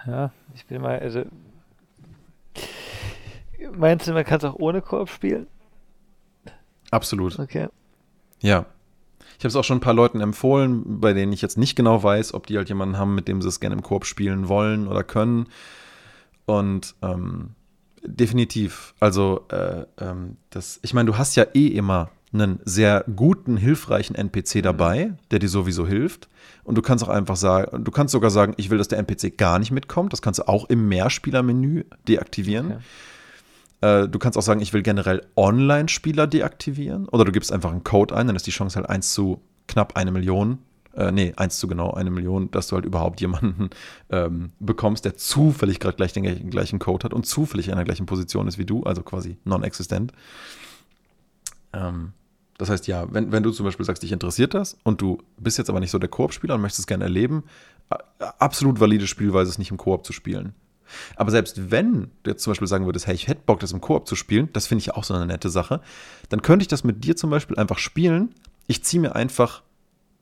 Ja, 0.05 0.33
ich 0.53 0.65
bin 0.65 0.81
mal, 0.81 0.99
also 0.99 1.23
Meinst 3.71 4.07
du, 4.07 4.13
man 4.13 4.25
kann 4.25 4.37
es 4.37 4.43
auch 4.43 4.55
ohne 4.55 4.81
Koop 4.81 5.09
spielen? 5.09 5.47
Absolut. 6.91 7.39
Okay. 7.39 7.67
Ja. 8.41 8.65
Ich 9.37 9.43
habe 9.43 9.49
es 9.49 9.55
auch 9.55 9.63
schon 9.63 9.77
ein 9.77 9.81
paar 9.81 9.93
Leuten 9.93 10.21
empfohlen, 10.21 10.99
bei 11.01 11.13
denen 11.13 11.33
ich 11.33 11.41
jetzt 11.41 11.57
nicht 11.57 11.75
genau 11.75 12.03
weiß, 12.03 12.33
ob 12.33 12.47
die 12.47 12.57
halt 12.57 12.69
jemanden 12.69 12.97
haben, 12.97 13.15
mit 13.15 13.27
dem 13.27 13.41
sie 13.41 13.47
es 13.47 13.59
gerne 13.59 13.75
im 13.75 13.83
Koop 13.83 14.05
spielen 14.05 14.47
wollen 14.47 14.87
oder 14.87 15.03
können. 15.03 15.47
Und 16.45 16.95
ähm, 17.01 17.51
definitiv. 18.03 18.93
Also, 18.99 19.45
äh, 19.49 19.85
ähm, 19.99 20.37
das, 20.49 20.79
ich 20.81 20.93
meine, 20.93 21.07
du 21.07 21.17
hast 21.17 21.35
ja 21.35 21.45
eh 21.53 21.67
immer 21.67 22.11
einen 22.33 22.59
sehr 22.65 23.05
guten, 23.15 23.57
hilfreichen 23.57 24.15
NPC 24.15 24.55
mhm. 24.55 24.61
dabei, 24.63 25.13
der 25.31 25.39
dir 25.39 25.49
sowieso 25.49 25.87
hilft. 25.87 26.29
Und 26.63 26.75
du 26.75 26.81
kannst 26.81 27.03
auch 27.03 27.09
einfach 27.09 27.35
sagen, 27.35 27.83
du 27.83 27.91
kannst 27.91 28.11
sogar 28.11 28.31
sagen, 28.31 28.53
ich 28.57 28.69
will, 28.69 28.77
dass 28.77 28.87
der 28.87 28.99
NPC 28.99 29.37
gar 29.37 29.59
nicht 29.59 29.71
mitkommt. 29.71 30.13
Das 30.13 30.21
kannst 30.21 30.39
du 30.39 30.47
auch 30.47 30.69
im 30.69 30.87
Mehrspielermenü 30.87 31.83
deaktivieren. 32.07 32.67
Okay. 32.67 32.79
Äh, 33.83 34.07
du 34.07 34.17
kannst 34.17 34.37
auch 34.37 34.43
sagen, 34.43 34.61
ich 34.61 34.71
will 34.71 34.81
generell 34.81 35.27
Online-Spieler 35.35 36.25
deaktivieren. 36.25 37.09
Oder 37.09 37.25
du 37.25 37.33
gibst 37.33 37.51
einfach 37.51 37.71
einen 37.71 37.83
Code 37.83 38.15
ein, 38.15 38.27
dann 38.27 38.35
ist 38.37 38.47
die 38.47 38.51
Chance 38.51 38.77
halt 38.77 38.89
1 38.89 39.13
zu 39.13 39.41
knapp 39.67 39.97
eine 39.97 40.11
Million. 40.11 40.59
Äh, 40.95 41.11
nee, 41.11 41.33
1 41.35 41.57
zu 41.59 41.67
genau 41.67 41.91
eine 41.91 42.09
Million, 42.09 42.49
dass 42.51 42.67
du 42.67 42.75
halt 42.75 42.85
überhaupt 42.85 43.19
jemanden 43.19 43.71
ähm, 44.09 44.51
bekommst, 44.59 45.03
der 45.03 45.17
zufällig 45.17 45.81
gerade 45.81 45.97
gleich 45.97 46.13
den 46.13 46.49
gleichen 46.49 46.79
Code 46.79 47.03
hat 47.03 47.13
und 47.13 47.25
zufällig 47.25 47.67
in 47.67 47.75
der 47.75 47.83
gleichen 47.83 48.05
Position 48.05 48.47
ist 48.47 48.57
wie 48.57 48.65
du, 48.65 48.83
also 48.83 49.03
quasi 49.03 49.37
non-existent. 49.43 50.13
Ähm, 51.73 52.13
das 52.57 52.69
heißt, 52.69 52.87
ja, 52.87 53.11
wenn, 53.11 53.33
wenn 53.33 53.43
du 53.43 53.51
zum 53.51 53.65
Beispiel 53.65 53.85
sagst, 53.85 54.01
dich 54.01 54.13
interessiert 54.13 54.53
das 54.53 54.77
und 54.83 55.01
du 55.01 55.17
bist 55.37 55.57
jetzt 55.57 55.69
aber 55.69 55.81
nicht 55.81 55.91
so 55.91 55.99
der 55.99 56.07
Koop-Spieler 56.07 56.55
und 56.55 56.61
möchtest 56.61 56.81
es 56.81 56.87
gerne 56.87 57.03
erleben, 57.03 57.43
absolut 58.39 58.79
valide 58.79 59.07
Spielweise 59.07 59.49
ist 59.49 59.57
nicht 59.57 59.71
im 59.71 59.77
Koop 59.77 60.05
zu 60.05 60.13
spielen. 60.13 60.53
Aber 61.15 61.31
selbst 61.31 61.71
wenn 61.71 62.11
du 62.23 62.31
jetzt 62.31 62.43
zum 62.43 62.51
Beispiel 62.51 62.67
sagen 62.67 62.85
würdest, 62.85 63.07
hey, 63.07 63.15
ich 63.15 63.27
hätte 63.27 63.41
Bock, 63.45 63.59
das 63.59 63.71
im 63.71 63.81
Koop 63.81 64.07
zu 64.07 64.15
spielen, 64.15 64.49
das 64.53 64.67
finde 64.67 64.81
ich 64.81 64.87
ja 64.87 64.95
auch 64.95 65.03
so 65.03 65.13
eine 65.13 65.25
nette 65.25 65.49
Sache, 65.49 65.81
dann 66.29 66.41
könnte 66.41 66.63
ich 66.63 66.67
das 66.67 66.83
mit 66.83 67.03
dir 67.03 67.15
zum 67.15 67.29
Beispiel 67.29 67.57
einfach 67.57 67.77
spielen. 67.77 68.33
Ich 68.67 68.83
ziehe 68.83 69.01
mir 69.01 69.15
einfach, 69.15 69.63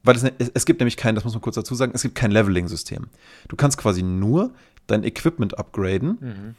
weil 0.04 0.16
es, 0.16 0.24
es 0.54 0.66
gibt 0.66 0.80
nämlich 0.80 0.98
kein, 0.98 1.16
das 1.16 1.24
muss 1.24 1.34
man 1.34 1.42
kurz 1.42 1.56
dazu 1.56 1.76
sagen, 1.76 1.92
es 1.96 2.02
gibt 2.02 2.16
kein 2.16 2.32
Leveling-System. 2.32 3.08
Du 3.48 3.56
kannst 3.56 3.78
quasi 3.78 4.04
nur 4.04 4.52
dein 4.88 5.04
Equipment 5.04 5.58
upgraden. 5.58 6.18
Mhm. 6.20 6.56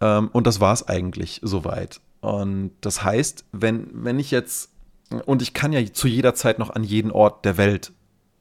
Ähm, 0.00 0.28
und 0.32 0.46
das 0.46 0.60
war 0.60 0.72
es 0.72 0.86
eigentlich 0.86 1.40
soweit. 1.42 2.00
Und 2.20 2.72
das 2.80 3.02
heißt, 3.02 3.44
wenn, 3.52 3.88
wenn 3.92 4.18
ich 4.18 4.30
jetzt, 4.30 4.70
und 5.26 5.42
ich 5.42 5.54
kann 5.54 5.72
ja 5.72 5.84
zu 5.92 6.08
jeder 6.08 6.34
Zeit 6.34 6.58
noch 6.58 6.70
an 6.70 6.84
jeden 6.84 7.10
Ort 7.10 7.44
der 7.44 7.56
Welt 7.56 7.92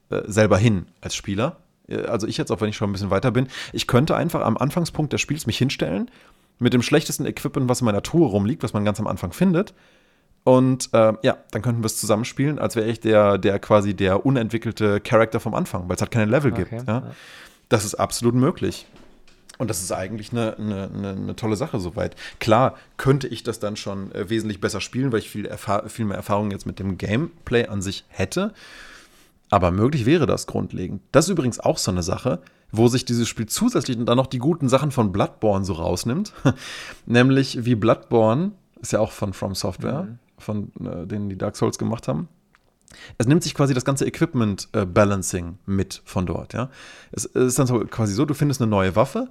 äh, 0.10 0.22
selber 0.26 0.58
hin 0.58 0.88
als 1.02 1.16
Spieler. 1.16 1.58
Äh, 1.88 2.06
also 2.06 2.28
ich 2.28 2.38
jetzt, 2.38 2.52
auch 2.52 2.62
wenn 2.62 2.70
ich 2.70 2.78
schon 2.78 2.90
ein 2.90 2.94
bisschen 2.94 3.10
weiter 3.10 3.32
bin, 3.32 3.48
ich 3.74 3.88
könnte 3.88 4.16
einfach 4.16 4.42
am 4.42 4.58
Anfangspunkt 4.58 5.14
des 5.14 5.22
Spiels 5.22 5.46
mich 5.48 5.58
hinstellen, 5.58 6.10
mit 6.60 6.74
dem 6.74 6.82
schlechtesten 6.82 7.26
Equipment, 7.26 7.68
was 7.68 7.82
in 7.82 7.86
meiner 7.86 8.04
Tour 8.04 8.30
rumliegt, 8.30 8.64
was 8.64 8.74
man 8.74 8.86
ganz 8.86 9.00
am 9.00 9.08
Anfang 9.08 9.34
findet. 9.34 9.74
Und 10.44 10.90
äh, 10.94 11.14
ja, 11.24 11.38
dann 11.52 11.62
könnten 11.62 11.82
wir 11.82 11.88
es 11.88 11.98
zusammenspielen, 11.98 12.60
als 12.60 12.76
wäre 12.76 12.88
ich 12.88 13.00
der, 13.00 13.38
der 13.38 13.60
quasi 13.60 13.96
der 13.96 14.26
unentwickelte 14.26 15.02
Charakter 15.02 15.40
vom 15.40 15.56
Anfang, 15.56 15.90
weil 15.90 15.96
es 15.96 16.02
halt 16.02 16.12
keine 16.12 16.30
Level 16.30 16.54
okay, 16.54 16.66
gibt. 16.70 16.88
Ja? 16.88 17.12
Das 17.68 17.84
ist 17.84 17.96
absolut 17.96 18.36
möglich. 18.36 18.86
Und 19.58 19.70
das 19.70 19.82
ist 19.82 19.92
eigentlich 19.92 20.32
eine, 20.32 20.56
eine, 20.58 20.90
eine, 21.12 21.36
tolle 21.36 21.56
Sache 21.56 21.80
soweit. 21.80 22.16
Klar 22.40 22.78
könnte 22.98 23.28
ich 23.28 23.42
das 23.42 23.60
dann 23.60 23.76
schon 23.76 24.12
äh, 24.14 24.30
wesentlich 24.30 24.60
besser 24.60 24.82
spielen, 24.82 25.12
weil 25.12 25.20
ich 25.20 25.30
viel, 25.30 25.50
viel 25.88 26.06
mehr 26.06 26.18
Erfahrung 26.18 26.52
jetzt 26.52 26.66
mit 26.66 26.78
dem 26.78 26.98
Gameplay 26.98 27.68
an 27.68 27.82
sich 27.82 28.04
hätte. 28.10 28.54
Aber 29.56 29.72
möglich 29.72 30.06
wäre 30.06 30.26
das 30.26 30.48
grundlegend. 30.48 31.02
Das 31.14 31.28
ist 31.28 31.32
übrigens 31.32 31.62
auch 31.62 31.78
so 31.78 31.90
eine 31.90 32.04
Sache, 32.04 32.42
wo 32.74 32.90
sich 32.90 33.06
dieses 33.06 33.30
Spiel 33.30 33.46
zusätzlich 33.46 33.98
dann 34.04 34.18
noch 34.18 34.28
die 34.28 34.38
guten 34.38 34.68
Sachen 34.68 34.92
von 34.92 35.14
Bloodborne 35.14 35.64
so 35.64 35.72
rausnimmt. 35.72 36.34
Nämlich 37.06 37.64
wie 37.64 37.76
Bloodborne, 37.76 38.52
ist 38.82 38.92
ja 38.92 39.00
auch 39.00 39.14
von 39.14 39.32
From 39.32 39.56
Software, 39.56 40.04
mhm. 40.04 40.20
von 40.38 40.72
äh, 40.86 41.08
denen 41.08 41.30
die 41.30 41.38
Dark 41.38 41.56
Souls 41.56 41.78
gemacht 41.78 42.10
haben. 42.10 42.28
Es 43.18 43.28
nimmt 43.28 43.44
sich 43.44 43.54
quasi 43.54 43.74
das 43.74 43.86
ganze 43.86 44.06
Equipment 44.06 44.68
äh, 44.74 44.86
Balancing 44.86 45.58
mit 45.66 46.02
von 46.04 46.26
dort, 46.26 46.52
ja. 46.54 46.70
Es, 47.14 47.24
es 47.24 47.46
ist 47.46 47.58
dann 47.58 47.68
so 47.68 47.80
quasi 47.80 48.14
so, 48.14 48.26
du 48.26 48.34
findest 48.34 48.62
eine 48.62 48.70
neue 48.70 48.98
Waffe, 48.98 49.30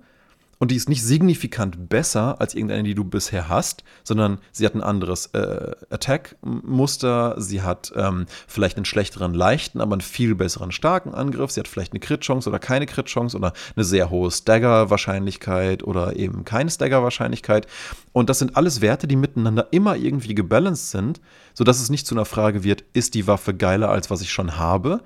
und 0.59 0.71
die 0.71 0.77
ist 0.77 0.89
nicht 0.89 1.03
signifikant 1.03 1.89
besser 1.89 2.41
als 2.41 2.55
irgendeine, 2.55 2.83
die 2.83 2.95
du 2.95 3.05
bisher 3.05 3.49
hast, 3.49 3.85
sondern 4.03 4.39
sie 4.53 4.67
hat 4.67 4.75
ein 4.75 4.83
anderes 4.83 5.27
äh, 5.35 5.73
Attack-Muster, 5.91 7.37
sie 7.39 7.63
hat 7.63 7.93
ähm, 7.97 8.27
vielleicht 8.47 8.77
einen 8.77 8.85
schlechteren 8.85 9.35
leichten, 9.35 9.81
aber 9.81 9.93
einen 9.95 10.01
viel 10.01 10.35
besseren 10.35 10.73
starken 10.73 11.15
Angriff, 11.15 11.51
sie 11.51 11.61
hat 11.61 11.69
vielleicht 11.69 11.93
eine 11.93 12.01
Crit-Chance 12.01 12.49
oder 12.49 12.59
keine 12.59 12.87
Crit-Chance 12.87 13.37
oder 13.37 13.53
eine 13.77 13.85
sehr 13.85 14.11
hohe 14.11 14.31
Stagger-Wahrscheinlichkeit 14.31 15.83
oder 15.83 16.17
eben 16.17 16.45
keine 16.45 16.71
Stagger-Wahrscheinlichkeit. 16.71 17.67
Und 18.13 18.31
das 18.31 18.39
sind 18.39 18.57
alles 18.57 18.81
Werte, 18.81 19.07
die 19.07 19.17
miteinander 19.17 19.69
immer 19.71 19.97
irgendwie 19.97 20.35
gebalanced 20.35 20.91
sind, 20.91 21.21
sodass 21.55 21.81
es 21.81 21.91
nicht 21.91 22.07
zu 22.07 22.15
einer 22.15 22.25
Frage 22.25 22.65
wird, 22.65 22.85
ist 22.93 23.15
die 23.15 23.27
Waffe 23.27 23.55
geiler 23.55 23.91
als 23.91 24.11
was 24.11 24.23
ich 24.23 24.33
schon 24.33 24.57
habe, 24.59 25.03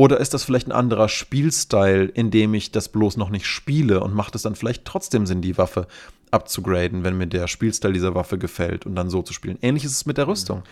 oder 0.00 0.18
ist 0.18 0.32
das 0.32 0.44
vielleicht 0.44 0.66
ein 0.66 0.72
anderer 0.72 1.10
Spielstyle, 1.10 2.06
in 2.06 2.30
dem 2.30 2.54
ich 2.54 2.72
das 2.72 2.88
bloß 2.88 3.18
noch 3.18 3.28
nicht 3.28 3.44
spiele 3.44 4.00
und 4.02 4.14
macht 4.14 4.34
es 4.34 4.40
dann 4.40 4.54
vielleicht 4.54 4.86
trotzdem 4.86 5.26
Sinn, 5.26 5.42
die 5.42 5.58
Waffe 5.58 5.86
abzugraden, 6.30 7.04
wenn 7.04 7.18
mir 7.18 7.26
der 7.26 7.48
Spielstyle 7.48 7.92
dieser 7.92 8.14
Waffe 8.14 8.38
gefällt 8.38 8.86
und 8.86 8.94
dann 8.94 9.10
so 9.10 9.20
zu 9.20 9.34
spielen? 9.34 9.58
Ähnlich 9.60 9.84
ist 9.84 9.92
es 9.92 10.06
mit 10.06 10.16
der 10.16 10.26
Rüstung. 10.26 10.62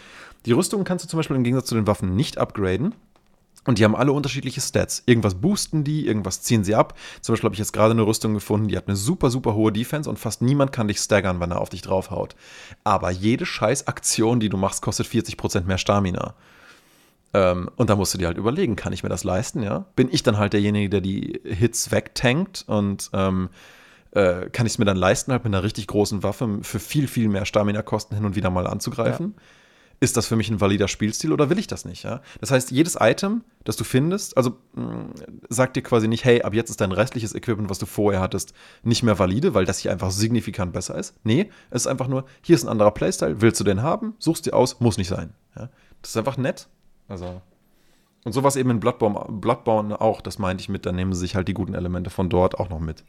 Die 0.47 0.53
Rüstung 0.53 0.83
kannst 0.85 1.05
du 1.05 1.11
zum 1.11 1.19
Beispiel 1.19 1.37
im 1.37 1.45
Gegensatz 1.45 1.69
zu 1.69 1.75
den 1.75 1.87
Waffen 1.87 2.17
nicht 2.17 2.39
upgraden. 2.39 2.95
Und 3.67 3.79
die 3.79 3.85
haben 3.85 3.97
alle 3.97 4.13
unterschiedliche 4.13 4.63
Stats. 4.63 5.03
Irgendwas 5.05 5.35
boosten 5.35 5.85
die, 5.85 6.07
irgendwas 6.07 6.41
ziehen 6.41 6.65
sie 6.65 6.75
ab. 6.75 6.99
Zum 7.21 7.35
Beispiel 7.35 7.49
habe 7.49 7.55
ich 7.55 7.59
jetzt 7.59 7.75
gerade 7.75 7.91
eine 7.91 8.07
Rüstung 8.07 8.33
gefunden, 8.33 8.69
die 8.69 8.79
hat 8.79 8.89
eine 8.89 8.97
super, 8.97 9.29
super 9.29 9.53
hohe 9.53 9.73
Defense 9.73 10.09
und 10.09 10.19
fast 10.19 10.41
niemand 10.41 10.73
kann 10.73 10.89
dich 10.89 11.01
staggern, 11.01 11.39
wenn 11.39 11.51
er 11.51 11.61
auf 11.61 11.69
dich 11.69 11.83
draufhaut. 11.83 12.35
Aber 12.83 13.11
jede 13.11 13.45
scheiß 13.45 13.89
Aktion, 13.89 14.41
die 14.41 14.49
du 14.49 14.57
machst, 14.57 14.81
kostet 14.81 15.07
40% 15.07 15.65
mehr 15.65 15.77
Stamina. 15.77 16.35
Ähm, 17.35 17.71
und 17.77 17.91
da 17.91 17.97
musst 17.97 18.15
du 18.15 18.19
dir 18.19 18.27
halt 18.27 18.39
überlegen, 18.39 18.77
kann 18.77 18.93
ich 18.93 19.03
mir 19.03 19.09
das 19.09 19.25
leisten, 19.25 19.63
ja? 19.63 19.87
Bin 19.97 20.09
ich 20.11 20.23
dann 20.23 20.39
halt 20.39 20.53
derjenige, 20.55 20.89
der 20.89 21.01
die 21.01 21.41
Hits 21.45 21.91
wegtankt 21.91 22.65
und 22.67 23.11
ähm, 23.13 23.51
äh, 24.13 24.49
kann 24.51 24.67
ich 24.67 24.73
es 24.75 24.79
mir 24.79 24.87
dann 24.87 24.97
leisten, 24.97 25.33
halt 25.33 25.45
mit 25.45 25.55
einer 25.55 25.63
richtig 25.63 25.87
großen 25.87 26.23
Waffe 26.23 26.61
für 26.63 26.81
viel, 26.81 27.07
viel 27.07 27.29
mehr 27.29 27.45
Stamina-Kosten 27.45 28.15
hin 28.15 28.25
und 28.25 28.37
wieder 28.37 28.51
mal 28.51 28.67
anzugreifen? 28.67 29.35
Ja. 29.37 29.43
Ist 30.01 30.17
das 30.17 30.29
für 30.29 30.37
mich 30.37 30.49
ein 30.49 30.61
valider 30.61 30.87
Spielstil 30.87 31.33
oder 31.33 31.51
will 31.51 31.59
ich 31.59 31.67
das 31.67 31.85
nicht? 31.85 32.05
Ja? 32.05 32.23
Das 32.41 32.53
heißt, 32.53 32.71
jedes 32.71 32.97
Item, 33.01 33.43
das 33.65 33.77
du 33.77 33.83
findest, 33.83 34.37
also 34.37 34.57
mh, 34.75 34.85
mm, 34.85 35.15
sagt 35.49 35.75
dir 35.75 35.83
quasi 35.83 36.07
nicht, 36.07 36.25
hey, 36.25 36.43
ab 36.43 36.55
jetzt 36.55 36.71
ist 36.71 36.81
dein 36.81 36.93
restliches 36.93 37.35
Equipment, 37.35 37.69
was 37.69 37.81
du 37.81 37.87
vorher 37.87 38.21
hattest, 38.21 38.55
nicht 38.85 39.03
mehr 39.03 39.19
valide, 39.19 39.55
weil 39.55 39.65
das 39.65 39.81
hier 39.81 39.91
einfach 39.91 40.13
signifikant 40.13 40.73
besser 40.73 40.97
ist. 40.97 41.17
Nee, 41.25 41.51
es 41.71 41.83
ist 41.83 41.87
einfach 41.89 42.07
nur, 42.07 42.27
hier 42.43 42.55
ist 42.55 42.63
ein 42.63 42.69
anderer 42.69 42.93
Playstyle, 42.93 43.41
willst 43.43 43.59
du 43.59 43.65
den 43.65 43.83
haben, 43.83 44.15
suchst 44.21 44.47
dir 44.47 44.55
aus, 44.55 44.79
muss 44.79 44.99
nicht 44.99 45.09
sein. 45.09 45.35
Ja? 45.57 45.69
Das 46.01 46.11
ist 46.11 46.17
einfach 46.17 46.37
nett 46.37 46.69
also. 47.09 47.41
Und 48.25 48.33
sowas 48.33 48.57
eben 48.57 48.71
in 48.71 48.81
Bloodborne, 48.81 49.41
Bloodborne 49.41 50.01
auch, 50.01 50.21
das 50.21 50.39
meinte 50.39 50.61
ich 50.61 50.69
mit, 50.69 50.85
da 50.85 50.93
nehmen 50.93 51.13
sie 51.15 51.21
sich 51.21 51.35
halt 51.35 51.49
die 51.49 51.55
guten 51.55 51.75
Elemente 51.75 52.11
von 52.11 52.29
dort 52.29 52.59
auch 52.59 52.69
noch 52.69 52.81
mit. 52.81 53.05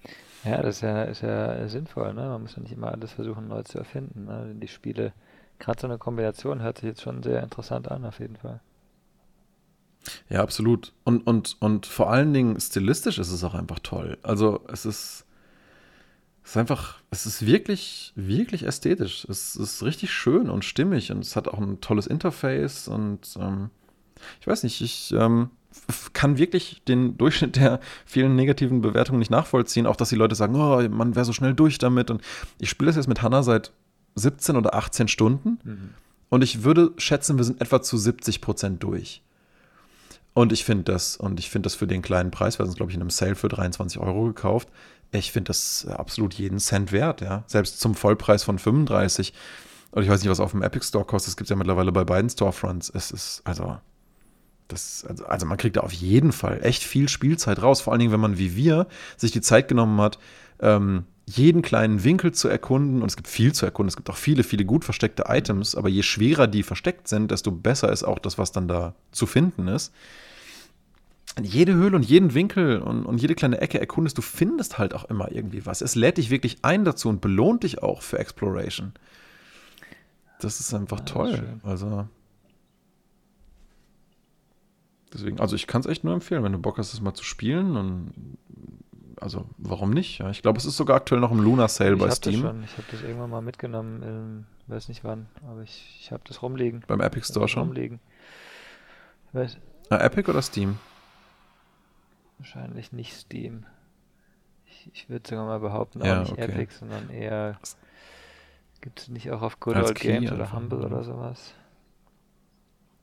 Ja, 0.45 0.61
das 0.61 0.77
ist 0.77 0.81
ja, 0.81 1.03
ist 1.03 1.21
ja 1.21 1.67
sinnvoll, 1.67 2.13
ne? 2.13 2.29
Man 2.29 2.43
muss 2.43 2.55
ja 2.55 2.61
nicht 2.61 2.71
immer 2.71 2.91
alles 2.91 3.11
versuchen 3.11 3.47
neu 3.47 3.63
zu 3.63 3.77
erfinden. 3.77 4.25
Ne? 4.25 4.55
Die 4.55 4.67
Spiele, 4.67 5.13
gerade 5.57 5.81
so 5.81 5.87
eine 5.87 5.97
Kombination 5.97 6.61
hört 6.61 6.77
sich 6.77 6.87
jetzt 6.87 7.01
schon 7.01 7.23
sehr 7.23 7.43
interessant 7.43 7.91
an, 7.91 8.05
auf 8.05 8.19
jeden 8.19 8.37
Fall. 8.37 8.61
Ja, 10.29 10.41
absolut. 10.41 10.93
Und, 11.03 11.27
und, 11.27 11.57
und 11.59 11.85
vor 11.85 12.09
allen 12.09 12.33
Dingen 12.33 12.59
stilistisch 12.59 13.19
ist 13.19 13.31
es 13.31 13.43
auch 13.43 13.53
einfach 13.53 13.79
toll. 13.79 14.17
Also 14.23 14.61
es 14.71 14.85
ist, 14.85 15.25
es 16.43 16.51
ist 16.51 16.57
einfach, 16.57 17.01
es 17.11 17.25
ist 17.25 17.45
wirklich, 17.45 18.13
wirklich 18.15 18.63
ästhetisch. 18.63 19.25
Es 19.25 19.55
ist 19.55 19.83
richtig 19.83 20.11
schön 20.11 20.49
und 20.49 20.63
stimmig 20.63 21.11
und 21.11 21.19
es 21.19 21.35
hat 21.35 21.47
auch 21.47 21.59
ein 21.59 21.81
tolles 21.81 22.07
Interface 22.07 22.87
und 22.87 23.37
ähm, 23.39 23.69
ich 24.41 24.47
weiß 24.47 24.63
nicht, 24.63 24.81
ich 24.81 25.13
ähm, 25.17 25.49
kann 26.13 26.37
wirklich 26.37 26.81
den 26.87 27.17
Durchschnitt 27.17 27.55
der 27.55 27.79
vielen 28.05 28.35
negativen 28.35 28.81
Bewertungen 28.81 29.19
nicht 29.19 29.31
nachvollziehen. 29.31 29.85
Auch, 29.85 29.95
dass 29.95 30.09
die 30.09 30.15
Leute 30.15 30.35
sagen, 30.35 30.55
oh, 30.55 30.81
man 30.89 31.15
wäre 31.15 31.25
so 31.25 31.33
schnell 31.33 31.53
durch 31.53 31.77
damit. 31.77 32.11
Und 32.11 32.21
ich 32.59 32.69
spiele 32.69 32.87
das 32.87 32.95
jetzt 32.95 33.07
mit 33.07 33.21
Hannah 33.21 33.43
seit 33.43 33.71
17 34.15 34.55
oder 34.55 34.73
18 34.75 35.07
Stunden. 35.07 35.59
Mhm. 35.63 35.89
Und 36.29 36.43
ich 36.43 36.63
würde 36.63 36.91
schätzen, 36.97 37.37
wir 37.37 37.43
sind 37.43 37.61
etwa 37.61 37.81
zu 37.81 37.97
70 37.97 38.41
Prozent 38.41 38.83
durch. 38.83 39.23
Und 40.33 40.53
ich 40.53 40.63
finde 40.63 40.91
das, 40.91 41.17
und 41.17 41.39
ich 41.39 41.49
finde 41.49 41.65
das 41.67 41.75
für 41.75 41.87
den 41.87 42.01
kleinen 42.01 42.31
Preis, 42.31 42.59
wir 42.59 42.63
haben 42.63 42.69
es, 42.69 42.75
glaube 42.75 42.91
ich, 42.91 42.95
in 42.95 43.01
einem 43.01 43.09
Sale 43.09 43.35
für 43.35 43.49
23 43.49 43.99
Euro 43.99 44.25
gekauft. 44.25 44.69
Ich 45.11 45.31
finde 45.31 45.49
das 45.49 45.87
absolut 45.87 46.35
jeden 46.35 46.59
Cent 46.59 46.91
wert, 46.91 47.21
ja. 47.21 47.43
Selbst 47.47 47.79
zum 47.79 47.95
Vollpreis 47.95 48.43
von 48.43 48.59
35. 48.59 49.33
Und 49.91 50.03
ich 50.03 50.09
weiß 50.09 50.21
nicht, 50.21 50.29
was 50.29 50.39
auf 50.39 50.51
dem 50.51 50.61
Epic 50.61 50.85
Store 50.85 51.03
kostet. 51.03 51.29
Es 51.29 51.37
gibt 51.37 51.49
ja 51.49 51.55
mittlerweile 51.55 51.91
bei 51.91 52.03
beiden 52.03 52.29
Storefronts. 52.29 52.91
Es 52.93 53.09
ist, 53.09 53.41
also, 53.43 53.79
das, 54.69 55.03
also, 55.07 55.25
also 55.25 55.45
man 55.45 55.57
kriegt 55.57 55.75
da 55.75 55.81
auf 55.81 55.91
jeden 55.91 56.31
Fall 56.31 56.59
echt 56.63 56.83
viel 56.83 57.09
Spielzeit 57.09 57.61
raus. 57.61 57.81
Vor 57.81 57.91
allen 57.91 57.99
Dingen, 57.99 58.11
wenn 58.13 58.19
man 58.19 58.37
wie 58.37 58.55
wir 58.55 58.87
sich 59.17 59.31
die 59.31 59.41
Zeit 59.41 59.67
genommen 59.67 59.99
hat, 59.99 60.19
ähm, 60.61 61.03
jeden 61.25 61.61
kleinen 61.61 62.03
Winkel 62.03 62.31
zu 62.31 62.47
erkunden. 62.47 63.01
Und 63.01 63.09
es 63.09 63.17
gibt 63.17 63.27
viel 63.27 63.51
zu 63.53 63.65
erkunden. 63.65 63.89
Es 63.89 63.95
gibt 63.95 64.09
auch 64.09 64.17
viele, 64.17 64.43
viele 64.43 64.65
gut 64.65 64.85
versteckte 64.85 65.25
Items. 65.27 65.75
Aber 65.75 65.89
je 65.89 66.03
schwerer 66.03 66.47
die 66.47 66.63
versteckt 66.63 67.07
sind, 67.07 67.31
desto 67.31 67.51
besser 67.51 67.91
ist 67.91 68.03
auch 68.03 68.19
das, 68.19 68.37
was 68.37 68.51
dann 68.51 68.67
da 68.67 68.95
zu 69.11 69.25
finden 69.25 69.67
ist. 69.67 69.91
Jede 71.41 71.73
Höhle 71.73 71.95
und 71.95 72.03
jeden 72.03 72.33
Winkel 72.33 72.79
und, 72.79 73.05
und 73.05 73.19
jede 73.19 73.35
kleine 73.35 73.61
Ecke 73.61 73.79
erkundest, 73.79 74.17
du 74.17 74.21
findest 74.21 74.77
halt 74.77 74.93
auch 74.93 75.05
immer 75.05 75.31
irgendwie 75.31 75.65
was. 75.65 75.81
Es 75.81 75.95
lädt 75.95 76.17
dich 76.17 76.29
wirklich 76.29 76.57
ein 76.63 76.85
dazu 76.85 77.09
und 77.09 77.21
belohnt 77.21 77.63
dich 77.63 77.81
auch 77.81 78.01
für 78.01 78.19
Exploration. 78.19 78.93
Das 80.41 80.59
ist 80.59 80.73
einfach 80.73 80.99
ja, 80.99 81.05
toll. 81.05 81.31
Ist 81.33 81.65
also 81.65 82.07
Deswegen, 85.13 85.39
also 85.39 85.55
ich 85.55 85.67
kann 85.67 85.81
es 85.81 85.87
echt 85.87 86.03
nur 86.03 86.13
empfehlen, 86.13 86.43
wenn 86.43 86.51
du 86.51 86.59
Bock 86.59 86.77
hast, 86.77 86.93
es 86.93 87.01
mal 87.01 87.13
zu 87.13 87.23
spielen. 87.23 87.75
Und, 87.75 88.37
also 89.19 89.45
warum 89.57 89.91
nicht? 89.91 90.19
Ja, 90.19 90.29
ich 90.29 90.41
glaube, 90.41 90.57
es 90.57 90.65
ist 90.65 90.77
sogar 90.77 90.97
aktuell 90.97 91.19
noch 91.19 91.31
im 91.31 91.39
Luna 91.39 91.67
Sale 91.67 91.93
ich 91.93 91.99
bei 91.99 92.11
Steam. 92.11 92.41
Das 92.41 92.51
schon. 92.51 92.63
Ich 92.63 92.73
habe 92.73 92.87
das 92.91 93.01
irgendwann 93.01 93.29
mal 93.29 93.41
mitgenommen, 93.41 94.03
ähm, 94.03 94.45
weiß 94.67 94.87
nicht 94.87 95.03
wann, 95.03 95.27
aber 95.47 95.63
ich, 95.63 95.99
ich 95.99 96.11
habe 96.11 96.23
das 96.27 96.41
rumliegen. 96.41 96.83
Beim 96.87 97.01
Epic 97.01 97.25
Store 97.25 97.47
schon? 97.47 97.63
Rumliegen. 97.63 97.99
Weiß. 99.33 99.57
Na, 99.89 99.99
Epic 100.01 100.29
oder 100.29 100.41
Steam? 100.41 100.77
Wahrscheinlich 102.37 102.91
nicht 102.93 103.13
Steam. 103.13 103.65
Ich, 104.67 104.89
ich 104.93 105.09
würde 105.09 105.27
sogar 105.27 105.45
mal 105.45 105.59
behaupten, 105.59 106.05
ja, 106.05 106.17
auch 106.17 106.19
nicht 106.21 106.31
okay. 106.33 106.43
Epic, 106.43 106.73
sondern 106.79 107.09
eher. 107.09 107.59
Gibt 108.81 109.01
es 109.01 109.07
nicht 109.09 109.29
auch 109.31 109.41
auf 109.41 109.59
Good 109.59 109.75
Old 109.75 109.99
Games 109.99 110.31
oder 110.31 110.53
Humble 110.53 110.85
oder 110.85 111.03
sowas? 111.03 111.53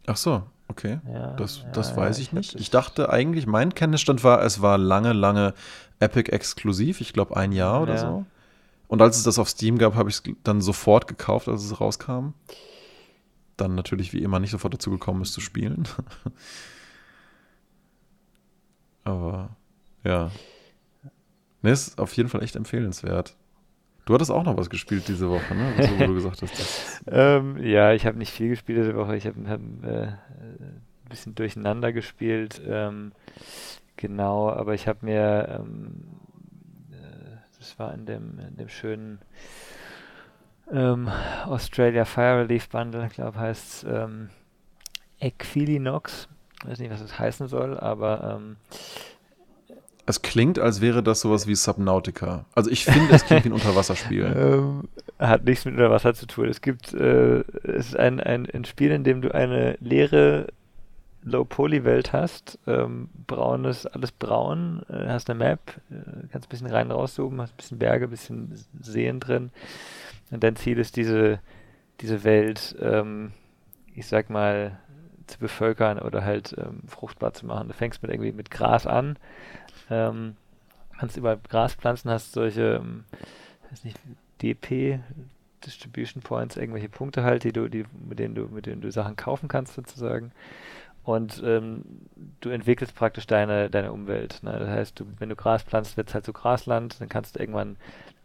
Ach 0.07 0.17
so, 0.17 0.45
Okay, 0.69 1.01
ja, 1.13 1.33
das, 1.35 1.65
das 1.73 1.91
ja, 1.91 1.97
weiß 1.97 2.19
ich, 2.19 2.29
ich 2.29 2.33
nicht. 2.33 2.55
Ich 2.57 2.71
dachte 2.71 3.11
eigentlich, 3.11 3.47
mein 3.47 3.75
Kenntnisstand 3.75 4.25
war, 4.25 4.43
es 4.43 4.63
war 4.63 4.79
lange, 4.79 5.13
lange 5.13 5.55
Epic 6.01 6.31
exklusiv, 6.31 7.01
ich 7.01 7.13
glaube 7.13 7.37
ein 7.37 7.53
Jahr 7.53 7.83
oder 7.83 7.99
so. 7.99 8.27
Und 8.89 9.03
als 9.03 9.17
es 9.17 9.25
das 9.25 9.39
auf 9.39 9.49
Steam 9.49 9.79
gab, 9.79 9.95
habe 9.95 10.11
ich 10.11 10.17
es 10.17 10.23
dann 10.45 10.61
sofort 10.61 11.09
gekauft, 11.09 11.49
als 11.49 11.65
es 11.65 11.81
rauskam. 11.81 12.35
Dann 13.57 13.75
natürlich 13.75 14.13
wie 14.13 14.23
immer 14.23 14.39
nicht 14.39 14.51
sofort 14.51 14.75
dazu 14.75 14.91
gekommen 14.91 15.23
ist 15.23 15.33
zu 15.33 15.41
spielen. 15.41 15.89
Aber 19.05 19.57
ja. 20.05 20.31
Ne, 21.63 21.71
ist 21.71 21.99
auf 21.99 22.13
jeden 22.17 22.29
Fall 22.29 22.43
echt 22.43 22.55
empfehlenswert. 22.55 23.35
Du 24.07 24.15
hattest 24.15 24.31
auch 24.31 24.45
noch 24.45 24.57
was 24.57 24.71
gespielt 24.71 25.09
diese 25.09 25.29
Woche, 25.29 25.55
ne? 25.55 25.75
So, 25.81 25.99
wo 25.99 26.07
du 26.07 26.15
gesagt 26.15 26.41
hast. 26.41 27.03
ähm, 27.09 27.59
ja, 27.63 27.93
ich 27.93 28.07
habe 28.07 28.17
nicht 28.17 28.33
viel 28.33 28.49
gespielt 28.49 28.79
diese 28.79 28.95
Woche. 28.95 29.17
Ich 29.17 29.27
habe 29.27 29.37
hab, 29.49 29.61
äh, 29.85 30.07
ein 30.07 30.83
bisschen 31.11 31.35
durcheinander 31.35 31.93
gespielt. 31.93 32.63
Ähm, 32.65 33.11
genau, 33.97 34.49
aber 34.49 34.75
ich 34.75 34.87
habe 34.87 35.05
mir 35.05 35.59
ähm, 35.61 36.05
äh, 36.93 37.37
das 37.59 37.79
war 37.81 37.93
in 37.95 38.07
dem, 38.07 38.39
in 38.39 38.57
dem 38.57 38.69
schönen 38.69 39.19
ähm, 40.71 41.09
Australia 41.47 42.05
Fire 42.05 42.43
Relief 42.43 42.69
Bundle, 42.69 43.07
ich 43.07 43.15
glaube 43.15 43.39
heißt 43.39 43.85
es 43.85 43.85
ähm, 43.85 44.31
Equilinox. 45.21 46.29
Ich 46.63 46.71
weiß 46.71 46.79
nicht, 46.79 46.93
was 46.93 47.03
das 47.03 47.19
heißen 47.19 47.49
soll, 47.49 47.79
aber 47.79 48.39
ähm, 48.39 48.57
es 50.07 50.23
klingt, 50.23 50.59
als 50.59 50.81
wäre 50.81 51.03
das 51.03 51.21
sowas 51.21 51.47
wie 51.47 51.55
Subnautica. 51.57 52.45
Also 52.55 52.71
ich 52.71 52.85
finde, 52.85 53.15
es 53.15 53.25
klingt 53.25 53.45
wie 53.45 53.49
ein 53.49 53.53
Unterwasserspiel. 53.55 54.25
Ähm, 54.37 54.89
hat 55.19 55.45
nichts 55.45 55.65
mit 55.65 55.75
Unterwasser 55.75 56.15
zu 56.15 56.27
tun. 56.27 56.49
Es 56.49 56.61
gibt, 56.61 56.95
äh, 56.95 57.41
es 57.65 57.89
ist 57.89 57.97
ein, 57.97 58.21
ein, 58.21 58.47
ein 58.47 58.65
Spiel, 58.65 58.93
in 58.93 59.03
dem 59.03 59.21
du 59.21 59.35
eine 59.35 59.77
leere 59.81 60.47
Low-Poly-Welt 61.25 62.13
hast, 62.13 62.59
ähm, 62.69 63.09
braunes, 63.27 63.85
alles 63.85 64.13
braun, 64.13 64.83
äh, 64.89 65.09
hast 65.09 65.29
eine 65.29 65.41
Map, 65.41 65.61
äh, 65.91 66.29
kannst 66.31 66.47
ein 66.47 66.51
bisschen 66.51 66.69
rein 66.69 66.93
rauszoomen, 66.93 67.41
hast 67.41 67.55
ein 67.55 67.57
bisschen 67.57 67.79
Berge, 67.79 68.05
ein 68.05 68.11
bisschen 68.11 68.65
Seen 68.81 69.19
drin. 69.19 69.51
Und 70.31 70.45
dein 70.45 70.55
Ziel 70.55 70.79
ist, 70.79 70.95
diese, 70.95 71.41
diese 72.01 72.23
Welt, 72.23 72.77
ähm, 72.81 73.33
ich 73.93 74.07
sag 74.07 74.31
mal, 74.31 74.79
zu 75.27 75.41
bevölkern 75.41 75.99
oder 75.99 76.25
halt 76.25 76.55
ähm, 76.59 76.83
fruchtbar 76.87 77.33
zu 77.33 77.47
machen. 77.47 77.67
Du 77.67 77.75
fängst 77.75 78.03
mit 78.03 78.13
irgendwie 78.13 78.31
mit 78.31 78.53
Gras 78.53 78.87
an, 78.87 79.19
ähm, 79.91 80.37
kannst 80.99 81.17
überall 81.17 81.39
Gras 81.49 81.75
pflanzen, 81.75 82.11
hast 82.11 82.33
solche, 82.33 82.77
ähm, 82.77 83.05
weiß 83.71 83.85
nicht, 83.85 83.99
DP, 84.43 85.01
Distribution 85.65 86.23
Points, 86.23 86.57
irgendwelche 86.57 86.89
Punkte 86.89 87.23
halt, 87.23 87.45
die 87.45 87.53
du, 87.53 87.69
die, 87.69 87.85
mit 88.09 88.19
denen 88.19 88.35
du, 88.35 88.47
mit 88.47 88.67
denen 88.67 88.81
du 88.81 88.91
Sachen 88.91 89.17
kaufen 89.17 89.49
kannst 89.49 89.75
sozusagen. 89.75 90.33
Und 91.07 91.41
ähm, 91.45 91.85
du 92.41 92.51
entwickelst 92.51 92.97
praktisch 92.97 93.29
deine, 93.29 93.71
deine 93.71 93.93
Umwelt. 93.93 94.43
Ne? 94.43 94.59
Das 94.59 94.69
heißt, 94.69 94.99
du, 94.99 95.07
wenn 95.19 95.29
du 95.29 95.37
Gras 95.37 95.63
pflanzt, 95.63 95.97
wird 95.97 96.09
es 96.09 96.15
halt 96.15 96.27
so 96.27 96.33
Grasland, 96.33 97.01
dann 97.01 97.09
kannst 97.09 97.37
du 97.37 97.41
irgendwann 97.41 97.77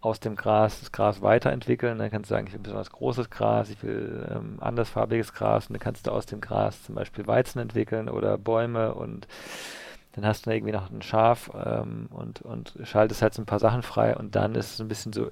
aus 0.01 0.19
dem 0.19 0.35
Gras 0.35 0.79
das 0.79 0.91
Gras 0.91 1.21
weiterentwickeln. 1.21 1.99
Dann 1.99 2.09
kannst 2.09 2.31
du 2.31 2.33
sagen, 2.33 2.47
ich 2.47 2.53
will 2.53 2.59
besonders 2.59 2.89
großes 2.89 3.29
Gras, 3.29 3.69
ich 3.69 3.83
will 3.83 4.27
ähm, 4.31 4.57
andersfarbiges 4.59 5.33
Gras 5.33 5.67
und 5.67 5.73
dann 5.73 5.79
kannst 5.79 6.07
du 6.07 6.11
aus 6.11 6.25
dem 6.25 6.41
Gras 6.41 6.81
zum 6.83 6.95
Beispiel 6.95 7.27
Weizen 7.27 7.59
entwickeln 7.59 8.09
oder 8.09 8.39
Bäume 8.39 8.95
und 8.95 9.27
dann 10.13 10.25
hast 10.25 10.45
du 10.45 10.51
irgendwie 10.51 10.73
noch 10.73 10.91
ein 10.91 11.01
Schaf 11.01 11.51
ähm, 11.53 12.07
und, 12.11 12.41
und 12.41 12.73
schaltest 12.83 13.21
halt 13.21 13.33
so 13.33 13.41
ein 13.41 13.45
paar 13.45 13.59
Sachen 13.59 13.81
frei 13.81 14.15
und 14.15 14.35
dann 14.35 14.55
ist 14.55 14.73
es 14.73 14.81
ein 14.81 14.87
bisschen 14.87 15.13
so, 15.13 15.31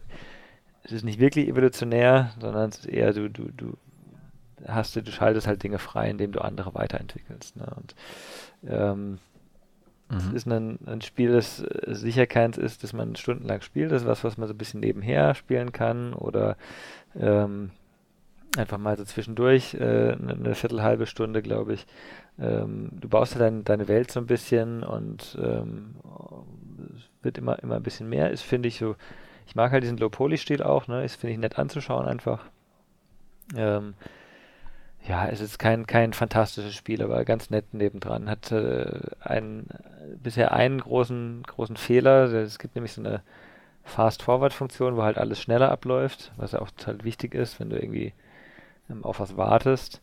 es 0.84 0.92
ist 0.92 1.04
nicht 1.04 1.20
wirklich 1.20 1.48
evolutionär, 1.48 2.32
sondern 2.40 2.70
es 2.70 2.80
ist 2.80 2.86
eher 2.86 3.14
du, 3.14 3.30
du, 3.30 3.50
du 3.56 3.78
hast 4.68 4.96
du, 4.96 5.02
du 5.02 5.12
schaltest 5.12 5.48
halt 5.48 5.64
Dinge 5.64 5.80
frei, 5.80 6.10
indem 6.10 6.32
du 6.32 6.42
andere 6.42 6.74
weiterentwickelst. 6.74 7.56
Ne? 7.56 7.68
Und 7.76 7.96
ähm, 8.68 9.20
es 10.10 10.26
mhm. 10.26 10.36
ist 10.36 10.48
ein, 10.48 10.80
ein, 10.88 11.02
Spiel, 11.02 11.32
das 11.32 11.62
äh, 11.62 11.94
sicher 11.94 12.26
keins 12.26 12.58
ist, 12.58 12.84
das 12.84 12.94
man 12.94 13.16
stundenlang 13.16 13.62
spielt. 13.62 13.92
Das 13.92 14.02
ist 14.02 14.08
was, 14.08 14.24
was 14.24 14.38
man 14.38 14.48
so 14.48 14.54
ein 14.54 14.58
bisschen 14.58 14.80
nebenher 14.80 15.36
spielen 15.36 15.72
kann 15.72 16.14
oder 16.14 16.58
ähm, 17.16 17.72
einfach 18.60 18.78
mal 18.78 18.98
so 18.98 19.04
zwischendurch 19.04 19.74
äh, 19.74 20.14
eine, 20.14 20.34
eine 20.34 20.56
Viertel, 20.56 20.84
halbe 20.84 21.06
Stunde, 21.06 21.42
glaube 21.42 21.74
ich. 21.74 21.86
Ähm, 22.40 22.90
du 22.92 23.10
baust 23.10 23.34
ja 23.34 23.40
dein, 23.40 23.64
deine 23.64 23.88
Welt 23.88 24.12
so 24.12 24.20
ein 24.20 24.28
bisschen 24.28 24.84
und 24.84 25.38
ähm, 25.42 25.96
es 26.96 27.24
wird 27.24 27.38
immer, 27.38 27.60
immer 27.64 27.76
ein 27.76 27.84
bisschen 27.84 28.10
mehr. 28.10 28.32
Ist, 28.32 28.44
finde 28.44 28.68
ich, 28.68 28.78
so, 28.78 28.96
ich 29.48 29.56
mag 29.56 29.72
halt 29.72 29.84
diesen 29.84 29.98
Low-Poly-Stil 29.98 30.64
auch, 30.64 30.88
ne? 30.88 31.04
Ist, 31.04 31.16
finde 31.16 31.34
ich, 31.34 31.40
nett 31.40 31.58
anzuschauen 31.58 32.06
einfach. 32.06 32.46
Ähm, 33.56 33.96
ja, 35.08 35.28
es 35.28 35.42
ist 35.42 35.58
kein, 35.60 35.88
kein 35.88 36.14
fantastisches 36.14 36.76
Spiel, 36.76 37.02
aber 37.02 37.24
ganz 37.26 37.50
nett 37.50 37.74
nebendran. 37.74 38.30
Hat 38.30 38.52
äh, 38.52 39.00
einen, 39.22 39.68
bisher 40.22 40.52
einen 40.52 40.82
großen, 40.82 41.44
großen 41.44 41.78
Fehler. 41.78 42.32
Es 42.34 42.60
gibt 42.60 42.76
nämlich 42.76 42.94
so 42.94 43.02
eine 43.02 43.22
Fast-Forward-Funktion, 43.84 44.98
wo 44.98 45.04
halt 45.04 45.18
alles 45.18 45.42
schneller 45.42 45.72
abläuft, 45.72 46.32
was 46.38 46.54
auch 46.54 46.70
total 46.72 47.04
wichtig 47.04 47.34
ist, 47.34 47.60
wenn 47.60 47.70
du 47.70 47.78
irgendwie 47.78 48.14
auf 49.04 49.20
was 49.20 49.38
wartest. 49.38 50.02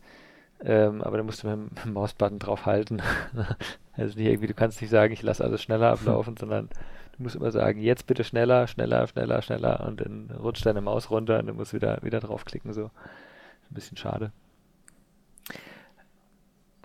Ähm, 0.63 1.03
aber 1.03 1.17
da 1.17 1.23
musst 1.23 1.43
du 1.43 1.47
mit 1.47 1.69
dem, 1.85 1.93
Mausbutton 1.93 2.39
drauf 2.39 2.65
halten. 2.65 3.01
also 3.95 4.17
nicht 4.17 4.27
irgendwie, 4.27 4.47
du 4.47 4.53
kannst 4.53 4.81
nicht 4.81 4.89
sagen, 4.89 5.13
ich 5.13 5.21
lasse 5.21 5.43
alles 5.43 5.61
schneller 5.61 5.91
ablaufen, 5.91 6.35
sondern 6.39 6.69
du 7.17 7.23
musst 7.23 7.35
immer 7.35 7.51
sagen, 7.51 7.79
jetzt 7.79 8.07
bitte 8.07 8.23
schneller, 8.23 8.67
schneller, 8.67 9.07
schneller, 9.07 9.41
schneller 9.41 9.85
und 9.85 10.01
dann 10.01 10.31
rutscht 10.31 10.65
deine 10.65 10.81
Maus 10.81 11.09
runter 11.11 11.39
und 11.39 11.47
du 11.47 11.53
musst 11.53 11.73
wieder, 11.73 11.99
wieder 12.01 12.19
draufklicken. 12.19 12.73
So. 12.73 12.85
Ein 12.85 13.73
bisschen 13.73 13.97
schade. 13.97 14.31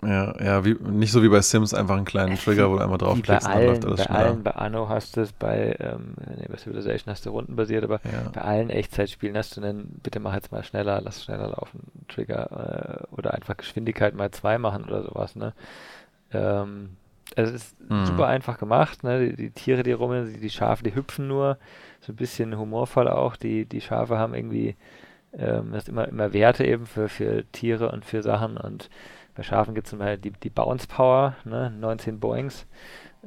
Ja, 0.07 0.43
ja, 0.43 0.65
wie, 0.65 0.75
nicht 0.75 1.11
so 1.11 1.23
wie 1.23 1.29
bei 1.29 1.41
Sims, 1.41 1.73
einfach 1.73 1.95
einen 1.95 2.05
kleinen 2.05 2.37
Trigger, 2.37 2.69
wo 2.69 2.77
du 2.77 2.83
einmal 2.83 2.97
draufklickst 2.97 3.47
und 3.47 3.53
dann 3.53 3.65
läuft 3.65 3.85
alles 3.85 3.97
bei 3.97 4.03
schneller. 4.03 4.19
Allen, 4.19 4.43
bei 4.43 4.51
Anno 4.51 4.89
hast 4.89 5.17
du 5.17 5.21
es, 5.21 5.31
bei, 5.31 5.75
ähm, 5.79 6.15
nee, 6.37 6.47
bei 6.49 6.57
Civilization 6.57 7.11
hast 7.11 7.25
du 7.25 7.31
rundenbasiert, 7.31 7.83
aber 7.83 7.99
ja. 8.03 8.29
bei 8.33 8.41
allen 8.41 8.69
Echtzeitspielen 8.69 9.37
hast 9.37 9.57
du 9.57 9.61
einen, 9.61 9.99
bitte 10.03 10.19
mach 10.19 10.33
jetzt 10.33 10.51
mal 10.51 10.63
schneller, 10.63 11.01
lass 11.01 11.23
schneller 11.23 11.49
laufen, 11.49 11.79
Trigger 12.07 13.07
äh, 13.09 13.15
oder 13.15 13.33
einfach 13.33 13.57
Geschwindigkeit 13.57 14.15
mal 14.15 14.31
zwei 14.31 14.57
machen 14.57 14.85
oder 14.85 15.03
sowas, 15.03 15.35
ne? 15.35 15.53
Ähm, 16.31 16.97
also 17.35 17.53
es 17.53 17.63
ist 17.63 17.89
mhm. 17.89 18.05
super 18.05 18.27
einfach 18.27 18.57
gemacht, 18.57 19.03
ne? 19.03 19.27
Die, 19.27 19.35
die 19.35 19.51
Tiere, 19.51 19.83
die 19.83 19.91
rummeln, 19.91 20.33
die, 20.33 20.39
die 20.39 20.49
Schafe, 20.49 20.83
die 20.83 20.95
hüpfen 20.95 21.27
nur, 21.27 21.57
so 22.01 22.11
ein 22.11 22.15
bisschen 22.15 22.57
humorvoll 22.57 23.07
auch, 23.07 23.35
die, 23.35 23.65
die 23.65 23.81
Schafe 23.81 24.17
haben 24.17 24.33
irgendwie, 24.33 24.75
ähm, 25.37 25.71
das 25.71 25.87
immer, 25.87 26.07
immer 26.07 26.33
Werte 26.33 26.65
eben 26.65 26.85
für, 26.85 27.09
für 27.09 27.43
Tiere 27.51 27.91
und 27.91 28.05
für 28.05 28.21
Sachen 28.21 28.57
und 28.57 28.89
bei 29.35 29.43
Schafen 29.43 29.73
gibt 29.75 29.87
es 29.87 29.93
immer 29.93 30.17
die, 30.17 30.31
die 30.31 30.49
Bounce 30.49 30.87
Power, 30.87 31.35
ne? 31.43 31.71
19 31.71 32.19
Boings. 32.19 32.65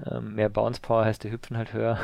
Ähm, 0.04 0.34
mehr 0.34 0.48
Bounce 0.48 0.80
Power 0.80 1.04
heißt, 1.04 1.24
die 1.24 1.30
hüpfen 1.30 1.56
halt 1.56 1.72
höher. 1.72 1.98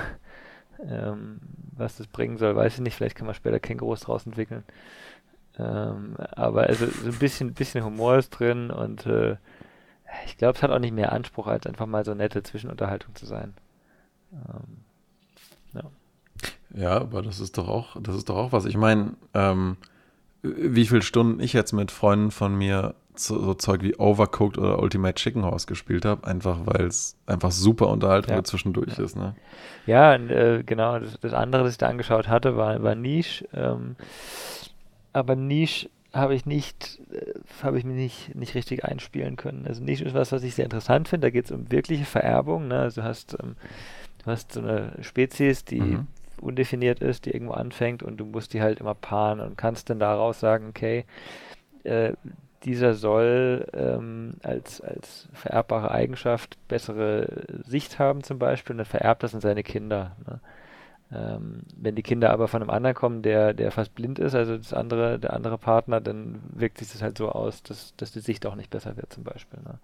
Ähm, 0.84 1.40
was 1.76 1.96
das 1.96 2.08
bringen 2.08 2.38
soll, 2.38 2.56
weiß 2.56 2.74
ich 2.74 2.80
nicht. 2.80 2.96
Vielleicht 2.96 3.16
kann 3.16 3.26
man 3.26 3.34
später 3.34 3.60
Kängurus 3.60 4.00
draus 4.00 4.26
entwickeln. 4.26 4.64
Ähm, 5.58 6.16
aber 6.32 6.62
also 6.64 6.86
so 6.86 7.08
ein 7.08 7.18
bisschen, 7.18 7.54
bisschen 7.54 7.84
Humor 7.84 8.16
ist 8.16 8.30
drin 8.30 8.70
und 8.70 9.06
äh, 9.06 9.36
ich 10.26 10.36
glaube, 10.36 10.56
es 10.56 10.62
hat 10.62 10.70
auch 10.70 10.78
nicht 10.78 10.94
mehr 10.94 11.12
Anspruch, 11.12 11.46
als 11.46 11.66
einfach 11.66 11.86
mal 11.86 12.04
so 12.04 12.14
nette 12.14 12.42
Zwischenunterhaltung 12.42 13.14
zu 13.14 13.26
sein. 13.26 13.54
Ähm, 14.32 14.78
ja. 15.74 15.82
ja, 16.74 16.96
aber 17.00 17.22
das 17.22 17.40
ist 17.40 17.58
doch 17.58 17.68
auch, 17.68 17.96
das 18.00 18.16
ist 18.16 18.28
doch 18.28 18.36
auch 18.36 18.52
was. 18.52 18.64
Ich 18.64 18.76
meine, 18.76 19.14
ähm, 19.34 19.76
wie 20.42 20.86
viele 20.86 21.02
Stunden 21.02 21.40
ich 21.40 21.52
jetzt 21.52 21.72
mit 21.72 21.90
Freunden 21.90 22.30
von 22.30 22.54
mir 22.54 22.94
so, 23.14 23.42
so, 23.42 23.54
Zeug 23.54 23.82
wie 23.82 23.94
Overcooked 23.96 24.58
oder 24.58 24.78
Ultimate 24.80 25.14
Chicken 25.14 25.44
Horse 25.44 25.66
gespielt 25.66 26.04
habe, 26.04 26.26
einfach 26.26 26.60
weil 26.64 26.86
es 26.86 27.16
einfach 27.26 27.50
super 27.50 27.88
Unterhaltung 27.88 28.36
ja. 28.36 28.44
zwischendurch 28.44 28.96
ja. 28.96 29.04
ist. 29.04 29.16
Ne? 29.16 29.34
Ja, 29.86 30.14
äh, 30.14 30.62
genau. 30.64 30.98
Das, 30.98 31.18
das, 31.20 31.34
andere, 31.34 31.64
das 31.64 31.72
ich 31.72 31.78
da 31.78 31.88
angeschaut 31.88 32.28
hatte, 32.28 32.56
war, 32.56 32.82
war 32.82 32.94
Niche. 32.94 33.46
Ähm, 33.52 33.96
aber 35.12 35.36
Niche 35.36 35.90
habe 36.14 36.34
ich 36.34 36.46
nicht, 36.46 37.00
äh, 37.12 37.34
habe 37.62 37.78
ich 37.78 37.84
mir 37.84 37.94
nicht, 37.94 38.34
nicht 38.34 38.54
richtig 38.54 38.84
einspielen 38.84 39.36
können. 39.36 39.66
Also 39.66 39.82
Niche 39.82 40.04
ist 40.04 40.14
was, 40.14 40.32
was 40.32 40.42
ich 40.42 40.54
sehr 40.54 40.64
interessant 40.64 41.08
finde. 41.08 41.26
Da 41.26 41.30
geht 41.30 41.46
es 41.46 41.50
um 41.50 41.70
wirkliche 41.70 42.04
Vererbung. 42.04 42.68
Ne? 42.68 42.78
Also 42.78 43.00
du 43.00 43.06
hast, 43.06 43.36
ähm, 43.42 43.56
du 44.24 44.30
hast 44.30 44.52
so 44.52 44.60
eine 44.60 44.92
Spezies, 45.00 45.64
die 45.64 45.80
mhm. 45.80 46.06
undefiniert 46.40 47.00
ist, 47.00 47.26
die 47.26 47.30
irgendwo 47.30 47.54
anfängt 47.54 48.02
und 48.02 48.18
du 48.18 48.24
musst 48.24 48.52
die 48.52 48.62
halt 48.62 48.80
immer 48.80 48.94
paaren 48.94 49.40
und 49.40 49.56
kannst 49.56 49.90
dann 49.90 49.98
daraus 49.98 50.40
sagen, 50.40 50.68
okay, 50.68 51.04
äh, 51.84 52.12
dieser 52.64 52.94
soll 52.94 53.66
ähm, 53.72 54.34
als, 54.42 54.80
als 54.80 55.28
vererbbare 55.32 55.90
Eigenschaft 55.90 56.56
bessere 56.68 57.44
Sicht 57.64 57.98
haben 57.98 58.22
zum 58.22 58.38
Beispiel 58.38 58.74
und 58.74 58.78
dann 58.78 58.86
vererbt 58.86 59.22
das 59.22 59.34
an 59.34 59.40
seine 59.40 59.62
Kinder. 59.62 60.16
Ne? 60.26 60.40
Ähm, 61.14 61.62
wenn 61.76 61.94
die 61.94 62.02
Kinder 62.02 62.30
aber 62.30 62.48
von 62.48 62.62
einem 62.62 62.70
anderen 62.70 62.94
kommen, 62.94 63.22
der, 63.22 63.52
der 63.52 63.70
fast 63.70 63.94
blind 63.94 64.18
ist, 64.18 64.34
also 64.34 64.56
das 64.56 64.72
andere, 64.72 65.18
der 65.18 65.34
andere 65.34 65.58
Partner, 65.58 66.00
dann 66.00 66.40
wirkt 66.54 66.78
sich 66.78 66.90
das 66.92 67.02
halt 67.02 67.18
so 67.18 67.30
aus, 67.30 67.62
dass, 67.62 67.94
dass 67.96 68.12
die 68.12 68.20
Sicht 68.20 68.46
auch 68.46 68.54
nicht 68.54 68.70
besser 68.70 68.96
wird 68.96 69.12
zum 69.12 69.24
Beispiel. 69.24 69.60
Ne? 69.62 69.78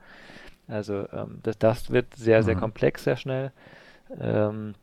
Also 0.68 1.06
ähm, 1.12 1.40
das, 1.42 1.58
das 1.58 1.90
wird 1.90 2.14
sehr, 2.14 2.42
sehr 2.42 2.56
mhm. 2.56 2.60
komplex, 2.60 3.04
sehr 3.04 3.16
schnell. 3.16 3.52
Ähm, 4.18 4.74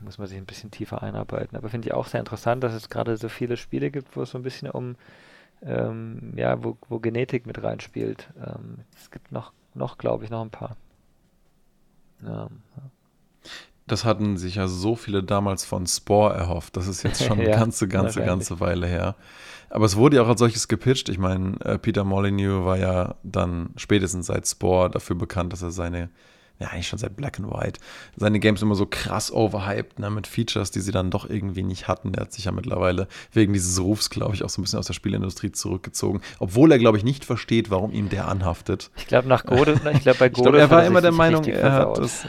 muss 0.00 0.18
man 0.18 0.26
sich 0.26 0.36
ein 0.36 0.46
bisschen 0.46 0.70
tiefer 0.70 1.02
einarbeiten. 1.02 1.56
Aber 1.56 1.68
finde 1.68 1.88
ich 1.88 1.94
auch 1.94 2.06
sehr 2.06 2.20
interessant, 2.20 2.62
dass 2.64 2.74
es 2.74 2.90
gerade 2.90 3.16
so 3.16 3.28
viele 3.28 3.56
Spiele 3.56 3.90
gibt, 3.90 4.16
wo 4.16 4.22
es 4.22 4.30
so 4.30 4.38
ein 4.38 4.42
bisschen 4.42 4.70
um 4.70 4.96
ähm, 5.64 6.32
ja, 6.36 6.62
wo, 6.62 6.76
wo 6.88 6.98
Genetik 6.98 7.46
mit 7.46 7.62
reinspielt. 7.62 8.28
Ähm, 8.36 8.78
es 8.96 9.10
gibt 9.10 9.32
noch, 9.32 9.52
noch 9.74 9.98
glaube 9.98 10.24
ich, 10.24 10.30
noch 10.30 10.42
ein 10.42 10.50
paar. 10.50 10.76
Ja, 12.24 12.48
Das 13.86 14.04
hatten 14.04 14.36
sich 14.36 14.56
ja 14.56 14.68
so 14.68 14.96
viele 14.96 15.22
damals 15.22 15.64
von 15.64 15.86
Spore 15.86 16.34
erhofft. 16.34 16.76
Das 16.76 16.86
ist 16.86 17.02
jetzt 17.02 17.22
schon 17.22 17.38
eine 17.40 17.50
ja, 17.50 17.58
ganze, 17.58 17.88
ganze, 17.88 18.22
ganze 18.22 18.60
Weile 18.60 18.86
her. 18.86 19.16
Aber 19.70 19.86
es 19.86 19.96
wurde 19.96 20.16
ja 20.16 20.22
auch 20.22 20.28
als 20.28 20.38
solches 20.38 20.68
gepitcht. 20.68 21.08
Ich 21.08 21.18
meine, 21.18 21.58
äh, 21.60 21.78
Peter 21.78 22.04
Molyneux 22.04 22.64
war 22.64 22.78
ja 22.78 23.16
dann 23.22 23.70
spätestens 23.76 24.26
seit 24.26 24.46
Spore 24.46 24.90
dafür 24.90 25.16
bekannt, 25.16 25.52
dass 25.52 25.62
er 25.62 25.70
seine 25.70 26.10
ja 26.58 26.68
eigentlich 26.68 26.88
schon 26.88 26.98
seit 26.98 27.16
Black 27.16 27.38
and 27.38 27.50
White, 27.50 27.80
seine 28.16 28.38
Games 28.38 28.62
immer 28.62 28.74
so 28.74 28.86
krass 28.86 29.32
overhyped, 29.32 29.98
ne, 29.98 30.10
mit 30.10 30.26
Features, 30.26 30.70
die 30.70 30.80
sie 30.80 30.92
dann 30.92 31.10
doch 31.10 31.28
irgendwie 31.28 31.62
nicht 31.62 31.88
hatten. 31.88 32.12
Der 32.12 32.22
hat 32.22 32.32
sich 32.32 32.44
ja 32.44 32.52
mittlerweile 32.52 33.08
wegen 33.32 33.52
dieses 33.52 33.80
Rufs, 33.80 34.10
glaube 34.10 34.34
ich, 34.34 34.44
auch 34.44 34.48
so 34.48 34.60
ein 34.60 34.64
bisschen 34.64 34.78
aus 34.78 34.86
der 34.86 34.94
Spielindustrie 34.94 35.52
zurückgezogen. 35.52 36.20
Obwohl 36.38 36.70
er, 36.72 36.78
glaube 36.78 36.98
ich, 36.98 37.04
nicht 37.04 37.24
versteht, 37.24 37.70
warum 37.70 37.92
ihm 37.92 38.08
der 38.08 38.28
anhaftet. 38.28 38.90
Ich 38.96 39.06
glaube, 39.06 39.28
nach 39.28 39.44
Gode, 39.44 39.72
ich 39.92 40.00
glaube, 40.02 40.18
bei 40.18 40.28
Gode. 40.28 40.40
ich 40.40 40.42
glaub, 40.42 40.54
er 40.54 40.70
war 40.70 40.84
immer 40.84 41.00
der 41.00 41.12
Meinung, 41.12 41.44
er 41.44 41.72
hat 41.72 41.98
das. 41.98 42.26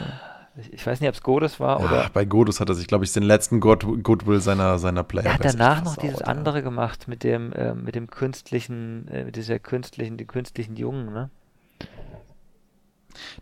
Ich, 0.58 0.72
ich 0.72 0.86
weiß 0.86 1.00
nicht, 1.00 1.08
ob 1.08 1.14
es 1.14 1.22
Godus 1.22 1.60
war 1.60 1.80
oder. 1.80 2.04
Ach, 2.06 2.08
bei 2.08 2.24
Godus 2.24 2.60
hat 2.60 2.68
er 2.68 2.74
sich, 2.74 2.86
glaube 2.86 3.04
ich, 3.04 3.12
den 3.12 3.22
letzten 3.22 3.60
God 3.60 3.84
Goodwill 4.02 4.40
seiner, 4.40 4.78
seiner 4.78 5.04
Player. 5.04 5.26
Er 5.26 5.34
hat 5.34 5.44
danach 5.44 5.84
noch 5.84 5.96
dieses 5.96 6.20
ja. 6.20 6.26
andere 6.26 6.62
gemacht 6.62 7.08
mit 7.08 7.24
dem, 7.24 7.52
äh, 7.52 7.74
mit 7.74 7.94
dem 7.94 8.08
künstlichen, 8.08 9.06
äh, 9.08 9.24
mit 9.24 9.36
dieser 9.36 9.58
künstlichen, 9.58 10.16
die 10.16 10.24
künstlichen 10.24 10.76
Jungen, 10.76 11.12
ne? 11.12 11.30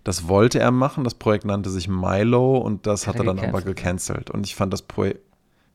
Das 0.05 0.28
wollte 0.28 0.59
er 0.59 0.70
machen, 0.70 1.05
das 1.05 1.14
Projekt 1.14 1.45
nannte 1.45 1.70
sich 1.70 1.89
Milo 1.89 2.59
und 2.59 2.87
das 2.87 3.07
hat, 3.07 3.14
hat 3.14 3.26
er 3.26 3.35
dann 3.35 3.39
aber 3.39 3.62
gecancelt. 3.62 4.30
Und 4.30 4.47
ich 4.47 4.55
fand 4.55 4.72
das 4.72 4.82
Projekt, 4.82 5.20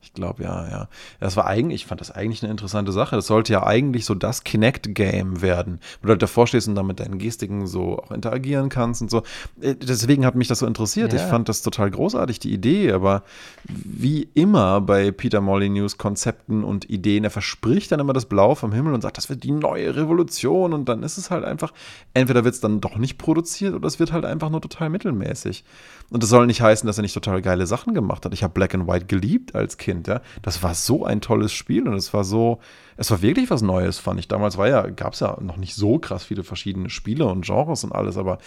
ich 0.02 0.14
glaube, 0.14 0.42
ja, 0.42 0.68
ja. 0.68 0.88
Das 1.20 1.36
war 1.36 1.46
eigentlich, 1.46 1.82
ich 1.82 1.86
fand 1.86 2.00
das 2.00 2.10
eigentlich 2.10 2.42
eine 2.42 2.50
interessante 2.50 2.90
Sache. 2.90 3.16
Das 3.16 3.26
sollte 3.26 3.52
ja 3.52 3.66
eigentlich 3.66 4.06
so 4.06 4.14
das 4.14 4.44
Kinect-Game 4.44 5.42
werden, 5.42 5.78
wo 6.00 6.06
du 6.06 6.12
halt 6.12 6.22
davor 6.22 6.46
stehst 6.46 6.68
und 6.68 6.74
dann 6.74 6.86
mit 6.86 7.00
deinen 7.00 7.18
Gestiken 7.18 7.66
so 7.66 7.98
auch 7.98 8.10
interagieren 8.10 8.70
kannst 8.70 9.02
und 9.02 9.10
so. 9.10 9.22
Äh, 9.60 9.74
deswegen 9.74 10.24
hat 10.24 10.36
mich 10.36 10.48
das 10.48 10.60
so 10.60 10.66
interessiert. 10.66 11.12
Ja. 11.12 11.18
Ich 11.18 11.24
fand 11.26 11.48
das 11.50 11.60
total 11.60 11.90
großartig, 11.90 12.38
die 12.38 12.52
Idee, 12.52 12.92
aber 12.92 13.24
wie 13.64 14.28
immer 14.34 14.80
bei 14.80 15.10
Peter 15.10 15.42
Molyneux 15.42 15.98
Konzepten 15.98 16.64
und 16.64 16.88
Ideen, 16.88 17.24
er 17.24 17.30
verspricht 17.30 17.92
dann 17.92 18.00
immer 18.00 18.14
das 18.14 18.24
Blau 18.24 18.54
vom 18.54 18.72
Himmel 18.72 18.94
und 18.94 19.02
sagt, 19.02 19.18
das 19.18 19.28
wird 19.28 19.44
die 19.44 19.52
neue 19.52 19.96
Revolution 19.96 20.72
und 20.72 20.88
dann 20.88 21.02
ist 21.02 21.18
es 21.18 21.30
halt 21.30 21.44
einfach, 21.44 21.72
entweder 22.14 22.44
wird 22.44 22.54
es 22.54 22.60
dann 22.60 22.80
doch 22.80 22.96
nicht 22.96 23.18
produziert 23.18 23.74
oder 23.74 23.86
es 23.86 23.98
wird 23.98 24.12
halt 24.12 24.24
einfach 24.24 24.48
nur 24.48 24.62
total 24.62 24.88
mittelmäßig. 24.88 25.64
Und 26.10 26.24
das 26.24 26.30
soll 26.30 26.46
nicht 26.46 26.60
heißen, 26.60 26.86
dass 26.86 26.98
er 26.98 27.02
nicht 27.02 27.14
total 27.14 27.40
geile 27.40 27.66
Sachen 27.66 27.94
gemacht 27.94 28.24
hat. 28.24 28.34
Ich 28.34 28.42
habe 28.42 28.52
Black 28.52 28.74
and 28.74 28.88
White 28.88 29.06
geliebt 29.06 29.54
als 29.54 29.76
Kind, 29.76 29.89
ja. 30.06 30.20
Das 30.42 30.62
war 30.62 30.74
so 30.74 31.04
ein 31.04 31.20
tolles 31.20 31.52
Spiel 31.52 31.88
und 31.88 31.94
es 31.94 32.12
war 32.12 32.24
so, 32.24 32.60
es 32.96 33.10
war 33.10 33.22
wirklich 33.22 33.50
was 33.50 33.62
Neues, 33.62 33.98
fand 33.98 34.20
ich. 34.20 34.28
Damals 34.28 34.58
war 34.58 34.68
ja, 34.68 34.88
gab 34.88 35.14
es 35.14 35.20
ja 35.20 35.38
noch 35.40 35.56
nicht 35.56 35.74
so 35.74 35.98
krass 35.98 36.24
viele 36.24 36.44
verschiedene 36.44 36.90
Spiele 36.90 37.26
und 37.26 37.44
Genres 37.44 37.84
und 37.84 37.92
alles, 37.92 38.16
aber 38.16 38.38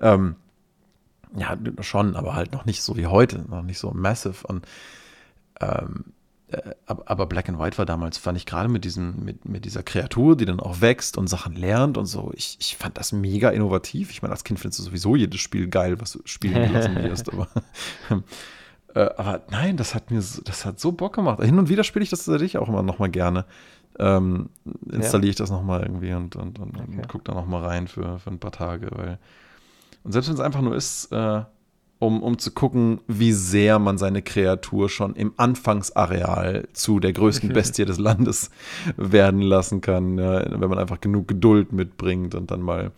ähm, 0.00 0.36
ja, 1.36 1.56
schon, 1.80 2.16
aber 2.16 2.34
halt 2.34 2.52
noch 2.52 2.64
nicht 2.64 2.82
so 2.82 2.96
wie 2.96 3.06
heute, 3.06 3.44
noch 3.48 3.62
nicht 3.62 3.78
so 3.78 3.90
massive. 3.90 4.46
Und 4.46 4.66
ähm, 5.60 6.04
äh, 6.48 6.74
aber 6.86 7.26
Black 7.26 7.48
and 7.48 7.58
White 7.58 7.78
war 7.78 7.86
damals, 7.86 8.18
fand 8.18 8.38
ich 8.38 8.46
gerade 8.46 8.68
mit 8.68 8.84
diesem, 8.84 9.24
mit, 9.24 9.44
mit 9.44 9.64
dieser 9.64 9.82
Kreatur, 9.82 10.36
die 10.36 10.44
dann 10.44 10.60
auch 10.60 10.80
wächst 10.80 11.18
und 11.18 11.26
Sachen 11.26 11.56
lernt 11.56 11.98
und 11.98 12.06
so, 12.06 12.32
ich, 12.34 12.56
ich 12.60 12.76
fand 12.76 12.96
das 12.98 13.12
mega 13.12 13.50
innovativ. 13.50 14.10
Ich 14.10 14.22
meine, 14.22 14.32
als 14.32 14.44
Kind 14.44 14.60
findest 14.60 14.78
du 14.78 14.84
sowieso 14.84 15.16
jedes 15.16 15.40
Spiel 15.40 15.68
geil, 15.68 16.00
was 16.00 16.12
du 16.12 16.20
spielen 16.24 16.72
lassen 16.72 17.02
wirst, 17.02 17.32
aber, 17.32 17.48
äh, 18.96 19.10
aber 19.18 19.42
nein, 19.50 19.76
das 19.76 19.94
hat 19.94 20.10
mir, 20.10 20.22
das 20.44 20.64
hat 20.64 20.80
so 20.80 20.92
Bock 20.92 21.14
gemacht. 21.14 21.42
Hin 21.42 21.58
und 21.58 21.68
wieder 21.68 21.84
spiele 21.84 22.02
ich 22.02 22.08
das 22.08 22.24
tatsächlich 22.24 22.56
auch 22.56 22.68
immer 22.68 22.82
nochmal 22.82 23.10
gerne. 23.10 23.44
Ähm, 23.98 24.48
installiere 24.90 25.26
ja. 25.26 25.30
ich 25.30 25.36
das 25.36 25.50
nochmal 25.50 25.82
irgendwie 25.82 26.14
und, 26.14 26.34
und, 26.34 26.58
und, 26.58 26.76
okay. 26.76 26.96
und 26.96 27.08
gucke 27.08 27.24
da 27.24 27.34
nochmal 27.34 27.64
rein 27.64 27.88
für, 27.88 28.18
für 28.18 28.30
ein 28.30 28.38
paar 28.38 28.52
Tage, 28.52 28.88
weil 28.92 29.18
und 30.02 30.12
selbst 30.12 30.28
wenn 30.28 30.34
es 30.34 30.40
einfach 30.40 30.62
nur 30.62 30.74
ist, 30.74 31.12
äh, 31.12 31.42
um, 31.98 32.22
um 32.22 32.38
zu 32.38 32.50
gucken, 32.50 33.00
wie 33.06 33.32
sehr 33.32 33.78
man 33.78 33.96
seine 33.96 34.22
Kreatur 34.22 34.88
schon 34.88 35.14
im 35.14 35.32
Anfangsareal 35.36 36.68
zu 36.72 37.00
der 37.00 37.12
größten 37.12 37.48
Bestie 37.52 37.84
des 37.84 37.98
Landes 37.98 38.50
werden 38.96 39.40
lassen 39.40 39.80
kann, 39.80 40.18
wenn 40.18 40.68
man 40.68 40.78
einfach 40.78 41.00
genug 41.00 41.28
Geduld 41.28 41.72
mitbringt 41.72 42.34
und 42.34 42.50
dann 42.50 42.60
mal 42.60 42.92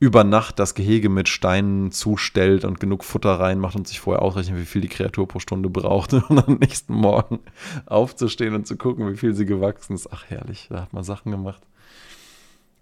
über 0.00 0.22
Nacht 0.24 0.58
das 0.58 0.74
Gehege 0.74 1.08
mit 1.08 1.28
Steinen 1.28 1.90
zustellt 1.90 2.64
und 2.64 2.78
genug 2.78 3.04
Futter 3.04 3.40
reinmacht 3.40 3.74
und 3.74 3.88
sich 3.88 4.00
vorher 4.00 4.22
ausrechnet, 4.22 4.58
wie 4.58 4.64
viel 4.64 4.80
die 4.80 4.88
Kreatur 4.88 5.26
pro 5.26 5.40
Stunde 5.40 5.68
braucht, 5.68 6.12
um 6.30 6.38
am 6.38 6.54
nächsten 6.54 6.94
Morgen 6.94 7.40
aufzustehen 7.86 8.54
und 8.54 8.66
zu 8.66 8.76
gucken, 8.76 9.10
wie 9.12 9.16
viel 9.16 9.34
sie 9.34 9.46
gewachsen 9.46 9.94
ist. 9.94 10.08
Ach 10.12 10.24
herrlich, 10.28 10.68
da 10.70 10.82
hat 10.82 10.92
man 10.92 11.04
Sachen 11.04 11.32
gemacht. 11.32 11.62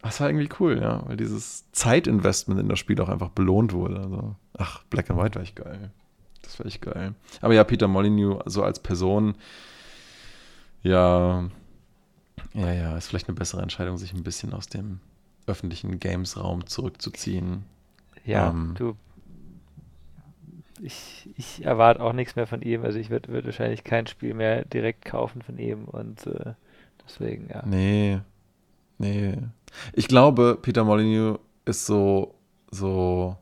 Das 0.07 0.21
war 0.21 0.29
irgendwie 0.29 0.49
cool, 0.61 0.81
ja, 0.81 1.03
weil 1.07 1.17
dieses 1.17 1.71
Zeitinvestment 1.73 2.61
in 2.61 2.69
das 2.69 2.79
Spiel 2.79 3.01
auch 3.01 3.09
einfach 3.09 3.31
belohnt 3.31 3.73
wurde. 3.73 3.99
Also, 3.99 4.37
ach, 4.57 4.85
Black 4.85 5.11
and 5.11 5.21
White 5.21 5.35
war 5.35 5.43
echt 5.43 5.57
geil. 5.57 5.91
Das 6.43 6.59
war 6.59 6.67
echt 6.67 6.81
geil. 6.81 7.15
Aber 7.41 7.55
ja, 7.55 7.65
Peter 7.65 7.89
Molyneux, 7.89 8.43
so 8.47 8.63
als 8.63 8.81
Person, 8.81 9.35
ja, 10.83 11.49
ja, 12.55 12.73
ja, 12.73 12.97
ist 12.97 13.09
vielleicht 13.09 13.29
eine 13.29 13.37
bessere 13.37 13.63
Entscheidung, 13.63 13.99
sich 13.99 14.15
ein 14.15 14.23
bisschen 14.23 14.53
aus 14.55 14.69
dem 14.69 15.01
öffentlichen 15.47 15.99
Games-Raum 15.99 16.67
zurückzuziehen. 16.67 17.65
Ja, 18.25 18.51
ähm, 18.51 18.75
du. 18.77 18.97
Ich, 20.83 21.31
ich 21.37 21.65
erwarte 21.65 22.03
auch 22.03 22.13
nichts 22.13 22.37
mehr 22.37 22.47
von 22.47 22.61
ihm. 22.63 22.85
Also 22.85 22.99
ich 22.99 23.11
würde 23.11 23.29
würd 23.33 23.47
wahrscheinlich 23.47 23.83
kein 23.83 24.07
Spiel 24.07 24.35
mehr 24.35 24.65
direkt 24.65 25.05
kaufen 25.05 25.43
von 25.43 25.59
ihm 25.59 25.85
und 25.85 26.27
äh, 26.27 26.53
deswegen, 27.05 27.49
ja. 27.49 27.65
Nee, 27.65 28.21
nee. 28.99 29.37
Ich 29.93 30.09
glaube, 30.09 30.59
Peter 30.61 30.85
Molyneux 30.85 31.39
ist 31.65 31.87
so, 31.87 32.35
so. 32.71 33.37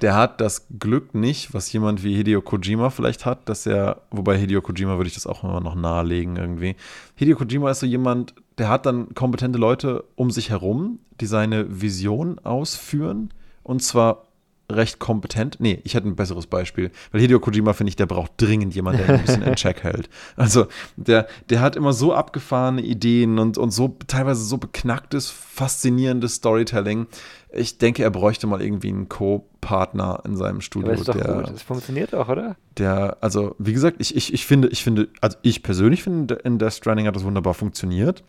Der 0.00 0.14
hat 0.14 0.40
das 0.40 0.66
Glück 0.78 1.14
nicht, 1.14 1.52
was 1.52 1.70
jemand 1.72 2.02
wie 2.02 2.16
Hideo 2.16 2.40
Kojima 2.40 2.88
vielleicht 2.88 3.26
hat, 3.26 3.48
dass 3.50 3.66
er, 3.66 4.00
wobei 4.10 4.38
Hideo 4.38 4.62
Kojima 4.62 4.96
würde 4.96 5.08
ich 5.08 5.14
das 5.14 5.26
auch 5.26 5.44
immer 5.44 5.60
noch 5.60 5.74
nahelegen 5.74 6.36
irgendwie. 6.36 6.74
Hideo 7.16 7.36
Kojima 7.36 7.70
ist 7.70 7.80
so 7.80 7.86
jemand, 7.86 8.34
der 8.56 8.68
hat 8.68 8.86
dann 8.86 9.14
kompetente 9.14 9.58
Leute 9.58 10.04
um 10.16 10.30
sich 10.30 10.48
herum, 10.48 11.00
die 11.20 11.26
seine 11.26 11.82
Vision 11.82 12.38
ausführen 12.38 13.30
und 13.62 13.82
zwar 13.82 14.29
recht 14.70 14.98
kompetent. 14.98 15.56
Nee, 15.58 15.80
ich 15.84 15.94
hätte 15.94 16.08
ein 16.08 16.16
besseres 16.16 16.46
Beispiel. 16.46 16.90
Weil 17.12 17.20
Hideo 17.20 17.40
Kojima, 17.40 17.72
finde 17.72 17.90
ich, 17.90 17.96
der 17.96 18.06
braucht 18.06 18.32
dringend 18.36 18.74
jemanden, 18.74 18.98
der 18.98 19.08
ihn 19.08 19.20
ein 19.20 19.26
bisschen 19.26 19.42
in 19.42 19.54
Check 19.56 19.82
hält. 19.82 20.08
Also, 20.36 20.66
der, 20.96 21.26
der 21.48 21.60
hat 21.60 21.76
immer 21.76 21.92
so 21.92 22.14
abgefahrene 22.14 22.82
Ideen 22.82 23.38
und, 23.38 23.58
und 23.58 23.70
so 23.70 23.96
teilweise 24.06 24.42
so 24.44 24.58
beknacktes, 24.58 25.30
faszinierendes 25.30 26.34
Storytelling. 26.34 27.06
Ich 27.52 27.78
denke, 27.78 28.02
er 28.02 28.10
bräuchte 28.10 28.46
mal 28.46 28.62
irgendwie 28.62 28.88
einen 28.88 29.08
Co-Partner 29.08 30.22
in 30.24 30.36
seinem 30.36 30.60
Studio. 30.60 30.90
Aber 30.90 31.00
ist 31.00 31.08
doch 31.08 31.16
der, 31.16 31.34
gut. 31.34 31.50
Das 31.50 31.62
funktioniert 31.62 32.12
doch, 32.12 32.28
oder? 32.28 32.56
Der, 32.78 33.16
also, 33.20 33.56
wie 33.58 33.72
gesagt, 33.72 33.96
ich, 33.98 34.16
ich, 34.16 34.32
ich 34.32 34.46
finde, 34.46 34.68
ich 34.68 34.84
finde, 34.84 35.08
also 35.20 35.36
ich 35.42 35.62
persönlich 35.62 36.02
finde, 36.02 36.34
in 36.36 36.58
Death 36.58 36.74
Stranding 36.74 37.06
hat 37.06 37.16
das 37.16 37.24
wunderbar 37.24 37.54
funktioniert. 37.54 38.22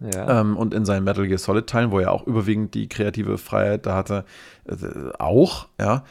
Ja. 0.00 0.40
Ähm, 0.40 0.56
und 0.56 0.74
in 0.74 0.84
seinen 0.84 1.04
Metal 1.04 1.26
Gear 1.26 1.38
Solid 1.38 1.66
Teilen, 1.66 1.90
wo 1.90 1.98
er 1.98 2.12
auch 2.12 2.26
überwiegend 2.26 2.74
die 2.74 2.88
kreative 2.88 3.38
Freiheit 3.38 3.86
da 3.86 3.96
hatte, 3.96 4.24
äh, 4.66 4.76
auch, 5.18 5.66
ja. 5.80 6.04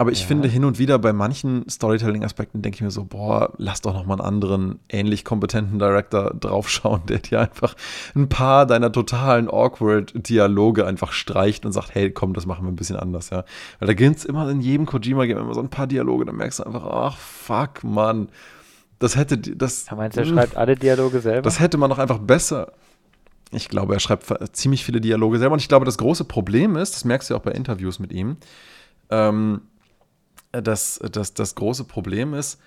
Aber 0.00 0.12
ich 0.12 0.20
ja. 0.22 0.28
finde 0.28 0.48
hin 0.48 0.64
und 0.64 0.78
wieder 0.78 0.98
bei 0.98 1.12
manchen 1.12 1.68
Storytelling-Aspekten 1.68 2.62
denke 2.62 2.76
ich 2.76 2.80
mir 2.80 2.90
so, 2.90 3.04
boah, 3.04 3.52
lass 3.58 3.82
doch 3.82 3.92
noch 3.92 4.06
mal 4.06 4.14
einen 4.14 4.22
anderen 4.22 4.78
ähnlich 4.88 5.26
kompetenten 5.26 5.78
Director 5.78 6.32
draufschauen, 6.40 7.02
der 7.08 7.18
dir 7.18 7.40
einfach 7.40 7.74
ein 8.14 8.30
paar 8.30 8.64
deiner 8.64 8.90
totalen 8.92 9.50
awkward 9.50 10.12
Dialoge 10.14 10.86
einfach 10.86 11.12
streicht 11.12 11.66
und 11.66 11.72
sagt, 11.72 11.94
hey, 11.94 12.10
komm, 12.10 12.32
das 12.32 12.46
machen 12.46 12.64
wir 12.64 12.72
ein 12.72 12.76
bisschen 12.76 12.96
anders, 12.96 13.28
ja. 13.28 13.44
Weil 13.78 13.88
da 13.88 13.92
gibt 13.92 14.16
es 14.16 14.24
immer 14.24 14.48
in 14.48 14.62
jedem 14.62 14.86
Kojima-Game 14.86 15.36
immer 15.36 15.52
so 15.52 15.60
ein 15.60 15.68
paar 15.68 15.86
Dialoge, 15.86 16.24
da 16.24 16.32
merkst 16.32 16.60
du 16.60 16.64
einfach, 16.64 16.84
ach, 16.86 17.18
fuck, 17.18 17.84
Mann. 17.84 18.30
Das 19.00 19.16
hätte, 19.16 19.36
das. 19.36 19.86
Ja, 19.90 19.96
meinst 19.96 20.16
du, 20.16 20.22
er 20.22 20.26
schreibt 20.26 20.56
alle 20.56 20.76
Dialoge 20.76 21.20
selber? 21.20 21.42
Das 21.42 21.60
hätte 21.60 21.76
man 21.76 21.90
doch 21.90 21.98
einfach 21.98 22.18
besser 22.18 22.72
ich 23.52 23.68
glaube, 23.68 23.94
er 23.94 24.00
schreibt 24.00 24.26
ziemlich 24.56 24.84
viele 24.84 25.00
Dialoge 25.00 25.38
selber. 25.38 25.54
Und 25.54 25.60
ich 25.60 25.68
glaube, 25.68 25.84
das 25.84 25.98
große 25.98 26.24
Problem 26.24 26.76
ist, 26.76 26.94
das 26.94 27.04
merkst 27.04 27.28
du 27.28 27.34
ja 27.34 27.40
auch 27.40 27.44
bei 27.44 27.52
Interviews 27.52 27.98
mit 27.98 28.12
ihm, 28.12 28.36
ähm, 29.10 29.62
dass, 30.52 31.00
dass 31.10 31.34
das 31.34 31.54
große 31.54 31.84
Problem 31.84 32.34
ist, 32.34 32.60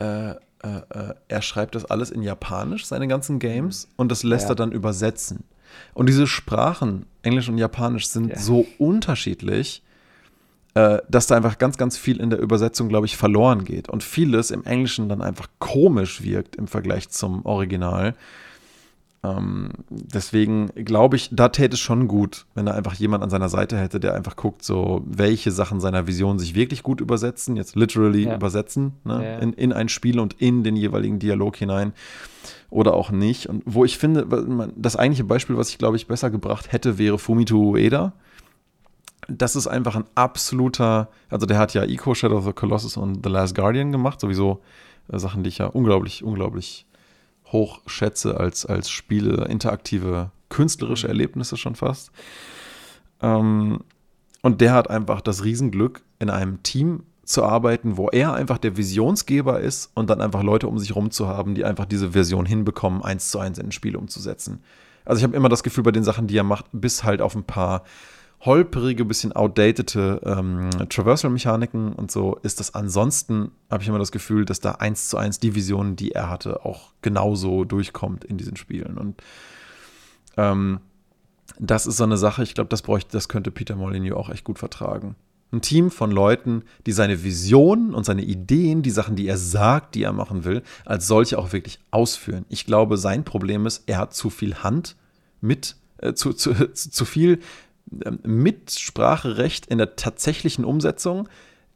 äh, 0.00 0.30
äh, 0.30 0.36
äh, 0.62 1.14
er 1.28 1.42
schreibt 1.42 1.74
das 1.74 1.84
alles 1.84 2.10
in 2.10 2.22
Japanisch, 2.22 2.86
seine 2.86 3.06
ganzen 3.06 3.38
Games, 3.38 3.88
und 3.96 4.10
das 4.10 4.22
lässt 4.22 4.44
ja. 4.44 4.50
er 4.50 4.54
dann 4.56 4.72
übersetzen. 4.72 5.44
Und 5.92 6.08
diese 6.08 6.26
Sprachen, 6.26 7.06
Englisch 7.22 7.48
und 7.48 7.58
Japanisch, 7.58 8.06
sind 8.08 8.30
ja. 8.30 8.38
so 8.38 8.66
unterschiedlich, 8.78 9.82
äh, 10.74 10.98
dass 11.08 11.26
da 11.26 11.36
einfach 11.36 11.58
ganz, 11.58 11.76
ganz 11.76 11.96
viel 11.98 12.20
in 12.20 12.30
der 12.30 12.38
Übersetzung, 12.38 12.88
glaube 12.88 13.06
ich, 13.06 13.16
verloren 13.16 13.64
geht. 13.64 13.88
Und 13.88 14.02
vieles 14.02 14.50
im 14.50 14.64
Englischen 14.64 15.08
dann 15.08 15.22
einfach 15.22 15.48
komisch 15.58 16.22
wirkt 16.22 16.56
im 16.56 16.66
Vergleich 16.66 17.10
zum 17.10 17.44
Original. 17.44 18.14
Ähm, 19.24 19.70
deswegen 19.88 20.66
glaube 20.74 21.16
ich, 21.16 21.30
da 21.32 21.48
täte 21.48 21.74
es 21.74 21.80
schon 21.80 22.08
gut, 22.08 22.44
wenn 22.54 22.66
er 22.66 22.74
einfach 22.74 22.94
jemand 22.94 23.24
an 23.24 23.30
seiner 23.30 23.48
Seite 23.48 23.78
hätte, 23.78 23.98
der 23.98 24.14
einfach 24.14 24.36
guckt, 24.36 24.62
so 24.62 25.02
welche 25.06 25.50
Sachen 25.50 25.80
seiner 25.80 26.06
Vision 26.06 26.38
sich 26.38 26.54
wirklich 26.54 26.82
gut 26.82 27.00
übersetzen, 27.00 27.56
jetzt 27.56 27.74
literally 27.74 28.24
ja. 28.24 28.34
übersetzen, 28.34 28.92
ne? 29.04 29.24
ja. 29.24 29.38
in, 29.38 29.54
in 29.54 29.72
ein 29.72 29.88
Spiel 29.88 30.20
und 30.20 30.34
in 30.34 30.62
den 30.62 30.76
jeweiligen 30.76 31.18
Dialog 31.18 31.56
hinein 31.56 31.94
oder 32.68 32.92
auch 32.92 33.10
nicht. 33.10 33.48
Und 33.48 33.62
wo 33.64 33.84
ich 33.84 33.96
finde, 33.96 34.26
das 34.76 34.96
eigentliche 34.96 35.24
Beispiel, 35.24 35.56
was 35.56 35.70
ich 35.70 35.78
glaube 35.78 35.96
ich 35.96 36.06
besser 36.06 36.30
gebracht 36.30 36.72
hätte, 36.72 36.98
wäre 36.98 37.18
Fumito 37.18 37.56
Ueda. 37.56 38.12
Das 39.28 39.56
ist 39.56 39.68
einfach 39.68 39.96
ein 39.96 40.04
absoluter, 40.14 41.08
also 41.30 41.46
der 41.46 41.56
hat 41.56 41.72
ja 41.72 41.84
Eco, 41.84 42.14
Shadow 42.14 42.36
of 42.36 42.44
the 42.44 42.52
Colossus 42.52 42.98
und 42.98 43.24
The 43.24 43.30
Last 43.30 43.54
Guardian 43.54 43.90
gemacht, 43.90 44.20
sowieso 44.20 44.60
äh, 45.10 45.18
Sachen, 45.18 45.44
die 45.44 45.48
ich 45.48 45.58
ja 45.58 45.66
unglaublich, 45.66 46.22
unglaublich 46.22 46.84
hoch 47.54 47.80
schätze 47.86 48.38
als, 48.38 48.66
als 48.66 48.90
Spiele, 48.90 49.46
interaktive, 49.46 50.30
künstlerische 50.50 51.06
mhm. 51.06 51.12
Erlebnisse 51.12 51.56
schon 51.56 51.74
fast. 51.74 52.10
Ähm, 53.22 53.80
und 54.42 54.60
der 54.60 54.74
hat 54.74 54.90
einfach 54.90 55.22
das 55.22 55.42
Riesenglück, 55.42 56.02
in 56.18 56.28
einem 56.28 56.62
Team 56.62 57.04
zu 57.24 57.42
arbeiten, 57.42 57.96
wo 57.96 58.08
er 58.08 58.34
einfach 58.34 58.58
der 58.58 58.76
Visionsgeber 58.76 59.60
ist 59.60 59.90
und 59.94 60.10
dann 60.10 60.20
einfach 60.20 60.42
Leute 60.42 60.68
um 60.68 60.78
sich 60.78 60.90
herum 60.90 61.10
zu 61.10 61.26
haben, 61.26 61.54
die 61.54 61.64
einfach 61.64 61.86
diese 61.86 62.10
Version 62.10 62.44
hinbekommen, 62.44 63.02
eins 63.02 63.30
zu 63.30 63.38
eins 63.38 63.58
in 63.58 63.66
ein 63.66 63.72
Spiel 63.72 63.96
umzusetzen. 63.96 64.62
Also 65.06 65.18
ich 65.18 65.24
habe 65.24 65.34
immer 65.34 65.48
das 65.48 65.62
Gefühl 65.62 65.84
bei 65.84 65.92
den 65.92 66.04
Sachen, 66.04 66.26
die 66.26 66.36
er 66.36 66.44
macht, 66.44 66.66
bis 66.72 67.04
halt 67.04 67.22
auf 67.22 67.34
ein 67.34 67.44
paar 67.44 67.84
holprige, 68.44 69.04
bisschen 69.04 69.32
outdatete 69.32 70.20
ähm, 70.24 70.70
Traversal-Mechaniken 70.88 71.92
und 71.92 72.10
so, 72.10 72.36
ist 72.42 72.60
das 72.60 72.74
ansonsten, 72.74 73.50
habe 73.70 73.82
ich 73.82 73.88
immer 73.88 73.98
das 73.98 74.12
Gefühl, 74.12 74.44
dass 74.44 74.60
da 74.60 74.72
eins 74.72 75.08
zu 75.08 75.16
eins 75.16 75.38
die 75.38 75.54
Vision, 75.54 75.96
die 75.96 76.12
er 76.12 76.28
hatte, 76.28 76.64
auch 76.64 76.92
genauso 77.00 77.64
durchkommt 77.64 78.24
in 78.24 78.36
diesen 78.36 78.56
Spielen. 78.56 78.98
Und 78.98 79.22
ähm, 80.36 80.80
das 81.58 81.86
ist 81.86 81.96
so 81.96 82.04
eine 82.04 82.18
Sache, 82.18 82.42
ich 82.42 82.54
glaube, 82.54 82.68
das 82.68 82.82
bräuchte, 82.82 83.12
das 83.12 83.28
könnte 83.28 83.50
Peter 83.50 83.76
Molyneux 83.76 84.16
auch 84.16 84.28
echt 84.28 84.44
gut 84.44 84.58
vertragen. 84.58 85.16
Ein 85.52 85.62
Team 85.62 85.90
von 85.90 86.10
Leuten, 86.10 86.64
die 86.84 86.92
seine 86.92 87.22
Visionen 87.22 87.94
und 87.94 88.04
seine 88.04 88.22
Ideen, 88.22 88.82
die 88.82 88.90
Sachen, 88.90 89.14
die 89.14 89.28
er 89.28 89.36
sagt, 89.38 89.94
die 89.94 90.02
er 90.02 90.12
machen 90.12 90.44
will, 90.44 90.62
als 90.84 91.06
solche 91.06 91.38
auch 91.38 91.52
wirklich 91.52 91.78
ausführen. 91.92 92.44
Ich 92.48 92.66
glaube, 92.66 92.98
sein 92.98 93.24
Problem 93.24 93.64
ist, 93.64 93.84
er 93.86 93.98
hat 93.98 94.14
zu 94.14 94.30
viel 94.30 94.56
Hand 94.56 94.96
mit, 95.40 95.76
äh, 95.98 96.12
zu, 96.14 96.32
zu, 96.32 96.54
zu 96.72 97.04
viel 97.04 97.38
Mitspracherecht 98.22 99.66
in 99.66 99.78
der 99.78 99.96
tatsächlichen 99.96 100.64
Umsetzung, 100.64 101.28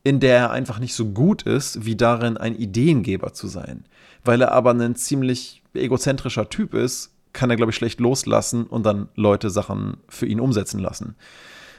in 0.04 0.20
der 0.20 0.36
er 0.36 0.50
einfach 0.50 0.78
nicht 0.78 0.94
so 0.94 1.06
gut 1.06 1.42
ist, 1.42 1.84
wie 1.84 1.96
darin 1.96 2.36
ein 2.36 2.56
Ideengeber 2.56 3.32
zu 3.32 3.46
sein. 3.48 3.84
Weil 4.24 4.40
er 4.40 4.52
aber 4.52 4.72
ein 4.72 4.96
ziemlich 4.96 5.62
egozentrischer 5.74 6.48
Typ 6.48 6.74
ist, 6.74 7.12
kann 7.32 7.50
er, 7.50 7.56
glaube 7.56 7.70
ich, 7.70 7.76
schlecht 7.76 8.00
loslassen 8.00 8.64
und 8.64 8.84
dann 8.84 9.08
Leute 9.14 9.50
Sachen 9.50 9.98
für 10.08 10.26
ihn 10.26 10.40
umsetzen 10.40 10.80
lassen. 10.80 11.14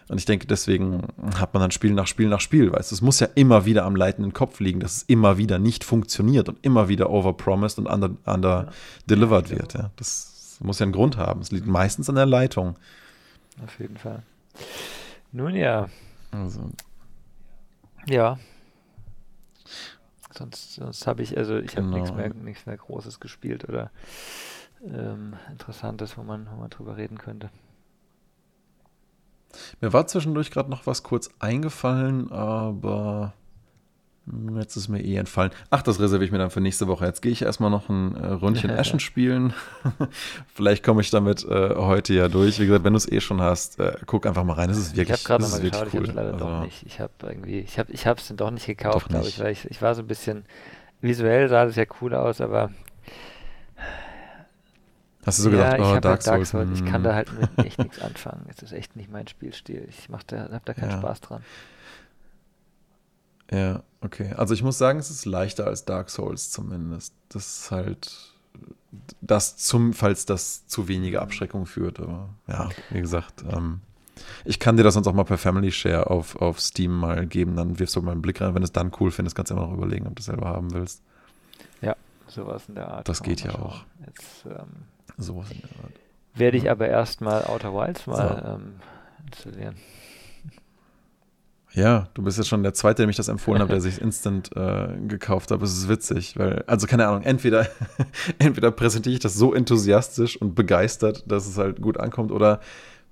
Und 0.10 0.18
ich 0.18 0.26
denke, 0.26 0.48
deswegen 0.48 1.04
hat 1.36 1.54
man 1.54 1.62
dann 1.62 1.72
Spiel 1.72 1.94
nach 1.94 2.08
Spiel 2.08 2.30
nach 2.30 2.40
Spiel, 2.40 2.72
weißt 2.72 2.92
du, 2.92 2.96
es 2.96 3.02
muss 3.02 3.20
ja 3.20 3.28
immer 3.36 3.66
wieder 3.66 3.86
am 3.86 3.96
leitenden 3.96 4.34
Kopf 4.34 4.60
liegen, 4.60 4.80
dass 4.80 4.98
es 4.98 5.04
immer 5.04 5.38
wieder 5.38 5.60
nicht 5.60 5.84
funktioniert 5.84 6.50
und 6.50 6.58
immer 6.64 6.90
wieder 6.90 7.12
overpromised 7.12 7.78
und 7.78 7.86
under, 7.86 8.12
under 8.26 8.72
delivered 9.08 9.52
wird. 9.52 9.76
Ja. 9.76 9.92
Das 9.98 10.58
muss 10.62 10.80
ja 10.80 10.86
einen 10.86 10.94
Grund 10.94 11.18
haben. 11.18 11.42
Es 11.42 11.52
liegt 11.52 11.68
meistens 11.68 12.10
an 12.10 12.16
der 12.16 12.26
Leitung. 12.26 12.76
Auf 13.64 13.80
jeden 13.80 13.98
Fall. 13.98 14.23
Nun 15.31 15.56
ja. 15.56 15.90
Also. 16.31 16.69
Ja. 18.07 18.40
Sonst, 20.31 20.76
sonst 20.76 21.07
habe 21.07 21.22
ich, 21.22 21.38
also 21.38 21.57
ich 21.57 21.76
habe 21.76 21.88
genau. 21.88 21.98
nichts 21.98 22.15
mehr, 22.15 22.34
nichts 22.34 22.65
mehr 22.65 22.77
Großes 22.77 23.19
gespielt 23.19 23.68
oder 23.68 23.91
ähm, 24.84 25.34
Interessantes, 25.52 26.18
wo 26.18 26.23
man, 26.23 26.48
wo 26.52 26.56
man 26.56 26.69
drüber 26.69 26.98
reden 26.98 27.18
könnte. 27.18 27.49
Mir 29.81 29.91
war 29.91 30.07
zwischendurch 30.07 30.52
gerade 30.52 30.69
noch 30.69 30.88
was 30.88 31.03
kurz 31.03 31.30
eingefallen, 31.40 32.31
aber 32.31 33.34
jetzt 34.58 34.76
ist 34.76 34.88
mir 34.88 35.02
eh 35.02 35.16
entfallen. 35.16 35.52
Ach, 35.70 35.82
das 35.82 36.00
reserviere 36.00 36.26
ich 36.26 36.32
mir 36.32 36.38
dann 36.38 36.50
für 36.50 36.62
nächste 36.62 36.88
Woche. 36.88 37.06
Jetzt 37.06 37.22
gehe 37.22 37.32
ich 37.32 37.42
erstmal 37.42 37.70
noch 37.70 37.90
ein 37.90 38.16
äh, 38.16 38.28
Rundchen 38.28 38.70
Ashen 38.78 39.00
spielen. 39.00 39.54
Vielleicht 40.54 40.84
komme 40.84 41.02
ich 41.02 41.10
damit 41.10 41.46
äh, 41.46 41.76
heute 41.76 42.14
ja 42.14 42.28
durch. 42.28 42.60
Wie 42.60 42.66
gesagt, 42.66 42.84
wenn 42.84 42.94
du 42.94 42.98
es 42.98 43.12
eh 43.12 43.22
schon 43.22 43.42
hast, 43.42 43.80
äh, 43.80 43.98
guck 44.06 44.26
einfach 44.26 44.44
mal 44.44 44.54
rein. 44.54 44.70
Das 44.70 44.78
ist 44.78 44.96
wirklich, 44.96 45.20
ich 45.20 45.28
habe 45.28 45.42
gerade 45.42 45.52
mal 45.52 45.62
geschaut, 45.62 45.94
cool. 45.94 46.04
ich 46.04 46.10
habe 46.10 46.18
leider 46.18 46.34
also, 46.34 46.46
doch 46.46 46.64
nicht. 46.64 46.86
Ich 46.86 47.00
habe 47.00 47.14
irgendwie, 47.22 47.60
ich 47.60 47.80
habe, 47.80 47.92
ich 47.92 48.08
habe 48.08 48.20
es 48.20 48.28
dann 48.28 48.38
doch 48.38 48.52
nicht 48.52 48.66
gekauft, 48.66 49.10
glaube 49.10 49.28
ich, 49.28 49.40
weil 49.40 49.52
ich, 49.52 49.66
ich 49.70 49.82
war 49.82 49.96
so 49.96 50.02
ein 50.02 50.08
bisschen 50.08 50.46
visuell 51.02 51.48
sah 51.48 51.66
das 51.66 51.76
ja 51.76 51.86
cool 52.02 52.14
aus, 52.14 52.42
aber 52.42 52.72
Hast 55.26 55.40
du 55.40 55.44
so 55.44 55.50
ja, 55.52 55.74
gedacht, 55.74 55.80
oh, 55.80 55.96
ich 55.96 56.02
Dark, 56.02 56.22
Souls, 56.22 56.52
Dark 56.52 56.68
Souls, 56.68 56.80
ich 56.80 56.86
kann 56.86 57.04
da 57.04 57.14
halt 57.14 57.30
mit 57.40 57.50
echt 57.66 57.78
nichts 57.80 58.02
anfangen. 58.02 58.46
Es 58.48 58.64
ist 58.64 58.72
echt 58.72 58.96
nicht 58.96 59.12
mein 59.12 59.28
Spielstil. 59.28 59.86
Ich 59.90 60.08
da, 60.28 60.50
hab 60.52 60.66
da 60.66 60.74
keinen 60.74 60.92
ja. 60.92 60.98
Spaß 60.98 61.22
dran. 61.22 61.44
Ja, 63.52 63.84
okay. 64.02 64.34
Also 64.36 64.54
ich 64.54 64.64
muss 64.64 64.78
sagen, 64.78 65.00
es 65.00 65.10
ist 65.10 65.26
leichter 65.26 65.66
als 65.66 65.86
Dark 65.86 66.10
Souls 66.10 66.52
zumindest. 66.52 67.14
Das 67.30 67.64
ist 67.64 67.72
halt 67.72 68.34
das 69.22 69.58
zum, 69.58 69.94
falls 69.94 70.26
das 70.26 70.66
zu 70.68 70.88
wenige 70.88 71.22
Abschreckung 71.22 71.66
führt. 71.66 72.00
Aber 72.00 72.30
ja, 72.48 72.70
wie 72.90 73.02
gesagt, 73.02 73.44
ähm, 73.52 73.82
ich 74.46 74.60
kann 74.60 74.78
dir 74.78 74.84
das 74.84 74.96
sonst 74.96 75.08
auch 75.08 75.14
mal 75.14 75.24
per 75.24 75.38
Family 75.38 75.72
Share 75.72 76.10
auf, 76.10 76.36
auf 76.36 76.60
Steam 76.60 76.92
mal 76.96 77.26
geben. 77.26 77.56
Dann 77.56 77.80
wirfst 77.80 77.96
du 77.96 78.02
mal 78.02 78.12
einen 78.12 78.22
Blick 78.22 78.42
rein. 78.42 78.54
Wenn 78.54 78.62
du 78.62 78.66
es 78.66 78.72
dann 78.72 78.92
cool 79.00 79.12
findest, 79.12 79.36
kannst 79.36 79.52
du 79.52 79.56
immer 79.56 79.68
noch 79.68 79.74
überlegen, 79.74 80.08
ob 80.08 80.16
du 80.16 80.20
es 80.20 80.26
selber 80.26 80.48
haben 80.48 80.74
willst. 80.74 81.02
Ja, 81.82 81.96
sowas 82.28 82.64
in 82.68 82.76
der 82.76 82.90
Art. 82.90 83.08
Das 83.08 83.24
geht 83.24 83.44
ja 83.44 83.56
auch. 83.56 83.84
Jetzt, 84.06 84.46
ähm, 84.46 84.86
Sowas 85.18 85.52
in 85.52 85.62
der 85.62 85.70
Art. 85.84 85.94
Werde 86.36 86.58
ich 86.58 86.70
aber 86.70 86.88
erstmal 86.88 87.44
Outer 87.46 87.74
Wilds 87.74 88.08
mal 88.08 88.42
so. 88.44 88.50
ähm, 88.50 88.74
installieren. 89.26 89.76
Ja, 91.74 92.08
du 92.16 92.24
bist 92.24 92.38
ja 92.38 92.44
schon 92.44 92.64
der 92.64 92.74
Zweite, 92.74 93.04
dem 93.04 93.10
ich 93.10 93.16
das 93.16 93.28
empfohlen 93.28 93.62
habe, 93.62 93.72
der 93.72 93.82
sich 93.82 94.02
instant 94.02 94.50
äh, 94.56 94.88
gekauft 95.08 95.52
hat. 95.52 95.62
Es 95.62 95.74
ist 95.74 95.88
witzig, 95.88 96.38
weil, 96.38 96.64
also 96.66 96.88
keine 96.88 97.08
Ahnung, 97.08 97.24
entweder, 97.24 97.68
entweder 98.40 98.72
präsentiere 98.72 99.14
ich 99.14 99.20
das 99.20 99.36
so 99.36 99.54
enthusiastisch 99.54 100.41
und 100.41 100.56
begeistert, 100.56 101.30
dass 101.32 101.48
es 101.48 101.58
halt 101.58 101.80
gut 101.82 102.00
ankommt, 102.00 102.32
oder 102.32 102.60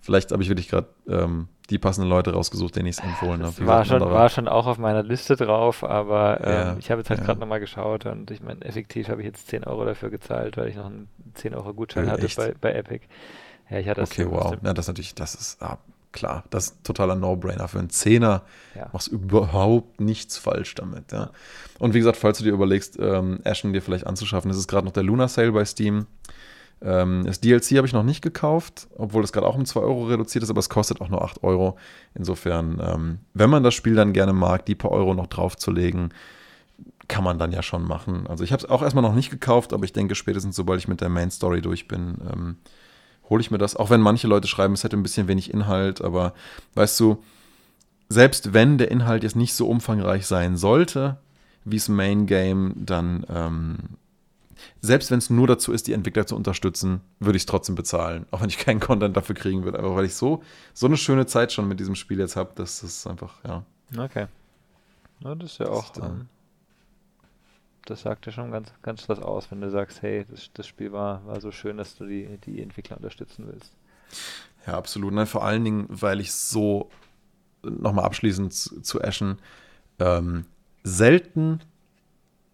vielleicht 0.01 0.31
habe 0.31 0.41
ich 0.41 0.49
wirklich 0.49 0.69
gerade 0.69 0.87
ähm, 1.07 1.49
die 1.69 1.77
passenden 1.77 2.09
Leute 2.09 2.33
rausgesucht, 2.33 2.75
denen 2.75 2.87
ich 2.87 2.97
es 2.97 3.03
empfohlen 3.03 3.43
habe. 3.43 3.67
War 3.67 3.85
schon, 3.85 4.01
war 4.01 4.29
schon 4.29 4.47
auch 4.47 4.65
auf 4.65 4.77
meiner 4.77 5.03
Liste 5.03 5.35
drauf, 5.35 5.83
aber 5.83 6.39
ähm, 6.41 6.51
ja, 6.51 6.75
ich 6.79 6.89
habe 6.89 7.01
jetzt 7.01 7.09
halt 7.09 7.19
ja. 7.19 7.25
gerade 7.25 7.39
nochmal 7.39 7.59
geschaut 7.59 8.05
und 8.05 8.31
ich 8.31 8.41
meine, 8.41 8.61
effektiv 8.61 9.09
habe 9.09 9.21
ich 9.21 9.27
jetzt 9.27 9.47
10 9.49 9.65
Euro 9.65 9.85
dafür 9.85 10.09
gezahlt, 10.09 10.57
weil 10.57 10.69
ich 10.69 10.75
noch 10.75 10.85
einen 10.85 11.09
10 11.35 11.53
Euro 11.53 11.73
Gutschein 11.73 12.09
hatte 12.09 12.27
bei, 12.35 12.55
bei 12.59 12.73
Epic. 12.73 13.05
Ja, 13.69 13.79
ich 13.79 13.89
hatte 13.89 14.01
das. 14.01 14.11
Okay, 14.11 14.25
wow. 14.29 14.55
Ja, 14.63 14.73
das 14.73 14.85
ist 14.85 14.87
natürlich, 14.87 15.13
das 15.13 15.35
ist 15.35 15.61
ah, 15.61 15.77
klar, 16.17 16.43
das 16.49 16.69
ist 16.69 16.83
totaler 16.83 17.15
No-Brainer. 17.15 17.67
Für 17.67 17.77
einen 17.77 17.91
Zehner 17.91 18.41
ja. 18.75 18.89
machst 18.91 19.09
du 19.09 19.11
überhaupt 19.11 20.01
nichts 20.01 20.37
falsch 20.37 20.73
damit. 20.73 21.11
Ja. 21.11 21.29
Und 21.77 21.93
wie 21.93 21.99
gesagt, 21.99 22.17
falls 22.17 22.39
du 22.39 22.43
dir 22.43 22.53
überlegst, 22.53 22.97
ähm, 22.99 23.39
Ashen 23.43 23.71
dir 23.71 23.83
vielleicht 23.83 24.07
anzuschaffen, 24.07 24.49
ist 24.49 24.57
es 24.57 24.67
gerade 24.67 24.85
noch 24.85 24.93
der 24.93 25.03
Luna 25.03 25.27
Sale 25.27 25.51
bei 25.51 25.63
Steam. 25.63 26.07
Ähm, 26.81 27.23
das 27.25 27.39
DLC 27.39 27.77
habe 27.77 27.85
ich 27.85 27.93
noch 27.93 28.03
nicht 28.03 28.23
gekauft, 28.23 28.87
obwohl 28.97 29.21
das 29.21 29.31
gerade 29.31 29.45
auch 29.45 29.55
um 29.55 29.65
2 29.65 29.79
Euro 29.79 30.05
reduziert 30.05 30.43
ist, 30.43 30.49
aber 30.49 30.59
es 30.59 30.69
kostet 30.69 31.01
auch 31.01 31.09
nur 31.09 31.23
8 31.23 31.43
Euro. 31.43 31.77
Insofern, 32.15 32.81
ähm, 32.83 33.19
wenn 33.35 33.51
man 33.51 33.61
das 33.61 33.75
Spiel 33.75 33.93
dann 33.93 34.11
gerne 34.11 34.33
mag, 34.33 34.65
die 34.65 34.75
paar 34.75 34.91
Euro 34.91 35.13
noch 35.13 35.27
draufzulegen, 35.27 36.13
kann 37.07 37.23
man 37.23 37.37
dann 37.37 37.51
ja 37.51 37.61
schon 37.61 37.83
machen. 37.83 38.25
Also 38.25 38.43
ich 38.43 38.51
habe 38.51 38.63
es 38.63 38.69
auch 38.69 38.81
erstmal 38.81 39.03
noch 39.03 39.13
nicht 39.13 39.29
gekauft, 39.29 39.71
aber 39.71 39.85
ich 39.85 39.93
denke 39.93 40.15
spätestens, 40.15 40.55
sobald 40.55 40.79
ich 40.79 40.87
mit 40.87 40.99
der 40.99 41.09
Main 41.09 41.29
Story 41.29 41.61
durch 41.61 41.87
bin, 41.87 42.17
ähm, 42.33 42.55
hole 43.29 43.41
ich 43.41 43.51
mir 43.51 43.57
das. 43.57 43.75
Auch 43.75 43.89
wenn 43.89 44.01
manche 44.01 44.27
Leute 44.27 44.47
schreiben, 44.47 44.73
es 44.73 44.83
hätte 44.83 44.97
ein 44.97 45.03
bisschen 45.03 45.27
wenig 45.27 45.53
Inhalt, 45.53 46.01
aber 46.01 46.33
weißt 46.75 46.99
du, 46.99 47.23
selbst 48.09 48.53
wenn 48.53 48.77
der 48.77 48.91
Inhalt 48.91 49.23
jetzt 49.23 49.35
nicht 49.35 49.53
so 49.53 49.67
umfangreich 49.67 50.25
sein 50.25 50.57
sollte, 50.57 51.17
wie 51.65 51.75
es 51.75 51.89
Main 51.89 52.25
Game, 52.25 52.73
dann 52.77 53.25
ähm, 53.29 53.77
selbst 54.81 55.11
wenn 55.11 55.19
es 55.19 55.29
nur 55.29 55.47
dazu 55.47 55.71
ist, 55.71 55.87
die 55.87 55.93
Entwickler 55.93 56.25
zu 56.25 56.35
unterstützen, 56.35 57.01
würde 57.19 57.37
ich 57.37 57.43
es 57.43 57.45
trotzdem 57.45 57.75
bezahlen. 57.75 58.25
Auch 58.31 58.41
wenn 58.41 58.49
ich 58.49 58.57
keinen 58.57 58.79
Content 58.79 59.17
dafür 59.17 59.35
kriegen 59.35 59.63
würde. 59.63 59.79
Aber 59.79 59.95
weil 59.95 60.05
ich 60.05 60.15
so, 60.15 60.43
so 60.73 60.85
eine 60.87 60.97
schöne 60.97 61.25
Zeit 61.25 61.51
schon 61.51 61.67
mit 61.67 61.79
diesem 61.79 61.95
Spiel 61.95 62.19
jetzt 62.19 62.35
habe, 62.35 62.51
dass 62.55 62.81
das 62.81 63.05
einfach, 63.07 63.35
ja. 63.45 63.63
Okay. 63.97 64.27
Ja, 65.19 65.35
das 65.35 65.53
ist 65.53 65.59
ja 65.59 65.69
auch. 65.69 65.95
Ist, 65.95 66.03
ähm, 66.03 66.27
das 67.89 68.01
sagt 68.01 68.25
ja 68.25 68.31
schon 68.31 68.51
ganz, 68.51 68.71
ganz 68.81 69.07
was 69.09 69.19
aus, 69.19 69.49
wenn 69.51 69.61
du 69.61 69.69
sagst, 69.69 70.01
hey, 70.01 70.25
das, 70.29 70.49
das 70.53 70.67
Spiel 70.67 70.91
war, 70.91 71.25
war 71.25 71.41
so 71.41 71.51
schön, 71.51 71.77
dass 71.77 71.95
du 71.95 72.05
die, 72.05 72.37
die 72.45 72.61
Entwickler 72.61 72.97
unterstützen 72.97 73.45
willst. 73.47 73.73
Ja, 74.65 74.73
absolut. 74.77 75.13
Nein, 75.13 75.27
vor 75.27 75.43
allen 75.43 75.63
Dingen, 75.63 75.85
weil 75.89 76.19
ich 76.19 76.33
so, 76.33 76.89
nochmal 77.63 78.05
abschließend 78.05 78.53
zu, 78.53 78.81
zu 78.81 79.01
Ashen, 79.01 79.39
ähm, 79.99 80.45
selten 80.83 81.61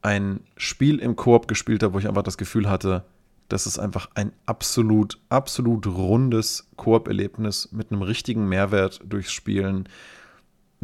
ein 0.02 0.42
Spiel 0.58 1.00
im 1.00 1.16
Koop 1.16 1.48
gespielt 1.48 1.82
habe, 1.82 1.94
wo 1.94 2.00
ich 2.00 2.08
einfach 2.08 2.24
das 2.24 2.38
Gefühl 2.38 2.70
hatte, 2.70 3.04
das 3.50 3.68
ist 3.68 3.80
einfach 3.80 4.10
ein 4.16 4.32
absolut, 4.46 5.20
absolut 5.30 5.88
rundes 5.88 6.68
Koop-Erlebnis 6.76 7.70
mit 7.72 7.92
einem 7.92 8.02
richtigen 8.02 8.48
Mehrwert 8.48 9.02
durchs 9.06 9.32
Spielen, 9.32 9.88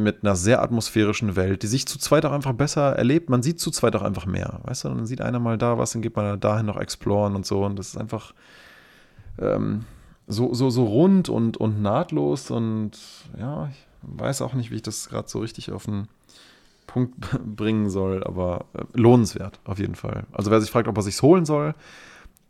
mit 0.00 0.24
einer 0.24 0.36
sehr 0.36 0.62
atmosphärischen 0.62 1.36
Welt, 1.36 1.62
die 1.62 1.66
sich 1.66 1.86
zu 1.86 1.98
zweit 1.98 2.24
auch 2.24 2.32
einfach 2.32 2.52
besser 2.52 2.96
erlebt. 2.96 3.30
Man 3.30 3.42
sieht 3.42 3.60
zu 3.60 3.70
zweit 3.70 3.94
auch 3.96 4.02
einfach 4.02 4.26
mehr. 4.26 4.60
Weißt 4.64 4.84
du, 4.84 4.88
dann 4.88 5.06
sieht 5.06 5.20
einer 5.20 5.38
mal 5.38 5.58
da 5.58 5.78
was, 5.78 5.92
dann 5.92 6.02
geht 6.02 6.16
man 6.16 6.40
dahin 6.40 6.66
noch 6.66 6.76
exploren 6.76 7.36
und 7.36 7.46
so. 7.46 7.64
Und 7.64 7.78
das 7.78 7.88
ist 7.88 7.96
einfach 7.96 8.34
ähm, 9.38 9.84
so, 10.26 10.54
so, 10.54 10.70
so 10.70 10.84
rund 10.84 11.28
und, 11.28 11.56
und 11.56 11.82
nahtlos. 11.82 12.50
Und 12.50 12.92
ja, 13.38 13.68
ich 13.68 13.86
weiß 14.02 14.42
auch 14.42 14.54
nicht, 14.54 14.70
wie 14.70 14.76
ich 14.76 14.82
das 14.82 15.08
gerade 15.08 15.28
so 15.28 15.40
richtig 15.40 15.72
auf 15.72 15.84
den 15.84 16.08
Punkt 16.86 17.16
bringen 17.56 17.88
soll, 17.90 18.24
aber 18.24 18.66
äh, 18.74 18.82
lohnenswert 18.94 19.60
auf 19.64 19.78
jeden 19.78 19.94
Fall. 19.94 20.24
Also 20.32 20.50
wer 20.50 20.60
sich 20.60 20.70
fragt, 20.70 20.88
ob 20.88 20.96
er 20.96 21.02
sich 21.02 21.20
holen 21.22 21.44
soll, 21.44 21.74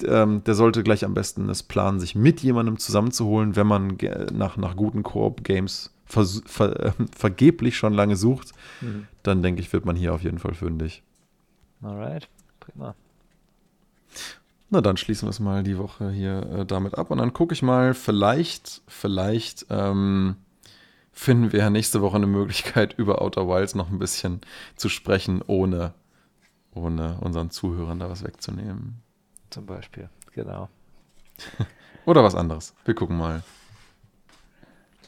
ähm, 0.06 0.42
der 0.44 0.54
sollte 0.54 0.82
gleich 0.82 1.04
am 1.04 1.14
besten 1.14 1.48
es 1.48 1.62
planen, 1.62 2.00
sich 2.00 2.14
mit 2.14 2.40
jemandem 2.40 2.78
zusammenzuholen, 2.78 3.56
wenn 3.56 3.66
man 3.66 3.98
nach, 4.32 4.56
nach 4.56 4.76
guten 4.76 5.02
Koop-Games 5.02 5.92
ver 6.10 6.26
ver 6.46 6.94
vergeblich 7.16 7.76
schon 7.76 7.94
lange 7.94 8.16
sucht, 8.16 8.52
mhm. 8.80 9.06
dann 9.22 9.42
denke 9.42 9.62
ich, 9.62 9.72
wird 9.72 9.84
man 9.84 9.96
hier 9.96 10.12
auf 10.12 10.22
jeden 10.22 10.38
Fall 10.38 10.54
fündig. 10.54 11.02
Alright, 11.82 12.28
prima. 12.58 12.94
Na, 14.68 14.80
dann 14.80 14.96
schließen 14.96 15.26
wir 15.26 15.30
es 15.30 15.40
mal 15.40 15.62
die 15.62 15.78
Woche 15.78 16.10
hier 16.10 16.42
äh, 16.52 16.66
damit 16.66 16.96
ab 16.96 17.10
und 17.10 17.18
dann 17.18 17.32
gucke 17.32 17.54
ich 17.54 17.62
mal, 17.62 17.94
vielleicht, 17.94 18.82
vielleicht 18.86 19.66
ähm, 19.68 20.36
finden 21.12 21.52
wir 21.52 21.60
ja 21.60 21.70
nächste 21.70 22.02
Woche 22.02 22.16
eine 22.16 22.26
Möglichkeit, 22.26 22.92
über 22.98 23.22
Outer 23.22 23.48
Wilds 23.48 23.74
noch 23.74 23.90
ein 23.90 23.98
bisschen 23.98 24.40
zu 24.76 24.88
sprechen, 24.88 25.42
ohne, 25.46 25.94
ohne 26.72 27.18
unseren 27.20 27.50
Zuhörern 27.50 27.98
da 27.98 28.08
was 28.10 28.22
wegzunehmen. 28.22 29.02
Zum 29.50 29.66
Beispiel, 29.66 30.08
genau. 30.34 30.68
Oder 32.06 32.22
was 32.22 32.34
anderes. 32.34 32.74
Wir 32.84 32.94
gucken 32.94 33.18
mal. 33.18 33.42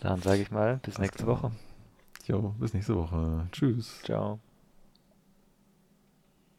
Dann 0.03 0.21
sage 0.21 0.43
ich 0.43 0.51
mal, 0.51 0.81
bis 0.83 0.99
nächste. 0.99 1.27
Woche. 1.29 1.53
Jo, 2.27 2.57
bis 2.59 2.75
nächste 2.75 2.97
Woche. 2.97 3.47
Tschüss. 3.53 4.01
Ciao. 4.03 4.41